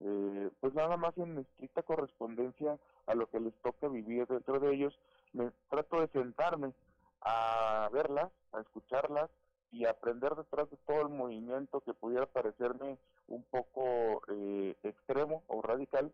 eh, 0.00 0.50
pues 0.60 0.74
nada 0.74 0.98
más 0.98 1.16
en 1.16 1.38
estricta 1.38 1.82
correspondencia 1.82 2.78
a 3.06 3.14
lo 3.14 3.30
que 3.30 3.40
les 3.40 3.54
toca 3.62 3.88
vivir 3.88 4.26
dentro 4.26 4.60
de 4.60 4.74
ellos, 4.74 4.98
me 5.32 5.50
trato 5.70 6.00
de 6.02 6.08
sentarme 6.08 6.74
a 7.22 7.88
verlas, 7.92 8.30
a 8.52 8.60
escucharlas 8.60 9.30
y 9.72 9.86
aprender 9.86 10.34
detrás 10.34 10.70
de 10.70 10.76
todo 10.86 11.00
el 11.00 11.08
movimiento 11.08 11.80
que 11.80 11.94
pudiera 11.94 12.26
parecerme 12.26 12.98
un 13.26 13.42
poco 13.44 14.22
eh, 14.28 14.76
extremo 14.82 15.42
o 15.46 15.62
radical, 15.62 16.12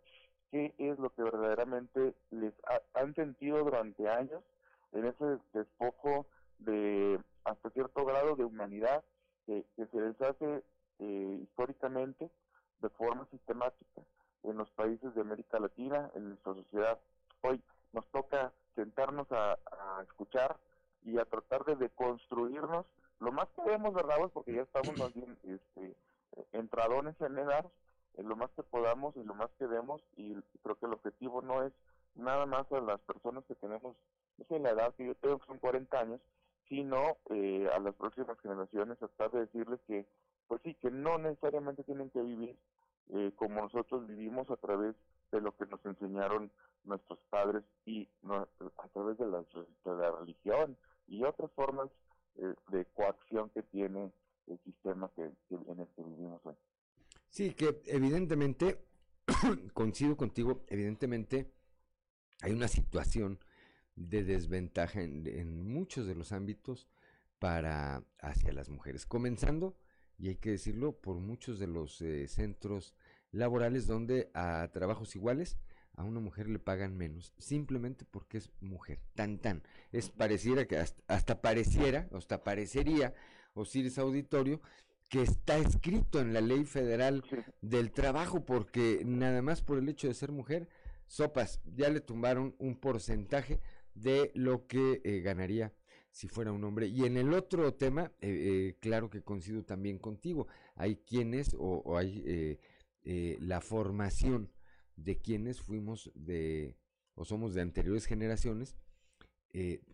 qué 0.52 0.72
es 0.78 0.96
lo 1.00 1.10
que 1.10 1.24
verdaderamente 1.24 2.14
les 2.30 2.54
han 2.94 3.14
sentido 3.16 3.64
durante 3.64 4.08
años 4.08 4.44
en 4.92 5.06
ese 5.06 5.38
despojo 5.52 6.26
de 6.58 7.18
hasta 7.44 7.70
cierto 7.70 8.04
grado 8.04 8.36
de 8.36 8.44
humanidad 8.44 9.02
que, 9.46 9.64
se 9.76 10.00
les 10.00 10.20
hace 10.20 10.62
eh, 10.98 11.40
históricamente 11.42 12.30
de 12.80 12.88
forma 12.90 13.26
sistemática 13.30 14.02
en 14.42 14.56
los 14.56 14.70
países 14.70 15.14
de 15.14 15.20
América 15.20 15.58
Latina, 15.58 16.10
en 16.14 16.30
nuestra 16.30 16.54
sociedad. 16.54 16.98
Hoy 17.42 17.62
nos 17.92 18.06
toca 18.10 18.52
sentarnos 18.74 19.26
a, 19.30 19.58
escuchar 20.02 20.56
y 21.04 21.18
a 21.18 21.24
tratar 21.24 21.64
de 21.64 21.76
deconstruirnos 21.76 22.86
lo 23.20 23.32
más 23.32 23.48
que 23.50 23.62
podemos, 23.62 23.94
¿verdad? 23.94 24.16
Pues 24.18 24.32
porque 24.32 24.54
ya 24.54 24.62
estamos 24.62 24.98
más 24.98 25.14
bien 25.14 25.38
este, 25.44 25.96
entradones 26.52 27.18
en 27.20 27.38
edad, 27.38 27.70
en 28.16 28.28
lo 28.28 28.36
más 28.36 28.50
que 28.50 28.62
podamos 28.62 29.16
y 29.16 29.22
lo 29.22 29.34
más 29.34 29.50
que 29.58 29.66
demos 29.66 30.02
y 30.16 30.34
creo 30.62 30.76
que 30.76 30.86
el 30.86 30.92
objetivo 30.92 31.42
no 31.42 31.62
es 31.62 31.72
nada 32.14 32.46
más 32.46 32.70
a 32.72 32.80
las 32.80 33.00
personas 33.00 33.44
que 33.44 33.54
tenemos, 33.54 33.96
no 34.38 34.44
sé, 34.46 34.58
la 34.58 34.70
edad 34.70 34.94
que 34.94 35.06
yo 35.06 35.14
tengo, 35.16 35.38
que 35.38 35.46
son 35.46 35.58
40 35.58 35.98
años, 35.98 36.20
sino 36.68 37.16
eh, 37.30 37.68
a 37.74 37.78
las 37.78 37.94
próximas 37.94 38.38
generaciones, 38.40 38.98
tratar 38.98 39.30
de 39.32 39.40
decirles 39.40 39.80
que, 39.86 40.06
pues 40.48 40.60
sí, 40.62 40.74
que 40.74 40.90
no 40.90 41.18
necesariamente 41.18 41.84
tienen 41.84 42.10
que 42.10 42.22
vivir 42.22 42.56
eh, 43.10 43.32
como 43.36 43.62
nosotros 43.62 44.06
vivimos 44.06 44.50
a 44.50 44.56
través 44.56 44.94
de 45.30 45.40
lo 45.40 45.54
que 45.56 45.66
nos 45.66 45.84
enseñaron 45.84 46.50
nuestros 46.84 47.18
padres 47.30 47.64
y 47.84 48.08
a 48.28 48.88
través 48.92 49.18
de 49.18 49.26
la, 49.26 49.38
de 49.40 50.02
la 50.02 50.10
religión 50.12 50.76
y 51.06 51.22
otras 51.24 51.50
formas 51.52 51.90
eh, 52.36 52.54
de 52.68 52.84
coacción 52.86 53.50
que 53.50 53.62
tiene 53.62 54.12
el 54.46 54.58
sistema 54.64 55.10
que, 55.14 55.22
en 55.22 55.80
el 55.80 55.88
que 55.88 56.02
vivimos 56.02 56.40
hoy. 56.44 56.54
Sí, 57.28 57.54
que 57.54 57.82
evidentemente, 57.86 58.84
coincido 59.74 60.16
contigo, 60.16 60.64
evidentemente 60.68 61.52
hay 62.42 62.52
una 62.52 62.68
situación 62.68 63.38
de 63.96 64.24
desventaja 64.24 65.00
en, 65.02 65.64
muchos 65.72 66.06
de 66.06 66.14
los 66.14 66.32
ámbitos 66.32 66.88
para 67.38 68.04
hacia 68.20 68.52
las 68.52 68.68
mujeres, 68.68 69.06
comenzando, 69.06 69.76
y 70.18 70.28
hay 70.28 70.36
que 70.36 70.50
decirlo, 70.50 70.92
por 70.92 71.16
muchos 71.16 71.58
de 71.58 71.66
los 71.66 72.00
eh, 72.00 72.26
centros 72.28 72.94
laborales 73.32 73.86
donde 73.86 74.30
a 74.34 74.68
trabajos 74.72 75.16
iguales 75.16 75.56
a 75.96 76.04
una 76.04 76.20
mujer 76.20 76.48
le 76.48 76.58
pagan 76.58 76.96
menos 76.96 77.32
simplemente 77.38 78.04
porque 78.04 78.38
es 78.38 78.50
mujer. 78.60 79.00
Tan 79.14 79.38
tan. 79.38 79.62
Es 79.92 80.10
pareciera 80.10 80.66
que 80.66 80.76
hasta, 80.76 81.40
pareciera, 81.40 82.08
hasta 82.12 82.42
parecería 82.42 83.14
Osiris 83.54 83.98
Auditorio 83.98 84.60
que 85.08 85.22
está 85.22 85.58
escrito 85.58 86.20
en 86.20 86.32
la 86.32 86.40
ley 86.40 86.64
federal 86.64 87.24
del 87.60 87.92
trabajo 87.92 88.44
porque 88.44 89.02
nada 89.04 89.42
más 89.42 89.62
por 89.62 89.78
el 89.78 89.88
hecho 89.88 90.08
de 90.08 90.14
ser 90.14 90.32
mujer 90.32 90.68
sopas, 91.06 91.60
ya 91.76 91.90
le 91.90 92.00
tumbaron 92.00 92.56
un 92.58 92.74
porcentaje 92.76 93.60
de 93.94 94.32
lo 94.34 94.66
que 94.66 95.00
eh, 95.04 95.20
ganaría 95.20 95.72
si 96.14 96.28
fuera 96.28 96.52
un 96.52 96.62
hombre. 96.62 96.86
Y 96.86 97.04
en 97.04 97.16
el 97.16 97.34
otro 97.34 97.74
tema, 97.74 98.12
eh, 98.20 98.30
eh, 98.70 98.76
claro 98.80 99.10
que 99.10 99.22
coincido 99.22 99.64
también 99.64 99.98
contigo, 99.98 100.46
hay 100.76 100.96
quienes 100.96 101.54
o, 101.54 101.82
o 101.84 101.98
hay 101.98 102.22
eh, 102.24 102.60
eh, 103.02 103.36
la 103.40 103.60
formación 103.60 104.52
de 104.94 105.20
quienes 105.20 105.60
fuimos 105.60 106.12
de 106.14 106.76
o 107.16 107.24
somos 107.24 107.52
de 107.54 107.62
anteriores 107.62 108.06
generaciones, 108.06 108.76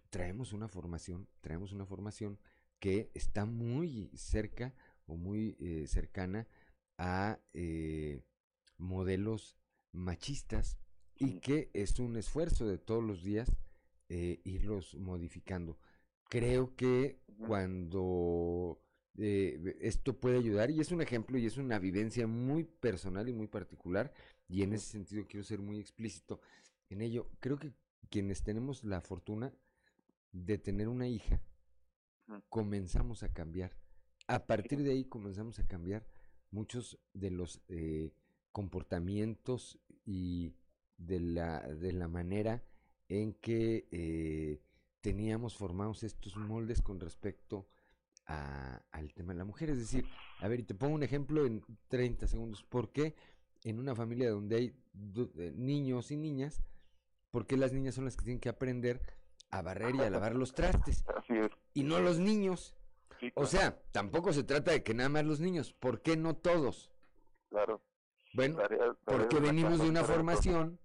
traemos 0.09 0.53
una 0.55 0.69
formación, 0.69 1.29
traemos 1.43 1.73
una 1.73 1.85
formación 1.85 2.39
que 2.79 3.11
está 3.15 3.45
muy 3.45 4.11
cerca 4.17 4.75
o 5.07 5.17
muy 5.17 5.57
eh, 5.61 5.87
cercana 5.87 6.49
a 6.97 7.39
eh, 7.53 8.23
modelos 8.79 9.59
machistas 9.93 10.79
y 11.19 11.41
que 11.41 11.71
es 11.75 11.99
un 11.99 12.17
esfuerzo 12.17 12.67
de 12.67 12.79
todos 12.79 13.05
los 13.05 13.23
días 13.23 13.55
eh, 14.09 14.41
irlos 14.45 14.95
modificando. 14.95 15.79
Creo 16.31 16.77
que 16.77 17.19
cuando 17.47 18.81
eh, 19.19 19.77
esto 19.81 20.19
puede 20.19 20.39
ayudar 20.39 20.71
y 20.71 20.81
es 20.81 20.93
un 20.93 21.03
ejemplo 21.03 21.37
y 21.37 21.45
es 21.45 21.57
una 21.57 21.81
vivencia 21.81 22.29
muy 22.29 22.63
personal 22.63 23.29
y 23.29 23.33
muy 23.33 23.49
particular 23.49 24.13
y 24.49 24.63
en 24.63 24.73
ese 24.73 24.87
sentido 24.93 25.27
quiero 25.27 25.43
ser 25.43 25.59
muy 25.59 25.81
explícito 25.81 26.41
en 26.89 27.03
ello. 27.03 27.29
Creo 27.41 27.59
que 27.59 27.73
quienes 28.11 28.45
tenemos 28.45 28.85
la 28.85 29.01
fortuna 29.01 29.53
de 30.31 30.57
tener 30.57 30.87
una 30.87 31.09
hija, 31.09 31.43
comenzamos 32.49 33.25
a 33.25 33.33
cambiar. 33.33 33.77
A 34.29 34.47
partir 34.47 34.85
de 34.85 34.93
ahí 34.93 35.05
comenzamos 35.05 35.59
a 35.59 35.67
cambiar 35.67 36.07
muchos 36.53 36.97
de 37.13 37.33
los 37.33 37.61
eh, 37.67 38.13
comportamientos 38.53 39.81
y 40.07 40.55
de 40.97 41.19
la, 41.19 41.61
de 41.61 41.93
la 41.93 42.07
manera 42.07 42.63
en 43.09 43.33
que 43.35 43.89
eh, 43.91 44.61
teníamos 45.01 45.57
formados 45.57 46.03
estos 46.03 46.37
moldes 46.37 46.83
con 46.83 47.01
respecto 47.01 47.67
a- 48.27 48.83
al 48.93 49.13
tema 49.15 49.33
de 49.33 49.39
la 49.39 49.45
mujer. 49.45 49.71
Es 49.71 49.79
decir, 49.79 50.07
a 50.41 50.49
ver, 50.49 50.61
y 50.61 50.63
te 50.65 50.75
pongo 50.75 50.95
un 50.95 51.03
ejemplo 51.03 51.47
en 51.47 51.63
30 51.89 52.27
segundos. 52.27 52.63
¿Por 52.63 52.91
qué 52.93 53.15
en 53.65 53.79
una 53.79 53.95
familia 53.95 54.31
donde 54.31 54.57
hay 54.57 54.77
eh, 55.37 55.53
niños 55.57 56.11
y 56.11 56.17
niñas, 56.17 56.63
por 57.31 57.47
qué 57.47 57.57
las 57.57 57.73
niñas 57.73 57.95
son 57.95 58.05
las 58.05 58.17
que 58.17 58.25
tienen 58.25 58.41
que 58.41 58.49
aprender 58.49 59.01
a 59.51 59.63
barrer 59.63 59.95
y 59.95 60.01
a 60.01 60.11
lavar 60.11 60.35
los 60.37 60.53
trastes? 60.55 61.05
Y 61.75 61.83
no 61.85 62.01
los 62.01 62.19
niños. 62.19 62.75
O 63.35 63.47
sea, 63.47 63.83
tampoco 63.93 64.33
se 64.33 64.45
trata 64.45 64.71
de 64.71 64.83
que 64.83 64.95
nada 64.95 65.09
más 65.09 65.25
los 65.25 65.41
niños. 65.41 65.73
¿Por 65.73 66.01
qué 66.03 66.17
no 66.17 66.37
todos? 66.37 66.91
Claro. 67.51 67.83
Bueno, 68.33 68.59
porque 69.05 69.41
venimos 69.41 69.81
de 69.81 69.89
una 69.89 70.05
formación 70.05 70.79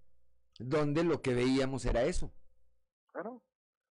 donde 0.59 1.03
lo 1.03 1.21
que 1.21 1.33
veíamos 1.35 1.85
era 1.85 2.03
eso. 2.03 2.31
Claro. 3.11 3.41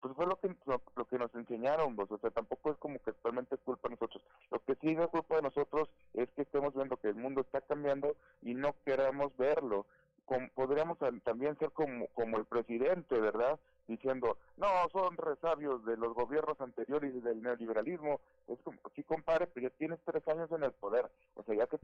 Pues 0.02 0.16
fue 0.16 0.26
lo 0.26 0.36
que, 0.40 0.54
lo, 0.66 1.06
que 1.06 1.16
nos 1.18 1.32
enseñaron, 1.36 1.94
pues, 1.94 2.10
o 2.10 2.18
sea, 2.18 2.30
tampoco 2.32 2.72
es 2.72 2.76
como 2.78 2.98
que 2.98 3.12
totalmente 3.12 3.54
es 3.54 3.60
culpa 3.60 3.88
de 3.88 3.94
nosotros. 3.94 4.20
Lo 4.50 4.58
que 4.64 4.74
sí 4.80 4.90
es 4.98 5.08
culpa 5.08 5.36
de 5.36 5.42
nosotros 5.42 5.88
es 6.14 6.28
que 6.30 6.42
estemos 6.42 6.74
viendo 6.74 6.96
que 6.96 7.08
el 7.08 7.14
mundo 7.14 7.42
está 7.42 7.60
cambiando 7.60 8.16
y 8.42 8.54
no 8.54 8.74
queramos 8.84 9.34
verlo. 9.36 9.86
Como, 10.24 10.48
podríamos 10.50 10.98
tam- 10.98 11.22
también 11.22 11.56
ser 11.58 11.70
como, 11.70 12.08
como 12.08 12.36
el 12.38 12.46
presidente, 12.46 13.18
¿verdad? 13.20 13.60
Diciendo, 13.88 14.38
no, 14.56 14.66
son 14.92 15.16
resabios 15.16 15.84
de 15.84 15.96
los 15.96 16.14
gobiernos 16.14 16.60
anteriores 16.60 17.14
y 17.14 17.20
del 17.20 17.42
neoliberalismo. 17.42 18.20
Es 18.46 18.58
como, 18.62 18.78
sí, 18.94 19.02
compadre, 19.02 19.46
pero 19.48 19.68
ya 19.68 19.76
tienes 19.76 19.98
tres 20.04 20.26
años 20.28 20.50
en 20.52 20.62
el 20.62 20.72
poder. 20.72 21.10
O 21.34 21.42
sea, 21.42 21.54
ya 21.56 21.66
te 21.66 21.78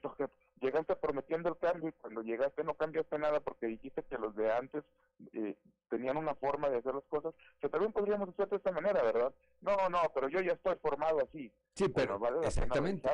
llegaste 0.60 0.96
prometiendo 0.96 1.48
el 1.48 1.58
cambio 1.58 1.88
y 1.88 1.92
cuando 1.92 2.22
llegaste 2.22 2.62
no 2.64 2.74
cambiaste 2.74 3.18
nada 3.18 3.40
porque 3.40 3.66
dijiste 3.66 4.02
que 4.04 4.16
los 4.18 4.34
de 4.36 4.52
antes 4.52 4.84
eh, 5.32 5.56
tenían 5.90 6.16
una 6.16 6.34
forma 6.36 6.68
de 6.68 6.78
hacer 6.78 6.94
las 6.94 7.04
cosas. 7.04 7.34
O 7.34 7.60
sea, 7.60 7.70
también 7.70 7.92
podríamos 7.92 8.28
hacer 8.28 8.48
de 8.48 8.56
esta 8.56 8.70
manera, 8.72 9.02
¿verdad? 9.02 9.34
No, 9.60 9.88
no, 9.88 9.98
pero 10.14 10.28
yo 10.28 10.40
ya 10.40 10.52
estoy 10.52 10.76
formado 10.76 11.20
así. 11.20 11.52
Sí, 11.74 11.88
pero 11.88 12.18
vale 12.18 12.46
exactamente. 12.46 13.10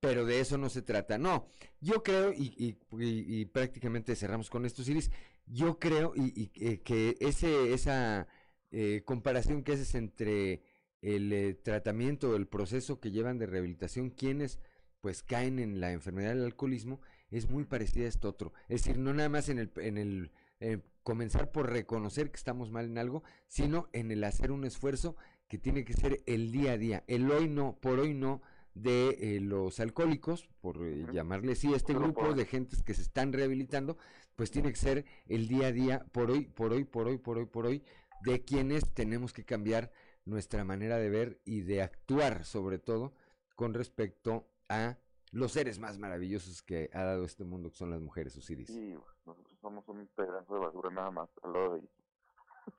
Pero 0.00 0.24
de 0.24 0.40
eso 0.40 0.56
no 0.58 0.68
se 0.68 0.82
trata. 0.82 1.18
No, 1.18 1.46
yo 1.80 2.02
creo, 2.04 2.32
y, 2.32 2.54
y- 2.56 2.78
y- 3.02 3.40
y 3.40 3.44
prácticamente 3.46 4.14
cerramos 4.14 4.48
con 4.48 4.64
esto, 4.64 4.82
Siris, 4.84 5.10
yo 5.50 5.78
creo 5.78 6.12
y, 6.14 6.32
y, 6.34 6.50
eh, 6.66 6.80
que 6.80 7.16
ese, 7.20 7.72
esa 7.72 8.28
eh, 8.70 9.02
comparación 9.04 9.62
que 9.62 9.72
haces 9.72 9.94
entre 9.94 10.62
el 11.02 11.32
eh, 11.32 11.54
tratamiento, 11.54 12.36
el 12.36 12.46
proceso 12.46 13.00
que 13.00 13.10
llevan 13.10 13.38
de 13.38 13.46
rehabilitación, 13.46 14.10
quienes 14.10 14.58
pues 15.00 15.22
caen 15.22 15.58
en 15.58 15.80
la 15.80 15.92
enfermedad 15.92 16.30
del 16.30 16.44
alcoholismo, 16.44 17.00
es 17.30 17.48
muy 17.48 17.64
parecida 17.64 18.06
a 18.06 18.08
esto 18.08 18.28
otro. 18.28 18.52
Es 18.68 18.82
decir, 18.82 18.98
no 18.98 19.12
nada 19.12 19.28
más 19.28 19.48
en 19.48 19.58
el, 19.58 19.70
en 19.76 19.98
el 19.98 20.32
eh, 20.60 20.78
comenzar 21.02 21.52
por 21.52 21.70
reconocer 21.70 22.30
que 22.30 22.36
estamos 22.36 22.70
mal 22.70 22.86
en 22.86 22.98
algo, 22.98 23.22
sino 23.46 23.88
en 23.92 24.10
el 24.10 24.24
hacer 24.24 24.50
un 24.50 24.64
esfuerzo 24.64 25.16
que 25.46 25.58
tiene 25.58 25.84
que 25.84 25.94
ser 25.94 26.22
el 26.26 26.52
día 26.52 26.72
a 26.72 26.78
día, 26.78 27.04
el 27.06 27.30
hoy 27.30 27.48
no, 27.48 27.78
por 27.80 28.00
hoy 28.00 28.12
no 28.12 28.42
de 28.74 29.16
eh, 29.18 29.40
los 29.40 29.80
alcohólicos, 29.80 30.48
por 30.60 30.84
eh, 30.84 31.06
llamarle 31.12 31.52
así 31.52 31.72
a 31.72 31.76
este 31.76 31.94
grupo 31.94 32.34
de 32.34 32.44
gentes 32.44 32.82
que 32.82 32.94
se 32.94 33.02
están 33.02 33.32
rehabilitando, 33.32 33.96
pues 34.38 34.52
tiene 34.52 34.70
que 34.70 34.76
ser 34.76 35.04
el 35.26 35.48
día 35.48 35.66
a 35.66 35.72
día, 35.72 36.06
por 36.12 36.30
hoy, 36.30 36.44
por 36.44 36.72
hoy, 36.72 36.84
por 36.84 37.08
hoy, 37.08 37.18
por 37.18 37.38
hoy, 37.38 37.46
por 37.46 37.66
hoy, 37.66 37.82
de 38.22 38.44
quienes 38.44 38.88
tenemos 38.94 39.32
que 39.32 39.44
cambiar 39.44 39.90
nuestra 40.24 40.62
manera 40.62 40.96
de 40.96 41.10
ver 41.10 41.40
y 41.44 41.62
de 41.62 41.82
actuar, 41.82 42.44
sobre 42.44 42.78
todo, 42.78 43.12
con 43.56 43.74
respecto 43.74 44.46
a 44.68 44.96
los 45.32 45.50
seres 45.50 45.80
más 45.80 45.98
maravillosos 45.98 46.62
que 46.62 46.88
ha 46.94 47.02
dado 47.02 47.24
este 47.24 47.42
mundo, 47.42 47.70
que 47.70 47.78
son 47.78 47.90
las 47.90 48.00
mujeres, 48.00 48.36
Osiris. 48.36 48.68
Sí, 48.68 48.94
nosotros 49.26 49.58
somos 49.60 49.88
un 49.88 50.06
pedazo 50.14 50.54
de 50.54 50.60
basura 50.60 50.90
nada 50.90 51.10
más, 51.10 51.28
al 51.42 51.52
lado 51.52 51.74
de 51.74 51.80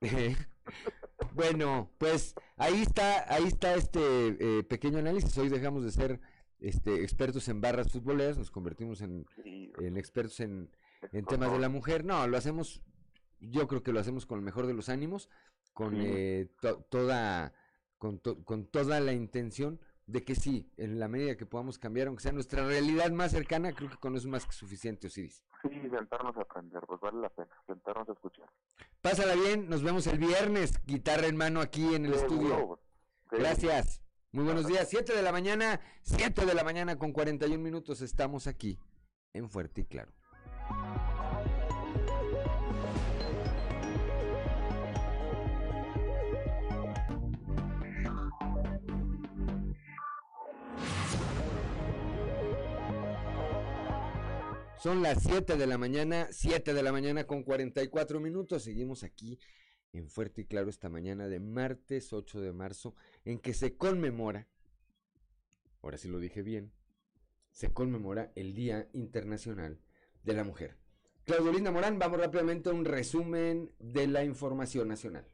ellos. 0.00 0.48
bueno, 1.34 1.90
pues 1.98 2.34
ahí 2.56 2.80
está, 2.80 3.30
ahí 3.30 3.44
está 3.44 3.74
este 3.74 4.00
eh, 4.60 4.62
pequeño 4.62 4.96
análisis. 4.96 5.36
Hoy 5.36 5.50
dejamos 5.50 5.84
de 5.84 5.90
ser 5.90 6.20
este, 6.58 7.02
expertos 7.02 7.48
en 7.48 7.60
barras 7.60 7.92
futboleras, 7.92 8.38
nos 8.38 8.50
convertimos 8.50 9.02
en, 9.02 9.26
en 9.44 9.98
expertos 9.98 10.40
en, 10.40 10.70
en 11.12 11.24
temas 11.24 11.52
de 11.52 11.58
la 11.58 11.68
mujer. 11.68 12.04
No, 12.04 12.26
lo 12.26 12.36
hacemos, 12.36 12.82
yo 13.40 13.66
creo 13.68 13.82
que 13.82 13.92
lo 13.92 14.00
hacemos 14.00 14.26
con 14.26 14.38
el 14.38 14.44
mejor 14.44 14.66
de 14.66 14.74
los 14.74 14.88
ánimos, 14.88 15.28
con 15.72 15.94
Sí. 15.96 16.02
eh, 16.04 16.48
to- 16.60 16.80
toda, 16.90 17.52
con, 17.98 18.18
to- 18.18 18.44
con 18.44 18.66
toda 18.66 19.00
la 19.00 19.12
intención 19.12 19.80
de 20.06 20.24
que 20.24 20.34
sí, 20.34 20.68
en 20.76 20.98
la 20.98 21.06
medida 21.06 21.36
que 21.36 21.46
podamos 21.46 21.78
cambiar, 21.78 22.08
aunque 22.08 22.22
sea 22.24 22.32
nuestra 22.32 22.66
realidad 22.66 23.10
más 23.12 23.30
cercana, 23.30 23.72
creo 23.72 23.88
que 23.90 23.96
con 23.98 24.16
eso 24.16 24.26
es 24.26 24.30
más 24.32 24.44
que 24.44 24.52
suficiente, 24.52 25.06
Osiris. 25.06 25.44
Sí, 25.62 25.68
sentarnos 25.88 26.36
a 26.36 26.40
aprender, 26.40 26.82
pues 26.86 27.00
vale 27.00 27.20
la 27.20 27.28
pena, 27.28 27.50
sentarnos 27.66 28.08
a 28.08 28.12
escuchar. 28.12 28.46
Pásala 29.00 29.34
bien, 29.36 29.68
nos 29.68 29.82
vemos 29.84 30.06
el 30.08 30.18
viernes, 30.18 30.72
guitarra 30.84 31.26
en 31.28 31.36
mano 31.36 31.60
aquí 31.60 31.94
en 31.94 32.06
el 32.06 32.14
estudio. 32.14 32.80
Gracias. 33.30 34.02
Muy 34.32 34.44
buenos 34.44 34.66
días. 34.66 34.88
7 34.88 35.14
de 35.14 35.22
la 35.22 35.32
mañana, 35.32 35.80
7 36.02 36.44
de 36.44 36.54
la 36.54 36.64
mañana 36.64 36.96
con 36.98 37.12
41 37.12 37.62
minutos 37.62 38.00
estamos 38.00 38.46
aquí 38.46 38.78
en 39.32 39.48
Fuerte 39.48 39.82
y 39.82 39.84
Claro. 39.84 40.12
Son 54.82 55.02
las 55.02 55.24
7 55.24 55.58
de 55.58 55.66
la 55.66 55.76
mañana, 55.76 56.28
7 56.30 56.72
de 56.72 56.82
la 56.82 56.90
mañana 56.90 57.24
con 57.24 57.42
44 57.42 58.18
minutos. 58.18 58.62
Seguimos 58.62 59.04
aquí 59.04 59.38
en 59.92 60.08
Fuerte 60.08 60.40
y 60.40 60.44
Claro 60.46 60.70
esta 60.70 60.88
mañana 60.88 61.28
de 61.28 61.38
martes 61.38 62.14
8 62.14 62.40
de 62.40 62.54
marzo, 62.54 62.94
en 63.26 63.40
que 63.40 63.52
se 63.52 63.76
conmemora, 63.76 64.48
ahora 65.82 65.98
sí 65.98 66.08
lo 66.08 66.18
dije 66.18 66.40
bien, 66.40 66.72
se 67.50 67.74
conmemora 67.74 68.32
el 68.36 68.54
Día 68.54 68.88
Internacional 68.94 69.82
de 70.22 70.32
la 70.32 70.44
Mujer. 70.44 70.78
Claudio 71.24 71.52
Linda 71.52 71.70
Morán, 71.70 71.98
vamos 71.98 72.18
rápidamente 72.18 72.70
a 72.70 72.72
un 72.72 72.86
resumen 72.86 73.70
de 73.80 74.06
la 74.06 74.24
información 74.24 74.88
nacional. 74.88 75.26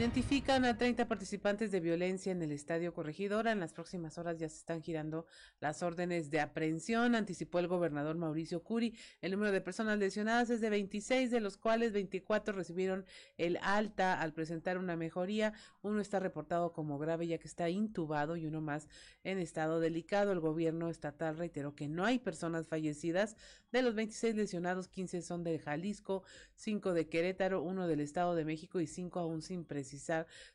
Identifican 0.00 0.64
a 0.64 0.78
30 0.78 1.06
participantes 1.08 1.70
de 1.70 1.78
violencia 1.78 2.32
en 2.32 2.40
el 2.40 2.52
Estadio 2.52 2.94
Corregidora. 2.94 3.52
En 3.52 3.60
las 3.60 3.74
próximas 3.74 4.16
horas 4.16 4.38
ya 4.38 4.48
se 4.48 4.56
están 4.56 4.80
girando 4.80 5.26
las 5.60 5.82
órdenes 5.82 6.30
de 6.30 6.40
aprehensión, 6.40 7.14
anticipó 7.14 7.58
el 7.58 7.68
gobernador 7.68 8.16
Mauricio 8.16 8.62
Curi. 8.62 8.96
El 9.20 9.32
número 9.32 9.52
de 9.52 9.60
personas 9.60 9.98
lesionadas 9.98 10.48
es 10.48 10.62
de 10.62 10.70
26, 10.70 11.30
de 11.30 11.40
los 11.40 11.58
cuales 11.58 11.92
24 11.92 12.54
recibieron 12.54 13.04
el 13.36 13.58
alta 13.60 14.18
al 14.18 14.32
presentar 14.32 14.78
una 14.78 14.96
mejoría. 14.96 15.52
Uno 15.82 16.00
está 16.00 16.18
reportado 16.18 16.72
como 16.72 16.98
grave 16.98 17.26
ya 17.26 17.36
que 17.36 17.46
está 17.46 17.68
intubado 17.68 18.38
y 18.38 18.46
uno 18.46 18.62
más 18.62 18.88
en 19.22 19.38
estado 19.38 19.80
delicado. 19.80 20.32
El 20.32 20.40
gobierno 20.40 20.88
estatal 20.88 21.36
reiteró 21.36 21.74
que 21.74 21.88
no 21.88 22.06
hay 22.06 22.18
personas 22.18 22.66
fallecidas. 22.66 23.36
De 23.70 23.82
los 23.82 23.94
26 23.94 24.34
lesionados, 24.34 24.88
15 24.88 25.20
son 25.20 25.44
de 25.44 25.58
Jalisco, 25.58 26.24
5 26.54 26.94
de 26.94 27.08
Querétaro, 27.08 27.62
uno 27.62 27.86
del 27.86 28.00
Estado 28.00 28.34
de 28.34 28.46
México 28.46 28.80
y 28.80 28.86
5 28.86 29.20
aún 29.20 29.42
sin 29.42 29.66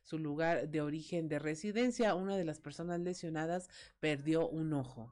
su 0.02 0.20
lugar 0.20 0.70
de 0.70 0.82
origen 0.82 1.28
de 1.28 1.40
residencia. 1.40 2.16
Una 2.16 2.38
de 2.38 2.45
las 2.45 2.60
personas 2.60 2.99
lesionadas 2.99 3.70
perdió 3.99 4.48
un 4.48 4.74
ojo. 4.74 5.12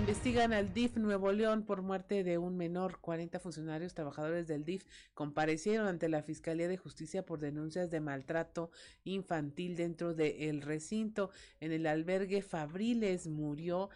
Investigan 0.00 0.54
al 0.54 0.72
DIF 0.72 0.96
Nuevo 0.96 1.30
León 1.30 1.64
por 1.64 1.82
muerte 1.82 2.24
de 2.24 2.38
un 2.38 2.56
menor. 2.56 3.00
40 3.00 3.38
funcionarios 3.38 3.92
trabajadores 3.92 4.46
del 4.46 4.64
DIF 4.64 4.86
comparecieron 5.12 5.86
ante 5.86 6.08
la 6.08 6.22
Fiscalía 6.22 6.68
de 6.68 6.78
Justicia 6.78 7.26
por 7.26 7.38
denuncias 7.38 7.90
de 7.90 8.00
maltrato 8.00 8.70
infantil 9.04 9.76
dentro 9.76 10.14
del 10.14 10.62
recinto. 10.62 11.30
En 11.60 11.72
el 11.72 11.86
albergue 11.86 12.40
Fabriles 12.40 13.26
murió 13.26 13.90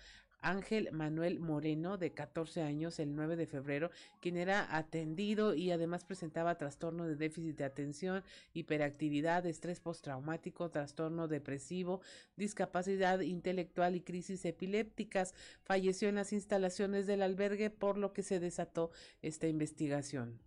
Ángel 0.44 0.90
Manuel 0.92 1.40
Moreno, 1.40 1.96
de 1.96 2.12
14 2.12 2.62
años, 2.62 2.98
el 2.98 3.16
9 3.16 3.36
de 3.36 3.46
febrero, 3.46 3.90
quien 4.20 4.36
era 4.36 4.76
atendido 4.76 5.54
y 5.54 5.70
además 5.70 6.04
presentaba 6.04 6.58
trastorno 6.58 7.06
de 7.06 7.16
déficit 7.16 7.56
de 7.56 7.64
atención, 7.64 8.22
hiperactividad, 8.52 9.46
estrés 9.46 9.80
postraumático, 9.80 10.70
trastorno 10.70 11.28
depresivo, 11.28 12.02
discapacidad 12.36 13.20
intelectual 13.20 13.96
y 13.96 14.02
crisis 14.02 14.44
epilépticas. 14.44 15.34
Falleció 15.62 16.08
en 16.10 16.16
las 16.16 16.32
instalaciones 16.32 17.06
del 17.06 17.22
albergue, 17.22 17.70
por 17.70 17.96
lo 17.96 18.12
que 18.12 18.22
se 18.22 18.38
desató 18.38 18.90
esta 19.22 19.48
investigación. 19.48 20.38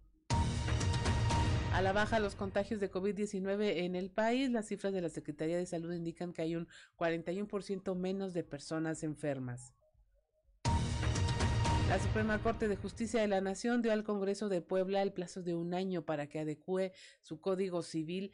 A 1.77 1.81
la 1.83 1.93
baja 1.93 2.19
los 2.19 2.33
contagios 2.33 2.79
de 2.79 2.89
COVID-19 2.89 3.83
en 3.83 3.95
el 3.95 4.09
país, 4.09 4.49
las 4.49 4.67
cifras 4.67 4.93
de 4.93 5.01
la 5.01 5.09
Secretaría 5.09 5.57
de 5.57 5.65
Salud 5.67 5.93
indican 5.93 6.33
que 6.33 6.41
hay 6.41 6.55
un 6.55 6.67
41% 6.97 7.95
menos 7.95 8.33
de 8.33 8.43
personas 8.43 9.03
enfermas. 9.03 9.76
La 11.87 11.99
Suprema 11.99 12.37
Corte 12.43 12.67
de 12.67 12.75
Justicia 12.75 13.21
de 13.21 13.29
la 13.29 13.39
Nación 13.39 13.81
dio 13.81 13.93
al 13.93 14.03
Congreso 14.03 14.49
de 14.49 14.61
Puebla 14.61 15.01
el 15.01 15.13
plazo 15.13 15.41
de 15.41 15.55
un 15.55 15.73
año 15.73 16.01
para 16.01 16.27
que 16.27 16.39
adecue 16.39 16.91
su 17.21 17.39
código 17.39 17.81
civil 17.81 18.33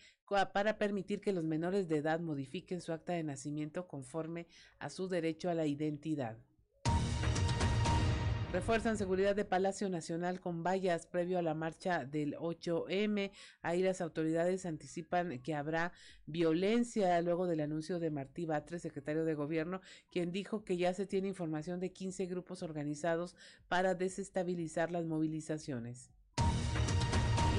para 0.54 0.80
permitir 0.80 1.22
que 1.22 1.34
los 1.34 1.44
menores 1.44 1.88
de 1.88 1.98
edad 1.98 2.20
modifiquen 2.20 2.82
su 2.82 2.94
acta 2.94 3.14
de 3.14 3.22
nacimiento 3.22 3.88
conforme 3.88 4.48
a 4.80 4.90
su 4.90 5.08
derecho 5.08 5.52
a 5.52 5.54
la 5.54 5.68
identidad. 5.68 6.40
Refuerzan 8.54 9.00
seguridad 9.00 9.36
de 9.36 9.46
Palacio 9.46 9.90
Nacional 9.90 10.40
con 10.40 10.62
vallas 10.62 11.08
previo 11.08 11.40
a 11.40 11.42
la 11.42 11.56
marcha 11.56 12.06
del 12.06 12.36
8M. 12.36 13.32
Ahí 13.64 13.82
las 13.82 14.00
autoridades 14.00 14.68
anticipan 14.68 15.40
que 15.40 15.56
habrá 15.56 15.92
violencia 16.28 17.20
luego 17.24 17.48
del 17.48 17.62
anuncio 17.62 17.98
de 17.98 18.12
Martí 18.12 18.46
Batres, 18.46 18.84
secretario 18.84 19.26
de 19.26 19.34
Gobierno, 19.34 19.82
quien 20.12 20.32
dijo 20.32 20.64
que 20.64 20.78
ya 20.78 20.94
se 20.94 21.08
tiene 21.08 21.30
información 21.30 21.80
de 21.80 21.94
15 21.94 22.28
grupos 22.28 22.62
organizados 22.62 23.36
para 23.68 23.96
desestabilizar 23.96 24.92
las 24.92 25.08
movilizaciones. 25.08 26.12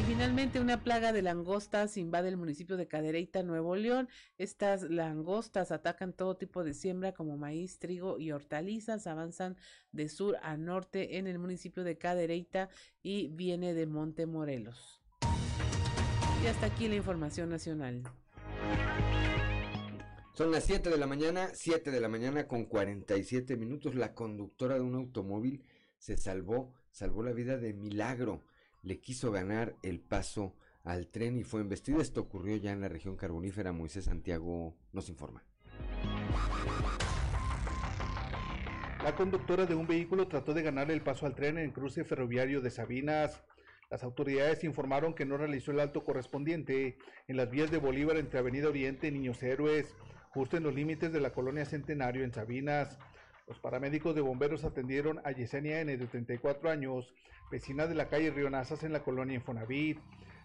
Finalmente 0.07 0.61
una 0.61 0.83
plaga 0.83 1.15
de 1.15 1.23
langostas 1.23 1.97
invade 1.97 2.29
el 2.29 2.37
municipio 2.37 2.77
de 2.77 2.87
Cadereyta, 2.87 3.43
Nuevo 3.43 3.75
León. 3.75 4.11
Estas 4.37 4.83
langostas 4.83 5.73
atacan 5.73 6.13
todo 6.13 6.37
tipo 6.37 6.63
de 6.63 6.75
siembra 6.75 7.13
como 7.13 7.39
maíz, 7.39 7.79
trigo 7.79 8.19
y 8.19 8.31
hortalizas. 8.31 9.07
Avanzan 9.07 9.57
de 9.93 10.11
sur 10.11 10.37
a 10.43 10.59
norte 10.59 11.17
en 11.17 11.27
el 11.27 11.39
municipio 11.39 11.85
de 11.85 11.97
Cadereyta 11.97 12.69
y 13.03 13.29
viene 13.29 13.73
de 13.73 13.87
Monte 13.87 14.27
Morelos. 14.27 15.01
Y 16.43 16.49
hasta 16.49 16.67
aquí 16.67 16.87
la 16.87 16.97
información 16.97 17.49
nacional. 17.49 18.03
Son 20.35 20.51
las 20.51 20.65
7 20.65 20.91
de 20.91 20.99
la 20.99 21.07
mañana, 21.07 21.49
7 21.55 21.91
de 21.91 22.01
la 22.01 22.11
mañana 22.11 22.47
con 22.47 22.67
47 22.67 23.57
minutos. 23.57 23.95
La 23.95 24.13
conductora 24.13 24.75
de 24.75 24.83
un 24.83 24.97
automóvil 24.97 25.65
se 25.97 26.19
salvó, 26.19 26.75
salvó 26.91 27.23
la 27.23 27.33
vida 27.33 27.57
de 27.57 27.73
milagro 27.73 28.43
le 28.85 29.01
quiso 29.01 29.33
ganar 29.33 29.75
el 29.83 30.01
paso 30.01 30.55
al 30.85 31.09
tren 31.09 31.39
y 31.39 31.45
fue 31.45 31.63
embestido. 31.63 32.01
Esto 32.01 32.21
ocurrió 32.21 32.57
ya 32.57 32.73
en 32.73 32.81
la 32.81 32.89
región 32.89 33.17
carbonífera. 33.17 33.73
Moisés 33.73 34.05
Santiago 34.05 34.77
nos 34.93 35.09
informa. 35.09 35.43
La 39.03 39.15
conductora 39.17 39.67
de 39.67 39.75
un 39.75 39.87
vehículo 39.87 40.29
trató 40.29 40.55
de 40.55 40.63
ganarle 40.63 40.95
el 40.95 41.03
paso 41.03 41.27
al 41.27 41.35
tren 41.35 41.59
en 41.59 41.65
el 41.65 41.73
cruce 41.73 42.05
ferroviario 42.05 42.61
de 42.61 42.71
Sabinas. 42.71 43.43
Las 43.91 44.03
autoridades 44.03 44.65
informaron 44.65 45.15
que 45.15 45.27
no 45.27 45.37
realizó 45.37 45.73
el 45.73 45.81
alto 45.81 46.05
correspondiente 46.05 46.97
en 47.29 47.37
las 47.37 47.51
vías 47.51 47.71
de 47.71 47.79
Bolívar 47.79 48.17
entre 48.17 48.39
Avenida 48.39 48.69
Oriente 48.69 49.09
y 49.09 49.13
Niños 49.13 49.43
Héroes, 49.43 49.95
justo 50.31 50.57
en 50.57 50.63
los 50.63 50.75
límites 50.75 51.13
de 51.13 51.21
la 51.21 51.33
colonia 51.33 51.67
Centenario 51.67 52.25
en 52.25 52.33
Sabinas. 52.33 52.99
Los 53.47 53.59
paramédicos 53.59 54.15
de 54.15 54.23
bomberos 54.23 54.65
atendieron 54.65 55.21
a 55.23 55.33
Yesenia 55.33 55.81
N 55.83 55.95
de 55.95 56.07
34 56.07 56.71
años, 56.71 57.13
vecina 57.51 57.87
de 57.87 57.95
la 57.95 58.09
calle 58.09 58.31
Rionazas 58.31 58.85
en 58.85 58.93
la 58.93 59.03
colonia 59.03 59.35
Infonavit. 59.35 59.99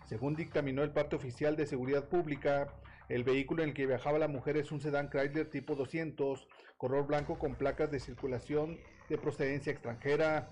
Según 0.06 0.36
dictaminó 0.36 0.84
el 0.84 0.92
parte 0.92 1.16
oficial 1.16 1.56
de 1.56 1.66
seguridad 1.66 2.10
pública, 2.10 2.74
el 3.08 3.24
vehículo 3.24 3.64
en 3.64 3.70
el 3.70 3.76
que 3.76 3.88
viajaba 3.88 4.20
la 4.20 4.28
mujer 4.28 4.58
es 4.58 4.74
un 4.74 4.82
sedán 4.82 5.10
Chrysler 5.10 5.50
tipo 5.50 5.76
200, 5.76 6.46
color 6.78 7.08
blanco 7.08 7.40
con 7.40 7.56
placas 7.56 7.90
de 7.90 8.02
circulación 8.02 8.78
de 9.08 9.18
procedencia 9.18 9.72
extranjera. 9.72 10.50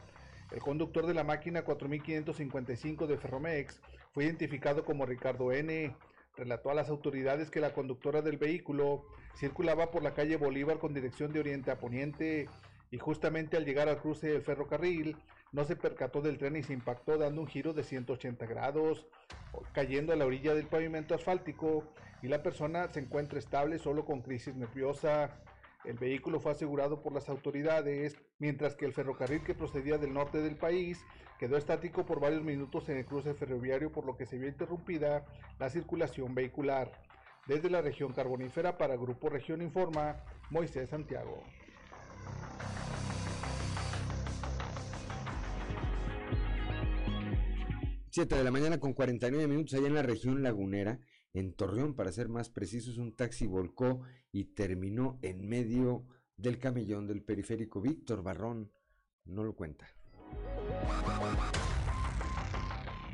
El 0.52 0.62
conductor 0.62 1.06
de 1.06 1.14
la 1.14 1.26
máquina 1.26 1.64
4555 1.64 3.08
de 3.08 3.18
Ferromex 3.18 3.82
fue 4.14 4.24
identificado 4.24 4.86
como 4.86 5.06
Ricardo 5.06 5.52
N. 5.52 5.94
Relató 6.38 6.70
a 6.70 6.76
las 6.76 6.90
autoridades 6.90 7.50
que 7.50 7.60
la 7.60 7.74
conductora 7.74 8.22
del 8.22 8.38
vehículo 8.38 9.06
circulaba 9.36 9.92
por 9.92 10.04
la 10.04 10.14
calle 10.14 10.38
Bolívar 10.38 10.78
con 10.78 10.94
dirección 10.94 11.34
de 11.34 11.40
oriente 11.40 11.72
a 11.72 11.80
poniente 11.80 12.48
y 12.92 12.98
justamente 13.00 13.58
al 13.58 13.66
llegar 13.66 13.90
al 13.90 14.00
cruce 14.00 14.28
del 14.28 14.44
ferrocarril 14.44 15.18
no 15.52 15.64
se 15.64 15.76
percató 15.76 16.22
del 16.22 16.38
tren 16.38 16.56
y 16.56 16.64
se 16.64 16.74
impactó 16.74 17.18
dando 17.18 17.42
un 17.42 17.48
giro 17.48 17.74
de 17.74 17.84
180 17.84 18.46
grados, 18.46 19.08
cayendo 19.74 20.14
a 20.14 20.16
la 20.16 20.26
orilla 20.26 20.54
del 20.54 20.68
pavimento 20.68 21.16
asfáltico 21.16 21.84
y 22.22 22.28
la 22.28 22.44
persona 22.44 22.88
se 22.90 23.00
encuentra 23.00 23.40
estable 23.40 23.80
solo 23.80 24.06
con 24.06 24.22
crisis 24.22 24.56
nerviosa. 24.56 25.40
El 25.88 25.98
vehículo 25.98 26.42
fue 26.42 26.52
asegurado 26.52 27.02
por 27.02 27.14
las 27.14 27.30
autoridades, 27.30 28.18
mientras 28.40 28.76
que 28.76 28.84
el 28.84 28.92
ferrocarril 28.92 29.42
que 29.42 29.56
procedía 29.56 29.98
del 29.98 30.14
norte 30.14 30.42
del 30.42 30.58
país 30.58 31.00
quedó 31.40 31.56
estático 31.56 32.06
por 32.06 32.20
varios 32.20 32.44
minutos 32.44 32.90
en 32.90 32.98
el 32.98 33.06
cruce 33.06 33.34
ferroviario, 33.34 33.90
por 33.90 34.06
lo 34.06 34.18
que 34.18 34.26
se 34.26 34.38
vio 34.38 34.50
interrumpida 34.50 35.26
la 35.60 35.70
circulación 35.70 36.36
vehicular. 36.36 36.92
Desde 37.48 37.70
la 37.70 37.82
región 37.82 38.12
carbonífera 38.12 38.78
para 38.78 38.98
Grupo 38.98 39.30
Región 39.30 39.62
Informa, 39.62 40.18
Moisés 40.50 40.90
Santiago. 40.90 41.42
7 48.10 48.36
de 48.36 48.44
la 48.44 48.52
mañana 48.52 48.78
con 48.78 48.92
49 48.92 49.48
minutos 49.48 49.76
allá 49.76 49.88
en 49.88 49.94
la 49.94 50.02
región 50.02 50.44
lagunera, 50.44 51.00
en 51.34 51.54
Torreón, 51.54 51.94
para 51.94 52.12
ser 52.12 52.30
más 52.30 52.50
precisos, 52.50 52.98
un 52.98 53.16
taxi 53.16 53.46
volcó 53.46 54.02
y 54.38 54.44
terminó 54.44 55.18
en 55.24 55.50
medio 55.50 56.04
del 56.38 56.60
camellón 56.60 57.08
del 57.08 57.24
periférico. 57.24 57.82
Víctor 57.82 58.22
Barrón 58.22 58.70
no 59.26 59.44
lo 59.44 59.54
cuenta. 59.54 59.88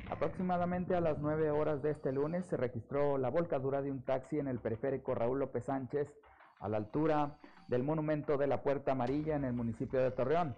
Aproximadamente 0.09 0.95
a 0.95 0.99
las 0.99 1.19
9 1.19 1.49
horas 1.51 1.81
de 1.81 1.91
este 1.91 2.11
lunes 2.11 2.45
se 2.47 2.57
registró 2.57 3.17
la 3.17 3.29
volcadura 3.29 3.81
de 3.81 3.89
un 3.89 4.01
taxi 4.01 4.37
en 4.37 4.49
el 4.49 4.59
periférico 4.59 5.15
Raúl 5.15 5.39
López 5.39 5.63
Sánchez, 5.63 6.13
a 6.59 6.67
la 6.67 6.75
altura 6.75 7.37
del 7.69 7.83
monumento 7.83 8.37
de 8.37 8.47
la 8.47 8.61
Puerta 8.61 8.91
Amarilla 8.91 9.37
en 9.37 9.45
el 9.45 9.53
municipio 9.53 10.01
de 10.01 10.11
Torreón. 10.11 10.57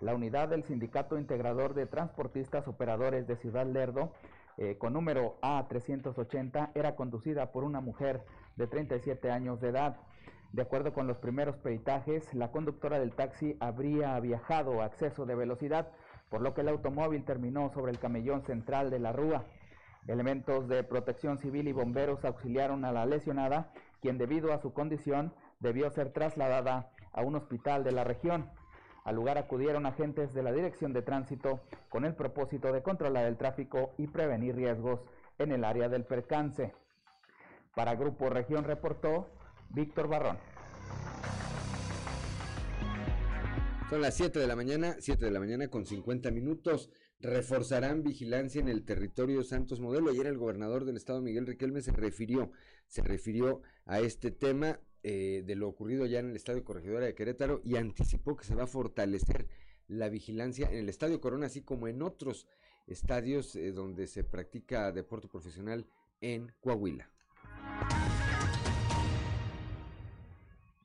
La 0.00 0.14
unidad 0.14 0.48
del 0.48 0.62
Sindicato 0.62 1.18
Integrador 1.18 1.74
de 1.74 1.86
Transportistas 1.86 2.68
Operadores 2.68 3.26
de 3.26 3.34
Ciudad 3.34 3.66
Lerdo, 3.66 4.12
eh, 4.58 4.78
con 4.78 4.92
número 4.92 5.38
A380, 5.42 6.70
era 6.76 6.94
conducida 6.94 7.50
por 7.50 7.64
una 7.64 7.80
mujer 7.80 8.24
de 8.56 8.66
37 8.66 9.30
años 9.30 9.60
de 9.60 9.68
edad. 9.68 9.96
De 10.52 10.62
acuerdo 10.62 10.92
con 10.92 11.06
los 11.06 11.16
primeros 11.16 11.56
peritajes, 11.56 12.32
la 12.32 12.52
conductora 12.52 12.98
del 12.98 13.14
taxi 13.14 13.56
habría 13.58 14.18
viajado 14.20 14.80
a 14.80 14.86
exceso 14.86 15.26
de 15.26 15.34
velocidad, 15.34 15.88
por 16.28 16.42
lo 16.42 16.54
que 16.54 16.60
el 16.60 16.68
automóvil 16.68 17.24
terminó 17.24 17.70
sobre 17.70 17.90
el 17.90 17.98
camellón 17.98 18.42
central 18.42 18.90
de 18.90 19.00
la 19.00 19.12
rúa. 19.12 19.44
Elementos 20.06 20.68
de 20.68 20.84
protección 20.84 21.38
civil 21.38 21.66
y 21.66 21.72
bomberos 21.72 22.24
auxiliaron 22.24 22.84
a 22.84 22.92
la 22.92 23.06
lesionada, 23.06 23.72
quien 24.00 24.18
debido 24.18 24.52
a 24.52 24.60
su 24.60 24.72
condición 24.72 25.32
debió 25.60 25.90
ser 25.90 26.12
trasladada 26.12 26.90
a 27.12 27.22
un 27.22 27.36
hospital 27.36 27.84
de 27.84 27.92
la 27.92 28.04
región. 28.04 28.50
Al 29.04 29.16
lugar 29.16 29.38
acudieron 29.38 29.86
agentes 29.86 30.32
de 30.34 30.42
la 30.42 30.52
Dirección 30.52 30.92
de 30.92 31.02
Tránsito 31.02 31.60
con 31.88 32.04
el 32.04 32.14
propósito 32.14 32.72
de 32.72 32.82
controlar 32.82 33.26
el 33.26 33.36
tráfico 33.36 33.92
y 33.98 34.06
prevenir 34.06 34.56
riesgos 34.56 35.00
en 35.38 35.52
el 35.52 35.64
área 35.64 35.88
del 35.88 36.04
percance. 36.04 36.72
Para 37.74 37.96
Grupo 37.96 38.30
Región 38.30 38.64
reportó 38.64 39.28
Víctor 39.70 40.08
Barrón. 40.08 40.38
Son 43.90 44.00
las 44.00 44.16
7 44.16 44.38
de 44.38 44.46
la 44.46 44.56
mañana, 44.56 44.96
7 44.98 45.24
de 45.24 45.30
la 45.30 45.40
mañana 45.40 45.68
con 45.68 45.84
50 45.84 46.30
minutos. 46.30 46.90
Reforzarán 47.20 48.02
vigilancia 48.02 48.60
en 48.60 48.68
el 48.68 48.84
territorio 48.84 49.42
Santos 49.42 49.80
Modelo. 49.80 50.10
Ayer 50.10 50.26
el 50.26 50.38
gobernador 50.38 50.84
del 50.84 50.96
estado, 50.96 51.20
Miguel 51.20 51.46
Riquelme, 51.46 51.80
se 51.80 51.92
refirió, 51.92 52.50
se 52.86 53.02
refirió 53.02 53.62
a 53.86 54.00
este 54.00 54.30
tema 54.30 54.80
eh, 55.02 55.42
de 55.44 55.54
lo 55.54 55.68
ocurrido 55.68 56.06
ya 56.06 56.20
en 56.20 56.30
el 56.30 56.36
Estadio 56.36 56.64
Corregidora 56.64 57.06
de 57.06 57.14
Querétaro 57.14 57.60
y 57.62 57.76
anticipó 57.76 58.36
que 58.36 58.44
se 58.44 58.54
va 58.54 58.64
a 58.64 58.68
fortalecer 58.68 59.48
la 59.86 60.08
vigilancia 60.08 60.68
en 60.70 60.78
el 60.78 60.88
Estadio 60.88 61.20
Corona, 61.20 61.46
así 61.46 61.62
como 61.62 61.88
en 61.88 62.02
otros 62.02 62.46
estadios 62.86 63.54
eh, 63.56 63.72
donde 63.72 64.06
se 64.06 64.24
practica 64.24 64.92
deporte 64.92 65.28
profesional 65.28 65.86
en 66.20 66.52
Coahuila. 66.60 67.13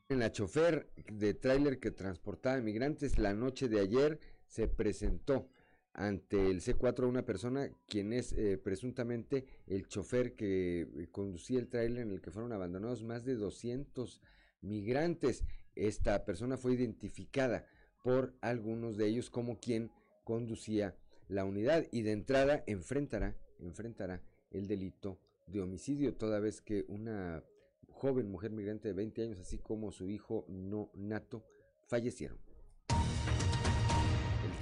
En 0.09 0.19
la 0.19 0.31
chofer 0.31 0.89
de 1.11 1.35
tráiler 1.35 1.79
que 1.79 1.91
transportaba 1.91 2.59
migrantes 2.61 3.19
la 3.19 3.33
noche 3.33 3.69
de 3.69 3.79
ayer 3.79 4.19
se 4.47 4.67
presentó 4.67 5.47
ante 5.93 6.49
el 6.49 6.61
C4 6.61 7.07
una 7.07 7.25
persona 7.25 7.69
quien 7.87 8.13
es 8.13 8.33
eh, 8.33 8.57
presuntamente 8.57 9.45
el 9.67 9.87
chofer 9.87 10.33
que 10.33 10.81
eh, 10.81 11.07
conducía 11.11 11.59
el 11.59 11.67
tráiler 11.67 12.03
en 12.03 12.11
el 12.11 12.21
que 12.21 12.31
fueron 12.31 12.53
abandonados 12.53 13.03
más 13.03 13.23
de 13.23 13.35
200 13.35 14.21
migrantes. 14.61 15.43
Esta 15.75 16.25
persona 16.25 16.57
fue 16.57 16.73
identificada 16.73 17.65
por 18.03 18.33
algunos 18.41 18.97
de 18.97 19.07
ellos 19.07 19.29
como 19.29 19.59
quien 19.59 19.91
conducía 20.23 20.95
la 21.27 21.45
unidad 21.45 21.85
y 21.91 22.01
de 22.01 22.13
entrada 22.13 22.63
enfrentará, 22.65 23.35
enfrentará 23.59 24.21
el 24.51 24.67
delito 24.67 25.19
de 25.51 25.61
homicidio 25.61 26.15
toda 26.15 26.39
vez 26.39 26.61
que 26.61 26.85
una 26.87 27.43
joven 27.89 28.29
mujer 28.29 28.51
migrante 28.51 28.87
de 28.87 28.93
20 28.93 29.23
años 29.23 29.39
así 29.39 29.57
como 29.57 29.91
su 29.91 30.09
hijo 30.09 30.45
no 30.47 30.91
nato 30.93 31.45
fallecieron 31.87 32.39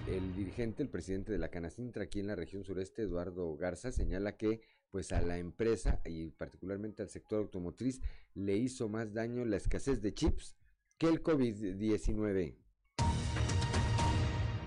el 0.07 0.33
dirigente, 0.35 0.83
el 0.83 0.89
presidente 0.89 1.31
de 1.31 1.37
la 1.37 1.49
Canacintra 1.49 2.03
aquí 2.03 2.19
en 2.19 2.27
la 2.27 2.35
región 2.35 2.63
sureste, 2.63 3.03
Eduardo 3.03 3.55
Garza, 3.57 3.91
señala 3.91 4.37
que 4.37 4.61
pues 4.89 5.11
a 5.11 5.21
la 5.21 5.37
empresa 5.37 6.01
y 6.05 6.31
particularmente 6.31 7.03
al 7.03 7.09
sector 7.09 7.39
automotriz 7.39 8.01
le 8.33 8.55
hizo 8.55 8.87
más 8.87 9.13
daño 9.13 9.43
la 9.45 9.57
escasez 9.57 10.01
de 10.01 10.13
chips 10.13 10.55
que 10.97 11.07
el 11.07 11.21
COVID-19. 11.21 12.55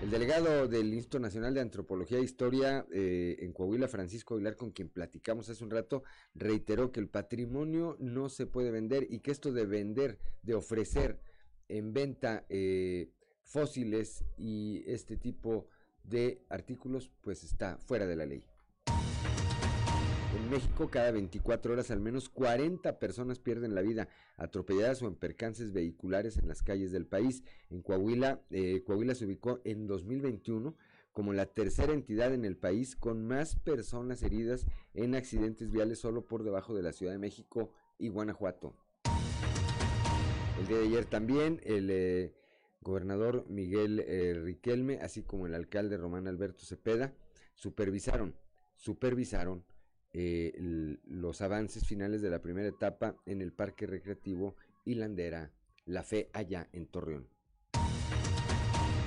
El 0.01 0.09
delegado 0.09 0.67
del 0.67 0.91
Instituto 0.95 1.19
Nacional 1.19 1.53
de 1.53 1.61
Antropología 1.61 2.17
e 2.17 2.23
Historia 2.23 2.87
eh, 2.91 3.35
en 3.39 3.53
Coahuila, 3.53 3.87
Francisco 3.87 4.33
Aguilar, 4.33 4.55
con 4.55 4.71
quien 4.71 4.89
platicamos 4.89 5.47
hace 5.47 5.63
un 5.63 5.69
rato, 5.69 6.03
reiteró 6.33 6.91
que 6.91 6.99
el 6.99 7.07
patrimonio 7.07 7.97
no 7.99 8.27
se 8.27 8.47
puede 8.47 8.71
vender 8.71 9.05
y 9.11 9.19
que 9.19 9.29
esto 9.29 9.53
de 9.53 9.67
vender, 9.67 10.17
de 10.41 10.55
ofrecer 10.55 11.19
en 11.67 11.93
venta 11.93 12.45
eh, 12.49 13.11
fósiles 13.43 14.25
y 14.39 14.83
este 14.87 15.17
tipo 15.17 15.67
de 16.03 16.41
artículos 16.49 17.11
pues 17.21 17.43
está 17.43 17.77
fuera 17.77 18.07
de 18.07 18.15
la 18.15 18.25
ley. 18.25 18.43
En 20.35 20.49
México 20.49 20.89
cada 20.89 21.11
24 21.11 21.73
horas 21.73 21.91
al 21.91 21.99
menos 21.99 22.29
40 22.29 22.99
personas 22.99 23.39
pierden 23.39 23.75
la 23.75 23.81
vida 23.81 24.07
atropelladas 24.37 25.01
o 25.01 25.07
en 25.07 25.15
percances 25.15 25.73
vehiculares 25.73 26.37
en 26.37 26.47
las 26.47 26.63
calles 26.63 26.93
del 26.93 27.05
país. 27.05 27.43
En 27.69 27.81
Coahuila, 27.81 28.41
eh, 28.49 28.81
Coahuila 28.85 29.13
se 29.13 29.25
ubicó 29.25 29.59
en 29.65 29.87
2021 29.87 30.73
como 31.11 31.33
la 31.33 31.47
tercera 31.47 31.91
entidad 31.91 32.33
en 32.33 32.45
el 32.45 32.55
país 32.55 32.95
con 32.95 33.27
más 33.27 33.57
personas 33.57 34.23
heridas 34.23 34.65
en 34.93 35.15
accidentes 35.15 35.69
viales 35.69 35.99
solo 35.99 36.25
por 36.25 36.43
debajo 36.43 36.73
de 36.73 36.83
la 36.83 36.93
Ciudad 36.93 37.11
de 37.11 37.19
México 37.19 37.73
y 37.97 38.07
Guanajuato. 38.07 38.73
El 40.61 40.67
día 40.67 40.77
de 40.77 40.85
ayer 40.85 41.05
también 41.05 41.59
el 41.63 41.89
eh, 41.91 42.33
gobernador 42.79 43.45
Miguel 43.49 43.99
eh, 43.99 44.39
Riquelme, 44.41 44.99
así 45.01 45.23
como 45.23 45.47
el 45.47 45.55
alcalde 45.55 45.97
Román 45.97 46.27
Alberto 46.27 46.63
Cepeda, 46.63 47.13
supervisaron, 47.55 48.33
supervisaron 48.75 49.65
eh, 50.13 50.97
los 51.05 51.41
avances 51.41 51.85
finales 51.85 52.21
de 52.21 52.29
la 52.29 52.41
primera 52.41 52.67
etapa 52.67 53.15
en 53.25 53.41
el 53.41 53.53
Parque 53.53 53.87
Recreativo 53.87 54.55
y 54.85 54.95
Landera 54.95 55.51
La 55.85 56.03
Fe 56.03 56.29
allá 56.33 56.67
en 56.73 56.87
Torreón. 56.87 57.27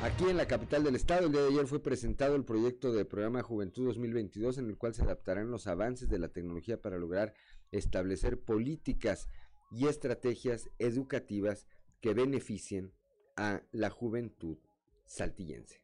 Aquí 0.02 0.24
en 0.24 0.36
la 0.36 0.46
capital 0.46 0.84
del 0.84 0.96
estado, 0.96 1.26
el 1.26 1.32
día 1.32 1.40
de 1.40 1.48
ayer 1.48 1.66
fue 1.66 1.82
presentado 1.82 2.36
el 2.36 2.44
proyecto 2.44 2.92
de 2.92 3.06
programa 3.06 3.42
Juventud 3.42 3.86
2022 3.86 4.58
en 4.58 4.68
el 4.68 4.76
cual 4.76 4.94
se 4.94 5.02
adaptarán 5.02 5.50
los 5.50 5.66
avances 5.66 6.10
de 6.10 6.18
la 6.18 6.28
tecnología 6.28 6.80
para 6.80 6.98
lograr 6.98 7.32
establecer 7.72 8.38
políticas 8.38 9.28
y 9.72 9.86
estrategias 9.88 10.68
educativas 10.78 11.66
que 12.02 12.12
beneficien 12.12 12.92
a 13.36 13.62
la 13.72 13.88
juventud 13.88 14.58
saltillense. 15.06 15.83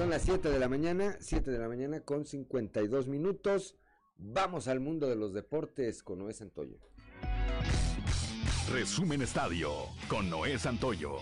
Son 0.00 0.08
las 0.08 0.22
7 0.22 0.48
de 0.48 0.58
la 0.58 0.70
mañana, 0.70 1.18
7 1.20 1.50
de 1.50 1.58
la 1.58 1.68
mañana 1.68 2.00
con 2.00 2.24
52 2.24 3.06
minutos. 3.06 3.76
Vamos 4.16 4.66
al 4.66 4.80
mundo 4.80 5.06
de 5.06 5.14
los 5.14 5.34
deportes 5.34 6.02
con 6.02 6.20
Noé 6.20 6.32
Santoyo. 6.32 6.78
Resumen 8.72 9.20
Estadio 9.20 9.70
con 10.08 10.30
Noé 10.30 10.58
Santoyo. 10.58 11.18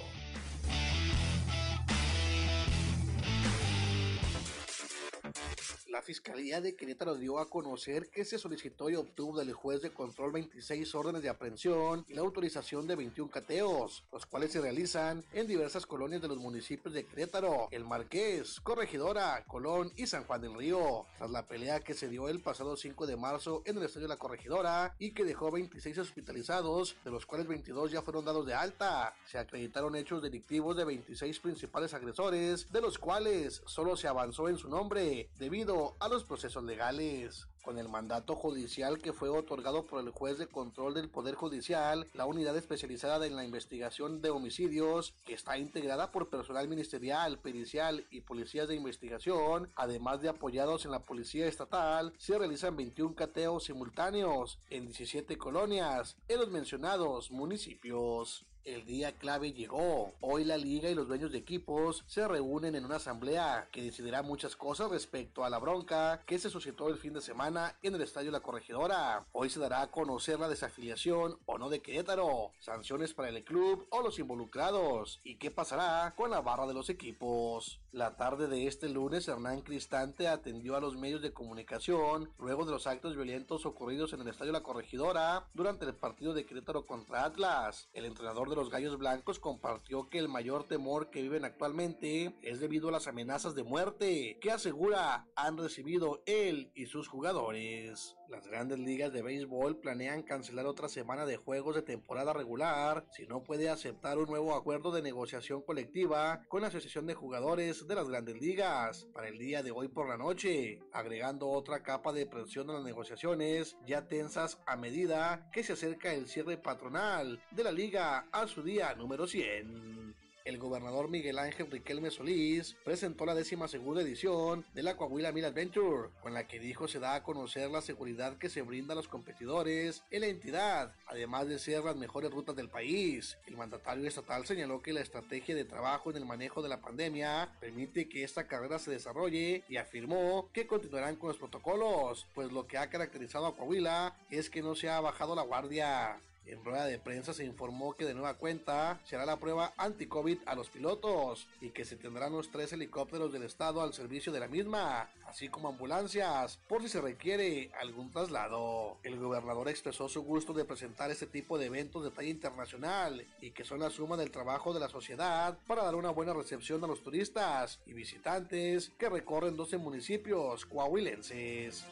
La 5.89 6.03
Fiscalía 6.03 6.61
de 6.61 6.77
Querétaro 6.77 7.15
dio 7.15 7.39
a 7.39 7.49
conocer 7.49 8.11
que 8.11 8.27
se 8.27 8.37
solicitó 8.37 8.91
y 8.91 8.95
obtuvo 8.95 9.39
del 9.39 9.55
juez 9.55 9.81
de 9.81 9.91
control 9.91 10.33
26 10.33 10.95
órdenes 10.95 11.23
de 11.23 11.31
aprehensión 11.31 12.05
y 12.07 12.13
la 12.13 12.21
autorización 12.21 12.87
de 12.87 12.95
21 12.95 13.31
cateos, 13.31 14.05
los 14.13 14.27
cuales 14.27 14.53
se 14.53 14.61
realizan 14.61 15.25
en 15.33 15.47
diversas 15.47 15.87
colonias 15.87 16.21
de 16.21 16.29
los 16.29 16.37
municipios 16.37 16.93
de 16.93 17.07
Querétaro, 17.07 17.69
El 17.71 17.87
Marqués, 17.87 18.61
Corregidora, 18.61 19.43
Colón 19.47 19.91
y 19.97 20.07
San 20.07 20.25
Juan 20.25 20.43
del 20.43 20.55
Río, 20.55 21.07
tras 21.17 21.31
la 21.31 21.47
pelea 21.47 21.81
que 21.81 21.95
se 21.95 22.11
dio 22.11 22.29
el 22.29 22.43
pasado 22.43 22.77
5 22.77 23.07
de 23.07 23.17
marzo 23.17 23.63
en 23.65 23.79
el 23.79 23.85
estadio 23.85 24.09
de 24.09 24.15
la 24.15 24.19
Corregidora 24.19 24.95
y 24.99 25.13
que 25.13 25.25
dejó 25.25 25.51
26 25.51 25.97
hospitalizados, 25.97 26.97
de 27.03 27.11
los 27.11 27.25
cuales 27.25 27.47
22 27.47 27.93
ya 27.93 28.03
fueron 28.03 28.27
dados 28.27 28.45
de 28.45 28.53
alta. 28.53 29.15
Se 29.25 29.39
acreditaron 29.39 29.97
hechos 29.97 30.23
delictivos 30.23 30.77
de 30.77 30.85
26 30.85 31.41
principales 31.41 31.95
agresores, 31.95 32.71
de 32.71 32.83
los 32.83 32.99
cuales 32.99 33.63
solo 33.65 33.97
se 33.97 34.07
avanzó 34.07 34.51
en 34.51 34.59
su 34.59 34.69
nombre 34.69 35.31
debido 35.39 35.79
a 35.99 36.09
los 36.09 36.25
procesos 36.25 36.65
legales. 36.65 37.47
Con 37.63 37.79
el 37.79 37.89
mandato 37.89 38.35
judicial 38.35 38.99
que 38.99 39.13
fue 39.13 39.29
otorgado 39.29 39.87
por 39.87 40.03
el 40.03 40.11
juez 40.11 40.39
de 40.39 40.47
control 40.47 40.95
del 40.95 41.11
Poder 41.11 41.35
Judicial, 41.35 42.09
la 42.15 42.25
unidad 42.25 42.57
especializada 42.57 43.27
en 43.27 43.37
la 43.37 43.45
investigación 43.45 44.23
de 44.23 44.31
homicidios, 44.31 45.15
que 45.27 45.35
está 45.35 45.59
integrada 45.59 46.11
por 46.11 46.31
personal 46.31 46.67
ministerial, 46.67 47.39
pericial 47.39 48.07
y 48.11 48.23
policías 48.23 48.69
de 48.69 48.77
investigación, 48.77 49.71
además 49.77 50.23
de 50.23 50.31
apoyados 50.31 50.87
en 50.87 50.93
la 50.93 51.03
Policía 51.03 51.47
Estatal, 51.47 52.15
se 52.17 52.39
realizan 52.39 52.77
21 52.77 53.15
cateos 53.15 53.65
simultáneos 53.65 54.59
en 54.71 54.87
17 54.87 55.37
colonias 55.37 56.17
en 56.29 56.39
los 56.39 56.51
mencionados 56.51 57.31
municipios. 57.31 58.47
El 58.69 58.85
día 58.85 59.13
clave 59.13 59.55
llegó. 59.55 60.13
Hoy 60.21 60.45
la 60.45 60.59
liga 60.59 60.91
y 60.91 60.95
los 60.95 61.09
dueños 61.09 61.33
de 61.33 61.39
equipos 61.39 62.05
se 62.07 62.29
reúnen 62.29 62.75
en 62.75 62.85
una 62.85 62.97
asamblea 62.97 63.67
que 63.73 63.81
decidirá 63.81 64.23
muchas 64.23 64.57
cosas 64.57 64.91
respecto 64.91 65.43
a 65.43 65.49
la 65.49 65.59
bronca 65.59 66.23
que 66.27 66.39
se 66.39 66.51
suscitó 66.51 66.89
el 66.89 66.99
fin 66.99 67.15
de 67.15 67.23
semana 67.23 67.79
en 67.83 67.95
el 67.95 68.03
estadio 68.03 68.31
La 68.31 68.41
Corregidora. 68.41 69.25
Hoy 69.33 69.49
se 69.49 69.59
dará 69.59 69.81
a 69.81 69.91
conocer 69.91 70.39
la 70.39 70.51
desafiliación 70.51 71.39
o 71.47 71.57
no 71.57 71.71
de 71.71 71.81
Querétaro, 71.81 72.53
sanciones 72.59 73.15
para 73.15 73.31
el 73.31 73.43
club 73.43 73.87
o 73.89 74.03
los 74.03 74.19
involucrados 74.19 75.19
y 75.25 75.37
qué 75.37 75.51
pasará 75.51 76.13
con 76.15 76.31
la 76.31 76.43
barra 76.43 76.67
de 76.67 76.75
los 76.75 76.91
equipos. 76.91 77.81
La 77.91 78.17
tarde 78.17 78.49
de 78.49 78.67
este 78.67 78.91
lunes, 78.91 79.29
Hernán 79.29 79.63
Cristante 79.63 80.29
atendió 80.29 80.77
a 80.77 80.81
los 80.81 80.95
medios 80.95 81.23
de 81.23 81.33
comunicación 81.33 82.31
luego 82.39 82.67
de 82.67 82.73
los 82.73 82.87
actos 82.87 83.17
violentos 83.17 83.65
ocurridos 83.65 84.13
en 84.13 84.21
el 84.21 84.29
estadio 84.29 84.53
La 84.53 84.63
Corregidora 84.63 85.49
durante 85.55 85.87
el 85.87 85.95
partido 85.95 86.35
de 86.35 86.45
Querétaro 86.45 86.85
contra 86.85 87.25
Atlas. 87.25 87.89
El 87.95 88.05
entrenador 88.05 88.51
de 88.51 88.58
los 88.59 88.71
Gallos 88.71 88.99
Blancos 88.99 89.39
compartió 89.39 90.09
que 90.09 90.19
el 90.19 90.29
mayor 90.29 90.67
temor 90.67 91.11
que 91.11 91.23
viven 91.23 91.45
actualmente 91.45 92.35
es 92.43 92.59
debido 92.59 92.89
a 92.89 92.93
las 92.93 93.07
amenazas 93.07 93.55
de 93.55 93.63
muerte 93.63 94.37
que 94.41 94.51
asegura 94.51 95.29
han 95.37 95.57
recibido 95.57 96.25
él 96.27 96.73
y 96.75 96.87
sus 96.87 97.07
jugadores. 97.07 98.18
Las 98.29 98.47
grandes 98.47 98.79
ligas 98.79 99.11
de 99.11 99.23
béisbol 99.23 99.81
planean 99.81 100.23
cancelar 100.23 100.67
otra 100.67 100.91
semana 100.91 101.25
de 101.25 101.39
juegos 101.39 101.75
de 101.75 101.81
temporada 101.81 102.35
regular 102.35 103.07
si 103.11 103.27
no 103.27 103.43
puede 103.43 103.71
aceptar 103.71 104.19
un 104.19 104.27
nuevo 104.27 104.55
acuerdo 104.55 104.91
de 104.91 105.01
negociación 105.01 105.63
colectiva 105.63 106.43
con 106.49 106.61
la 106.61 106.69
Asociación 106.69 107.07
de 107.07 107.15
Jugadores 107.15 107.89
de 107.89 107.95
las 107.95 108.07
grandes 108.11 108.39
ligas 108.39 109.09
para 109.15 109.29
el 109.29 109.39
día 109.39 109.63
de 109.63 109.71
hoy 109.71 109.89
por 109.89 110.11
la 110.11 110.19
noche, 110.19 110.79
agregando 110.93 111.49
otra 111.49 111.83
capa 111.83 112.13
de 112.13 112.27
presión 112.27 112.69
a 112.69 112.75
las 112.75 112.85
negociaciones 112.85 113.79
ya 113.87 114.07
tensas 114.07 114.61
a 114.67 114.77
medida 114.77 115.49
que 115.51 115.65
se 115.65 115.73
acerca 115.73 116.13
el 116.13 116.29
cierre 116.29 116.59
patronal 116.59 117.43
de 117.51 117.65
la 117.65 117.73
liga 117.73 118.29
a 118.31 118.47
su 118.47 118.63
día 118.63 118.95
número 118.95 119.27
100 119.27 120.28
el 120.49 120.57
gobernador 120.57 121.11
Miguel 121.11 121.39
Ángel 121.39 121.71
Riquelme 121.71 122.11
Solís 122.11 122.75
presentó 122.83 123.27
la 123.27 123.35
décima 123.35 123.69
segunda 123.69 124.01
edición 124.01 124.65
de 124.73 124.83
la 124.83 124.97
Coahuila 124.97 125.31
Mil 125.31 125.45
Adventure, 125.45 126.09
con 126.23 126.33
la 126.33 126.47
que 126.47 126.59
dijo 126.59 126.89
se 126.89 126.99
da 126.99 127.17
a 127.17 127.23
conocer 127.23 127.71
la 127.71 127.83
seguridad 127.83 128.39
que 128.39 128.49
se 128.49 128.63
brinda 128.63 128.95
a 128.95 128.97
los 128.97 129.09
competidores 129.09 130.03
en 130.11 130.23
la 130.23 130.29
entidad, 130.29 130.95
además 131.07 131.49
de 131.49 131.59
ser 131.59 131.85
las 131.85 131.97
mejores 131.97 132.31
rutas 132.31 132.57
del 132.57 132.71
país. 132.71 133.37
El 133.47 133.59
mandatario 133.59 134.09
estatal 134.09 134.47
señaló 134.47 134.81
que 134.81 134.95
la 134.95 135.03
estrategia 135.03 135.55
de 135.55 135.67
trabajo 135.67 136.11
en 136.11 136.17
el 136.17 136.25
manejo 136.25 136.63
de 136.63 136.71
la 136.71 136.81
pandemia 136.81 137.51
permite 137.61 138.09
que 138.09 138.25
esta 138.25 138.47
carrera 138.47 138.79
se 138.79 138.91
desarrolle 138.91 139.65
y 139.69 139.77
afirmó 139.77 140.49
que 140.55 140.67
continuarán 140.67 141.17
con 141.17 141.29
los 141.29 141.37
protocolos, 141.37 142.27
pues 142.35 142.51
lo 142.53 142.67
que 142.67 142.79
ha 142.79 142.89
caracterizado 142.89 143.45
a 143.45 143.55
Coahuila 143.55 144.17
es 144.31 144.49
que 144.49 144.63
no 144.63 144.75
se 144.75 144.89
ha 144.89 144.99
bajado 145.01 145.35
la 145.35 145.43
guardia. 145.43 146.19
En 146.49 146.65
rueda 146.65 146.87
de 146.87 146.99
prensa 146.99 147.35
se 147.35 147.45
informó 147.45 147.95
que 147.95 148.07
de 148.07 148.15
nueva 148.15 148.35
cuenta 148.35 149.01
se 149.05 149.17
hará 149.17 149.27
la 149.27 149.39
prueba 149.39 149.75
anti-COVID 149.77 150.39
a 150.47 150.55
los 150.55 150.71
pilotos 150.71 151.47
y 151.61 151.71
que 151.71 151.85
se 151.85 151.97
tendrán 151.97 152.33
los 152.33 152.51
tres 152.51 152.73
helicópteros 152.73 153.33
del 153.33 153.43
estado 153.43 153.83
al 153.83 153.93
servicio 153.93 154.33
de 154.33 154.41
la 154.41 154.49
misma, 154.49 155.11
así 155.27 155.51
como 155.51 155.69
ambulancias, 155.69 156.59
por 156.67 156.81
si 156.81 156.89
se 156.89 157.03
requiere 157.03 157.71
algún 157.79 158.11
traslado. 158.11 158.97
El 159.03 159.19
gobernador 159.19 159.69
expresó 159.69 160.09
su 160.09 160.23
gusto 160.23 160.55
de 160.55 160.65
presentar 160.65 161.11
este 161.11 161.27
tipo 161.27 161.59
de 161.59 161.67
eventos 161.67 162.03
de 162.03 162.11
talla 162.11 162.31
internacional 162.31 163.27
y 163.43 163.51
que 163.51 163.65
son 163.65 163.81
la 163.81 163.91
suma 163.91 164.17
del 164.17 164.31
trabajo 164.31 164.73
de 164.73 164.81
la 164.81 164.89
sociedad 164.89 165.59
para 165.67 165.85
dar 165.85 165.97
una 165.97 166.11
buena 166.11 166.33
recepción 166.33 166.83
a 166.83 166.87
los 166.87 167.03
turistas 167.03 167.79
y 167.85 167.93
visitantes 167.93 168.91
que 168.99 169.11
recorren 169.11 169.57
12 169.57 169.77
municipios 169.77 170.65
coahuilenses. 170.65 171.85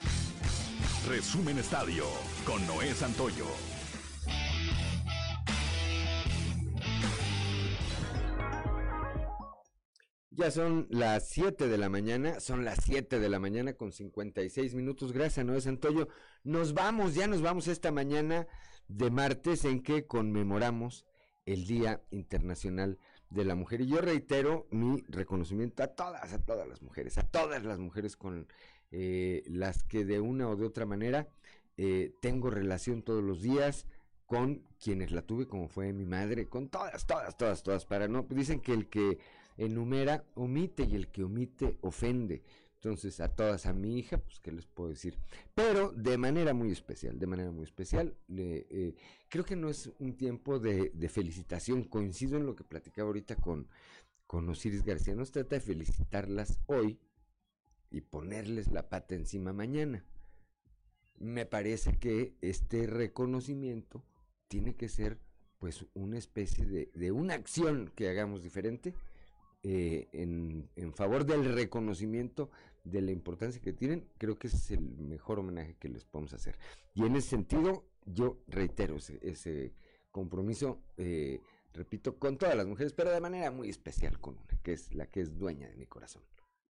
Resumen 1.07 1.59
Estadio 1.59 2.07
con 2.47 2.67
Noé 2.67 2.95
Santoyo. 2.95 3.47
Ya 10.37 10.51
son 10.51 10.87
las 10.91 11.29
7 11.31 11.67
de 11.67 11.79
la 11.79 11.89
mañana, 11.89 12.41
son 12.41 12.63
las 12.63 12.81
7 12.85 13.21
de 13.21 13.29
la 13.31 13.39
mañana 13.39 13.73
con 13.73 13.91
56 13.91 14.75
minutos. 14.75 15.13
Gracias, 15.13 15.47
Noé 15.47 15.63
Santoyo. 15.63 16.09
Nos 16.45 16.75
vamos, 16.75 17.15
ya 17.15 17.27
nos 17.27 17.41
vamos 17.41 17.69
esta 17.69 17.91
mañana 17.91 18.47
de 18.87 19.11
martes 19.11 19.65
en 19.65 19.83
que 19.83 20.07
conmemoramos 20.07 21.07
el 21.47 21.67
Día 21.67 22.03
Internacional 22.11 22.99
de 23.31 23.47
la 23.47 23.55
Mujer. 23.55 23.81
Y 23.81 23.87
yo 23.87 24.03
reitero 24.03 24.67
mi 24.71 25.03
reconocimiento 25.09 25.83
a 25.83 25.87
todas, 25.87 26.31
a 26.31 26.45
todas 26.45 26.69
las 26.69 26.83
mujeres, 26.83 27.17
a 27.17 27.23
todas 27.23 27.65
las 27.65 27.79
mujeres 27.79 28.15
con 28.15 28.47
eh, 28.91 29.43
las 29.47 29.85
que 29.85 30.05
de 30.05 30.21
una 30.21 30.51
o 30.51 30.57
de 30.57 30.67
otra 30.67 30.85
manera 30.85 31.29
eh, 31.79 32.13
tengo 32.21 32.51
relación 32.51 33.03
todos 33.03 33.25
los 33.25 33.41
días 33.41 33.87
con 34.27 34.67
quienes 34.79 35.13
la 35.13 35.23
tuve, 35.23 35.47
como 35.47 35.69
fue 35.69 35.95
mi 35.95 36.05
madre, 36.05 36.47
con 36.47 36.69
todas, 36.69 37.07
todas, 37.07 37.39
todas, 37.39 37.63
todas, 37.63 37.87
para 37.87 38.07
no, 38.07 38.27
dicen 38.29 38.61
que 38.61 38.75
el 38.75 38.89
que 38.91 39.19
enumera 39.57 40.25
omite 40.35 40.85
y 40.85 40.95
el 40.95 41.09
que 41.09 41.25
omite 41.25 41.79
ofende. 41.81 42.43
Entonces, 42.77 43.21
a 43.21 43.35
todas, 43.35 43.67
a 43.67 43.73
mi 43.73 43.99
hija, 43.99 44.19
pues, 44.19 44.39
¿qué 44.39 44.53
les 44.53 44.67
puedo 44.67 44.91
decir? 44.91 45.19
Pero 45.55 45.91
de 45.93 46.19
manera 46.19 46.55
muy 46.55 46.71
especial, 46.71 47.19
de 47.19 47.27
manera 47.27 47.51
muy 47.51 47.65
especial, 47.65 48.15
eh, 48.29 48.95
creo 49.29 49.45
que 49.45 49.57
no 49.57 49.71
es 49.71 49.91
un 49.99 50.17
tiempo 50.17 50.59
de, 50.59 50.91
felicitación, 51.09 51.85
coincido 51.85 52.37
en 52.37 52.47
lo 52.47 52.55
que 52.55 52.65
platicaba 52.65 53.09
ahorita 53.09 53.37
con, 53.37 53.67
con 54.27 54.49
Osiris 54.49 54.85
García, 54.85 55.15
no 55.15 55.25
se 55.25 55.33
trata 55.33 55.57
de 55.57 55.63
felicitarlas 55.63 56.61
hoy 56.67 57.01
y 57.91 58.03
ponerles 58.03 58.71
la 58.71 58.89
pata 58.89 59.15
encima 59.15 59.53
mañana. 59.53 60.05
Me 61.19 61.47
parece 61.47 61.99
que 61.99 62.37
este 62.43 62.87
reconocimiento 62.87 64.05
tiene 64.49 64.77
que 64.77 64.89
ser 64.89 65.19
pues 65.59 65.87
una 65.95 66.19
especie 66.19 66.91
de 66.93 67.11
una 67.11 67.35
acción 67.35 67.91
que 67.97 68.11
hagamos 68.11 68.43
diferente 68.43 68.95
eh, 69.69 70.07
en, 70.13 70.71
en, 70.77 70.93
favor 70.93 71.27
del 71.27 71.45
reconocimiento 71.53 72.53
de 72.85 73.01
la 73.01 73.11
importancia 73.11 73.61
que 73.61 73.73
tienen, 73.73 74.09
creo 74.17 74.39
que 74.39 74.47
es 74.47 74.71
el 74.71 74.81
mejor 74.81 75.41
homenaje 75.41 75.75
que 75.81 75.89
les 75.89 76.05
podemos 76.05 76.33
hacer. 76.35 76.57
Y 76.95 77.05
en 77.05 77.17
ese 77.17 77.31
sentido, 77.31 77.85
yo 78.05 78.39
reitero 78.47 78.95
ese, 78.95 79.19
ese 79.23 79.75
compromiso, 80.13 80.85
eh, 80.99 81.41
repito, 81.73 82.17
con 82.17 82.39
todas 82.39 82.55
las 82.55 82.65
mujeres, 82.65 82.93
pero 82.93 83.11
de 83.11 83.21
manera 83.21 83.51
muy 83.51 83.69
especial 83.69 84.21
con 84.21 84.35
una, 84.35 84.57
que 84.63 84.73
es 84.73 84.95
la 84.95 85.07
que 85.07 85.21
es 85.21 85.37
dueña 85.37 85.69
de 85.69 85.75
mi 85.75 85.87
corazón, 85.87 86.23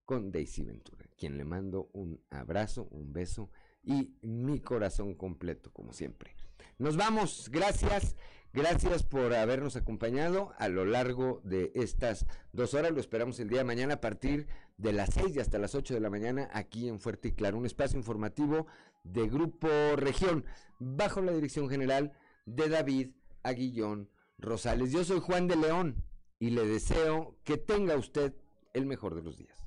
con 0.05 0.31
Daisy 0.31 0.63
Ventura, 0.63 1.05
quien 1.17 1.37
le 1.37 1.43
mando 1.43 1.89
un 1.91 2.23
abrazo, 2.29 2.87
un 2.91 3.11
beso 3.11 3.49
y 3.83 4.15
mi 4.21 4.61
corazón 4.61 5.15
completo, 5.15 5.69
como 5.73 5.91
siempre. 5.91 6.33
Nos 6.77 6.95
vamos, 6.95 7.49
gracias. 7.51 8.15
Gracias 8.55 9.03
por 9.03 9.33
habernos 9.33 9.75
acompañado 9.75 10.53
a 10.57 10.69
lo 10.69 10.85
largo 10.85 11.41
de 11.43 11.73
estas 11.75 12.25
dos 12.53 12.73
horas. 12.73 12.93
Lo 12.93 13.01
esperamos 13.01 13.37
el 13.41 13.49
día 13.49 13.57
de 13.57 13.63
mañana 13.65 13.95
a 13.95 14.01
partir 14.01 14.47
de 14.77 14.93
las 14.93 15.09
seis 15.13 15.35
y 15.35 15.41
hasta 15.41 15.59
las 15.59 15.75
ocho 15.75 15.93
de 15.93 15.99
la 15.99 16.09
mañana 16.09 16.49
aquí 16.53 16.87
en 16.87 17.01
Fuerte 17.01 17.27
y 17.27 17.31
Claro. 17.33 17.57
Un 17.57 17.65
espacio 17.65 17.97
informativo 17.97 18.65
de 19.03 19.27
Grupo 19.27 19.67
Región 19.97 20.45
bajo 20.79 21.21
la 21.21 21.33
dirección 21.33 21.67
general 21.67 22.13
de 22.45 22.69
David 22.69 23.09
Aguillón 23.43 24.09
Rosales. 24.37 24.93
Yo 24.93 25.03
soy 25.03 25.19
Juan 25.19 25.49
de 25.49 25.57
León 25.57 26.05
y 26.39 26.51
le 26.51 26.65
deseo 26.65 27.35
que 27.43 27.57
tenga 27.57 27.97
usted 27.97 28.35
el 28.73 28.85
mejor 28.85 29.15
de 29.15 29.21
los 29.23 29.37
días. 29.37 29.64